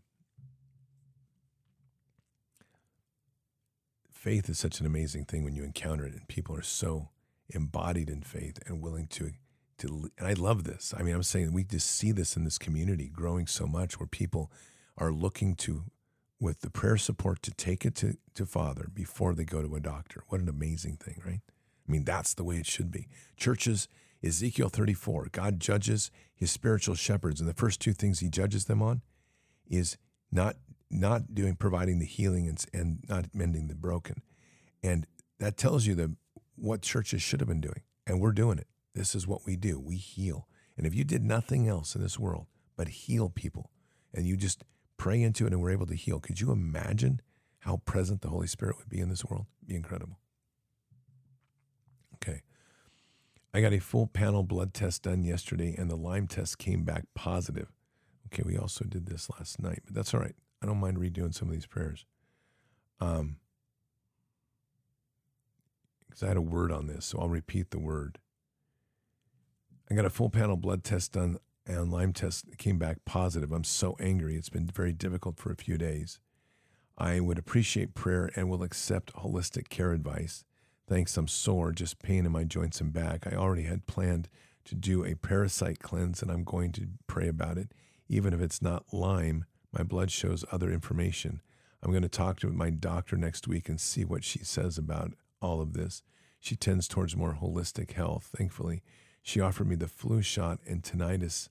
Faith 4.20 4.50
is 4.50 4.58
such 4.58 4.80
an 4.80 4.86
amazing 4.86 5.24
thing 5.24 5.44
when 5.44 5.54
you 5.54 5.64
encounter 5.64 6.04
it, 6.04 6.12
and 6.12 6.28
people 6.28 6.54
are 6.54 6.60
so 6.60 7.08
embodied 7.48 8.10
in 8.10 8.20
faith 8.20 8.58
and 8.66 8.82
willing 8.82 9.06
to 9.06 9.30
to 9.78 10.10
and 10.18 10.28
I 10.28 10.34
love 10.34 10.64
this. 10.64 10.92
I 10.94 11.02
mean, 11.02 11.14
I'm 11.14 11.22
saying 11.22 11.54
we 11.54 11.64
just 11.64 11.90
see 11.90 12.12
this 12.12 12.36
in 12.36 12.44
this 12.44 12.58
community 12.58 13.08
growing 13.08 13.46
so 13.46 13.66
much 13.66 13.98
where 13.98 14.06
people 14.06 14.52
are 14.98 15.10
looking 15.10 15.54
to 15.54 15.84
with 16.38 16.60
the 16.60 16.68
prayer 16.68 16.98
support 16.98 17.40
to 17.44 17.50
take 17.52 17.86
it 17.86 17.94
to, 17.94 18.18
to 18.34 18.44
Father 18.44 18.88
before 18.92 19.32
they 19.32 19.44
go 19.44 19.62
to 19.62 19.74
a 19.74 19.80
doctor. 19.80 20.22
What 20.28 20.42
an 20.42 20.50
amazing 20.50 20.98
thing, 20.98 21.22
right? 21.24 21.40
I 21.88 21.90
mean, 21.90 22.04
that's 22.04 22.34
the 22.34 22.44
way 22.44 22.56
it 22.56 22.66
should 22.66 22.90
be. 22.90 23.08
Churches, 23.38 23.88
Ezekiel 24.22 24.68
34, 24.68 25.28
God 25.32 25.60
judges 25.60 26.10
his 26.34 26.50
spiritual 26.50 26.94
shepherds, 26.94 27.40
and 27.40 27.48
the 27.48 27.54
first 27.54 27.80
two 27.80 27.94
things 27.94 28.20
he 28.20 28.28
judges 28.28 28.66
them 28.66 28.82
on 28.82 29.00
is 29.66 29.96
not 30.30 30.56
not 30.90 31.34
doing 31.34 31.54
providing 31.54 31.98
the 31.98 32.06
healing 32.06 32.48
and, 32.48 32.64
and 32.72 33.04
not 33.08 33.26
mending 33.32 33.68
the 33.68 33.74
broken. 33.74 34.22
And 34.82 35.06
that 35.38 35.56
tells 35.56 35.86
you 35.86 35.94
that 35.96 36.10
what 36.56 36.82
churches 36.82 37.22
should 37.22 37.40
have 37.40 37.48
been 37.48 37.60
doing. 37.60 37.82
And 38.06 38.20
we're 38.20 38.32
doing 38.32 38.58
it. 38.58 38.66
This 38.94 39.14
is 39.14 39.26
what 39.26 39.46
we 39.46 39.56
do. 39.56 39.78
We 39.78 39.96
heal. 39.96 40.48
And 40.76 40.86
if 40.86 40.94
you 40.94 41.04
did 41.04 41.22
nothing 41.22 41.68
else 41.68 41.94
in 41.94 42.02
this 42.02 42.18
world 42.18 42.46
but 42.76 42.88
heal 42.88 43.28
people 43.28 43.70
and 44.12 44.26
you 44.26 44.36
just 44.36 44.64
pray 44.96 45.22
into 45.22 45.46
it 45.46 45.52
and 45.52 45.62
we're 45.62 45.70
able 45.70 45.86
to 45.86 45.94
heal, 45.94 46.18
could 46.18 46.40
you 46.40 46.50
imagine 46.50 47.20
how 47.60 47.78
present 47.84 48.22
the 48.22 48.28
Holy 48.28 48.46
Spirit 48.46 48.78
would 48.78 48.88
be 48.88 48.98
in 48.98 49.08
this 49.08 49.24
world? 49.24 49.46
It'd 49.60 49.68
be 49.68 49.76
incredible. 49.76 50.18
Okay. 52.16 52.42
I 53.52 53.60
got 53.60 53.72
a 53.72 53.78
full 53.78 54.06
panel 54.06 54.42
blood 54.42 54.74
test 54.74 55.02
done 55.02 55.24
yesterday 55.24 55.74
and 55.76 55.90
the 55.90 55.96
Lyme 55.96 56.26
test 56.26 56.58
came 56.58 56.82
back 56.82 57.04
positive. 57.14 57.72
Okay, 58.26 58.42
we 58.44 58.56
also 58.56 58.84
did 58.84 59.06
this 59.06 59.28
last 59.30 59.60
night, 59.60 59.80
but 59.84 59.94
that's 59.94 60.14
all 60.14 60.20
right. 60.20 60.36
I 60.62 60.66
don't 60.66 60.80
mind 60.80 60.98
redoing 60.98 61.34
some 61.34 61.48
of 61.48 61.54
these 61.54 61.66
prayers. 61.66 62.04
Um, 63.00 63.36
because 66.06 66.22
I 66.22 66.28
had 66.28 66.36
a 66.36 66.42
word 66.42 66.72
on 66.72 66.86
this, 66.86 67.06
so 67.06 67.18
I'll 67.20 67.28
repeat 67.28 67.70
the 67.70 67.78
word. 67.78 68.18
I 69.90 69.94
got 69.94 70.04
a 70.04 70.10
full 70.10 70.30
panel 70.30 70.56
blood 70.56 70.84
test 70.84 71.12
done 71.12 71.38
and 71.66 71.90
Lyme 71.90 72.12
test 72.12 72.46
came 72.58 72.78
back 72.78 73.04
positive. 73.04 73.52
I'm 73.52 73.64
so 73.64 73.96
angry. 74.00 74.36
It's 74.36 74.48
been 74.48 74.66
very 74.66 74.92
difficult 74.92 75.38
for 75.38 75.52
a 75.52 75.56
few 75.56 75.78
days. 75.78 76.18
I 76.98 77.20
would 77.20 77.38
appreciate 77.38 77.94
prayer 77.94 78.30
and 78.34 78.50
will 78.50 78.62
accept 78.62 79.14
holistic 79.14 79.68
care 79.68 79.92
advice. 79.92 80.44
Thanks, 80.88 81.16
I'm 81.16 81.28
sore, 81.28 81.72
just 81.72 82.02
pain 82.02 82.26
in 82.26 82.32
my 82.32 82.44
joints 82.44 82.80
and 82.80 82.92
back. 82.92 83.26
I 83.26 83.36
already 83.36 83.62
had 83.62 83.86
planned 83.86 84.28
to 84.64 84.74
do 84.74 85.04
a 85.04 85.14
parasite 85.14 85.78
cleanse 85.78 86.22
and 86.22 86.30
I'm 86.30 86.44
going 86.44 86.72
to 86.72 86.88
pray 87.06 87.28
about 87.28 87.58
it. 87.58 87.72
Even 88.08 88.34
if 88.34 88.40
it's 88.40 88.60
not 88.60 88.92
Lyme, 88.92 89.44
my 89.72 89.82
blood 89.82 90.10
shows 90.10 90.44
other 90.50 90.70
information. 90.70 91.40
I'm 91.82 91.90
going 91.90 92.02
to 92.02 92.08
talk 92.08 92.40
to 92.40 92.48
my 92.48 92.70
doctor 92.70 93.16
next 93.16 93.48
week 93.48 93.68
and 93.68 93.80
see 93.80 94.04
what 94.04 94.24
she 94.24 94.40
says 94.40 94.76
about 94.76 95.12
all 95.40 95.60
of 95.60 95.72
this. 95.72 96.02
She 96.38 96.56
tends 96.56 96.88
towards 96.88 97.16
more 97.16 97.38
holistic 97.40 97.92
health, 97.92 98.30
thankfully. 98.36 98.82
She 99.22 99.40
offered 99.40 99.68
me 99.68 99.76
the 99.76 99.88
flu 99.88 100.22
shot 100.22 100.58
and 100.66 100.82
tinnitus, 100.82 101.48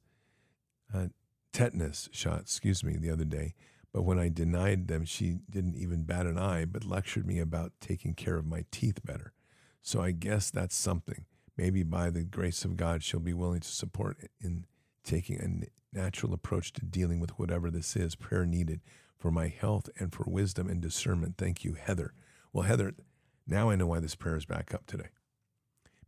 uh, 0.93 1.07
tetanus 1.53 2.09
shot, 2.11 2.41
excuse 2.41 2.83
me, 2.83 2.97
the 2.97 3.11
other 3.11 3.25
day. 3.25 3.53
But 3.91 4.03
when 4.03 4.19
I 4.19 4.29
denied 4.29 4.87
them, 4.87 5.05
she 5.05 5.39
didn't 5.49 5.75
even 5.75 6.03
bat 6.03 6.25
an 6.25 6.37
eye, 6.37 6.65
but 6.65 6.85
lectured 6.85 7.25
me 7.25 7.39
about 7.39 7.73
taking 7.79 8.13
care 8.13 8.37
of 8.37 8.45
my 8.45 8.65
teeth 8.71 9.03
better. 9.03 9.33
So 9.81 10.01
I 10.01 10.11
guess 10.11 10.51
that's 10.51 10.75
something. 10.75 11.25
Maybe 11.57 11.83
by 11.83 12.09
the 12.09 12.23
grace 12.23 12.63
of 12.63 12.77
God, 12.77 13.03
she'll 13.03 13.19
be 13.19 13.33
willing 13.33 13.61
to 13.61 13.67
support 13.67 14.17
in 14.39 14.65
taking 15.03 15.39
a 15.39 15.97
natural 15.97 16.33
approach 16.33 16.73
to 16.73 16.85
dealing 16.85 17.19
with 17.19 17.31
whatever 17.31 17.69
this 17.71 17.95
is. 17.95 18.15
Prayer 18.15 18.45
needed 18.45 18.81
for 19.17 19.31
my 19.31 19.47
health 19.47 19.89
and 19.97 20.13
for 20.13 20.23
wisdom 20.27 20.69
and 20.69 20.81
discernment. 20.81 21.35
Thank 21.37 21.63
you, 21.63 21.73
Heather. 21.73 22.13
Well, 22.53 22.63
Heather, 22.63 22.93
now 23.47 23.69
I 23.69 23.75
know 23.75 23.87
why 23.87 23.99
this 23.99 24.15
prayer 24.15 24.37
is 24.37 24.45
back 24.45 24.73
up 24.73 24.85
today 24.85 25.09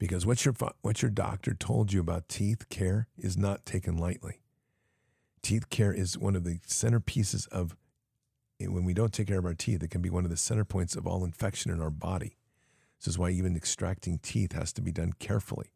because 0.01 0.25
what 0.25 0.43
your 0.45 0.55
what 0.81 1.03
your 1.03 1.11
doctor 1.11 1.53
told 1.53 1.93
you 1.93 1.99
about 1.99 2.27
teeth 2.27 2.69
care 2.69 3.07
is 3.19 3.37
not 3.37 3.67
taken 3.67 3.97
lightly. 3.97 4.41
Teeth 5.43 5.69
care 5.69 5.93
is 5.93 6.17
one 6.17 6.35
of 6.35 6.43
the 6.43 6.57
centerpieces 6.67 7.47
of 7.49 7.75
eh, 8.59 8.65
when 8.65 8.83
we 8.83 8.95
don't 8.95 9.13
take 9.13 9.27
care 9.27 9.37
of 9.37 9.45
our 9.45 9.53
teeth, 9.53 9.83
it 9.83 9.91
can 9.91 10.01
be 10.01 10.09
one 10.09 10.23
of 10.23 10.31
the 10.31 10.37
center 10.37 10.65
points 10.65 10.95
of 10.95 11.05
all 11.05 11.23
infection 11.23 11.71
in 11.71 11.79
our 11.79 11.91
body. 11.91 12.37
This 12.99 13.09
is 13.09 13.19
why 13.19 13.29
even 13.29 13.55
extracting 13.55 14.17
teeth 14.17 14.53
has 14.53 14.73
to 14.73 14.81
be 14.81 14.91
done 14.91 15.13
carefully. 15.19 15.71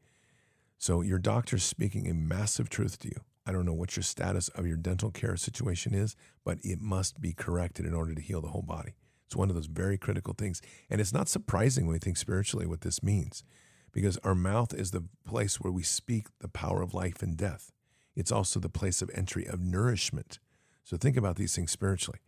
So 0.78 1.02
your 1.02 1.20
doctor's 1.20 1.64
speaking 1.64 2.08
a 2.08 2.14
massive 2.14 2.70
truth 2.70 3.00
to 3.00 3.08
you. 3.08 3.22
I 3.46 3.52
don't 3.52 3.66
know 3.66 3.74
what 3.74 3.96
your 3.96 4.04
status 4.04 4.50
of 4.50 4.66
your 4.66 4.78
dental 4.78 5.12
care 5.12 5.38
situation 5.38 5.94
is, 5.94 6.16
but 6.44 6.58
it 6.64 6.82
must 6.82 7.22
be 7.22 7.34
corrected 7.34 7.86
in 7.86 7.94
order 7.94 8.16
to 8.16 8.22
heal 8.22 8.42
the 8.42 8.50
whole 8.50 8.64
body. 8.64 8.96
It's 9.28 9.36
one 9.36 9.50
of 9.50 9.56
those 9.56 9.68
very 9.68 9.98
critical 9.98 10.34
things. 10.34 10.62
And 10.90 11.00
it's 11.00 11.14
not 11.14 11.30
surprising 11.30 11.86
when 11.86 11.94
we 11.94 12.00
think 12.00 12.18
spiritually 12.18 12.66
what 12.66 12.82
this 12.82 13.04
means 13.04 13.44
because 13.92 14.18
our 14.18 14.36
mouth 14.36 14.74
is 14.74 14.92
the 14.92 15.06
place 15.26 15.60
where 15.60 15.72
we 15.72 15.82
speak 15.82 16.28
the 16.40 16.50
power 16.50 16.82
of 16.82 16.94
life 16.94 17.22
and 17.22 17.38
death. 17.38 17.72
It's 18.16 18.32
also 18.32 18.60
the 18.60 18.70
place 18.70 19.02
of 19.02 19.10
entry 19.14 19.46
of 19.46 19.62
nourishment. 19.62 20.40
So 20.84 20.98
think 20.98 21.18
about 21.18 21.38
these 21.38 21.56
things 21.56 21.72
spiritually. 21.72 22.20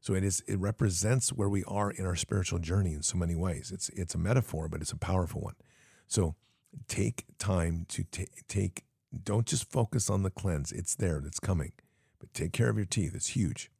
So 0.00 0.14
it 0.14 0.24
is 0.24 0.42
it 0.48 0.58
represents 0.58 1.30
where 1.30 1.48
we 1.48 1.62
are 1.64 1.90
in 1.90 2.06
our 2.06 2.16
spiritual 2.16 2.58
journey 2.58 2.94
in 2.94 3.02
so 3.02 3.18
many 3.18 3.36
ways. 3.36 3.70
It's 3.72 3.90
it's 3.90 4.14
a 4.14 4.18
metaphor, 4.18 4.66
but 4.68 4.80
it's 4.80 4.92
a 4.92 4.96
powerful 4.96 5.42
one. 5.42 5.56
So 6.06 6.36
take 6.88 7.24
time 7.38 7.86
to 7.88 8.04
t- 8.04 8.28
take 8.48 8.84
don't 9.24 9.46
just 9.46 9.70
focus 9.70 10.08
on 10.08 10.22
the 10.22 10.30
cleanse. 10.30 10.70
It's 10.70 10.94
there, 10.94 11.22
it's 11.26 11.40
coming. 11.40 11.72
But 12.18 12.32
take 12.32 12.52
care 12.52 12.68
of 12.68 12.76
your 12.76 12.86
teeth. 12.86 13.14
It's 13.14 13.28
huge. 13.28 13.70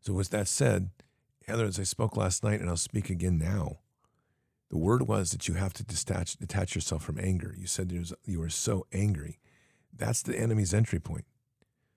So 0.00 0.12
with 0.12 0.30
that 0.30 0.48
said, 0.48 0.90
Heather, 1.46 1.64
as 1.64 1.80
I 1.80 1.82
spoke 1.82 2.16
last 2.16 2.44
night 2.44 2.60
and 2.60 2.68
I'll 2.68 2.76
speak 2.76 3.10
again 3.10 3.38
now, 3.38 3.78
the 4.70 4.76
word 4.76 5.08
was 5.08 5.30
that 5.30 5.48
you 5.48 5.54
have 5.54 5.72
to 5.74 5.84
detach, 5.84 6.36
detach 6.36 6.74
yourself 6.74 7.02
from 7.02 7.18
anger. 7.18 7.54
You 7.58 7.66
said 7.66 7.90
you 8.24 8.38
were 8.38 8.50
so 8.50 8.86
angry. 8.92 9.40
That's 9.96 10.22
the 10.22 10.38
enemy's 10.38 10.74
entry 10.74 11.00
point. 11.00 11.24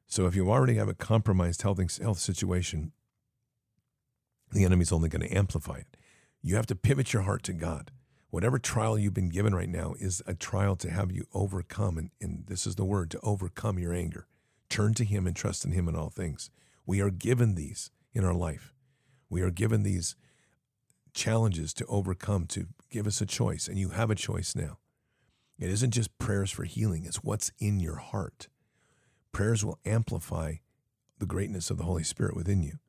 So 0.07 0.26
if 0.26 0.35
you 0.35 0.49
already 0.49 0.76
have 0.76 0.89
a 0.89 0.93
compromised 0.93 1.61
health, 1.61 1.80
health 2.02 2.19
situation, 2.19 2.93
the 4.52 4.65
enemy's 4.65 4.91
only 4.91 5.10
going 5.10 5.27
to 5.27 5.38
amplify 5.38 5.76
it. 5.76 5.98
You 6.41 6.56
have 6.56 6.65
to 6.68 6.76
pivot 6.76 7.14
your 7.14 7.22
heart 7.23 7.43
to 7.43 7.53
God. 7.53 7.91
Whatever 8.32 8.60
trial 8.60 8.98
you've 8.98 9.14
been 9.14 9.30
given 9.30 9.53
right 9.53 9.70
now 9.70 9.94
is 9.99 10.22
a 10.26 10.34
trial 10.34 10.78
to 10.78 10.90
have 10.90 11.12
you 11.12 11.28
overcome. 11.34 11.98
And, 11.98 12.12
and 12.22 12.45
this 12.48 12.66
is 12.66 12.76
the 12.76 12.86
word 12.86 13.12
to 13.12 13.20
overcome 13.22 13.78
your 13.78 13.94
anger. 13.94 14.26
Turn 14.70 14.94
to 14.95 15.03
Him 15.03 15.28
and 15.28 15.36
trust 15.36 15.66
in 15.66 15.74
Him 15.74 15.90
in 15.90 15.95
all 15.95 16.10
things. 16.10 16.49
We 16.86 17.02
are 17.02 17.10
given 17.10 17.56
these 17.56 17.91
in 18.14 18.24
our 18.24 18.34
life. 18.34 18.74
We 19.30 19.41
are 19.41 19.52
given 19.52 19.84
these 19.84 20.16
challenges 21.14 21.74
to 21.74 21.86
overcome 21.88 22.48
to 22.48 22.68
give 22.90 23.06
us 23.06 23.20
a 23.20 23.26
choice, 23.26 23.68
and 23.68 23.78
you 23.78 23.90
have 23.90 24.10
a 24.10 24.16
choice 24.16 24.56
now. 24.56 24.78
It 25.60 25.70
isn't 25.70 25.91
just 25.91 26.18
prayers 26.18 26.52
for 26.52 26.64
healing, 26.64 27.03
it's 27.06 27.24
what's 27.24 27.52
in 27.60 27.82
your 27.82 27.98
heart. 27.98 28.48
Prayers 29.34 29.64
will 29.64 29.78
amplify 29.86 30.56
the 31.20 31.26
greatness 31.26 31.70
of 31.70 31.78
the 31.78 31.84
Holy 31.84 32.03
Spirit 32.03 32.36
within 32.36 32.64
you. 32.64 32.80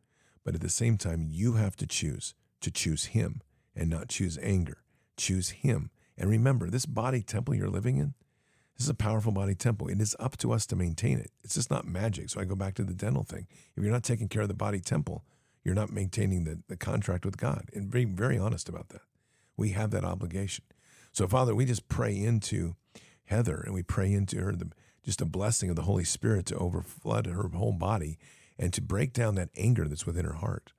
But 0.44 0.54
at 0.54 0.60
the 0.60 0.68
same 0.68 0.96
time, 0.98 1.26
you 1.28 1.54
have 1.54 1.76
to 1.76 1.86
choose 1.86 2.34
to 2.60 2.70
choose 2.70 3.06
Him 3.06 3.42
and 3.74 3.90
not 3.90 4.08
choose 4.08 4.38
anger. 4.40 4.81
Choose 5.16 5.50
Him. 5.50 5.90
And 6.16 6.28
remember, 6.28 6.68
this 6.68 6.86
body 6.86 7.22
temple 7.22 7.54
you're 7.54 7.68
living 7.68 7.96
in, 7.96 8.14
this 8.76 8.86
is 8.86 8.90
a 8.90 8.94
powerful 8.94 9.32
body 9.32 9.54
temple. 9.54 9.88
It 9.88 10.00
is 10.00 10.16
up 10.18 10.36
to 10.38 10.52
us 10.52 10.66
to 10.66 10.76
maintain 10.76 11.18
it. 11.18 11.30
It's 11.44 11.54
just 11.54 11.70
not 11.70 11.86
magic. 11.86 12.30
So 12.30 12.40
I 12.40 12.44
go 12.44 12.54
back 12.54 12.74
to 12.74 12.84
the 12.84 12.94
dental 12.94 13.22
thing. 13.22 13.46
If 13.76 13.82
you're 13.82 13.92
not 13.92 14.02
taking 14.02 14.28
care 14.28 14.42
of 14.42 14.48
the 14.48 14.54
body 14.54 14.80
temple, 14.80 15.24
you're 15.64 15.74
not 15.74 15.92
maintaining 15.92 16.44
the, 16.44 16.62
the 16.68 16.76
contract 16.76 17.24
with 17.24 17.36
God. 17.36 17.68
And 17.74 17.90
being 17.90 18.16
very 18.16 18.38
honest 18.38 18.68
about 18.68 18.88
that. 18.88 19.02
We 19.56 19.70
have 19.70 19.90
that 19.90 20.04
obligation. 20.04 20.64
So, 21.12 21.28
Father, 21.28 21.54
we 21.54 21.64
just 21.64 21.88
pray 21.88 22.16
into 22.16 22.74
Heather 23.24 23.62
and 23.64 23.74
we 23.74 23.82
pray 23.82 24.12
into 24.12 24.40
her 24.40 24.52
the, 24.52 24.70
just 25.04 25.20
a 25.20 25.26
blessing 25.26 25.70
of 25.70 25.76
the 25.76 25.82
Holy 25.82 26.04
Spirit 26.04 26.46
to 26.46 26.54
overflood 26.54 27.26
her 27.26 27.48
whole 27.48 27.72
body 27.72 28.18
and 28.58 28.72
to 28.72 28.80
break 28.80 29.12
down 29.12 29.34
that 29.34 29.50
anger 29.56 29.86
that's 29.86 30.06
within 30.06 30.24
her 30.24 30.34
heart. 30.34 30.72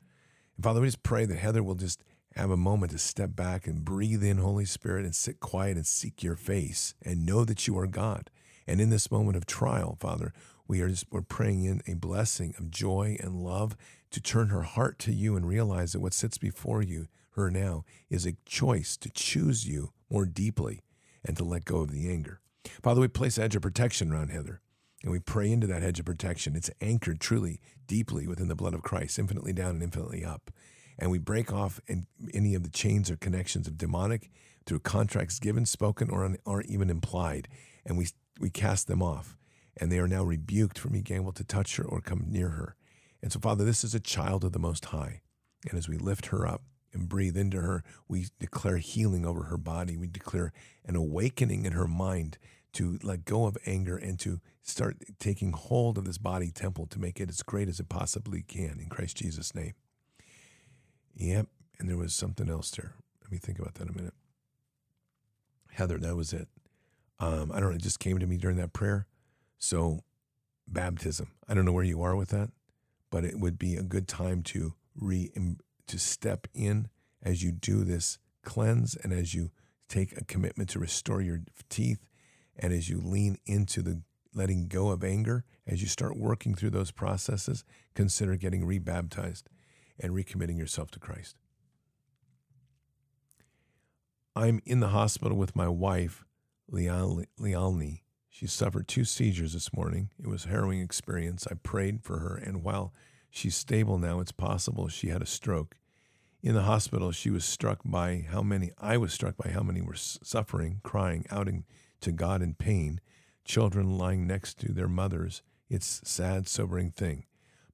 And 0.58 0.64
Father, 0.64 0.82
we 0.82 0.88
just 0.88 1.04
pray 1.04 1.26
that 1.26 1.38
Heather 1.38 1.64
will 1.64 1.76
just 1.76 2.04
have 2.36 2.52
a 2.52 2.58
moment 2.58 2.92
to 2.92 2.98
step 2.98 3.36
back 3.36 3.68
and 3.68 3.86
breathe 3.86 4.24
in 4.24 4.38
Holy 4.38 4.66
Spirit 4.66 5.06
and 5.06 5.16
sit 5.16 5.40
quiet 5.40 5.78
and 5.78 5.86
seek 5.86 6.24
your 6.24 6.36
face 6.36 6.96
and 7.04 7.26
know 7.26 7.46
that 7.46 7.68
you 7.68 7.78
are 7.78 7.88
God. 7.88 8.30
And 8.68 8.82
in 8.82 8.90
this 8.90 9.12
moment 9.12 9.38
of 9.38 9.46
trial, 9.46 9.98
Father, 10.00 10.34
we 10.68 10.82
are 10.82 10.90
just 10.90 11.06
we're 11.12 11.22
praying 11.22 11.66
in 11.66 11.82
a 11.86 11.96
blessing 11.96 12.56
of 12.58 12.72
joy 12.72 13.18
and 13.20 13.44
love 13.44 13.76
to 14.12 14.22
turn 14.22 14.50
her 14.50 14.64
heart 14.64 15.00
to 15.00 15.12
you 15.12 15.36
and 15.36 15.48
realize 15.48 15.94
that 15.94 16.00
what 16.00 16.14
sits 16.14 16.38
before 16.38 16.82
you 16.82 17.08
her 17.32 17.50
now 17.50 17.84
is 18.10 18.26
a 18.26 18.38
choice 18.46 18.96
to 18.98 19.10
choose 19.10 19.68
you 19.68 19.92
more 20.10 20.26
deeply 20.26 20.82
and 21.26 21.36
to 21.38 21.44
let 21.44 21.66
go 21.66 21.82
of 21.82 21.92
the 21.92 22.10
anger. 22.10 22.40
Father, 22.82 23.02
we 23.02 23.08
place 23.08 23.38
a 23.38 23.42
hedge 23.42 23.56
of 23.56 23.62
protection 23.62 24.12
around 24.12 24.30
Heather. 24.30 24.62
And 25.04 25.12
we 25.12 25.20
pray 25.20 25.52
into 25.52 25.68
that 25.68 25.82
hedge 25.82 26.00
of 26.00 26.06
protection. 26.06 26.56
It's 26.56 26.72
anchored 26.80 27.20
truly 27.20 27.60
deeply 27.88 28.26
within 28.26 28.48
the 28.48 28.56
blood 28.56 28.74
of 28.74 28.84
Christ, 28.84 29.20
infinitely 29.20 29.52
down 29.52 29.72
and 29.72 29.84
infinitely 29.84 30.24
up. 30.24 30.50
And 30.98 31.12
we 31.12 31.18
break 31.18 31.52
off 31.52 31.80
any 32.34 32.56
of 32.56 32.64
the 32.64 32.70
chains 32.70 33.10
or 33.10 33.16
connections 33.16 33.68
of 33.68 33.78
demonic 33.78 34.30
through 34.66 34.80
contracts 34.80 35.40
given, 35.40 35.66
spoken, 35.66 36.10
or, 36.10 36.36
or 36.46 36.62
even 36.64 36.90
implied. 36.90 37.48
And 37.86 37.98
we, 37.98 38.08
we 38.40 38.50
cast 38.50 38.88
them 38.88 39.02
off. 39.02 39.38
And 39.78 39.92
they 39.92 40.00
are 40.00 40.08
now 40.08 40.24
rebuked 40.24 40.78
from 40.78 40.92
being 40.92 41.08
able 41.12 41.32
to 41.34 41.44
touch 41.44 41.78
her 41.78 41.84
or 41.84 42.00
come 42.00 42.26
near 42.28 42.50
her. 42.50 42.76
And 43.22 43.32
so, 43.32 43.40
Father, 43.40 43.66
this 43.66 43.84
is 43.84 43.96
a 43.96 44.00
child 44.00 44.44
of 44.44 44.52
the 44.52 44.60
Most 44.60 44.86
High. 44.86 45.22
And 45.70 45.78
as 45.78 45.90
we 45.90 45.98
lift 45.98 46.28
her 46.28 46.46
up, 46.46 46.62
and 46.94 47.10
breathe 47.10 47.36
into 47.36 47.60
her. 47.60 47.84
We 48.08 48.28
declare 48.40 48.78
healing 48.78 49.26
over 49.26 49.44
her 49.44 49.58
body. 49.58 49.98
We 49.98 50.08
declare 50.08 50.54
an 50.86 50.96
awakening 50.96 51.66
in 51.66 51.74
her 51.74 51.88
mind 51.88 52.38
to 52.74 53.00
let 53.04 53.26
go 53.26 53.46
of 53.46 53.58
anger 53.66 53.98
and 53.98 54.20
to 54.20 54.40
start 54.62 54.98
taking 55.20 55.52
hold 55.52 55.98
of 55.98 56.06
this 56.06 56.18
body 56.18 56.50
temple 56.50 56.88
to 56.88 57.00
make 57.00 57.20
it 57.20 57.30
as 57.30 57.42
great 57.42 57.68
as 57.68 57.80
it 57.80 57.90
possibly 57.90 58.42
can 58.42 58.80
in 58.80 58.90
Christ 58.90 59.18
Jesus' 59.18 59.54
name. 59.54 59.74
Yep. 61.16 61.48
And 61.80 61.90
there 61.90 61.98
was 61.98 62.14
something 62.14 62.50
else 62.50 62.72
there. 62.72 62.94
Let 63.22 63.32
me 63.32 63.38
think 63.38 63.60
about 63.60 63.76
that 63.76 63.90
a 63.90 63.94
minute. 63.94 64.14
Heather, 65.72 65.98
that 65.98 66.16
was 66.16 66.34
it. 66.34 66.48
Um, 67.20 67.52
I 67.52 67.60
don't 67.60 67.70
know. 67.70 67.76
It 67.76 67.82
just 67.82 68.00
came 68.00 68.20
to 68.20 68.28
me 68.28 68.38
during 68.38 68.58
that 68.58 68.74
prayer. 68.74 69.08
So, 69.58 70.04
baptism. 70.68 71.32
I 71.48 71.54
don't 71.54 71.66
know 71.66 71.72
where 71.72 71.84
you 71.84 72.02
are 72.02 72.16
with 72.16 72.30
that, 72.30 72.52
but 73.10 73.26
it 73.26 73.40
would 73.40 73.58
be 73.58 73.76
a 73.76 73.84
good 73.84 74.08
time 74.08 74.44
to 74.44 74.74
re 74.96 75.32
to 75.88 76.00
step 76.00 76.48
in 76.54 76.90
as 77.22 77.44
you 77.44 77.52
do 77.52 77.84
this 77.84 78.18
cleanse 78.44 78.96
and 78.96 79.14
as 79.14 79.34
you 79.34 79.52
take 79.88 80.18
a 80.18 80.24
commitment 80.24 80.70
to 80.70 80.80
restore 80.80 81.22
your 81.22 81.42
teeth 81.70 82.06
and 82.58 82.74
as 82.74 82.90
you 82.90 83.00
lean 83.02 83.38
into 83.46 83.82
the 83.82 84.02
letting 84.34 84.68
go 84.68 84.90
of 84.90 85.04
anger, 85.04 85.44
as 85.68 85.82
you 85.82 85.88
start 85.88 86.18
working 86.18 86.56
through 86.56 86.72
those 86.72 86.92
processes, 86.92 87.64
consider 87.94 88.36
getting 88.36 88.66
rebaptized 88.66 89.50
and 90.00 90.14
recommitting 90.14 90.58
yourself 90.58 90.92
to 90.92 91.00
Christ. 91.00 91.36
I'm 94.36 94.62
in 94.66 94.80
the 94.80 94.90
hospital 94.90 95.38
with 95.38 95.56
my 95.56 95.68
wife, 95.68 96.26
Lialni. 96.72 98.02
She 98.30 98.48
suffered 98.48 98.88
two 98.88 99.06
seizures 99.06 99.54
this 99.54 99.72
morning. 99.74 100.10
It 100.20 100.28
was 100.28 100.46
a 100.46 100.50
harrowing 100.50 100.82
experience. 100.82 101.46
I 101.50 101.54
prayed 101.54 102.02
for 102.04 102.18
her, 102.18 102.36
and 102.36 102.64
while 102.64 102.94
she's 103.30 103.56
stable 103.56 104.00
now, 104.00 104.20
it's 104.20 104.32
possible 104.32 104.88
she 104.88 105.10
had 105.10 105.22
a 105.22 105.28
stroke. 105.28 105.76
In 106.42 106.56
the 106.56 106.64
hospital, 106.64 107.12
she 107.12 107.30
was 107.30 107.46
struck 107.46 107.82
by 107.86 108.26
how 108.30 108.42
many, 108.42 108.72
I 108.80 108.98
was 108.98 109.14
struck 109.14 109.38
by 109.38 109.52
how 109.52 109.62
many 109.62 109.82
were 109.82 109.94
suffering, 109.96 110.82
crying, 110.84 111.26
outing 111.30 111.66
to 112.02 112.12
God 112.12 112.42
in 112.42 112.56
pain, 112.56 113.00
children 113.46 113.98
lying 113.98 114.26
next 114.26 114.60
to 114.62 114.74
their 114.74 114.90
mothers. 114.90 115.44
It's 115.70 116.02
a 116.02 116.06
sad, 116.08 116.48
sobering 116.48 116.92
thing. 116.92 117.26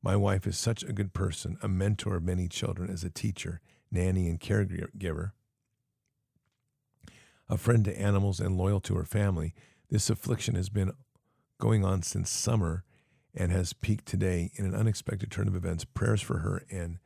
My 0.01 0.15
wife 0.15 0.47
is 0.47 0.57
such 0.57 0.83
a 0.83 0.93
good 0.93 1.13
person, 1.13 1.57
a 1.61 1.67
mentor 1.67 2.15
of 2.15 2.23
many 2.23 2.47
children 2.47 2.89
as 2.89 3.03
a 3.03 3.09
teacher, 3.09 3.59
nanny, 3.91 4.29
and 4.29 4.39
caregiver, 4.39 5.31
a 7.49 7.57
friend 7.57 7.83
to 7.85 7.99
animals, 7.99 8.39
and 8.39 8.57
loyal 8.57 8.79
to 8.81 8.95
her 8.95 9.05
family. 9.05 9.53
This 9.89 10.09
affliction 10.09 10.55
has 10.55 10.69
been 10.69 10.93
going 11.57 11.83
on 11.83 12.03
since 12.03 12.29
summer 12.29 12.83
and 13.35 13.51
has 13.51 13.73
peaked 13.73 14.05
today 14.05 14.51
in 14.55 14.65
an 14.65 14.75
unexpected 14.75 15.31
turn 15.31 15.47
of 15.47 15.55
events. 15.55 15.83
Prayers 15.83 16.21
for 16.21 16.39
her 16.39 16.65
and 16.71 16.99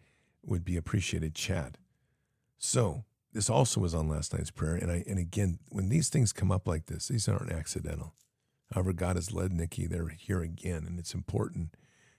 would 0.45 0.63
be 0.63 0.77
appreciated, 0.77 1.33
Chad. 1.33 1.77
So, 2.57 3.05
this 3.31 3.49
also 3.49 3.81
was 3.81 3.95
on 3.95 4.07
last 4.07 4.33
night's 4.33 4.51
prayer. 4.51 4.75
And 4.75 4.91
I 4.91 5.03
and 5.07 5.17
again, 5.17 5.57
when 5.69 5.89
these 5.89 6.09
things 6.09 6.31
come 6.31 6.51
up 6.51 6.67
like 6.67 6.85
this, 6.85 7.07
these 7.07 7.27
aren't 7.27 7.51
accidental. 7.51 8.13
However, 8.71 8.93
God 8.93 9.15
has 9.15 9.33
led 9.33 9.51
Nikki, 9.51 9.87
they're 9.87 10.09
here 10.09 10.41
again, 10.41 10.85
and 10.85 10.99
it's 10.99 11.15
important 11.15 11.75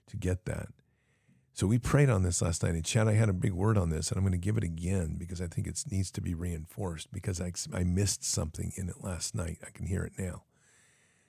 to 0.07 0.17
get 0.17 0.45
that. 0.45 0.69
So 1.53 1.67
we 1.67 1.79
prayed 1.79 2.09
on 2.09 2.23
this 2.23 2.41
last 2.41 2.63
night. 2.63 2.73
And 2.73 2.83
Chad, 2.83 3.07
I 3.07 3.13
had 3.13 3.29
a 3.29 3.33
big 3.33 3.53
word 3.53 3.77
on 3.77 3.89
this, 3.89 4.09
and 4.09 4.17
I'm 4.17 4.23
going 4.25 4.33
to 4.33 4.37
give 4.37 4.57
it 4.57 4.63
again 4.63 5.15
because 5.17 5.39
I 5.39 5.47
think 5.47 5.67
it 5.67 5.81
needs 5.89 6.11
to 6.11 6.21
be 6.21 6.33
reinforced 6.33 7.13
because 7.13 7.39
I, 7.39 7.53
I 7.73 7.83
missed 7.83 8.25
something 8.25 8.73
in 8.75 8.89
it 8.89 9.03
last 9.03 9.33
night. 9.33 9.59
I 9.65 9.69
can 9.69 9.85
hear 9.85 10.03
it 10.03 10.13
now. 10.17 10.43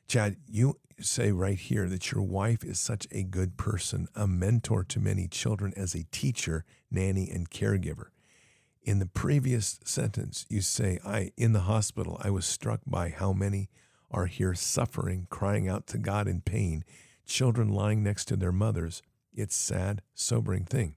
Chad, 0.08 0.36
you 0.48 0.78
say 1.00 1.30
right 1.30 1.58
here 1.58 1.88
that 1.88 2.10
your 2.10 2.22
wife 2.22 2.64
is 2.64 2.80
such 2.80 3.06
a 3.12 3.22
good 3.22 3.56
person, 3.56 4.08
a 4.16 4.26
mentor 4.26 4.82
to 4.84 5.00
many 5.00 5.28
children 5.28 5.72
as 5.76 5.94
a 5.94 6.04
teacher, 6.10 6.64
nanny, 6.90 7.30
and 7.30 7.50
caregiver. 7.50 8.06
In 8.82 9.00
the 9.00 9.06
previous 9.06 9.78
sentence, 9.84 10.46
you 10.48 10.60
say, 10.60 10.98
I, 11.04 11.32
in 11.36 11.52
the 11.52 11.60
hospital, 11.60 12.20
I 12.22 12.30
was 12.30 12.46
struck 12.46 12.80
by 12.86 13.10
how 13.10 13.32
many 13.32 13.68
are 14.10 14.26
here 14.26 14.54
suffering, 14.54 15.26
crying 15.30 15.68
out 15.68 15.86
to 15.88 15.98
God 15.98 16.28
in 16.28 16.40
pain, 16.40 16.84
children 17.26 17.68
lying 17.68 18.02
next 18.02 18.26
to 18.26 18.36
their 18.36 18.52
mothers. 18.52 19.02
It's 19.34 19.54
sad, 19.54 20.02
sobering 20.14 20.64
thing. 20.64 20.96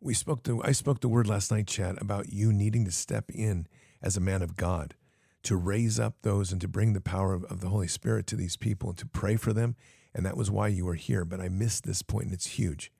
We 0.00 0.14
spoke 0.14 0.44
to, 0.44 0.62
I 0.62 0.72
spoke 0.72 1.00
the 1.00 1.08
word 1.08 1.26
last 1.26 1.50
night, 1.50 1.66
Chad, 1.66 2.00
about 2.00 2.32
you 2.32 2.52
needing 2.52 2.84
to 2.84 2.92
step 2.92 3.30
in 3.30 3.66
as 4.00 4.16
a 4.16 4.20
man 4.20 4.42
of 4.42 4.56
God, 4.56 4.94
to 5.42 5.56
raise 5.56 5.98
up 5.98 6.14
those 6.22 6.52
and 6.52 6.60
to 6.60 6.68
bring 6.68 6.92
the 6.92 7.00
power 7.00 7.34
of, 7.34 7.42
of 7.44 7.60
the 7.60 7.68
Holy 7.68 7.88
Spirit 7.88 8.26
to 8.28 8.36
these 8.36 8.56
people 8.56 8.90
and 8.90 8.98
to 8.98 9.06
pray 9.06 9.34
for 9.34 9.52
them. 9.52 9.74
And 10.14 10.24
that 10.24 10.36
was 10.36 10.50
why 10.50 10.68
you 10.68 10.84
were 10.84 10.94
here. 10.94 11.24
But 11.24 11.40
I 11.40 11.48
missed 11.48 11.84
this 11.84 12.02
point, 12.02 12.26
and 12.26 12.34
it's 12.34 12.46
huge. 12.46 12.92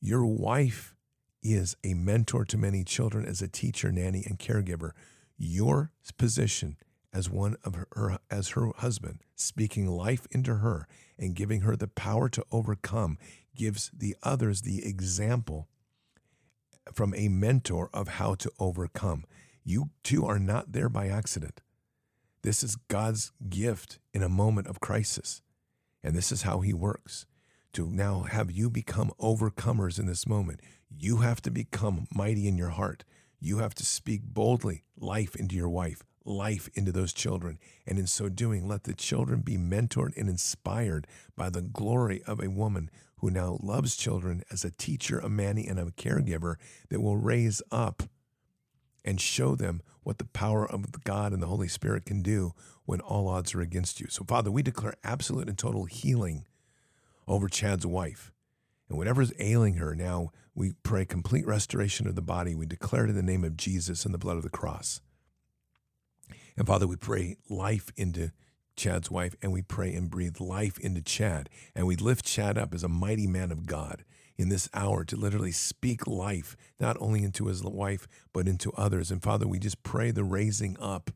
Your 0.00 0.24
wife 0.24 0.94
is 1.42 1.76
a 1.84 1.94
mentor 1.94 2.44
to 2.46 2.58
many 2.58 2.84
children 2.84 3.26
as 3.26 3.42
a 3.42 3.48
teacher, 3.48 3.92
nanny, 3.92 4.24
and 4.26 4.38
caregiver. 4.38 4.92
Your 5.36 5.92
position 6.16 6.76
as 7.12 7.28
one 7.28 7.56
of 7.64 7.74
her 7.74 7.88
er, 7.96 8.18
as 8.30 8.50
her 8.50 8.70
husband, 8.76 9.20
speaking 9.34 9.86
life 9.86 10.26
into 10.30 10.56
her 10.56 10.86
and 11.18 11.34
giving 11.34 11.62
her 11.62 11.76
the 11.76 11.88
power 11.88 12.28
to 12.28 12.44
overcome, 12.52 13.18
gives 13.54 13.90
the 13.96 14.16
others 14.22 14.62
the 14.62 14.86
example 14.86 15.68
from 16.92 17.14
a 17.14 17.28
mentor 17.28 17.90
of 17.92 18.08
how 18.08 18.34
to 18.34 18.50
overcome. 18.58 19.24
You 19.64 19.90
two 20.02 20.26
are 20.26 20.38
not 20.38 20.72
there 20.72 20.88
by 20.88 21.08
accident. 21.08 21.60
This 22.42 22.62
is 22.62 22.76
God's 22.76 23.32
gift 23.48 23.98
in 24.14 24.22
a 24.22 24.28
moment 24.28 24.66
of 24.66 24.80
crisis. 24.80 25.42
And 26.02 26.16
this 26.16 26.32
is 26.32 26.42
how 26.42 26.60
he 26.60 26.72
works 26.72 27.26
to 27.72 27.86
now 27.86 28.22
have 28.22 28.50
you 28.50 28.70
become 28.70 29.12
overcomers 29.20 29.98
in 29.98 30.06
this 30.06 30.26
moment. 30.26 30.60
You 30.88 31.18
have 31.18 31.40
to 31.42 31.50
become 31.50 32.06
mighty 32.12 32.48
in 32.48 32.56
your 32.56 32.70
heart. 32.70 33.04
You 33.38 33.58
have 33.58 33.74
to 33.76 33.86
speak 33.86 34.22
boldly 34.22 34.84
life 34.98 35.36
into 35.36 35.54
your 35.54 35.68
wife, 35.68 36.02
life 36.24 36.68
into 36.74 36.92
those 36.92 37.12
children. 37.12 37.58
And 37.86 37.98
in 37.98 38.06
so 38.06 38.28
doing, 38.28 38.66
let 38.68 38.84
the 38.84 38.94
children 38.94 39.40
be 39.40 39.56
mentored 39.56 40.16
and 40.16 40.28
inspired 40.28 41.06
by 41.36 41.50
the 41.50 41.62
glory 41.62 42.22
of 42.26 42.40
a 42.40 42.50
woman 42.50 42.90
who 43.18 43.30
now 43.30 43.58
loves 43.62 43.96
children 43.96 44.42
as 44.50 44.64
a 44.64 44.70
teacher, 44.70 45.18
a 45.18 45.28
manny, 45.28 45.66
and 45.66 45.78
a 45.78 45.86
caregiver 45.86 46.56
that 46.88 47.00
will 47.00 47.16
raise 47.16 47.62
up 47.70 48.04
and 49.04 49.20
show 49.20 49.54
them 49.54 49.82
what 50.02 50.18
the 50.18 50.24
power 50.26 50.70
of 50.70 51.04
God 51.04 51.32
and 51.32 51.42
the 51.42 51.46
Holy 51.46 51.68
Spirit 51.68 52.04
can 52.04 52.22
do 52.22 52.52
when 52.84 53.00
all 53.00 53.28
odds 53.28 53.54
are 53.54 53.60
against 53.60 54.00
you. 54.00 54.06
So, 54.08 54.24
Father, 54.24 54.50
we 54.50 54.62
declare 54.62 54.94
absolute 55.04 55.48
and 55.48 55.58
total 55.58 55.84
healing 55.84 56.46
over 57.28 57.48
Chad's 57.48 57.86
wife. 57.86 58.32
And 58.88 58.98
whatever's 58.98 59.32
ailing 59.38 59.74
her 59.74 59.94
now, 59.94 60.32
we 60.54 60.72
pray 60.82 61.04
complete 61.04 61.46
restoration 61.46 62.08
of 62.08 62.16
the 62.16 62.22
body. 62.22 62.54
We 62.54 62.66
declare 62.66 63.04
it 63.04 63.10
in 63.10 63.16
the 63.16 63.22
name 63.22 63.44
of 63.44 63.56
Jesus 63.56 64.04
and 64.04 64.12
the 64.12 64.18
blood 64.18 64.36
of 64.36 64.42
the 64.42 64.50
cross. 64.50 65.00
And 66.60 66.66
Father, 66.66 66.86
we 66.86 66.96
pray 66.96 67.38
life 67.48 67.90
into 67.96 68.32
Chad's 68.76 69.10
wife, 69.10 69.34
and 69.40 69.50
we 69.50 69.62
pray 69.62 69.94
and 69.94 70.10
breathe 70.10 70.40
life 70.40 70.78
into 70.78 71.00
Chad. 71.00 71.48
And 71.74 71.86
we 71.86 71.96
lift 71.96 72.26
Chad 72.26 72.58
up 72.58 72.74
as 72.74 72.84
a 72.84 72.88
mighty 72.88 73.26
man 73.26 73.50
of 73.50 73.64
God 73.64 74.04
in 74.36 74.50
this 74.50 74.68
hour 74.74 75.02
to 75.06 75.16
literally 75.16 75.52
speak 75.52 76.06
life, 76.06 76.58
not 76.78 76.98
only 77.00 77.24
into 77.24 77.46
his 77.46 77.64
wife, 77.64 78.06
but 78.34 78.46
into 78.46 78.72
others. 78.72 79.10
And 79.10 79.22
Father, 79.22 79.48
we 79.48 79.58
just 79.58 79.82
pray 79.82 80.10
the 80.10 80.22
raising 80.22 80.76
up 80.78 81.10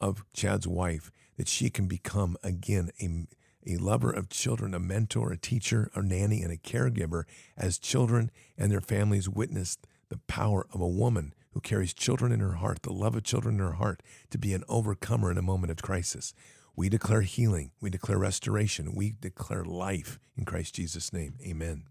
of 0.00 0.24
Chad's 0.32 0.66
wife 0.66 1.12
that 1.36 1.48
she 1.48 1.68
can 1.68 1.86
become 1.86 2.38
again 2.42 2.90
a 2.98 3.26
a 3.70 3.76
lover 3.76 4.10
of 4.10 4.30
children, 4.30 4.72
a 4.72 4.80
mentor, 4.80 5.32
a 5.32 5.36
teacher, 5.36 5.90
a 5.94 6.00
nanny, 6.00 6.40
and 6.40 6.50
a 6.50 6.56
caregiver 6.56 7.24
as 7.58 7.78
children 7.78 8.30
and 8.56 8.72
their 8.72 8.80
families 8.80 9.28
witness 9.28 9.76
the 10.08 10.20
power 10.28 10.66
of 10.72 10.80
a 10.80 10.88
woman 10.88 11.34
who 11.52 11.60
carries 11.60 11.94
children 11.94 12.32
in 12.32 12.40
her 12.40 12.54
heart, 12.54 12.82
the 12.82 12.92
love 12.92 13.16
of 13.16 13.24
children 13.24 13.56
in 13.56 13.60
her 13.60 13.72
heart, 13.72 14.02
to 14.30 14.38
be 14.38 14.54
an 14.54 14.64
overcomer 14.68 15.30
in 15.30 15.38
a 15.38 15.42
moment 15.42 15.70
of 15.70 15.82
crisis. 15.82 16.34
We 16.76 16.88
declare 16.88 17.22
healing, 17.22 17.72
we 17.80 17.90
declare 17.90 18.18
restoration, 18.18 18.94
we 18.94 19.14
declare 19.20 19.64
life 19.64 20.20
in 20.36 20.44
Christ 20.44 20.74
Jesus' 20.74 21.12
name. 21.12 21.34
Amen. 21.44 21.84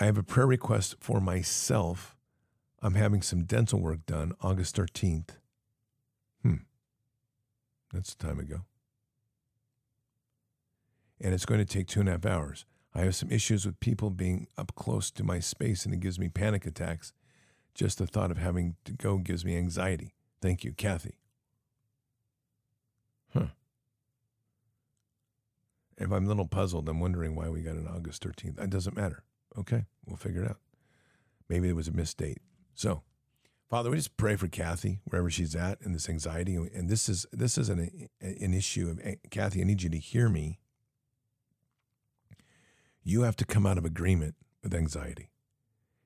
I 0.00 0.04
have 0.04 0.18
a 0.18 0.22
prayer 0.22 0.46
request 0.46 0.96
for 1.00 1.20
myself. 1.20 2.16
I'm 2.80 2.94
having 2.94 3.22
some 3.22 3.44
dental 3.44 3.80
work 3.80 4.06
done 4.06 4.32
August 4.40 4.76
13th. 4.76 5.30
Hmm. 6.42 6.54
That's 7.92 8.12
a 8.12 8.16
time 8.16 8.38
ago. 8.38 8.62
And 11.20 11.34
it's 11.34 11.46
going 11.46 11.58
to 11.58 11.64
take 11.64 11.88
two 11.88 12.00
and 12.00 12.08
a 12.08 12.12
half 12.12 12.26
hours. 12.26 12.64
I 12.98 13.02
have 13.02 13.14
some 13.14 13.30
issues 13.30 13.64
with 13.64 13.78
people 13.78 14.10
being 14.10 14.48
up 14.56 14.74
close 14.74 15.12
to 15.12 15.22
my 15.22 15.38
space 15.38 15.84
and 15.84 15.94
it 15.94 16.00
gives 16.00 16.18
me 16.18 16.28
panic 16.28 16.66
attacks. 16.66 17.12
Just 17.72 17.98
the 17.98 18.08
thought 18.08 18.32
of 18.32 18.38
having 18.38 18.74
to 18.86 18.92
go 18.92 19.18
gives 19.18 19.44
me 19.44 19.56
anxiety. 19.56 20.14
Thank 20.42 20.64
you, 20.64 20.72
Kathy. 20.72 21.14
Huh. 23.32 23.46
If 25.96 26.10
I'm 26.10 26.24
a 26.24 26.28
little 26.28 26.46
puzzled, 26.46 26.88
I'm 26.88 26.98
wondering 26.98 27.36
why 27.36 27.48
we 27.48 27.62
got 27.62 27.76
an 27.76 27.86
August 27.86 28.24
13th. 28.24 28.56
That 28.56 28.70
doesn't 28.70 28.96
matter. 28.96 29.22
Okay, 29.56 29.84
we'll 30.04 30.16
figure 30.16 30.42
it 30.42 30.50
out. 30.50 30.58
Maybe 31.48 31.68
it 31.68 31.76
was 31.76 31.86
a 31.86 31.92
missed 31.92 32.16
date. 32.16 32.38
So, 32.74 33.02
Father, 33.70 33.90
we 33.90 33.96
just 33.96 34.16
pray 34.16 34.34
for 34.34 34.48
Kathy 34.48 34.98
wherever 35.04 35.30
she's 35.30 35.54
at 35.54 35.80
in 35.82 35.92
this 35.92 36.08
anxiety, 36.08 36.56
and 36.56 36.88
this 36.88 37.08
is 37.08 37.26
this 37.32 37.58
is 37.58 37.68
an 37.68 38.08
an 38.20 38.54
issue 38.54 38.88
of 38.90 39.00
eh, 39.04 39.16
Kathy. 39.30 39.60
I 39.60 39.64
need 39.64 39.82
you 39.82 39.90
to 39.90 39.98
hear 39.98 40.28
me. 40.28 40.58
You 43.08 43.22
have 43.22 43.36
to 43.36 43.46
come 43.46 43.64
out 43.64 43.78
of 43.78 43.86
agreement 43.86 44.34
with 44.62 44.74
anxiety, 44.74 45.30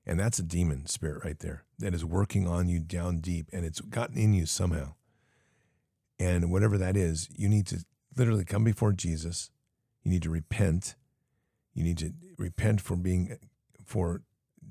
and 0.07 0.21
that's 0.21 0.39
a 0.39 0.43
demon 0.45 0.87
spirit 0.87 1.25
right 1.25 1.37
there 1.37 1.65
that 1.81 1.95
is 1.95 2.05
working 2.05 2.47
on 2.47 2.69
you 2.69 2.79
down 2.79 3.19
deep, 3.19 3.49
and 3.53 3.65
it's 3.65 3.81
gotten 3.81 4.17
in 4.17 4.35
you 4.35 4.47
somehow. 4.47 4.95
And 6.21 6.49
whatever 6.53 6.79
that 6.79 6.97
is, 6.97 7.29
you 7.35 7.49
need 7.49 7.67
to 7.67 7.85
literally 8.17 8.45
come 8.45 8.63
before 8.63 8.93
Jesus. 8.93 9.51
You 10.05 10.13
need 10.13 10.23
to 10.23 10.31
repent. 10.31 10.95
You 11.75 11.83
need 11.83 11.99
to 11.99 12.13
repent 12.39 12.81
for 12.81 12.95
being 12.95 13.37
for 13.85 14.23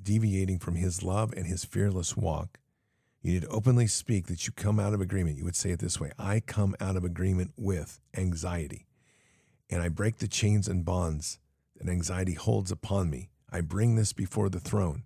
deviating 0.02 0.60
from 0.60 0.76
his 0.76 1.04
love 1.04 1.34
and 1.36 1.48
his 1.48 1.66
fearless 1.66 2.16
walk. 2.16 2.60
You 3.22 3.34
need 3.34 3.42
to 3.42 3.50
openly 3.50 3.88
speak 3.88 4.28
that 4.28 4.48
you 4.48 4.54
come 4.54 4.80
out 4.80 4.94
of 4.94 5.02
agreement. 5.02 5.38
You 5.38 5.44
would 5.44 5.58
say 5.58 5.72
it 5.72 5.80
this 5.80 6.00
way 6.00 6.14
I 6.18 6.40
come 6.40 6.78
out 6.80 6.96
of 6.96 7.04
agreement 7.04 7.52
with 7.58 8.00
anxiety, 8.16 8.88
and 9.70 9.84
I 9.84 9.90
break 9.90 10.20
the 10.20 10.30
chains 10.30 10.70
and 10.70 10.86
bonds 10.86 11.38
that 11.82 11.92
anxiety 11.92 12.34
holds 12.34 12.72
upon 12.72 13.10
me. 13.10 13.30
I 13.52 13.62
bring 13.62 13.96
this 13.96 14.14
before 14.14 14.50
the 14.50 14.60
throne, 14.60 15.04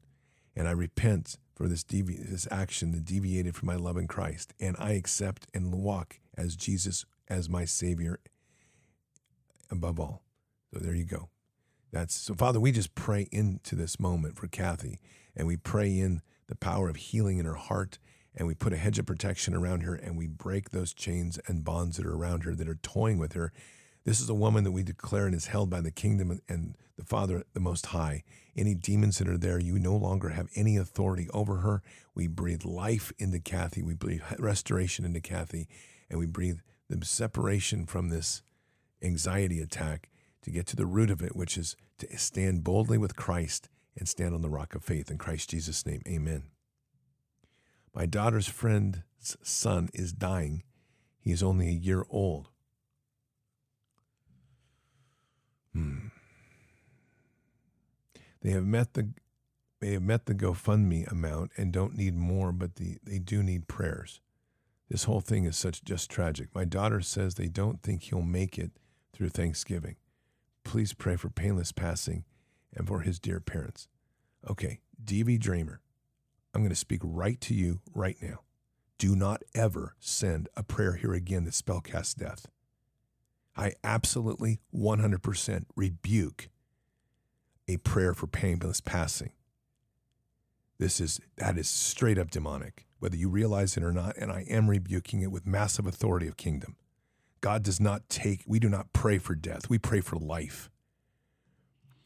and 0.56 0.68
I 0.68 0.72
repent 0.72 1.38
for 1.56 1.68
this, 1.68 1.84
devi- 1.84 2.18
this 2.18 2.47
action 2.52 2.91
that 2.91 3.06
deviated 3.06 3.56
from 3.56 3.68
my 3.68 3.76
love 3.76 3.97
in 3.97 4.07
Christ, 4.07 4.53
and 4.60 4.76
I 4.77 4.91
accept 4.91 5.47
and 5.53 5.73
walk 5.73 6.19
as 6.38 6.56
Jesus 6.56 7.06
as 7.27 7.49
my 7.49 7.65
Savior 7.65 8.19
above 9.72 9.99
all. 9.99 10.22
So 10.73 10.80
there 10.80 10.93
you 10.93 11.06
go. 11.06 11.30
That's 11.91 12.14
so, 12.14 12.34
Father. 12.34 12.60
We 12.60 12.73
just 12.73 12.93
pray 12.93 13.27
into 13.31 13.76
this 13.76 13.99
moment 13.99 14.35
for 14.35 14.47
Kathy, 14.47 14.99
and 15.35 15.47
we 15.47 15.56
pray 15.56 15.97
in 15.97 16.22
the 16.47 16.56
power 16.56 16.89
of 16.89 16.97
healing 16.97 17.38
in 17.38 17.45
her 17.45 17.56
heart, 17.56 17.99
and 18.35 18.47
we 18.47 18.53
put 18.53 18.73
a 18.73 18.77
hedge 18.77 18.99
of 18.99 19.06
protection 19.06 19.53
around 19.56 19.81
her, 19.81 19.95
and 19.95 20.18
we 20.18 20.27
break 20.27 20.72
those 20.72 20.93
chains 20.93 21.39
and 21.47 21.64
bonds 21.64 21.95
that 21.95 22.06
are 22.06 22.15
around 22.15 22.43
her 22.43 22.53
that 22.53 22.68
are 22.68 22.76
toying 22.76 23.18
with 23.18 23.31
her. 23.34 23.53
This 24.06 24.22
is 24.22 24.30
a 24.30 24.36
woman 24.36 24.64
that 24.64 24.72
we 24.72 24.84
declare 24.84 25.26
and 25.26 25.34
is 25.34 25.48
held 25.48 25.72
by 25.72 25.82
the 25.82 25.90
kingdom 25.90 26.40
and 26.48 26.77
the 26.95 27.03
Father, 27.03 27.44
the 27.53 27.60
Most 27.60 27.88
High. 27.88 28.23
Any 28.56 28.76
demons 28.76 29.18
that 29.18 29.27
are 29.27 29.38
there, 29.38 29.60
you 29.60 29.80
no 29.80 29.95
longer 29.95 30.30
have 30.30 30.48
any 30.56 30.77
authority 30.77 31.27
over 31.34 31.57
her. 31.57 31.82
We 32.14 32.27
breathe 32.27 32.64
life 32.65 33.11
into 33.18 33.40
Kathy. 33.40 33.82
We 33.82 33.95
breathe 33.95 34.22
restoration 34.38 35.06
into 35.06 35.22
Kathy, 35.22 35.68
and 36.10 36.19
we 36.19 36.27
breathe 36.27 36.60
the 36.88 37.03
separation 37.03 37.88
from 37.88 38.10
this 38.10 38.44
anxiety 39.02 39.60
attack 39.60 40.10
to 40.44 40.52
get 40.52 40.68
to 40.68 40.76
the 40.76 40.86
root 40.86 41.10
of 41.10 41.23
it, 41.23 41.36
which 41.36 41.57
is 41.57 41.76
to 41.98 42.18
stand 42.18 42.64
boldly 42.64 42.99
with 42.99 43.15
Christ 43.15 43.69
and 43.98 44.07
stand 44.07 44.36
on 44.36 44.44
the 44.44 44.49
rock 44.49 44.76
of 44.76 44.84
faith. 44.84 45.10
In 45.10 45.18
Christ 45.18 45.49
Jesus' 45.49 45.86
name, 45.86 46.03
amen. 46.07 46.44
My 47.94 48.06
daughter's 48.06 48.48
friend's 48.48 48.99
son 49.41 49.90
is 49.94 50.14
dying. 50.14 50.61
He 51.19 51.32
is 51.32 51.41
only 51.41 51.69
a 51.69 51.72
year 51.72 52.06
old. 52.10 52.49
Hmm. 55.76 56.07
They 58.41 58.52
have 58.52 58.65
met 58.65 58.93
the 58.93 59.10
they 59.81 59.91
have 59.91 60.03
met 60.03 60.26
the 60.26 60.34
GoFundMe 60.34 61.11
amount 61.11 61.52
and 61.57 61.72
don't 61.72 61.97
need 61.97 62.15
more, 62.15 62.53
but 62.53 62.76
the, 62.76 62.97
they 63.03 63.19
do 63.19 63.43
need 63.43 63.68
prayers. 63.68 64.22
This 64.89 65.03
whole 65.03 65.19
thing 65.19 65.43
is 65.43 65.57
such 65.57 65.84
just 65.84 66.10
tragic. 66.10 66.47
My 66.56 66.64
daughter 66.64 67.02
says 67.02 67.35
they 67.35 67.49
don't 67.49 67.84
think 67.84 68.03
he'll 68.03 68.22
make 68.22 68.57
it 68.57 68.72
through 69.14 69.30
Thanksgiving. 69.30 69.97
Please 70.64 70.93
pray 70.93 71.18
for 71.18 71.30
painless 71.30 71.72
passing 71.73 72.23
and 72.73 72.88
for 72.88 73.02
his 73.02 73.19
dear 73.19 73.39
parents. 73.39 73.89
Okay, 74.49 74.80
DV 75.03 75.39
Dreamer, 75.39 75.81
I'm 76.53 76.61
going 76.61 76.69
to 76.69 76.76
speak 76.76 77.02
right 77.03 77.39
to 77.41 77.53
you 77.53 77.81
right 77.93 78.18
now. 78.22 78.41
Do 78.97 79.14
not 79.15 79.43
ever 79.53 79.95
send 79.99 80.47
a 80.56 80.64
prayer 80.64 80.93
here 80.93 81.14
again 81.14 81.43
that 81.43 81.53
spellcasts 81.53 82.15
death. 82.15 82.47
I 83.56 83.73
absolutely 83.84 84.60
100% 84.73 85.65
rebuke 85.76 86.49
a 87.68 87.77
prayer 87.77 88.14
for 88.14 88.27
painless 88.27 88.82
passing. 88.82 89.32
This 90.77 90.99
is 90.99 91.22
that 91.38 91.57
is 91.57 91.69
straight 91.69 92.18
up 92.18 92.30
demonic, 92.30 92.86
whether 92.99 93.15
you 93.15 93.30
realize 93.30 93.77
it 93.77 93.84
or 93.84 93.94
not, 93.94 94.18
and 94.18 94.32
I 94.32 94.41
am 94.49 94.69
rebuking 94.69 95.22
it 95.22 95.32
with 95.32 95.48
massive 95.48 95.88
authority 95.88 96.27
of 96.27 96.36
kingdom. 96.36 96.76
God 97.40 97.64
does 97.64 97.80
not 97.80 98.10
take, 98.10 98.44
we 98.45 98.60
do 98.60 98.69
not 98.69 98.91
pray 98.91 99.18
for 99.18 99.36
death, 99.36 99.69
we 99.69 99.77
pray 99.77 100.02
for 100.02 100.18
life. 100.18 100.69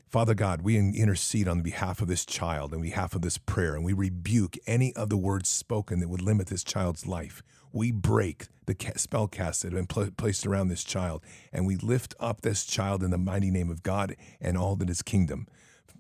Father 0.08 0.34
God, 0.34 0.64
we 0.64 0.76
intercede 0.76 1.48
on 1.48 1.62
behalf 1.62 2.02
of 2.02 2.08
this 2.08 2.26
child 2.26 2.74
and 2.74 2.82
behalf 2.82 3.14
of 3.16 3.22
this 3.22 3.38
prayer, 3.38 3.76
and 3.76 3.86
we 3.86 3.94
rebuke 3.94 4.58
any 4.66 4.96
of 4.96 5.10
the 5.10 5.18
words 5.18 5.50
spoken 5.50 6.00
that 6.00 6.10
would 6.10 6.22
limit 6.22 6.48
this 6.48 6.64
child's 6.64 7.06
life. 7.06 7.44
We 7.72 7.92
break 7.92 8.48
the 8.66 8.76
spell 8.96 9.28
cast 9.28 9.62
that 9.62 9.74
have 9.74 9.88
been 9.88 10.12
placed 10.12 10.46
around 10.46 10.68
this 10.70 10.84
child, 10.84 11.24
and 11.52 11.66
we 11.66 11.76
lift 11.76 12.16
up 12.20 12.42
this 12.42 12.66
child 12.66 13.04
in 13.04 13.12
the 13.12 13.18
mighty 13.18 13.52
name 13.52 13.70
of 13.70 13.84
God 13.84 14.16
and 14.42 14.58
all 14.58 14.76
that 14.78 14.90
is 14.90 15.02
kingdom. 15.02 15.48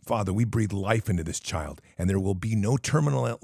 Father, 0.05 0.33
we 0.33 0.45
breathe 0.45 0.73
life 0.73 1.09
into 1.09 1.23
this 1.23 1.39
child, 1.39 1.81
and 1.97 2.09
there 2.09 2.19
will 2.19 2.35
be 2.35 2.55
no 2.55 2.77
terminal, 2.77 3.37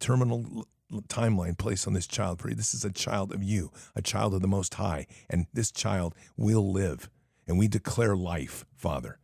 terminal 0.00 0.66
timeline 1.08 1.56
placed 1.58 1.86
on 1.86 1.92
this 1.92 2.06
child. 2.06 2.40
For 2.40 2.50
this 2.54 2.74
is 2.74 2.84
a 2.84 2.92
child 2.92 3.32
of 3.32 3.42
you, 3.42 3.70
a 3.94 4.02
child 4.02 4.34
of 4.34 4.40
the 4.40 4.48
Most 4.48 4.74
High, 4.74 5.06
and 5.28 5.46
this 5.52 5.70
child 5.70 6.14
will 6.36 6.72
live. 6.72 7.10
And 7.46 7.58
we 7.58 7.68
declare 7.68 8.16
life, 8.16 8.64
Father. 8.74 9.18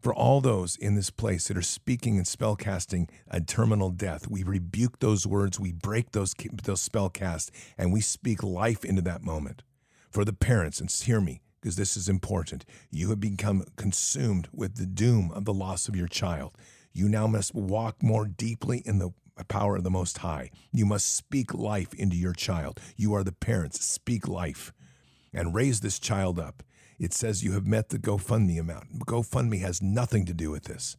For 0.00 0.14
all 0.14 0.40
those 0.40 0.76
in 0.76 0.94
this 0.94 1.10
place 1.10 1.48
that 1.48 1.56
are 1.56 1.62
speaking 1.62 2.18
and 2.18 2.26
spellcasting 2.26 3.10
a 3.28 3.40
terminal 3.40 3.90
death, 3.90 4.28
we 4.28 4.44
rebuke 4.44 5.00
those 5.00 5.26
words, 5.26 5.58
we 5.58 5.72
break 5.72 6.12
those, 6.12 6.34
those 6.62 6.88
spellcasts, 6.88 7.50
and 7.76 7.92
we 7.92 8.00
speak 8.00 8.42
life 8.44 8.84
into 8.84 9.02
that 9.02 9.24
moment. 9.24 9.62
For 10.10 10.24
the 10.24 10.32
parents, 10.32 10.80
and 10.80 10.90
hear 10.90 11.20
me, 11.20 11.42
because 11.60 11.74
this 11.74 11.96
is 11.96 12.08
important, 12.08 12.64
you 12.90 13.10
have 13.10 13.18
become 13.18 13.64
consumed 13.76 14.48
with 14.52 14.76
the 14.76 14.86
doom 14.86 15.32
of 15.32 15.44
the 15.44 15.52
loss 15.52 15.88
of 15.88 15.96
your 15.96 16.06
child. 16.06 16.56
You 16.92 17.08
now 17.08 17.26
must 17.26 17.54
walk 17.54 18.00
more 18.00 18.26
deeply 18.26 18.82
in 18.86 19.00
the 19.00 19.10
power 19.48 19.76
of 19.76 19.84
the 19.84 19.90
Most 19.90 20.18
High. 20.18 20.50
You 20.72 20.86
must 20.86 21.14
speak 21.14 21.52
life 21.52 21.92
into 21.94 22.16
your 22.16 22.32
child. 22.32 22.80
You 22.96 23.14
are 23.14 23.24
the 23.24 23.32
parents. 23.32 23.84
Speak 23.84 24.28
life 24.28 24.72
and 25.32 25.54
raise 25.54 25.80
this 25.80 25.98
child 25.98 26.38
up. 26.38 26.62
It 26.98 27.12
says 27.12 27.44
you 27.44 27.52
have 27.52 27.66
met 27.66 27.90
the 27.90 27.98
GoFundMe 27.98 28.58
amount. 28.58 29.00
GoFundMe 29.06 29.60
has 29.60 29.80
nothing 29.80 30.26
to 30.26 30.34
do 30.34 30.50
with 30.50 30.64
this. 30.64 30.96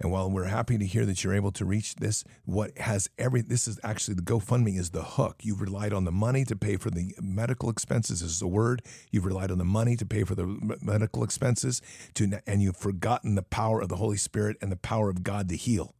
And 0.00 0.10
while 0.10 0.30
we're 0.30 0.44
happy 0.44 0.78
to 0.78 0.86
hear 0.86 1.04
that 1.04 1.22
you're 1.22 1.34
able 1.34 1.52
to 1.52 1.64
reach 1.66 1.96
this, 1.96 2.24
what 2.46 2.76
has 2.78 3.10
every 3.18 3.42
this 3.42 3.68
is 3.68 3.78
actually 3.84 4.14
the 4.14 4.22
GoFundMe 4.22 4.78
is 4.78 4.90
the 4.90 5.02
hook. 5.02 5.36
You've 5.42 5.60
relied 5.60 5.92
on 5.92 6.04
the 6.04 6.12
money 6.12 6.44
to 6.46 6.56
pay 6.56 6.76
for 6.76 6.90
the 6.90 7.14
medical 7.20 7.68
expenses 7.68 8.22
is 8.22 8.40
the 8.40 8.46
word. 8.46 8.80
You've 9.10 9.26
relied 9.26 9.50
on 9.50 9.58
the 9.58 9.64
money 9.64 9.96
to 9.96 10.06
pay 10.06 10.24
for 10.24 10.34
the 10.34 10.46
medical 10.80 11.22
expenses 11.22 11.82
to 12.14 12.40
and 12.46 12.62
you've 12.62 12.78
forgotten 12.78 13.34
the 13.34 13.42
power 13.42 13.82
of 13.82 13.90
the 13.90 13.96
Holy 13.96 14.16
Spirit 14.16 14.56
and 14.62 14.72
the 14.72 14.76
power 14.76 15.10
of 15.10 15.22
God 15.22 15.50
to 15.50 15.56
heal. 15.56 15.94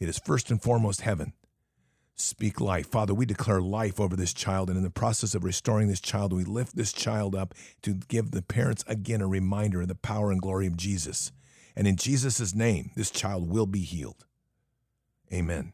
It 0.00 0.08
is 0.08 0.18
first 0.18 0.50
and 0.50 0.60
foremost 0.60 1.02
heaven. 1.02 1.34
Speak 2.16 2.60
life. 2.60 2.86
Father, 2.86 3.12
we 3.12 3.26
declare 3.26 3.60
life 3.60 3.98
over 3.98 4.14
this 4.14 4.32
child. 4.32 4.68
And 4.68 4.76
in 4.76 4.84
the 4.84 4.90
process 4.90 5.34
of 5.34 5.42
restoring 5.42 5.88
this 5.88 6.00
child, 6.00 6.32
we 6.32 6.44
lift 6.44 6.76
this 6.76 6.92
child 6.92 7.34
up 7.34 7.54
to 7.82 7.94
give 7.94 8.30
the 8.30 8.42
parents 8.42 8.84
again 8.86 9.20
a 9.20 9.26
reminder 9.26 9.82
of 9.82 9.88
the 9.88 9.96
power 9.96 10.30
and 10.30 10.40
glory 10.40 10.66
of 10.66 10.76
Jesus. 10.76 11.32
And 11.74 11.88
in 11.88 11.96
Jesus' 11.96 12.54
name, 12.54 12.92
this 12.94 13.10
child 13.10 13.50
will 13.50 13.66
be 13.66 13.80
healed. 13.80 14.26
Amen. 15.32 15.72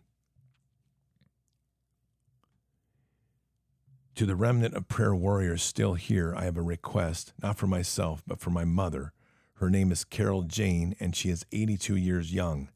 To 4.14 4.24
the 4.24 4.36
remnant 4.36 4.74
of 4.74 4.88
prayer 4.88 5.14
warriors 5.14 5.62
still 5.62 5.94
here, 5.94 6.34
I 6.36 6.44
have 6.44 6.56
a 6.56 6.62
request, 6.62 7.34
not 7.42 7.58
for 7.58 7.66
myself, 7.66 8.22
but 8.26 8.40
for 8.40 8.50
my 8.50 8.64
mother. 8.64 9.12
Her 9.54 9.68
name 9.68 9.92
is 9.92 10.04
Carol 10.04 10.42
Jane, 10.42 10.94
and 11.00 11.14
she 11.14 11.28
is 11.28 11.44
82 11.52 11.96
years 11.96 12.32
young 12.32 12.70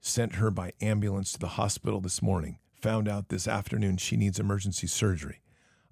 sent 0.00 0.36
her 0.36 0.50
by 0.50 0.72
ambulance 0.80 1.32
to 1.32 1.38
the 1.38 1.48
hospital 1.48 2.00
this 2.00 2.22
morning. 2.22 2.58
Found 2.82 3.08
out 3.08 3.28
this 3.28 3.46
afternoon 3.46 3.98
she 3.98 4.16
needs 4.16 4.38
emergency 4.40 4.86
surgery. 4.86 5.42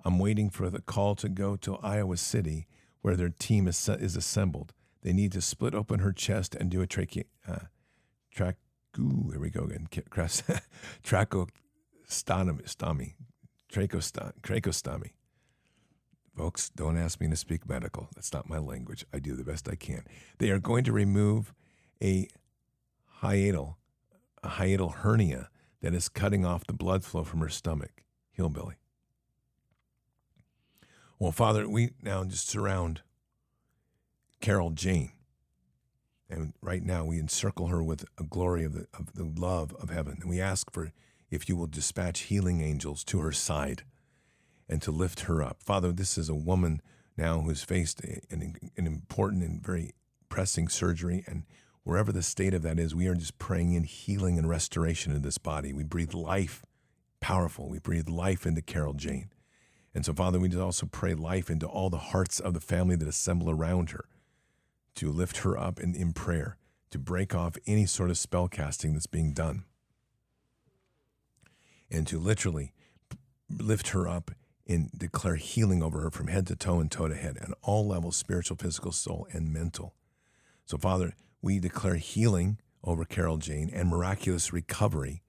I'm 0.05 0.19
waiting 0.19 0.49
for 0.49 0.71
the 0.71 0.81
call 0.81 1.15
to 1.17 1.29
go 1.29 1.57
to 1.57 1.77
Iowa 1.77 2.17
City 2.17 2.67
where 3.03 3.15
their 3.15 3.29
team 3.29 3.69
is, 3.69 3.89
is 3.89 4.17
assembled. 4.17 4.73
They 5.03 5.13
need 5.13 5.33
to 5.33 5.43
split 5.43 5.75
open 5.75 6.01
her 6.01 6.13
chest 6.13 6.55
and 6.55 6.71
do 6.71 6.81
a 6.81 6.87
trache- 6.87 7.27
uh, 7.47 7.67
track. 8.31 8.57
Ooh, 8.99 9.29
here 9.31 9.41
we 9.41 9.51
go 9.51 9.65
again. 9.65 9.87
Trachostomy, 9.91 11.53
trachostomy. 13.71 15.11
Folks, 16.37 16.71
don't 16.71 16.97
ask 16.97 17.21
me 17.21 17.29
to 17.29 17.37
speak 17.37 17.69
medical. 17.69 18.09
That's 18.15 18.33
not 18.33 18.49
my 18.49 18.59
language. 18.59 19.05
I 19.13 19.19
do 19.19 19.37
the 19.37 19.45
best 19.45 19.69
I 19.69 19.75
can. 19.75 20.05
They 20.39 20.51
are 20.51 20.59
going 20.59 20.85
to 20.85 20.93
remove 20.93 21.53
a 22.03 22.29
hiatal, 23.21 23.75
a 24.43 24.49
hiatal 24.49 24.95
hernia 24.95 25.51
that 25.81 25.95
is 25.95 26.09
cutting 26.09 26.45
off 26.45 26.67
the 26.67 26.73
blood 26.73 27.05
flow 27.05 27.25
from 27.25 27.41
her 27.41 27.49
stomach. 27.49 28.03
Hillbilly. 28.33 28.77
Well, 31.19 31.33
Father, 31.33 31.69
we 31.69 31.91
now 32.01 32.23
just 32.23 32.49
surround 32.49 33.03
Carol 34.41 34.71
Jane. 34.71 35.11
And 36.31 36.53
right 36.61 36.85
now 36.85 37.05
we 37.05 37.19
encircle 37.19 37.69
her 37.69 37.83
with 37.83 38.05
a 38.17 38.23
glory 38.23 38.65
of 38.65 38.75
the, 38.75 38.87
of 38.95 39.15
the 39.15 39.25
love 39.25 39.75
of 39.81 39.91
heaven. 39.91 40.19
And 40.21 40.31
we 40.31 40.41
ask 40.41 40.71
for 40.71 40.93
if 41.31 41.49
you 41.49 41.57
will 41.57 41.67
dispatch 41.67 42.21
healing 42.21 42.61
angels 42.61 43.03
to 43.05 43.19
her 43.21 43.33
side 43.33 43.83
and 44.69 44.81
to 44.83 44.93
lift 44.93 45.21
her 45.21 45.43
up. 45.43 45.63
Father, 45.63 45.91
this 45.91 46.17
is 46.17 46.29
a 46.29 46.35
woman 46.35 46.81
now 47.17 47.41
who's 47.41 47.65
faced 47.65 48.01
an, 48.31 48.55
an 48.77 48.87
important 48.87 49.43
and 49.43 49.63
very 49.63 49.95
pressing 50.29 50.69
surgery. 50.69 51.25
And 51.27 51.45
wherever 51.89 52.13
the 52.13 52.23
state 52.23 52.53
of 52.53 52.61
that 52.61 52.79
is, 52.79 52.95
we 52.95 53.07
are 53.07 53.15
just 53.15 53.39
praying 53.39 53.73
in 53.73 53.83
healing 53.83 54.37
and 54.37 54.47
restoration 54.47 55.11
in 55.11 55.23
this 55.23 55.39
body. 55.39 55.73
We 55.73 55.85
breathe 55.85 56.13
life, 56.13 56.63
powerful. 57.19 57.67
We 57.67 57.79
breathe 57.79 58.11
life 58.11 58.45
into 58.45 58.61
Carol 58.61 58.93
Jane. 58.93 59.31
And 59.95 60.05
so, 60.05 60.13
Father, 60.13 60.39
we 60.39 60.51
just 60.51 60.61
also 60.61 60.85
pray 60.85 61.15
life 61.15 61.49
into 61.49 61.67
all 61.67 61.89
the 61.89 61.97
hearts 61.97 62.41
of 62.41 62.53
the 62.53 62.61
family 62.61 62.95
that 62.97 63.09
assemble 63.09 63.49
around 63.49 63.89
her 63.93 64.05
to 64.97 65.11
lift 65.11 65.39
her 65.39 65.57
up 65.57 65.81
in, 65.81 65.95
in 65.95 66.13
prayer, 66.13 66.59
to 66.91 66.99
break 66.99 67.35
off 67.35 67.57
any 67.67 67.87
sort 67.87 68.11
of 68.11 68.19
spell 68.19 68.49
casting 68.49 68.93
that's 68.93 69.07
being 69.07 69.33
done, 69.33 69.65
and 71.91 72.07
to 72.07 72.19
literally 72.19 72.75
lift 73.49 73.89
her 73.89 74.07
up 74.07 74.33
and 74.67 74.91
declare 74.95 75.37
healing 75.37 75.83
over 75.83 76.01
her 76.03 76.11
from 76.11 76.27
head 76.27 76.47
to 76.49 76.55
toe 76.55 76.81
and 76.81 76.91
toe 76.91 77.09
to 77.09 77.15
head 77.15 77.39
at 77.39 77.49
all 77.63 77.87
levels 77.87 78.15
spiritual, 78.15 78.59
physical, 78.59 78.93
soul, 78.93 79.27
and 79.33 79.51
mental. 79.51 79.95
So, 80.67 80.77
Father, 80.77 81.15
we 81.43 81.59
declare 81.59 81.97
healing 81.97 82.59
over 82.83 83.05
Carol 83.05 83.39
Jane 83.39 83.71
and 83.73 83.89
miraculous 83.89 84.53
recovery. 84.53 85.23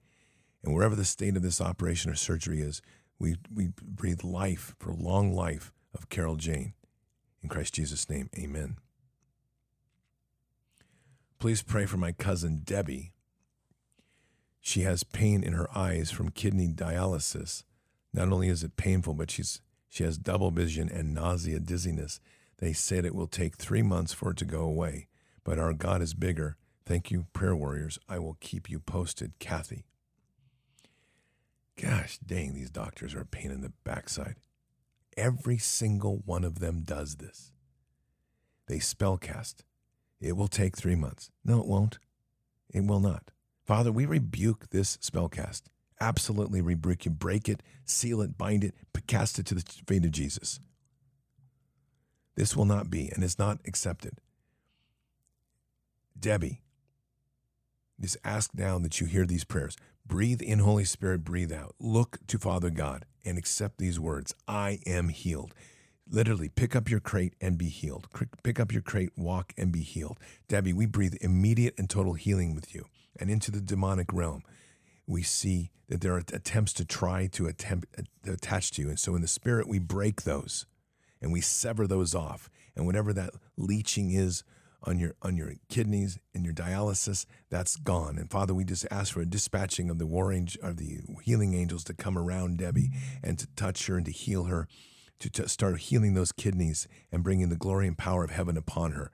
And 0.62 0.74
wherever 0.74 0.94
the 0.94 1.04
state 1.04 1.36
of 1.36 1.42
this 1.42 1.60
operation 1.60 2.10
or 2.10 2.14
surgery 2.14 2.60
is, 2.60 2.82
we, 3.18 3.36
we 3.52 3.68
breathe 3.82 4.24
life 4.24 4.74
for 4.78 4.92
long 4.92 5.32
life 5.34 5.72
of 5.94 6.08
Carol 6.08 6.36
Jane. 6.36 6.74
In 7.42 7.48
Christ 7.48 7.74
Jesus' 7.74 8.08
name, 8.08 8.30
amen. 8.38 8.76
Please 11.38 11.62
pray 11.62 11.86
for 11.86 11.96
my 11.96 12.12
cousin 12.12 12.60
Debbie. 12.64 13.12
She 14.60 14.82
has 14.82 15.04
pain 15.04 15.42
in 15.42 15.54
her 15.54 15.68
eyes 15.76 16.10
from 16.10 16.30
kidney 16.30 16.68
dialysis. 16.68 17.64
Not 18.12 18.30
only 18.30 18.48
is 18.48 18.62
it 18.62 18.76
painful, 18.76 19.14
but 19.14 19.30
she's 19.30 19.60
she 19.88 20.04
has 20.04 20.18
double 20.18 20.52
vision 20.52 20.88
and 20.88 21.14
nausea, 21.14 21.58
dizziness. 21.58 22.20
They 22.58 22.72
said 22.72 23.04
it 23.04 23.14
will 23.14 23.26
take 23.26 23.56
three 23.56 23.82
months 23.82 24.12
for 24.12 24.30
it 24.30 24.36
to 24.36 24.44
go 24.44 24.60
away, 24.60 25.08
but 25.44 25.58
our 25.58 25.72
God 25.72 26.02
is 26.02 26.14
bigger. 26.14 26.56
Thank 26.86 27.10
you, 27.10 27.26
prayer 27.32 27.54
warriors. 27.54 27.98
I 28.08 28.18
will 28.18 28.36
keep 28.40 28.68
you 28.68 28.80
posted, 28.80 29.38
Kathy. 29.38 29.84
Gosh 31.80 32.18
dang, 32.18 32.54
these 32.54 32.70
doctors 32.70 33.14
are 33.14 33.22
a 33.22 33.26
pain 33.26 33.50
in 33.50 33.60
the 33.62 33.72
backside. 33.84 34.36
Every 35.16 35.58
single 35.58 36.22
one 36.24 36.44
of 36.44 36.58
them 36.58 36.82
does 36.82 37.16
this. 37.16 37.52
They 38.66 38.78
spellcast. 38.78 39.56
It 40.20 40.36
will 40.36 40.48
take 40.48 40.76
three 40.76 40.94
months. 40.94 41.30
No, 41.44 41.60
it 41.60 41.66
won't. 41.66 41.98
It 42.72 42.84
will 42.84 43.00
not. 43.00 43.30
Father, 43.64 43.90
we 43.90 44.04
rebuke 44.04 44.68
this 44.70 44.96
spellcast. 44.98 45.62
Absolutely 46.00 46.60
rebuke 46.60 47.04
you. 47.04 47.10
Break 47.10 47.48
it, 47.48 47.62
seal 47.84 48.20
it, 48.20 48.38
bind 48.38 48.64
it, 48.64 48.74
cast 49.10 49.40
it 49.40 49.46
to 49.46 49.56
the 49.56 49.64
feet 49.86 50.04
of 50.04 50.12
Jesus. 50.12 50.60
This 52.36 52.56
will 52.56 52.64
not 52.64 52.90
be 52.90 53.10
and 53.12 53.24
is 53.24 53.40
not 53.40 53.58
accepted. 53.66 54.20
Debbie, 56.20 56.60
just 58.00 58.16
ask 58.24 58.50
now 58.54 58.78
that 58.78 59.00
you 59.00 59.06
hear 59.06 59.26
these 59.26 59.44
prayers. 59.44 59.76
Breathe 60.06 60.42
in, 60.42 60.60
Holy 60.60 60.84
Spirit, 60.84 61.24
breathe 61.24 61.52
out. 61.52 61.74
Look 61.78 62.18
to 62.26 62.38
Father 62.38 62.70
God 62.70 63.04
and 63.24 63.38
accept 63.38 63.78
these 63.78 64.00
words 64.00 64.34
I 64.48 64.80
am 64.86 65.08
healed. 65.08 65.54
Literally, 66.08 66.48
pick 66.48 66.74
up 66.74 66.90
your 66.90 67.00
crate 67.00 67.34
and 67.40 67.56
be 67.56 67.68
healed. 67.68 68.08
Pick 68.42 68.58
up 68.58 68.72
your 68.72 68.82
crate, 68.82 69.10
walk 69.16 69.52
and 69.56 69.70
be 69.70 69.82
healed. 69.82 70.18
Debbie, 70.48 70.72
we 70.72 70.86
breathe 70.86 71.14
immediate 71.20 71.74
and 71.78 71.88
total 71.88 72.14
healing 72.14 72.54
with 72.54 72.74
you. 72.74 72.86
And 73.18 73.30
into 73.30 73.50
the 73.50 73.60
demonic 73.60 74.12
realm, 74.12 74.42
we 75.06 75.22
see 75.22 75.70
that 75.88 76.00
there 76.00 76.14
are 76.14 76.22
attempts 76.32 76.72
to 76.74 76.84
try 76.84 77.28
to 77.28 77.46
attempt 77.46 77.86
to 78.24 78.32
attach 78.32 78.72
to 78.72 78.82
you. 78.82 78.88
And 78.88 78.98
so 78.98 79.14
in 79.14 79.22
the 79.22 79.28
spirit, 79.28 79.68
we 79.68 79.78
break 79.78 80.22
those 80.22 80.66
and 81.22 81.32
we 81.32 81.40
sever 81.40 81.86
those 81.86 82.14
off. 82.14 82.50
And 82.74 82.86
whatever 82.86 83.12
that 83.12 83.30
leeching 83.56 84.10
is 84.10 84.42
on 84.84 84.98
your 84.98 85.14
on 85.22 85.36
your 85.36 85.54
kidneys 85.68 86.18
and 86.34 86.44
your 86.44 86.54
dialysis, 86.54 87.26
that's 87.50 87.76
gone. 87.76 88.18
And 88.18 88.30
Father, 88.30 88.54
we 88.54 88.64
just 88.64 88.86
ask 88.90 89.12
for 89.12 89.20
a 89.20 89.26
dispatching 89.26 89.90
of 89.90 89.98
the 89.98 90.06
war 90.06 90.32
angel, 90.32 90.62
of 90.62 90.76
the 90.76 91.00
healing 91.22 91.54
angels 91.54 91.84
to 91.84 91.94
come 91.94 92.16
around 92.16 92.58
Debbie 92.58 92.90
and 93.22 93.38
to 93.38 93.46
touch 93.56 93.86
her 93.86 93.96
and 93.96 94.06
to 94.06 94.12
heal 94.12 94.44
her 94.44 94.68
to, 95.20 95.30
to 95.30 95.48
start 95.48 95.78
healing 95.78 96.14
those 96.14 96.32
kidneys 96.32 96.88
and 97.12 97.22
bringing 97.22 97.50
the 97.50 97.56
glory 97.56 97.86
and 97.86 97.96
power 97.96 98.24
of 98.24 98.30
heaven 98.30 98.56
upon 98.56 98.92
her. 98.92 99.12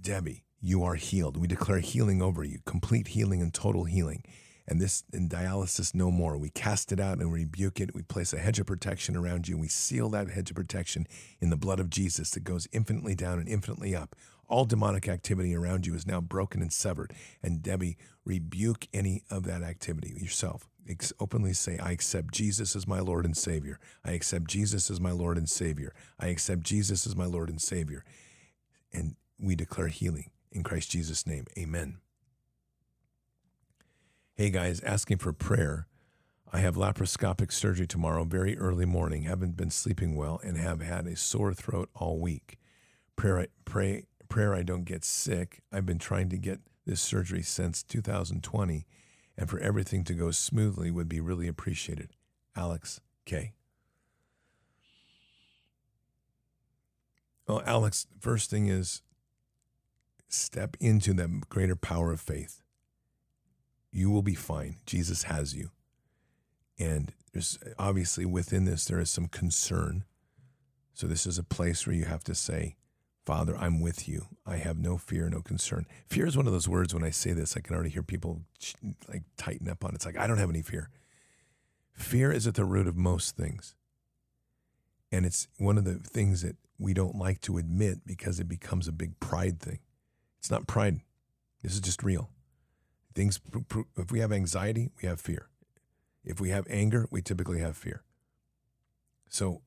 Debbie, 0.00 0.44
you 0.60 0.82
are 0.82 0.94
healed. 0.94 1.36
We 1.36 1.46
declare 1.46 1.78
healing 1.78 2.20
over 2.20 2.42
you, 2.42 2.58
complete 2.66 3.08
healing 3.08 3.40
and 3.40 3.52
total 3.52 3.84
healing. 3.84 4.24
And 4.66 4.80
this 4.80 5.02
in 5.12 5.28
dialysis 5.28 5.94
no 5.94 6.10
more. 6.10 6.38
We 6.38 6.48
cast 6.50 6.92
it 6.92 7.00
out 7.00 7.18
and 7.18 7.32
rebuke 7.32 7.80
it. 7.80 7.94
We 7.94 8.02
place 8.02 8.32
a 8.32 8.38
hedge 8.38 8.60
of 8.60 8.66
protection 8.66 9.16
around 9.16 9.48
you. 9.48 9.58
We 9.58 9.68
seal 9.68 10.08
that 10.10 10.30
hedge 10.30 10.50
of 10.50 10.56
protection 10.56 11.06
in 11.40 11.50
the 11.50 11.56
blood 11.56 11.80
of 11.80 11.90
Jesus 11.90 12.30
that 12.30 12.44
goes 12.44 12.68
infinitely 12.72 13.14
down 13.14 13.38
and 13.38 13.48
infinitely 13.48 13.96
up. 13.96 14.14
All 14.50 14.66
demonic 14.66 15.08
activity 15.08 15.54
around 15.54 15.86
you 15.86 15.94
is 15.94 16.06
now 16.06 16.20
broken 16.20 16.60
and 16.60 16.72
severed. 16.72 17.14
And 17.42 17.62
Debbie, 17.62 17.96
rebuke 18.24 18.86
any 18.92 19.22
of 19.30 19.44
that 19.44 19.62
activity 19.62 20.12
yourself 20.14 20.68
openly 21.20 21.52
say, 21.52 21.78
I 21.78 21.92
accept 21.92 22.32
Jesus 22.34 22.74
as 22.74 22.86
my 22.86 23.00
Lord 23.00 23.24
and 23.24 23.36
Savior. 23.36 23.78
I 24.04 24.12
accept 24.12 24.48
Jesus 24.48 24.90
as 24.90 25.00
my 25.00 25.12
Lord 25.12 25.38
and 25.38 25.48
Savior. 25.48 25.94
I 26.18 26.28
accept 26.28 26.62
Jesus 26.62 27.06
as 27.06 27.14
my 27.14 27.26
Lord 27.26 27.48
and 27.48 27.60
Savior. 27.60 28.04
And 28.92 29.14
we 29.38 29.54
declare 29.54 29.88
healing 29.88 30.30
in 30.50 30.62
Christ 30.62 30.90
Jesus' 30.90 31.26
name. 31.26 31.46
Amen. 31.58 31.98
Hey 34.34 34.50
guys, 34.50 34.80
asking 34.80 35.18
for 35.18 35.32
prayer. 35.32 35.86
I 36.52 36.58
have 36.58 36.74
laparoscopic 36.74 37.52
surgery 37.52 37.86
tomorrow, 37.86 38.24
very 38.24 38.58
early 38.58 38.86
morning. 38.86 39.22
Haven't 39.22 39.56
been 39.56 39.70
sleeping 39.70 40.16
well 40.16 40.40
and 40.42 40.56
have 40.56 40.80
had 40.80 41.06
a 41.06 41.14
sore 41.14 41.54
throat 41.54 41.90
all 41.94 42.18
week. 42.18 42.58
Prayer, 43.14 43.46
pray, 43.64 44.06
prayer 44.30 44.54
I 44.54 44.62
don't 44.62 44.84
get 44.84 45.04
sick. 45.04 45.60
I've 45.70 45.84
been 45.84 45.98
trying 45.98 46.30
to 46.30 46.38
get 46.38 46.60
this 46.86 47.02
surgery 47.02 47.42
since 47.42 47.82
2020 47.82 48.86
and 49.36 49.50
for 49.50 49.58
everything 49.58 50.04
to 50.04 50.14
go 50.14 50.30
smoothly 50.30 50.90
would 50.90 51.08
be 51.08 51.20
really 51.20 51.46
appreciated. 51.46 52.10
Alex 52.56 53.00
K. 53.26 53.52
Well, 57.46 57.62
Alex, 57.66 58.06
first 58.20 58.48
thing 58.48 58.68
is 58.68 59.02
step 60.28 60.76
into 60.78 61.12
that 61.14 61.48
greater 61.48 61.76
power 61.76 62.12
of 62.12 62.20
faith. 62.20 62.62
You 63.90 64.10
will 64.10 64.22
be 64.22 64.34
fine. 64.34 64.76
Jesus 64.86 65.24
has 65.24 65.54
you. 65.54 65.70
And 66.78 67.12
there's 67.32 67.58
obviously 67.78 68.24
within 68.24 68.64
this, 68.64 68.84
there 68.84 69.00
is 69.00 69.10
some 69.10 69.26
concern. 69.26 70.04
So, 70.94 71.06
this 71.06 71.26
is 71.26 71.38
a 71.38 71.42
place 71.44 71.86
where 71.86 71.96
you 71.96 72.04
have 72.04 72.24
to 72.24 72.34
say, 72.34 72.76
Father, 73.26 73.56
I'm 73.56 73.80
with 73.80 74.08
you. 74.08 74.26
I 74.46 74.56
have 74.56 74.78
no 74.78 74.96
fear, 74.96 75.28
no 75.28 75.42
concern. 75.42 75.86
Fear 76.06 76.26
is 76.26 76.36
one 76.36 76.46
of 76.46 76.52
those 76.52 76.68
words 76.68 76.94
when 76.94 77.04
I 77.04 77.10
say 77.10 77.32
this, 77.32 77.56
I 77.56 77.60
can 77.60 77.74
already 77.74 77.90
hear 77.90 78.02
people 78.02 78.42
like 79.08 79.22
tighten 79.36 79.68
up 79.68 79.84
on 79.84 79.90
it. 79.90 79.96
It's 79.96 80.06
like, 80.06 80.18
I 80.18 80.26
don't 80.26 80.38
have 80.38 80.50
any 80.50 80.62
fear. 80.62 80.90
Fear 81.92 82.32
is 82.32 82.46
at 82.46 82.54
the 82.54 82.64
root 82.64 82.86
of 82.86 82.96
most 82.96 83.36
things. 83.36 83.74
And 85.12 85.26
it's 85.26 85.48
one 85.58 85.76
of 85.76 85.84
the 85.84 85.94
things 85.94 86.42
that 86.42 86.56
we 86.78 86.94
don't 86.94 87.16
like 87.16 87.40
to 87.42 87.58
admit 87.58 88.06
because 88.06 88.40
it 88.40 88.48
becomes 88.48 88.88
a 88.88 88.92
big 88.92 89.20
pride 89.20 89.60
thing. 89.60 89.80
It's 90.38 90.50
not 90.50 90.66
pride. 90.66 91.00
This 91.62 91.74
is 91.74 91.80
just 91.80 92.02
real. 92.02 92.30
Things 93.14 93.38
if 93.96 94.10
we 94.10 94.20
have 94.20 94.32
anxiety, 94.32 94.90
we 95.02 95.08
have 95.08 95.20
fear. 95.20 95.48
If 96.24 96.40
we 96.40 96.50
have 96.50 96.66
anger, 96.70 97.06
we 97.10 97.20
typically 97.20 97.60
have 97.60 97.76
fear. 97.76 98.02
So 99.28 99.60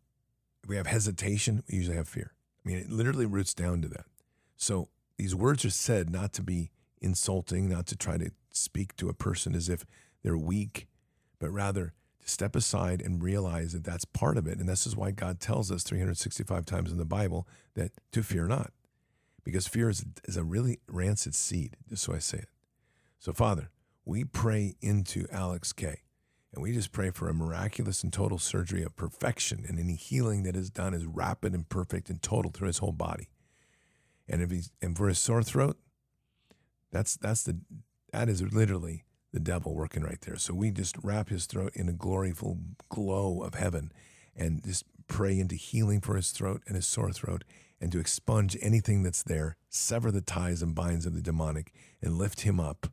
if 0.64 0.70
we 0.70 0.78
have 0.78 0.88
hesitation, 0.88 1.64
we 1.70 1.78
usually 1.78 1.98
have 1.98 2.08
fear. 2.08 2.34
I 2.64 2.70
mean, 2.70 2.78
it 2.78 2.90
literally 2.90 3.26
roots 3.26 3.54
down 3.54 3.82
to 3.82 3.88
that. 3.90 4.06
So 4.56 4.90
these 5.18 5.36
words 5.36 5.66
are 5.66 5.70
said 5.70 6.10
not 6.10 6.34
to 6.34 6.44
be 6.44 6.72
insulting, 7.02 7.68
not 7.68 7.86
to 7.88 7.98
try 7.98 8.18
to 8.18 8.32
speak 8.52 8.96
to 8.98 9.10
a 9.10 9.14
person 9.14 9.56
as 9.56 9.70
if 9.70 9.86
they're 10.24 10.38
weak, 10.38 10.88
but 11.40 11.50
rather 11.50 11.94
to 12.22 12.30
step 12.30 12.56
aside 12.56 13.02
and 13.02 13.22
realize 13.22 13.74
that 13.74 13.84
that's 13.84 14.06
part 14.06 14.38
of 14.38 14.48
it. 14.48 14.60
And 14.60 14.70
this 14.70 14.88
is 14.88 14.96
why 14.96 15.12
God 15.12 15.40
tells 15.40 15.72
us 15.72 15.84
365 15.84 16.66
times 16.66 16.92
in 16.92 16.98
the 16.98 17.06
Bible 17.06 17.48
that 17.76 17.92
to 18.14 18.24
fear 18.24 18.48
not, 18.48 18.72
because 19.44 19.68
fear 19.68 19.90
is, 19.90 20.06
is 20.24 20.38
a 20.38 20.44
really 20.44 20.80
rancid 20.88 21.36
seed, 21.36 21.76
just 21.90 22.04
so 22.04 22.14
I 22.14 22.20
say 22.20 22.40
it. 22.40 22.50
So, 23.20 23.34
Father, 23.34 23.70
we 24.06 24.24
pray 24.24 24.76
into 24.82 25.26
Alex 25.32 25.74
K. 25.74 26.03
And 26.54 26.62
we 26.62 26.72
just 26.72 26.92
pray 26.92 27.10
for 27.10 27.28
a 27.28 27.34
miraculous 27.34 28.04
and 28.04 28.14
total 28.14 28.38
surgery 28.38 28.84
of 28.84 28.96
perfection, 28.96 29.66
and 29.68 29.80
any 29.80 29.96
healing 29.96 30.44
that 30.44 30.56
is 30.56 30.70
done 30.70 30.94
is 30.94 31.06
rapid 31.06 31.54
and 31.54 31.68
perfect 31.68 32.10
and 32.10 32.22
total 32.22 32.52
through 32.52 32.68
his 32.68 32.78
whole 32.78 32.92
body. 32.92 33.30
And 34.28 34.42
if 34.42 34.52
he's 34.52 34.72
and 34.82 34.96
for 34.96 35.08
his 35.08 35.18
sore 35.18 35.44
throat, 35.44 35.78
that's 36.92 37.18
that's 37.18 37.44
the 37.44 37.60
that 38.12 38.30
is 38.30 38.42
literally 38.54 39.04
the 39.34 39.40
devil 39.40 39.74
working 39.74 40.04
right 40.04 40.22
there. 40.22 40.38
So 40.38 40.54
we 40.54 40.70
just 40.70 40.96
wrap 41.02 41.30
his 41.30 41.48
throat 41.48 41.72
in 41.76 41.90
a 41.90 41.94
gloryful 41.94 42.60
glow 42.90 43.42
of 43.42 43.56
heaven 43.56 43.92
and 44.36 44.64
just 44.64 44.86
pray 45.08 45.40
into 45.40 45.56
healing 45.56 46.02
for 46.02 46.16
his 46.16 46.32
throat 46.32 46.62
and 46.68 46.76
his 46.76 46.86
sore 46.86 47.12
throat 47.12 47.44
and 47.82 47.92
to 47.92 48.00
expunge 48.00 48.56
anything 48.62 49.04
that's 49.04 49.24
there, 49.24 49.58
sever 49.70 50.12
the 50.12 50.22
ties 50.22 50.62
and 50.62 50.74
binds 50.74 51.06
of 51.06 51.16
the 51.16 51.22
demonic, 51.22 51.74
and 52.02 52.18
lift 52.18 52.42
him 52.42 52.60
up 52.60 52.88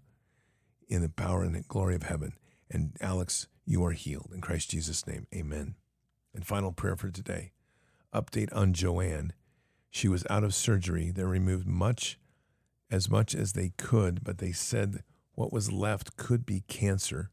in 0.89 1.03
the 1.03 1.09
power 1.09 1.45
and 1.45 1.55
the 1.55 1.61
glory 1.61 1.95
of 1.95 2.03
heaven. 2.03 2.33
And 2.69 2.97
Alex, 3.01 3.47
you 3.65 3.85
are 3.85 3.93
healed. 3.93 4.31
In 4.35 4.41
Christ 4.41 4.71
Jesus' 4.71 5.07
name, 5.07 5.27
amen. 5.35 5.75
And 6.35 6.47
final 6.47 6.73
prayer 6.73 6.97
for 6.97 7.11
today 7.11 7.53
update 8.13 8.55
on 8.55 8.73
Joanne. 8.73 9.33
She 9.91 10.09
was 10.09 10.27
out 10.29 10.45
of 10.45 10.55
surgery. 10.55 11.11
They 11.11 11.25
removed 11.25 11.67
much, 11.67 12.19
as 12.91 13.09
much 13.09 13.35
as 13.35 13.53
they 13.53 13.73
could, 13.77 14.25
but 14.25 14.39
they 14.39 14.53
said 14.53 15.05
what 15.35 15.53
was 15.53 15.73
left 15.73 16.17
could 16.17 16.45
be 16.45 16.65
cancer. 16.69 17.31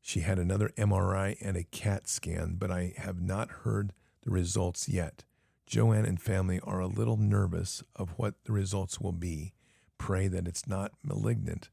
She 0.00 0.20
had 0.20 0.38
another 0.38 0.70
MRI 0.76 1.36
and 1.40 1.56
a 1.56 1.64
CAT 1.64 2.08
scan, 2.08 2.56
but 2.58 2.70
I 2.70 2.94
have 2.96 3.20
not 3.20 3.50
heard 3.50 3.92
the 4.22 4.30
results 4.30 4.88
yet. 4.88 5.24
Joanne 5.66 6.06
and 6.06 6.20
family 6.20 6.60
are 6.62 6.80
a 6.80 6.86
little 6.86 7.16
nervous 7.16 7.82
of 7.96 8.10
what 8.16 8.34
the 8.44 8.52
results 8.52 9.00
will 9.00 9.12
be. 9.12 9.52
Pray 9.98 10.28
that 10.28 10.46
it's 10.46 10.66
not 10.66 10.92
malignant. 11.02 11.70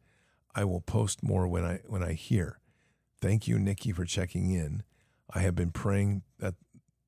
I 0.55 0.63
will 0.63 0.81
post 0.81 1.23
more 1.23 1.47
when 1.47 1.63
I 1.63 1.81
when 1.87 2.03
I 2.03 2.13
hear. 2.13 2.59
Thank 3.23 3.47
you, 3.47 3.57
Nikki, 3.57 3.93
for 3.93 4.03
checking 4.03 4.51
in. 4.51 4.83
I 5.33 5.39
have 5.39 5.55
been 5.55 5.71
praying 5.71 6.23
that 6.39 6.55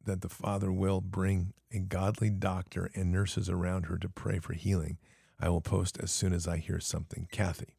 that 0.06 0.22
the 0.22 0.30
Father 0.30 0.72
will 0.72 1.02
bring 1.02 1.52
a 1.74 1.80
godly 1.80 2.30
doctor 2.30 2.90
and 2.96 3.12
nurses 3.12 3.50
around 3.50 3.88
her 3.88 3.98
to 3.98 4.08
pray 4.08 4.40
for 4.40 4.54
healing. 4.54 4.98
I 5.42 5.50
will 5.50 5.60
post 5.60 5.98
as 6.02 6.12
soon 6.12 6.32
as 6.32 6.48
I 6.48 6.56
hear 6.56 6.80
something. 6.80 7.28
Kathy. 7.34 7.76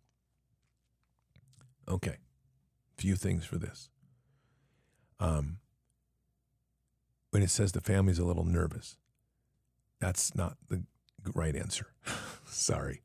Okay. 1.88 2.18
Few 2.98 3.16
things 3.16 3.46
for 3.46 3.56
this. 3.56 3.88
Um, 5.18 5.60
when 7.30 7.42
it 7.42 7.48
says 7.48 7.72
the 7.72 7.80
family's 7.80 8.18
a 8.18 8.26
little 8.26 8.44
nervous, 8.44 8.98
that's 9.98 10.34
not 10.34 10.58
the 10.68 10.82
right 11.34 11.56
answer. 11.56 11.86
Sorry. 12.44 13.00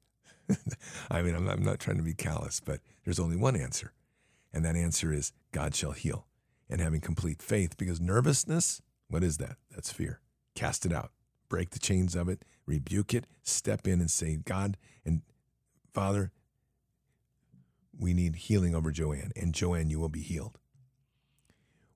I 1.09 1.21
mean, 1.21 1.35
I'm 1.35 1.45
not, 1.45 1.53
I'm 1.53 1.63
not 1.63 1.79
trying 1.79 1.97
to 1.97 2.03
be 2.03 2.15
callous, 2.15 2.59
but 2.59 2.81
there's 3.05 3.19
only 3.19 3.37
one 3.37 3.55
answer. 3.55 3.93
And 4.53 4.65
that 4.65 4.75
answer 4.75 5.13
is 5.13 5.31
God 5.51 5.75
shall 5.75 5.91
heal 5.91 6.27
and 6.69 6.81
having 6.81 7.01
complete 7.01 7.41
faith 7.41 7.77
because 7.77 7.99
nervousness, 7.99 8.81
what 9.07 9.23
is 9.23 9.37
that? 9.37 9.57
That's 9.69 9.91
fear. 9.91 10.21
Cast 10.55 10.85
it 10.85 10.93
out, 10.93 11.11
break 11.49 11.71
the 11.71 11.79
chains 11.79 12.15
of 12.15 12.29
it, 12.29 12.43
rebuke 12.65 13.13
it, 13.13 13.25
step 13.43 13.87
in 13.87 13.99
and 13.99 14.11
say, 14.11 14.37
God 14.37 14.77
and 15.05 15.21
Father, 15.93 16.31
we 17.97 18.13
need 18.13 18.35
healing 18.35 18.73
over 18.73 18.91
Joanne, 18.91 19.31
and 19.35 19.53
Joanne, 19.53 19.89
you 19.89 19.99
will 19.99 20.09
be 20.09 20.21
healed. 20.21 20.57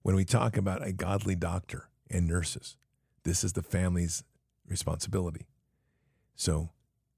When 0.01 0.15
we 0.15 0.25
talk 0.25 0.57
about 0.57 0.85
a 0.85 0.91
godly 0.91 1.35
doctor 1.35 1.89
and 2.09 2.27
nurses, 2.27 2.77
this 3.23 3.43
is 3.43 3.53
the 3.53 3.63
family's 3.63 4.23
responsibility. 4.67 5.47
So, 6.35 6.71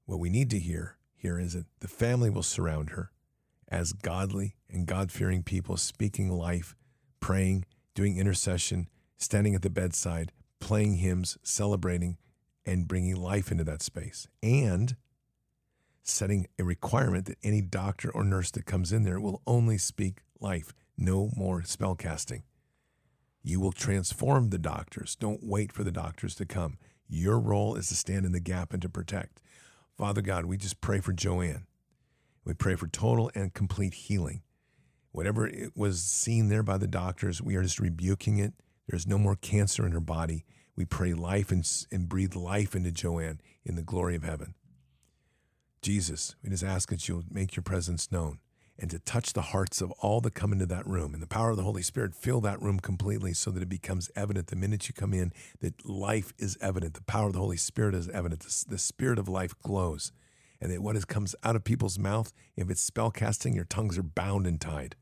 what 0.06 0.20
we 0.20 0.30
need 0.30 0.48
to 0.50 0.58
hear 0.58 0.96
here 1.14 1.38
is 1.38 1.52
that 1.52 1.66
the 1.80 1.88
family 1.88 2.30
will 2.30 2.42
surround 2.42 2.90
her 2.90 3.10
as 3.68 3.92
godly 3.92 4.54
and 4.70 4.86
God 4.86 5.10
fearing 5.10 5.42
people, 5.42 5.76
speaking 5.76 6.30
life, 6.30 6.74
praying, 7.20 7.64
doing 7.94 8.18
intercession, 8.18 8.88
standing 9.16 9.54
at 9.54 9.62
the 9.62 9.70
bedside, 9.70 10.32
playing 10.60 10.96
hymns, 10.96 11.38
celebrating, 11.42 12.16
and 12.66 12.88
bringing 12.88 13.16
life 13.16 13.50
into 13.50 13.64
that 13.64 13.82
space. 13.82 14.28
And 14.42 14.96
setting 16.02 16.46
a 16.58 16.64
requirement 16.64 17.26
that 17.26 17.38
any 17.42 17.60
doctor 17.60 18.10
or 18.10 18.24
nurse 18.24 18.50
that 18.52 18.66
comes 18.66 18.92
in 18.92 19.04
there 19.04 19.20
will 19.20 19.42
only 19.46 19.78
speak 19.78 20.20
life, 20.40 20.72
no 20.96 21.30
more 21.36 21.62
spell 21.62 21.94
casting. 21.94 22.42
You 23.42 23.60
will 23.60 23.72
transform 23.72 24.50
the 24.50 24.58
doctors. 24.58 25.14
Don't 25.14 25.42
wait 25.42 25.72
for 25.72 25.84
the 25.84 25.92
doctors 25.92 26.34
to 26.36 26.44
come. 26.44 26.78
Your 27.08 27.38
role 27.38 27.76
is 27.76 27.88
to 27.88 27.94
stand 27.94 28.26
in 28.26 28.32
the 28.32 28.40
gap 28.40 28.72
and 28.72 28.82
to 28.82 28.88
protect. 28.88 29.40
Father 29.96 30.20
God, 30.20 30.44
we 30.44 30.56
just 30.56 30.80
pray 30.80 31.00
for 31.00 31.12
Joanne. 31.12 31.66
We 32.44 32.54
pray 32.54 32.76
for 32.76 32.86
total 32.86 33.30
and 33.34 33.54
complete 33.54 33.94
healing. 33.94 34.42
Whatever 35.18 35.48
it 35.48 35.72
was 35.74 36.00
seen 36.00 36.48
there 36.48 36.62
by 36.62 36.78
the 36.78 36.86
doctors, 36.86 37.42
we 37.42 37.56
are 37.56 37.62
just 37.64 37.80
rebuking 37.80 38.38
it. 38.38 38.52
There's 38.86 39.04
no 39.04 39.18
more 39.18 39.34
cancer 39.34 39.84
in 39.84 39.90
her 39.90 39.98
body. 39.98 40.44
We 40.76 40.84
pray 40.84 41.12
life 41.12 41.50
and, 41.50 41.68
and 41.90 42.08
breathe 42.08 42.36
life 42.36 42.76
into 42.76 42.92
Joanne 42.92 43.40
in 43.64 43.74
the 43.74 43.82
glory 43.82 44.14
of 44.14 44.22
heaven. 44.22 44.54
Jesus, 45.82 46.36
we 46.40 46.50
just 46.50 46.62
ask 46.62 46.90
that 46.90 47.08
you'll 47.08 47.24
make 47.32 47.56
your 47.56 47.64
presence 47.64 48.12
known 48.12 48.38
and 48.78 48.92
to 48.92 49.00
touch 49.00 49.32
the 49.32 49.42
hearts 49.42 49.80
of 49.80 49.90
all 49.98 50.20
that 50.20 50.34
come 50.34 50.52
into 50.52 50.66
that 50.66 50.86
room. 50.86 51.14
And 51.14 51.20
the 51.20 51.26
power 51.26 51.50
of 51.50 51.56
the 51.56 51.64
Holy 51.64 51.82
Spirit 51.82 52.14
fill 52.14 52.40
that 52.42 52.62
room 52.62 52.78
completely 52.78 53.34
so 53.34 53.50
that 53.50 53.62
it 53.64 53.68
becomes 53.68 54.12
evident 54.14 54.46
the 54.46 54.54
minute 54.54 54.86
you 54.86 54.94
come 54.94 55.12
in 55.12 55.32
that 55.60 55.84
life 55.84 56.32
is 56.38 56.56
evident. 56.60 56.94
The 56.94 57.02
power 57.02 57.26
of 57.26 57.32
the 57.32 57.40
Holy 57.40 57.56
Spirit 57.56 57.96
is 57.96 58.08
evident. 58.10 58.42
The, 58.42 58.66
the 58.68 58.78
spirit 58.78 59.18
of 59.18 59.28
life 59.28 59.60
glows. 59.64 60.12
And 60.60 60.70
that 60.70 60.80
what 60.80 60.94
is, 60.94 61.04
comes 61.04 61.34
out 61.42 61.56
of 61.56 61.64
people's 61.64 61.98
mouth, 61.98 62.32
if 62.56 62.70
it's 62.70 62.80
spell 62.80 63.10
casting, 63.10 63.56
your 63.56 63.64
tongues 63.64 63.98
are 63.98 64.04
bound 64.04 64.46
and 64.46 64.60
tied. 64.60 64.94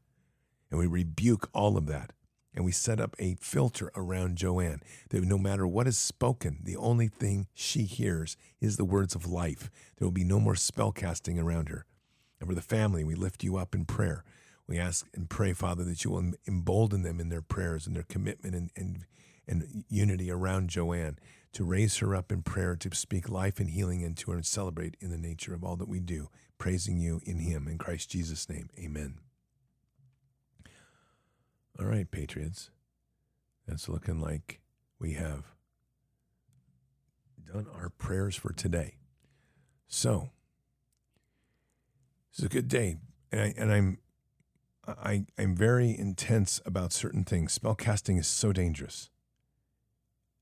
And 0.71 0.79
we 0.81 0.87
rebuke 0.87 1.49
all 1.53 1.77
of 1.77 1.87
that. 1.87 2.13
And 2.55 2.65
we 2.65 2.73
set 2.73 3.01
up 3.01 3.15
a 3.19 3.37
filter 3.39 3.93
around 3.95 4.39
Joanne 4.39 4.81
that 5.11 5.23
no 5.23 5.37
matter 5.37 5.67
what 5.67 5.87
is 5.87 5.99
spoken, 5.99 6.61
the 6.63 6.77
only 6.77 7.07
thing 7.07 7.49
she 7.53 7.83
hears 7.83 8.39
is 8.63 8.77
the 8.77 8.85
words 8.85 9.15
of 9.15 9.27
life. 9.27 9.71
There 9.97 10.07
will 10.07 10.13
be 10.13 10.25
no 10.25 10.41
more 10.41 10.57
spell 10.57 10.91
casting 10.91 11.39
around 11.39 11.69
her. 11.69 11.85
And 12.41 12.49
for 12.49 12.55
the 12.55 12.63
family, 12.63 13.05
we 13.05 13.15
lift 13.15 13.45
you 13.45 13.57
up 13.57 13.75
in 13.75 13.85
prayer. 13.85 14.25
We 14.67 14.79
ask 14.79 15.07
and 15.15 15.29
pray, 15.29 15.53
Father, 15.53 15.85
that 15.85 16.03
you 16.03 16.11
will 16.11 16.33
embolden 16.49 17.03
them 17.03 17.21
in 17.21 17.29
their 17.29 17.43
prayers 17.43 17.87
and 17.87 17.95
their 17.95 18.05
commitment 18.05 18.55
and, 18.55 18.71
and, 18.75 19.05
and 19.47 19.85
unity 19.89 20.31
around 20.31 20.71
Joanne, 20.71 21.19
to 21.53 21.65
raise 21.65 21.99
her 21.99 22.15
up 22.15 22.33
in 22.33 22.43
prayer, 22.43 22.75
to 22.77 22.95
speak 22.95 23.29
life 23.29 23.61
and 23.61 23.71
healing 23.71 24.01
into 24.01 24.31
her 24.31 24.37
and 24.37 24.47
celebrate 24.47 24.97
in 25.01 25.11
the 25.11 25.19
nature 25.19 25.55
of 25.55 25.63
all 25.63 25.77
that 25.77 25.89
we 25.89 26.01
do, 26.01 26.29
praising 26.59 26.99
you 26.99 27.21
in 27.25 27.39
Him. 27.39 27.69
In 27.69 27.79
Christ 27.79 28.11
Jesus' 28.11 28.49
name, 28.49 28.69
amen. 28.79 29.26
All 31.79 31.85
right, 31.85 32.11
Patriots. 32.11 32.71
It's 33.69 33.87
looking 33.87 34.19
like 34.19 34.61
we 34.99 35.13
have 35.15 35.45
done 37.53 37.67
our 37.75 37.91
prayers 37.91 38.35
for 38.35 38.53
today. 38.53 38.95
So, 39.87 40.31
this 42.31 42.39
is 42.39 42.45
a 42.47 42.49
good 42.49 42.69
day, 42.69 42.97
and, 43.31 43.41
I, 43.43 43.55
and 43.59 43.73
I'm 43.73 43.99
I, 44.89 45.27
I'm 45.37 45.55
very 45.55 45.97
intense 45.99 46.63
about 46.65 46.93
certain 46.93 47.25
things. 47.25 47.59
Spellcasting 47.59 48.19
is 48.19 48.27
so 48.27 48.53
dangerous, 48.53 49.11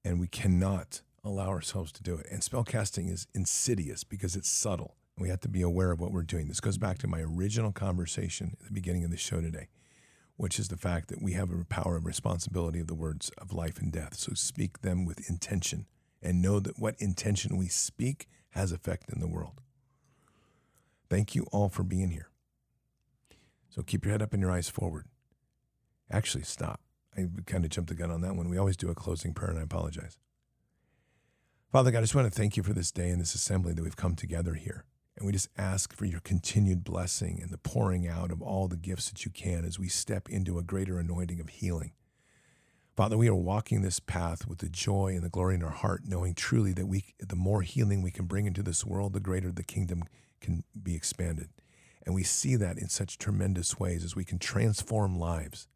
and 0.04 0.20
we 0.20 0.28
cannot 0.28 1.00
allow 1.24 1.48
ourselves 1.48 1.90
to 1.92 2.02
do 2.02 2.14
it. 2.14 2.26
And 2.30 2.42
spellcasting 2.42 3.10
is 3.10 3.26
insidious 3.34 4.04
because 4.04 4.36
it's 4.36 4.50
subtle. 4.50 4.94
We 5.18 5.30
have 5.30 5.40
to 5.40 5.48
be 5.48 5.62
aware 5.62 5.90
of 5.90 6.00
what 6.00 6.12
we're 6.12 6.22
doing. 6.22 6.46
This 6.46 6.60
goes 6.60 6.78
back 6.78 6.98
to 6.98 7.08
my 7.08 7.20
original 7.20 7.72
conversation 7.72 8.56
at 8.60 8.66
the 8.66 8.72
beginning 8.72 9.04
of 9.04 9.10
the 9.10 9.16
show 9.16 9.40
today 9.40 9.68
which 10.36 10.58
is 10.58 10.68
the 10.68 10.76
fact 10.76 11.08
that 11.08 11.22
we 11.22 11.32
have 11.32 11.50
a 11.50 11.64
power 11.64 11.96
and 11.96 12.04
responsibility 12.04 12.80
of 12.80 12.86
the 12.86 12.94
words 12.94 13.30
of 13.38 13.52
life 13.52 13.78
and 13.78 13.92
death. 13.92 14.16
So 14.16 14.34
speak 14.34 14.82
them 14.82 15.04
with 15.04 15.28
intention 15.28 15.86
and 16.22 16.42
know 16.42 16.58
that 16.60 16.78
what 16.78 16.96
intention 16.98 17.56
we 17.56 17.68
speak 17.68 18.28
has 18.50 18.72
effect 18.72 19.10
in 19.10 19.20
the 19.20 19.28
world. 19.28 19.60
Thank 21.08 21.34
you 21.34 21.46
all 21.52 21.68
for 21.68 21.82
being 21.82 22.10
here. 22.10 22.30
So 23.68 23.82
keep 23.82 24.04
your 24.04 24.12
head 24.12 24.22
up 24.22 24.32
and 24.32 24.40
your 24.40 24.50
eyes 24.50 24.68
forward. 24.68 25.06
Actually, 26.10 26.44
stop. 26.44 26.80
I 27.16 27.26
kind 27.46 27.64
of 27.64 27.70
jumped 27.70 27.88
the 27.88 27.94
gun 27.94 28.10
on 28.10 28.20
that 28.22 28.36
one. 28.36 28.48
We 28.48 28.58
always 28.58 28.76
do 28.76 28.90
a 28.90 28.94
closing 28.94 29.34
prayer, 29.34 29.50
and 29.50 29.58
I 29.58 29.62
apologize. 29.62 30.18
Father 31.70 31.90
God, 31.90 31.98
I 31.98 32.02
just 32.02 32.14
want 32.14 32.32
to 32.32 32.36
thank 32.36 32.56
you 32.56 32.62
for 32.62 32.72
this 32.72 32.90
day 32.90 33.10
and 33.10 33.20
this 33.20 33.34
assembly 33.34 33.72
that 33.72 33.82
we've 33.82 33.96
come 33.96 34.14
together 34.14 34.54
here. 34.54 34.84
And 35.16 35.26
we 35.26 35.32
just 35.32 35.48
ask 35.56 35.94
for 35.94 36.04
your 36.04 36.20
continued 36.20 36.82
blessing 36.82 37.38
and 37.40 37.50
the 37.50 37.58
pouring 37.58 38.08
out 38.08 38.32
of 38.32 38.42
all 38.42 38.66
the 38.66 38.76
gifts 38.76 39.10
that 39.10 39.24
you 39.24 39.30
can 39.30 39.64
as 39.64 39.78
we 39.78 39.88
step 39.88 40.28
into 40.28 40.58
a 40.58 40.62
greater 40.62 40.98
anointing 40.98 41.40
of 41.40 41.48
healing. 41.48 41.92
Father, 42.96 43.16
we 43.16 43.28
are 43.28 43.34
walking 43.34 43.82
this 43.82 43.98
path 43.98 44.46
with 44.46 44.58
the 44.58 44.68
joy 44.68 45.14
and 45.14 45.22
the 45.22 45.28
glory 45.28 45.56
in 45.56 45.64
our 45.64 45.70
heart, 45.70 46.02
knowing 46.04 46.34
truly 46.34 46.72
that 46.72 46.86
we, 46.86 47.14
the 47.18 47.36
more 47.36 47.62
healing 47.62 48.02
we 48.02 48.12
can 48.12 48.26
bring 48.26 48.46
into 48.46 48.62
this 48.62 48.84
world, 48.84 49.12
the 49.12 49.20
greater 49.20 49.50
the 49.50 49.64
kingdom 49.64 50.04
can 50.40 50.62
be 50.80 50.94
expanded. 50.94 51.48
And 52.06 52.14
we 52.14 52.22
see 52.22 52.54
that 52.56 52.78
in 52.78 52.88
such 52.88 53.18
tremendous 53.18 53.80
ways 53.80 54.04
as 54.04 54.14
we 54.14 54.24
can 54.24 54.38
transform 54.38 55.18
lives, 55.18 55.66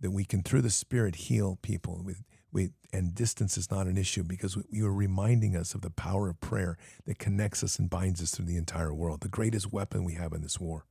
that 0.00 0.10
we 0.10 0.24
can, 0.24 0.42
through 0.42 0.62
the 0.62 0.70
Spirit, 0.70 1.14
heal 1.16 1.58
people 1.62 2.02
with 2.04 2.22
we, 2.52 2.70
and 2.92 3.14
distance 3.14 3.56
is 3.56 3.70
not 3.70 3.86
an 3.86 3.96
issue 3.96 4.22
because 4.22 4.58
you 4.70 4.86
are 4.86 4.94
reminding 4.94 5.56
us 5.56 5.74
of 5.74 5.82
the 5.82 5.90
power 5.90 6.28
of 6.28 6.40
prayer 6.40 6.76
that 7.06 7.18
connects 7.18 7.62
us 7.62 7.78
and 7.78 7.88
binds 7.88 8.20
us 8.22 8.32
through 8.32 8.46
the 8.46 8.56
entire 8.56 8.92
world, 8.92 9.20
the 9.20 9.28
greatest 9.28 9.72
weapon 9.72 10.04
we 10.04 10.14
have 10.14 10.32
in 10.32 10.42
this 10.42 10.58
war. 10.58 10.86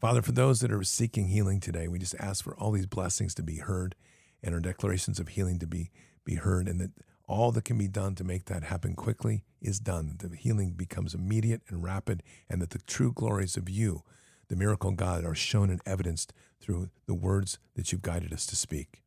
Father, 0.00 0.22
for 0.22 0.32
those 0.32 0.60
that 0.60 0.70
are 0.70 0.84
seeking 0.84 1.28
healing 1.28 1.58
today, 1.58 1.88
we 1.88 1.98
just 1.98 2.14
ask 2.20 2.44
for 2.44 2.56
all 2.56 2.70
these 2.70 2.86
blessings 2.86 3.34
to 3.34 3.42
be 3.42 3.56
heard 3.56 3.96
and 4.42 4.54
our 4.54 4.60
declarations 4.60 5.18
of 5.18 5.28
healing 5.28 5.58
to 5.58 5.66
be, 5.66 5.90
be 6.24 6.36
heard, 6.36 6.68
and 6.68 6.80
that 6.80 6.92
all 7.26 7.50
that 7.50 7.64
can 7.64 7.76
be 7.76 7.88
done 7.88 8.14
to 8.14 8.22
make 8.22 8.44
that 8.44 8.62
happen 8.62 8.94
quickly 8.94 9.44
is 9.60 9.80
done. 9.80 10.14
The 10.18 10.34
healing 10.36 10.74
becomes 10.74 11.14
immediate 11.14 11.62
and 11.68 11.82
rapid, 11.82 12.22
and 12.48 12.62
that 12.62 12.70
the 12.70 12.78
true 12.78 13.12
glories 13.12 13.56
of 13.56 13.68
you, 13.68 14.02
the 14.46 14.56
miracle 14.56 14.92
God, 14.92 15.24
are 15.24 15.34
shown 15.34 15.68
and 15.68 15.80
evidenced 15.84 16.32
through 16.60 16.90
the 17.06 17.14
words 17.14 17.58
that 17.74 17.90
you've 17.90 18.02
guided 18.02 18.32
us 18.32 18.46
to 18.46 18.56
speak. 18.56 19.02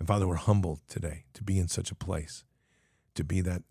And 0.00 0.08
Father, 0.08 0.26
we're 0.26 0.36
humbled 0.36 0.80
today 0.88 1.24
to 1.34 1.44
be 1.44 1.58
in 1.58 1.68
such 1.68 1.90
a 1.90 1.94
place, 1.94 2.42
to 3.14 3.22
be 3.22 3.42
that, 3.42 3.62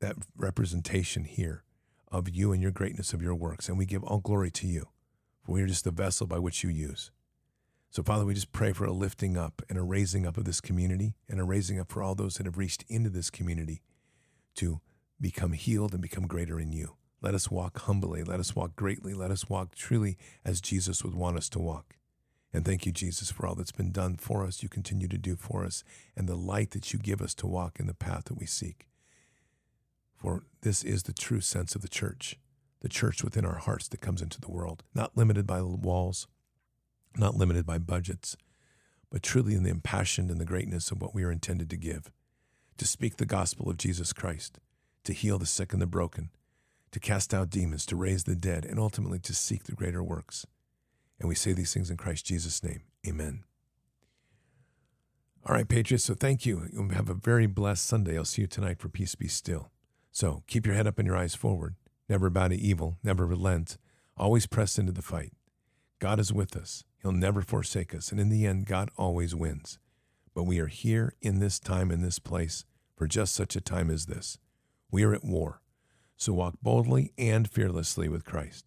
that 0.00 0.16
representation 0.36 1.24
here 1.24 1.62
of 2.10 2.30
you 2.30 2.50
and 2.50 2.62
your 2.62 2.70
greatness 2.70 3.12
of 3.12 3.20
your 3.20 3.34
works. 3.34 3.68
And 3.68 3.76
we 3.76 3.84
give 3.84 4.02
all 4.02 4.20
glory 4.20 4.50
to 4.52 4.66
you, 4.66 4.88
for 5.42 5.52
we 5.52 5.62
are 5.62 5.66
just 5.66 5.84
the 5.84 5.90
vessel 5.90 6.26
by 6.26 6.38
which 6.38 6.64
you 6.64 6.70
use. 6.70 7.10
So, 7.90 8.02
Father, 8.02 8.24
we 8.24 8.32
just 8.32 8.52
pray 8.52 8.72
for 8.72 8.86
a 8.86 8.92
lifting 8.92 9.36
up 9.36 9.60
and 9.68 9.78
a 9.78 9.82
raising 9.82 10.26
up 10.26 10.38
of 10.38 10.46
this 10.46 10.62
community 10.62 11.14
and 11.28 11.38
a 11.38 11.44
raising 11.44 11.78
up 11.78 11.92
for 11.92 12.02
all 12.02 12.14
those 12.14 12.36
that 12.36 12.46
have 12.46 12.58
reached 12.58 12.84
into 12.88 13.10
this 13.10 13.28
community 13.28 13.82
to 14.56 14.80
become 15.20 15.52
healed 15.52 15.92
and 15.92 16.00
become 16.00 16.26
greater 16.26 16.58
in 16.58 16.72
you. 16.72 16.96
Let 17.20 17.34
us 17.34 17.50
walk 17.50 17.80
humbly. 17.80 18.24
Let 18.24 18.40
us 18.40 18.56
walk 18.56 18.76
greatly. 18.76 19.12
Let 19.12 19.30
us 19.30 19.48
walk 19.48 19.74
truly 19.74 20.16
as 20.42 20.62
Jesus 20.62 21.04
would 21.04 21.14
want 21.14 21.36
us 21.36 21.50
to 21.50 21.58
walk. 21.58 21.96
And 22.54 22.64
thank 22.64 22.86
you, 22.86 22.92
Jesus, 22.92 23.32
for 23.32 23.48
all 23.48 23.56
that's 23.56 23.72
been 23.72 23.90
done 23.90 24.14
for 24.14 24.46
us, 24.46 24.62
you 24.62 24.68
continue 24.68 25.08
to 25.08 25.18
do 25.18 25.34
for 25.34 25.64
us, 25.64 25.82
and 26.16 26.28
the 26.28 26.36
light 26.36 26.70
that 26.70 26.92
you 26.92 27.00
give 27.00 27.20
us 27.20 27.34
to 27.34 27.48
walk 27.48 27.80
in 27.80 27.88
the 27.88 27.94
path 27.94 28.26
that 28.26 28.38
we 28.38 28.46
seek. 28.46 28.86
For 30.14 30.44
this 30.62 30.84
is 30.84 31.02
the 31.02 31.12
true 31.12 31.40
sense 31.40 31.74
of 31.74 31.82
the 31.82 31.88
church, 31.88 32.38
the 32.80 32.88
church 32.88 33.24
within 33.24 33.44
our 33.44 33.56
hearts 33.56 33.88
that 33.88 34.00
comes 34.00 34.22
into 34.22 34.40
the 34.40 34.52
world, 34.52 34.84
not 34.94 35.16
limited 35.16 35.48
by 35.48 35.62
walls, 35.62 36.28
not 37.16 37.34
limited 37.34 37.66
by 37.66 37.78
budgets, 37.78 38.36
but 39.10 39.24
truly 39.24 39.54
in 39.54 39.64
the 39.64 39.70
impassioned 39.70 40.30
and 40.30 40.40
the 40.40 40.44
greatness 40.44 40.92
of 40.92 41.02
what 41.02 41.12
we 41.12 41.24
are 41.24 41.32
intended 41.32 41.68
to 41.70 41.76
give, 41.76 42.12
to 42.78 42.86
speak 42.86 43.16
the 43.16 43.26
gospel 43.26 43.68
of 43.68 43.78
Jesus 43.78 44.12
Christ, 44.12 44.60
to 45.02 45.12
heal 45.12 45.40
the 45.40 45.46
sick 45.46 45.72
and 45.72 45.82
the 45.82 45.86
broken, 45.86 46.30
to 46.92 47.00
cast 47.00 47.34
out 47.34 47.50
demons, 47.50 47.84
to 47.86 47.96
raise 47.96 48.22
the 48.22 48.36
dead, 48.36 48.64
and 48.64 48.78
ultimately 48.78 49.18
to 49.18 49.34
seek 49.34 49.64
the 49.64 49.74
greater 49.74 50.04
works. 50.04 50.46
And 51.18 51.28
we 51.28 51.34
say 51.34 51.52
these 51.52 51.72
things 51.72 51.90
in 51.90 51.96
Christ 51.96 52.26
Jesus' 52.26 52.62
name. 52.62 52.82
Amen. 53.06 53.44
All 55.46 55.54
right, 55.54 55.68
Patriots, 55.68 56.04
so 56.04 56.14
thank 56.14 56.46
you. 56.46 56.68
You'll 56.72 56.88
have 56.90 57.10
a 57.10 57.14
very 57.14 57.46
blessed 57.46 57.86
Sunday. 57.86 58.16
I'll 58.16 58.24
see 58.24 58.42
you 58.42 58.48
tonight 58.48 58.78
for 58.78 58.88
Peace 58.88 59.14
Be 59.14 59.28
Still. 59.28 59.70
So 60.10 60.42
keep 60.46 60.64
your 60.64 60.74
head 60.74 60.86
up 60.86 60.98
and 60.98 61.06
your 61.06 61.16
eyes 61.16 61.34
forward. 61.34 61.74
Never 62.08 62.30
bow 62.30 62.48
to 62.48 62.56
evil, 62.56 62.98
never 63.02 63.26
relent, 63.26 63.76
always 64.16 64.46
press 64.46 64.78
into 64.78 64.92
the 64.92 65.02
fight. 65.02 65.32
God 65.98 66.18
is 66.20 66.32
with 66.32 66.56
us. 66.56 66.84
He'll 67.02 67.12
never 67.12 67.42
forsake 67.42 67.94
us. 67.94 68.10
And 68.10 68.20
in 68.20 68.28
the 68.28 68.46
end, 68.46 68.66
God 68.66 68.90
always 68.96 69.34
wins. 69.34 69.78
But 70.34 70.44
we 70.44 70.58
are 70.58 70.66
here 70.66 71.14
in 71.20 71.38
this 71.38 71.58
time, 71.58 71.90
in 71.90 72.02
this 72.02 72.18
place, 72.18 72.64
for 72.96 73.06
just 73.06 73.34
such 73.34 73.56
a 73.56 73.60
time 73.60 73.90
as 73.90 74.06
this. 74.06 74.38
We 74.90 75.04
are 75.04 75.14
at 75.14 75.24
war. 75.24 75.60
So 76.16 76.32
walk 76.32 76.54
boldly 76.62 77.12
and 77.18 77.50
fearlessly 77.50 78.08
with 78.08 78.24
Christ. 78.24 78.64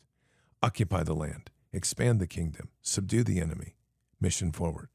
Occupy 0.61 1.03
the 1.03 1.15
land, 1.15 1.49
expand 1.78 2.20
the 2.20 2.28
kingdom, 2.28 2.70
subdue 2.82 3.24
the 3.24 3.40
enemy. 3.40 3.76
Mission 4.20 4.52
forward. 4.52 4.90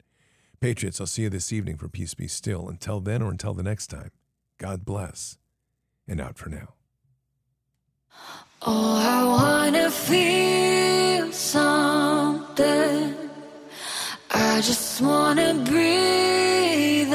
Patriots, 0.59 0.99
I'll 1.01 1.07
see 1.07 1.23
you 1.23 1.29
this 1.29 1.51
evening 1.51 1.77
for 1.77 1.87
Peace 1.87 2.13
Be 2.13 2.27
Still. 2.27 2.67
Until 2.69 2.99
then 2.99 3.21
or 3.21 3.31
until 3.31 3.53
the 3.53 3.63
next 3.63 3.87
time, 3.87 4.11
God 4.57 4.85
bless. 4.85 5.37
And 6.07 6.21
out 6.21 6.37
for 6.37 6.49
now. 6.49 6.73
Oh, 8.61 8.95
I 8.97 9.23
wanna 9.25 9.89
feel 9.89 11.31
something. 11.31 13.15
I 14.29 14.61
just 14.61 15.01
wanna 15.01 15.53
breathe 15.65 17.13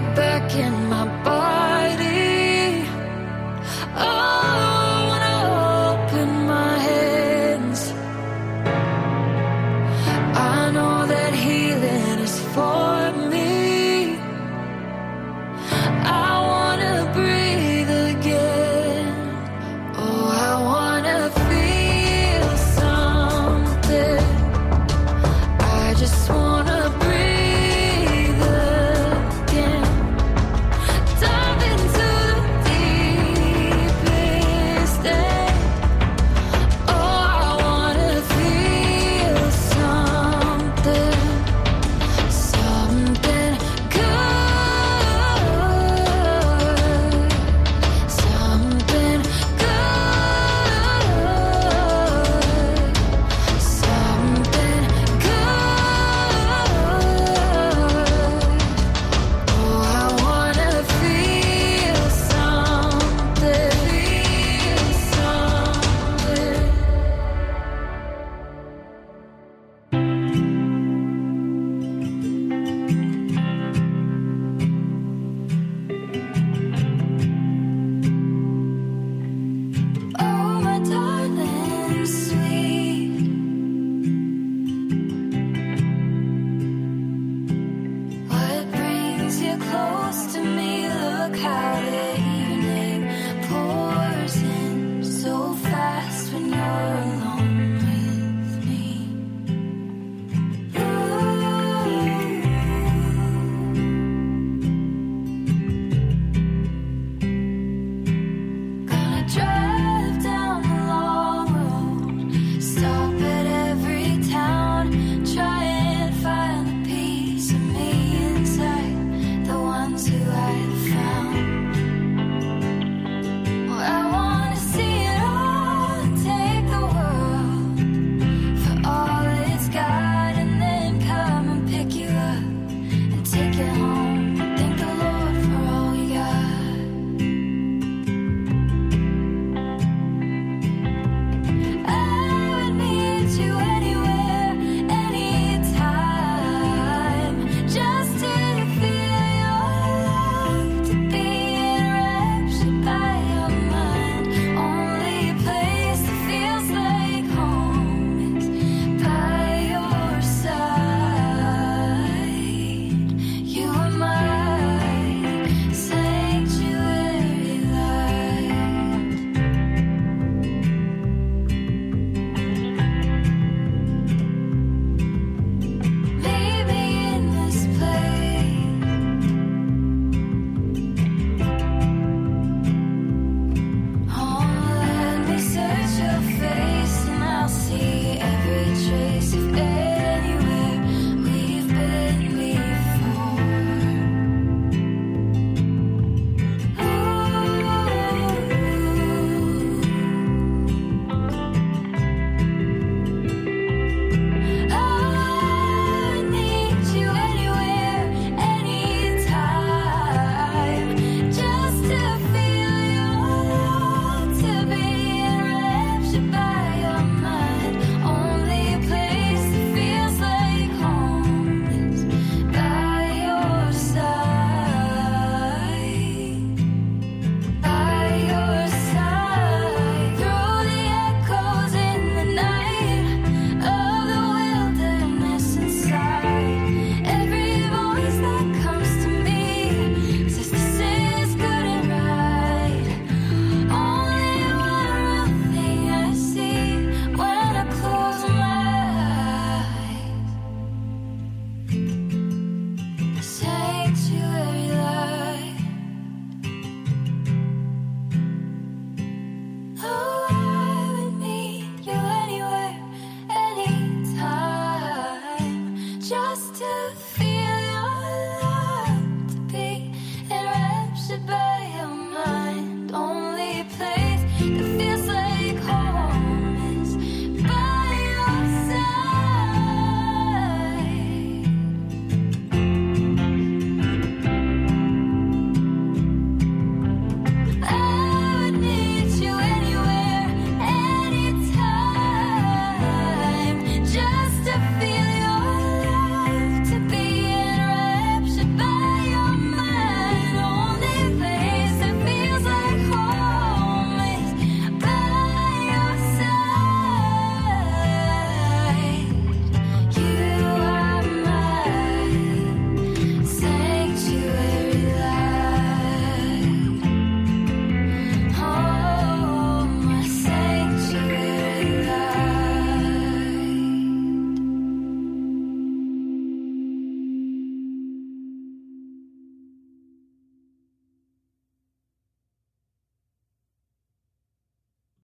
back 0.00 0.54
in 0.54 0.65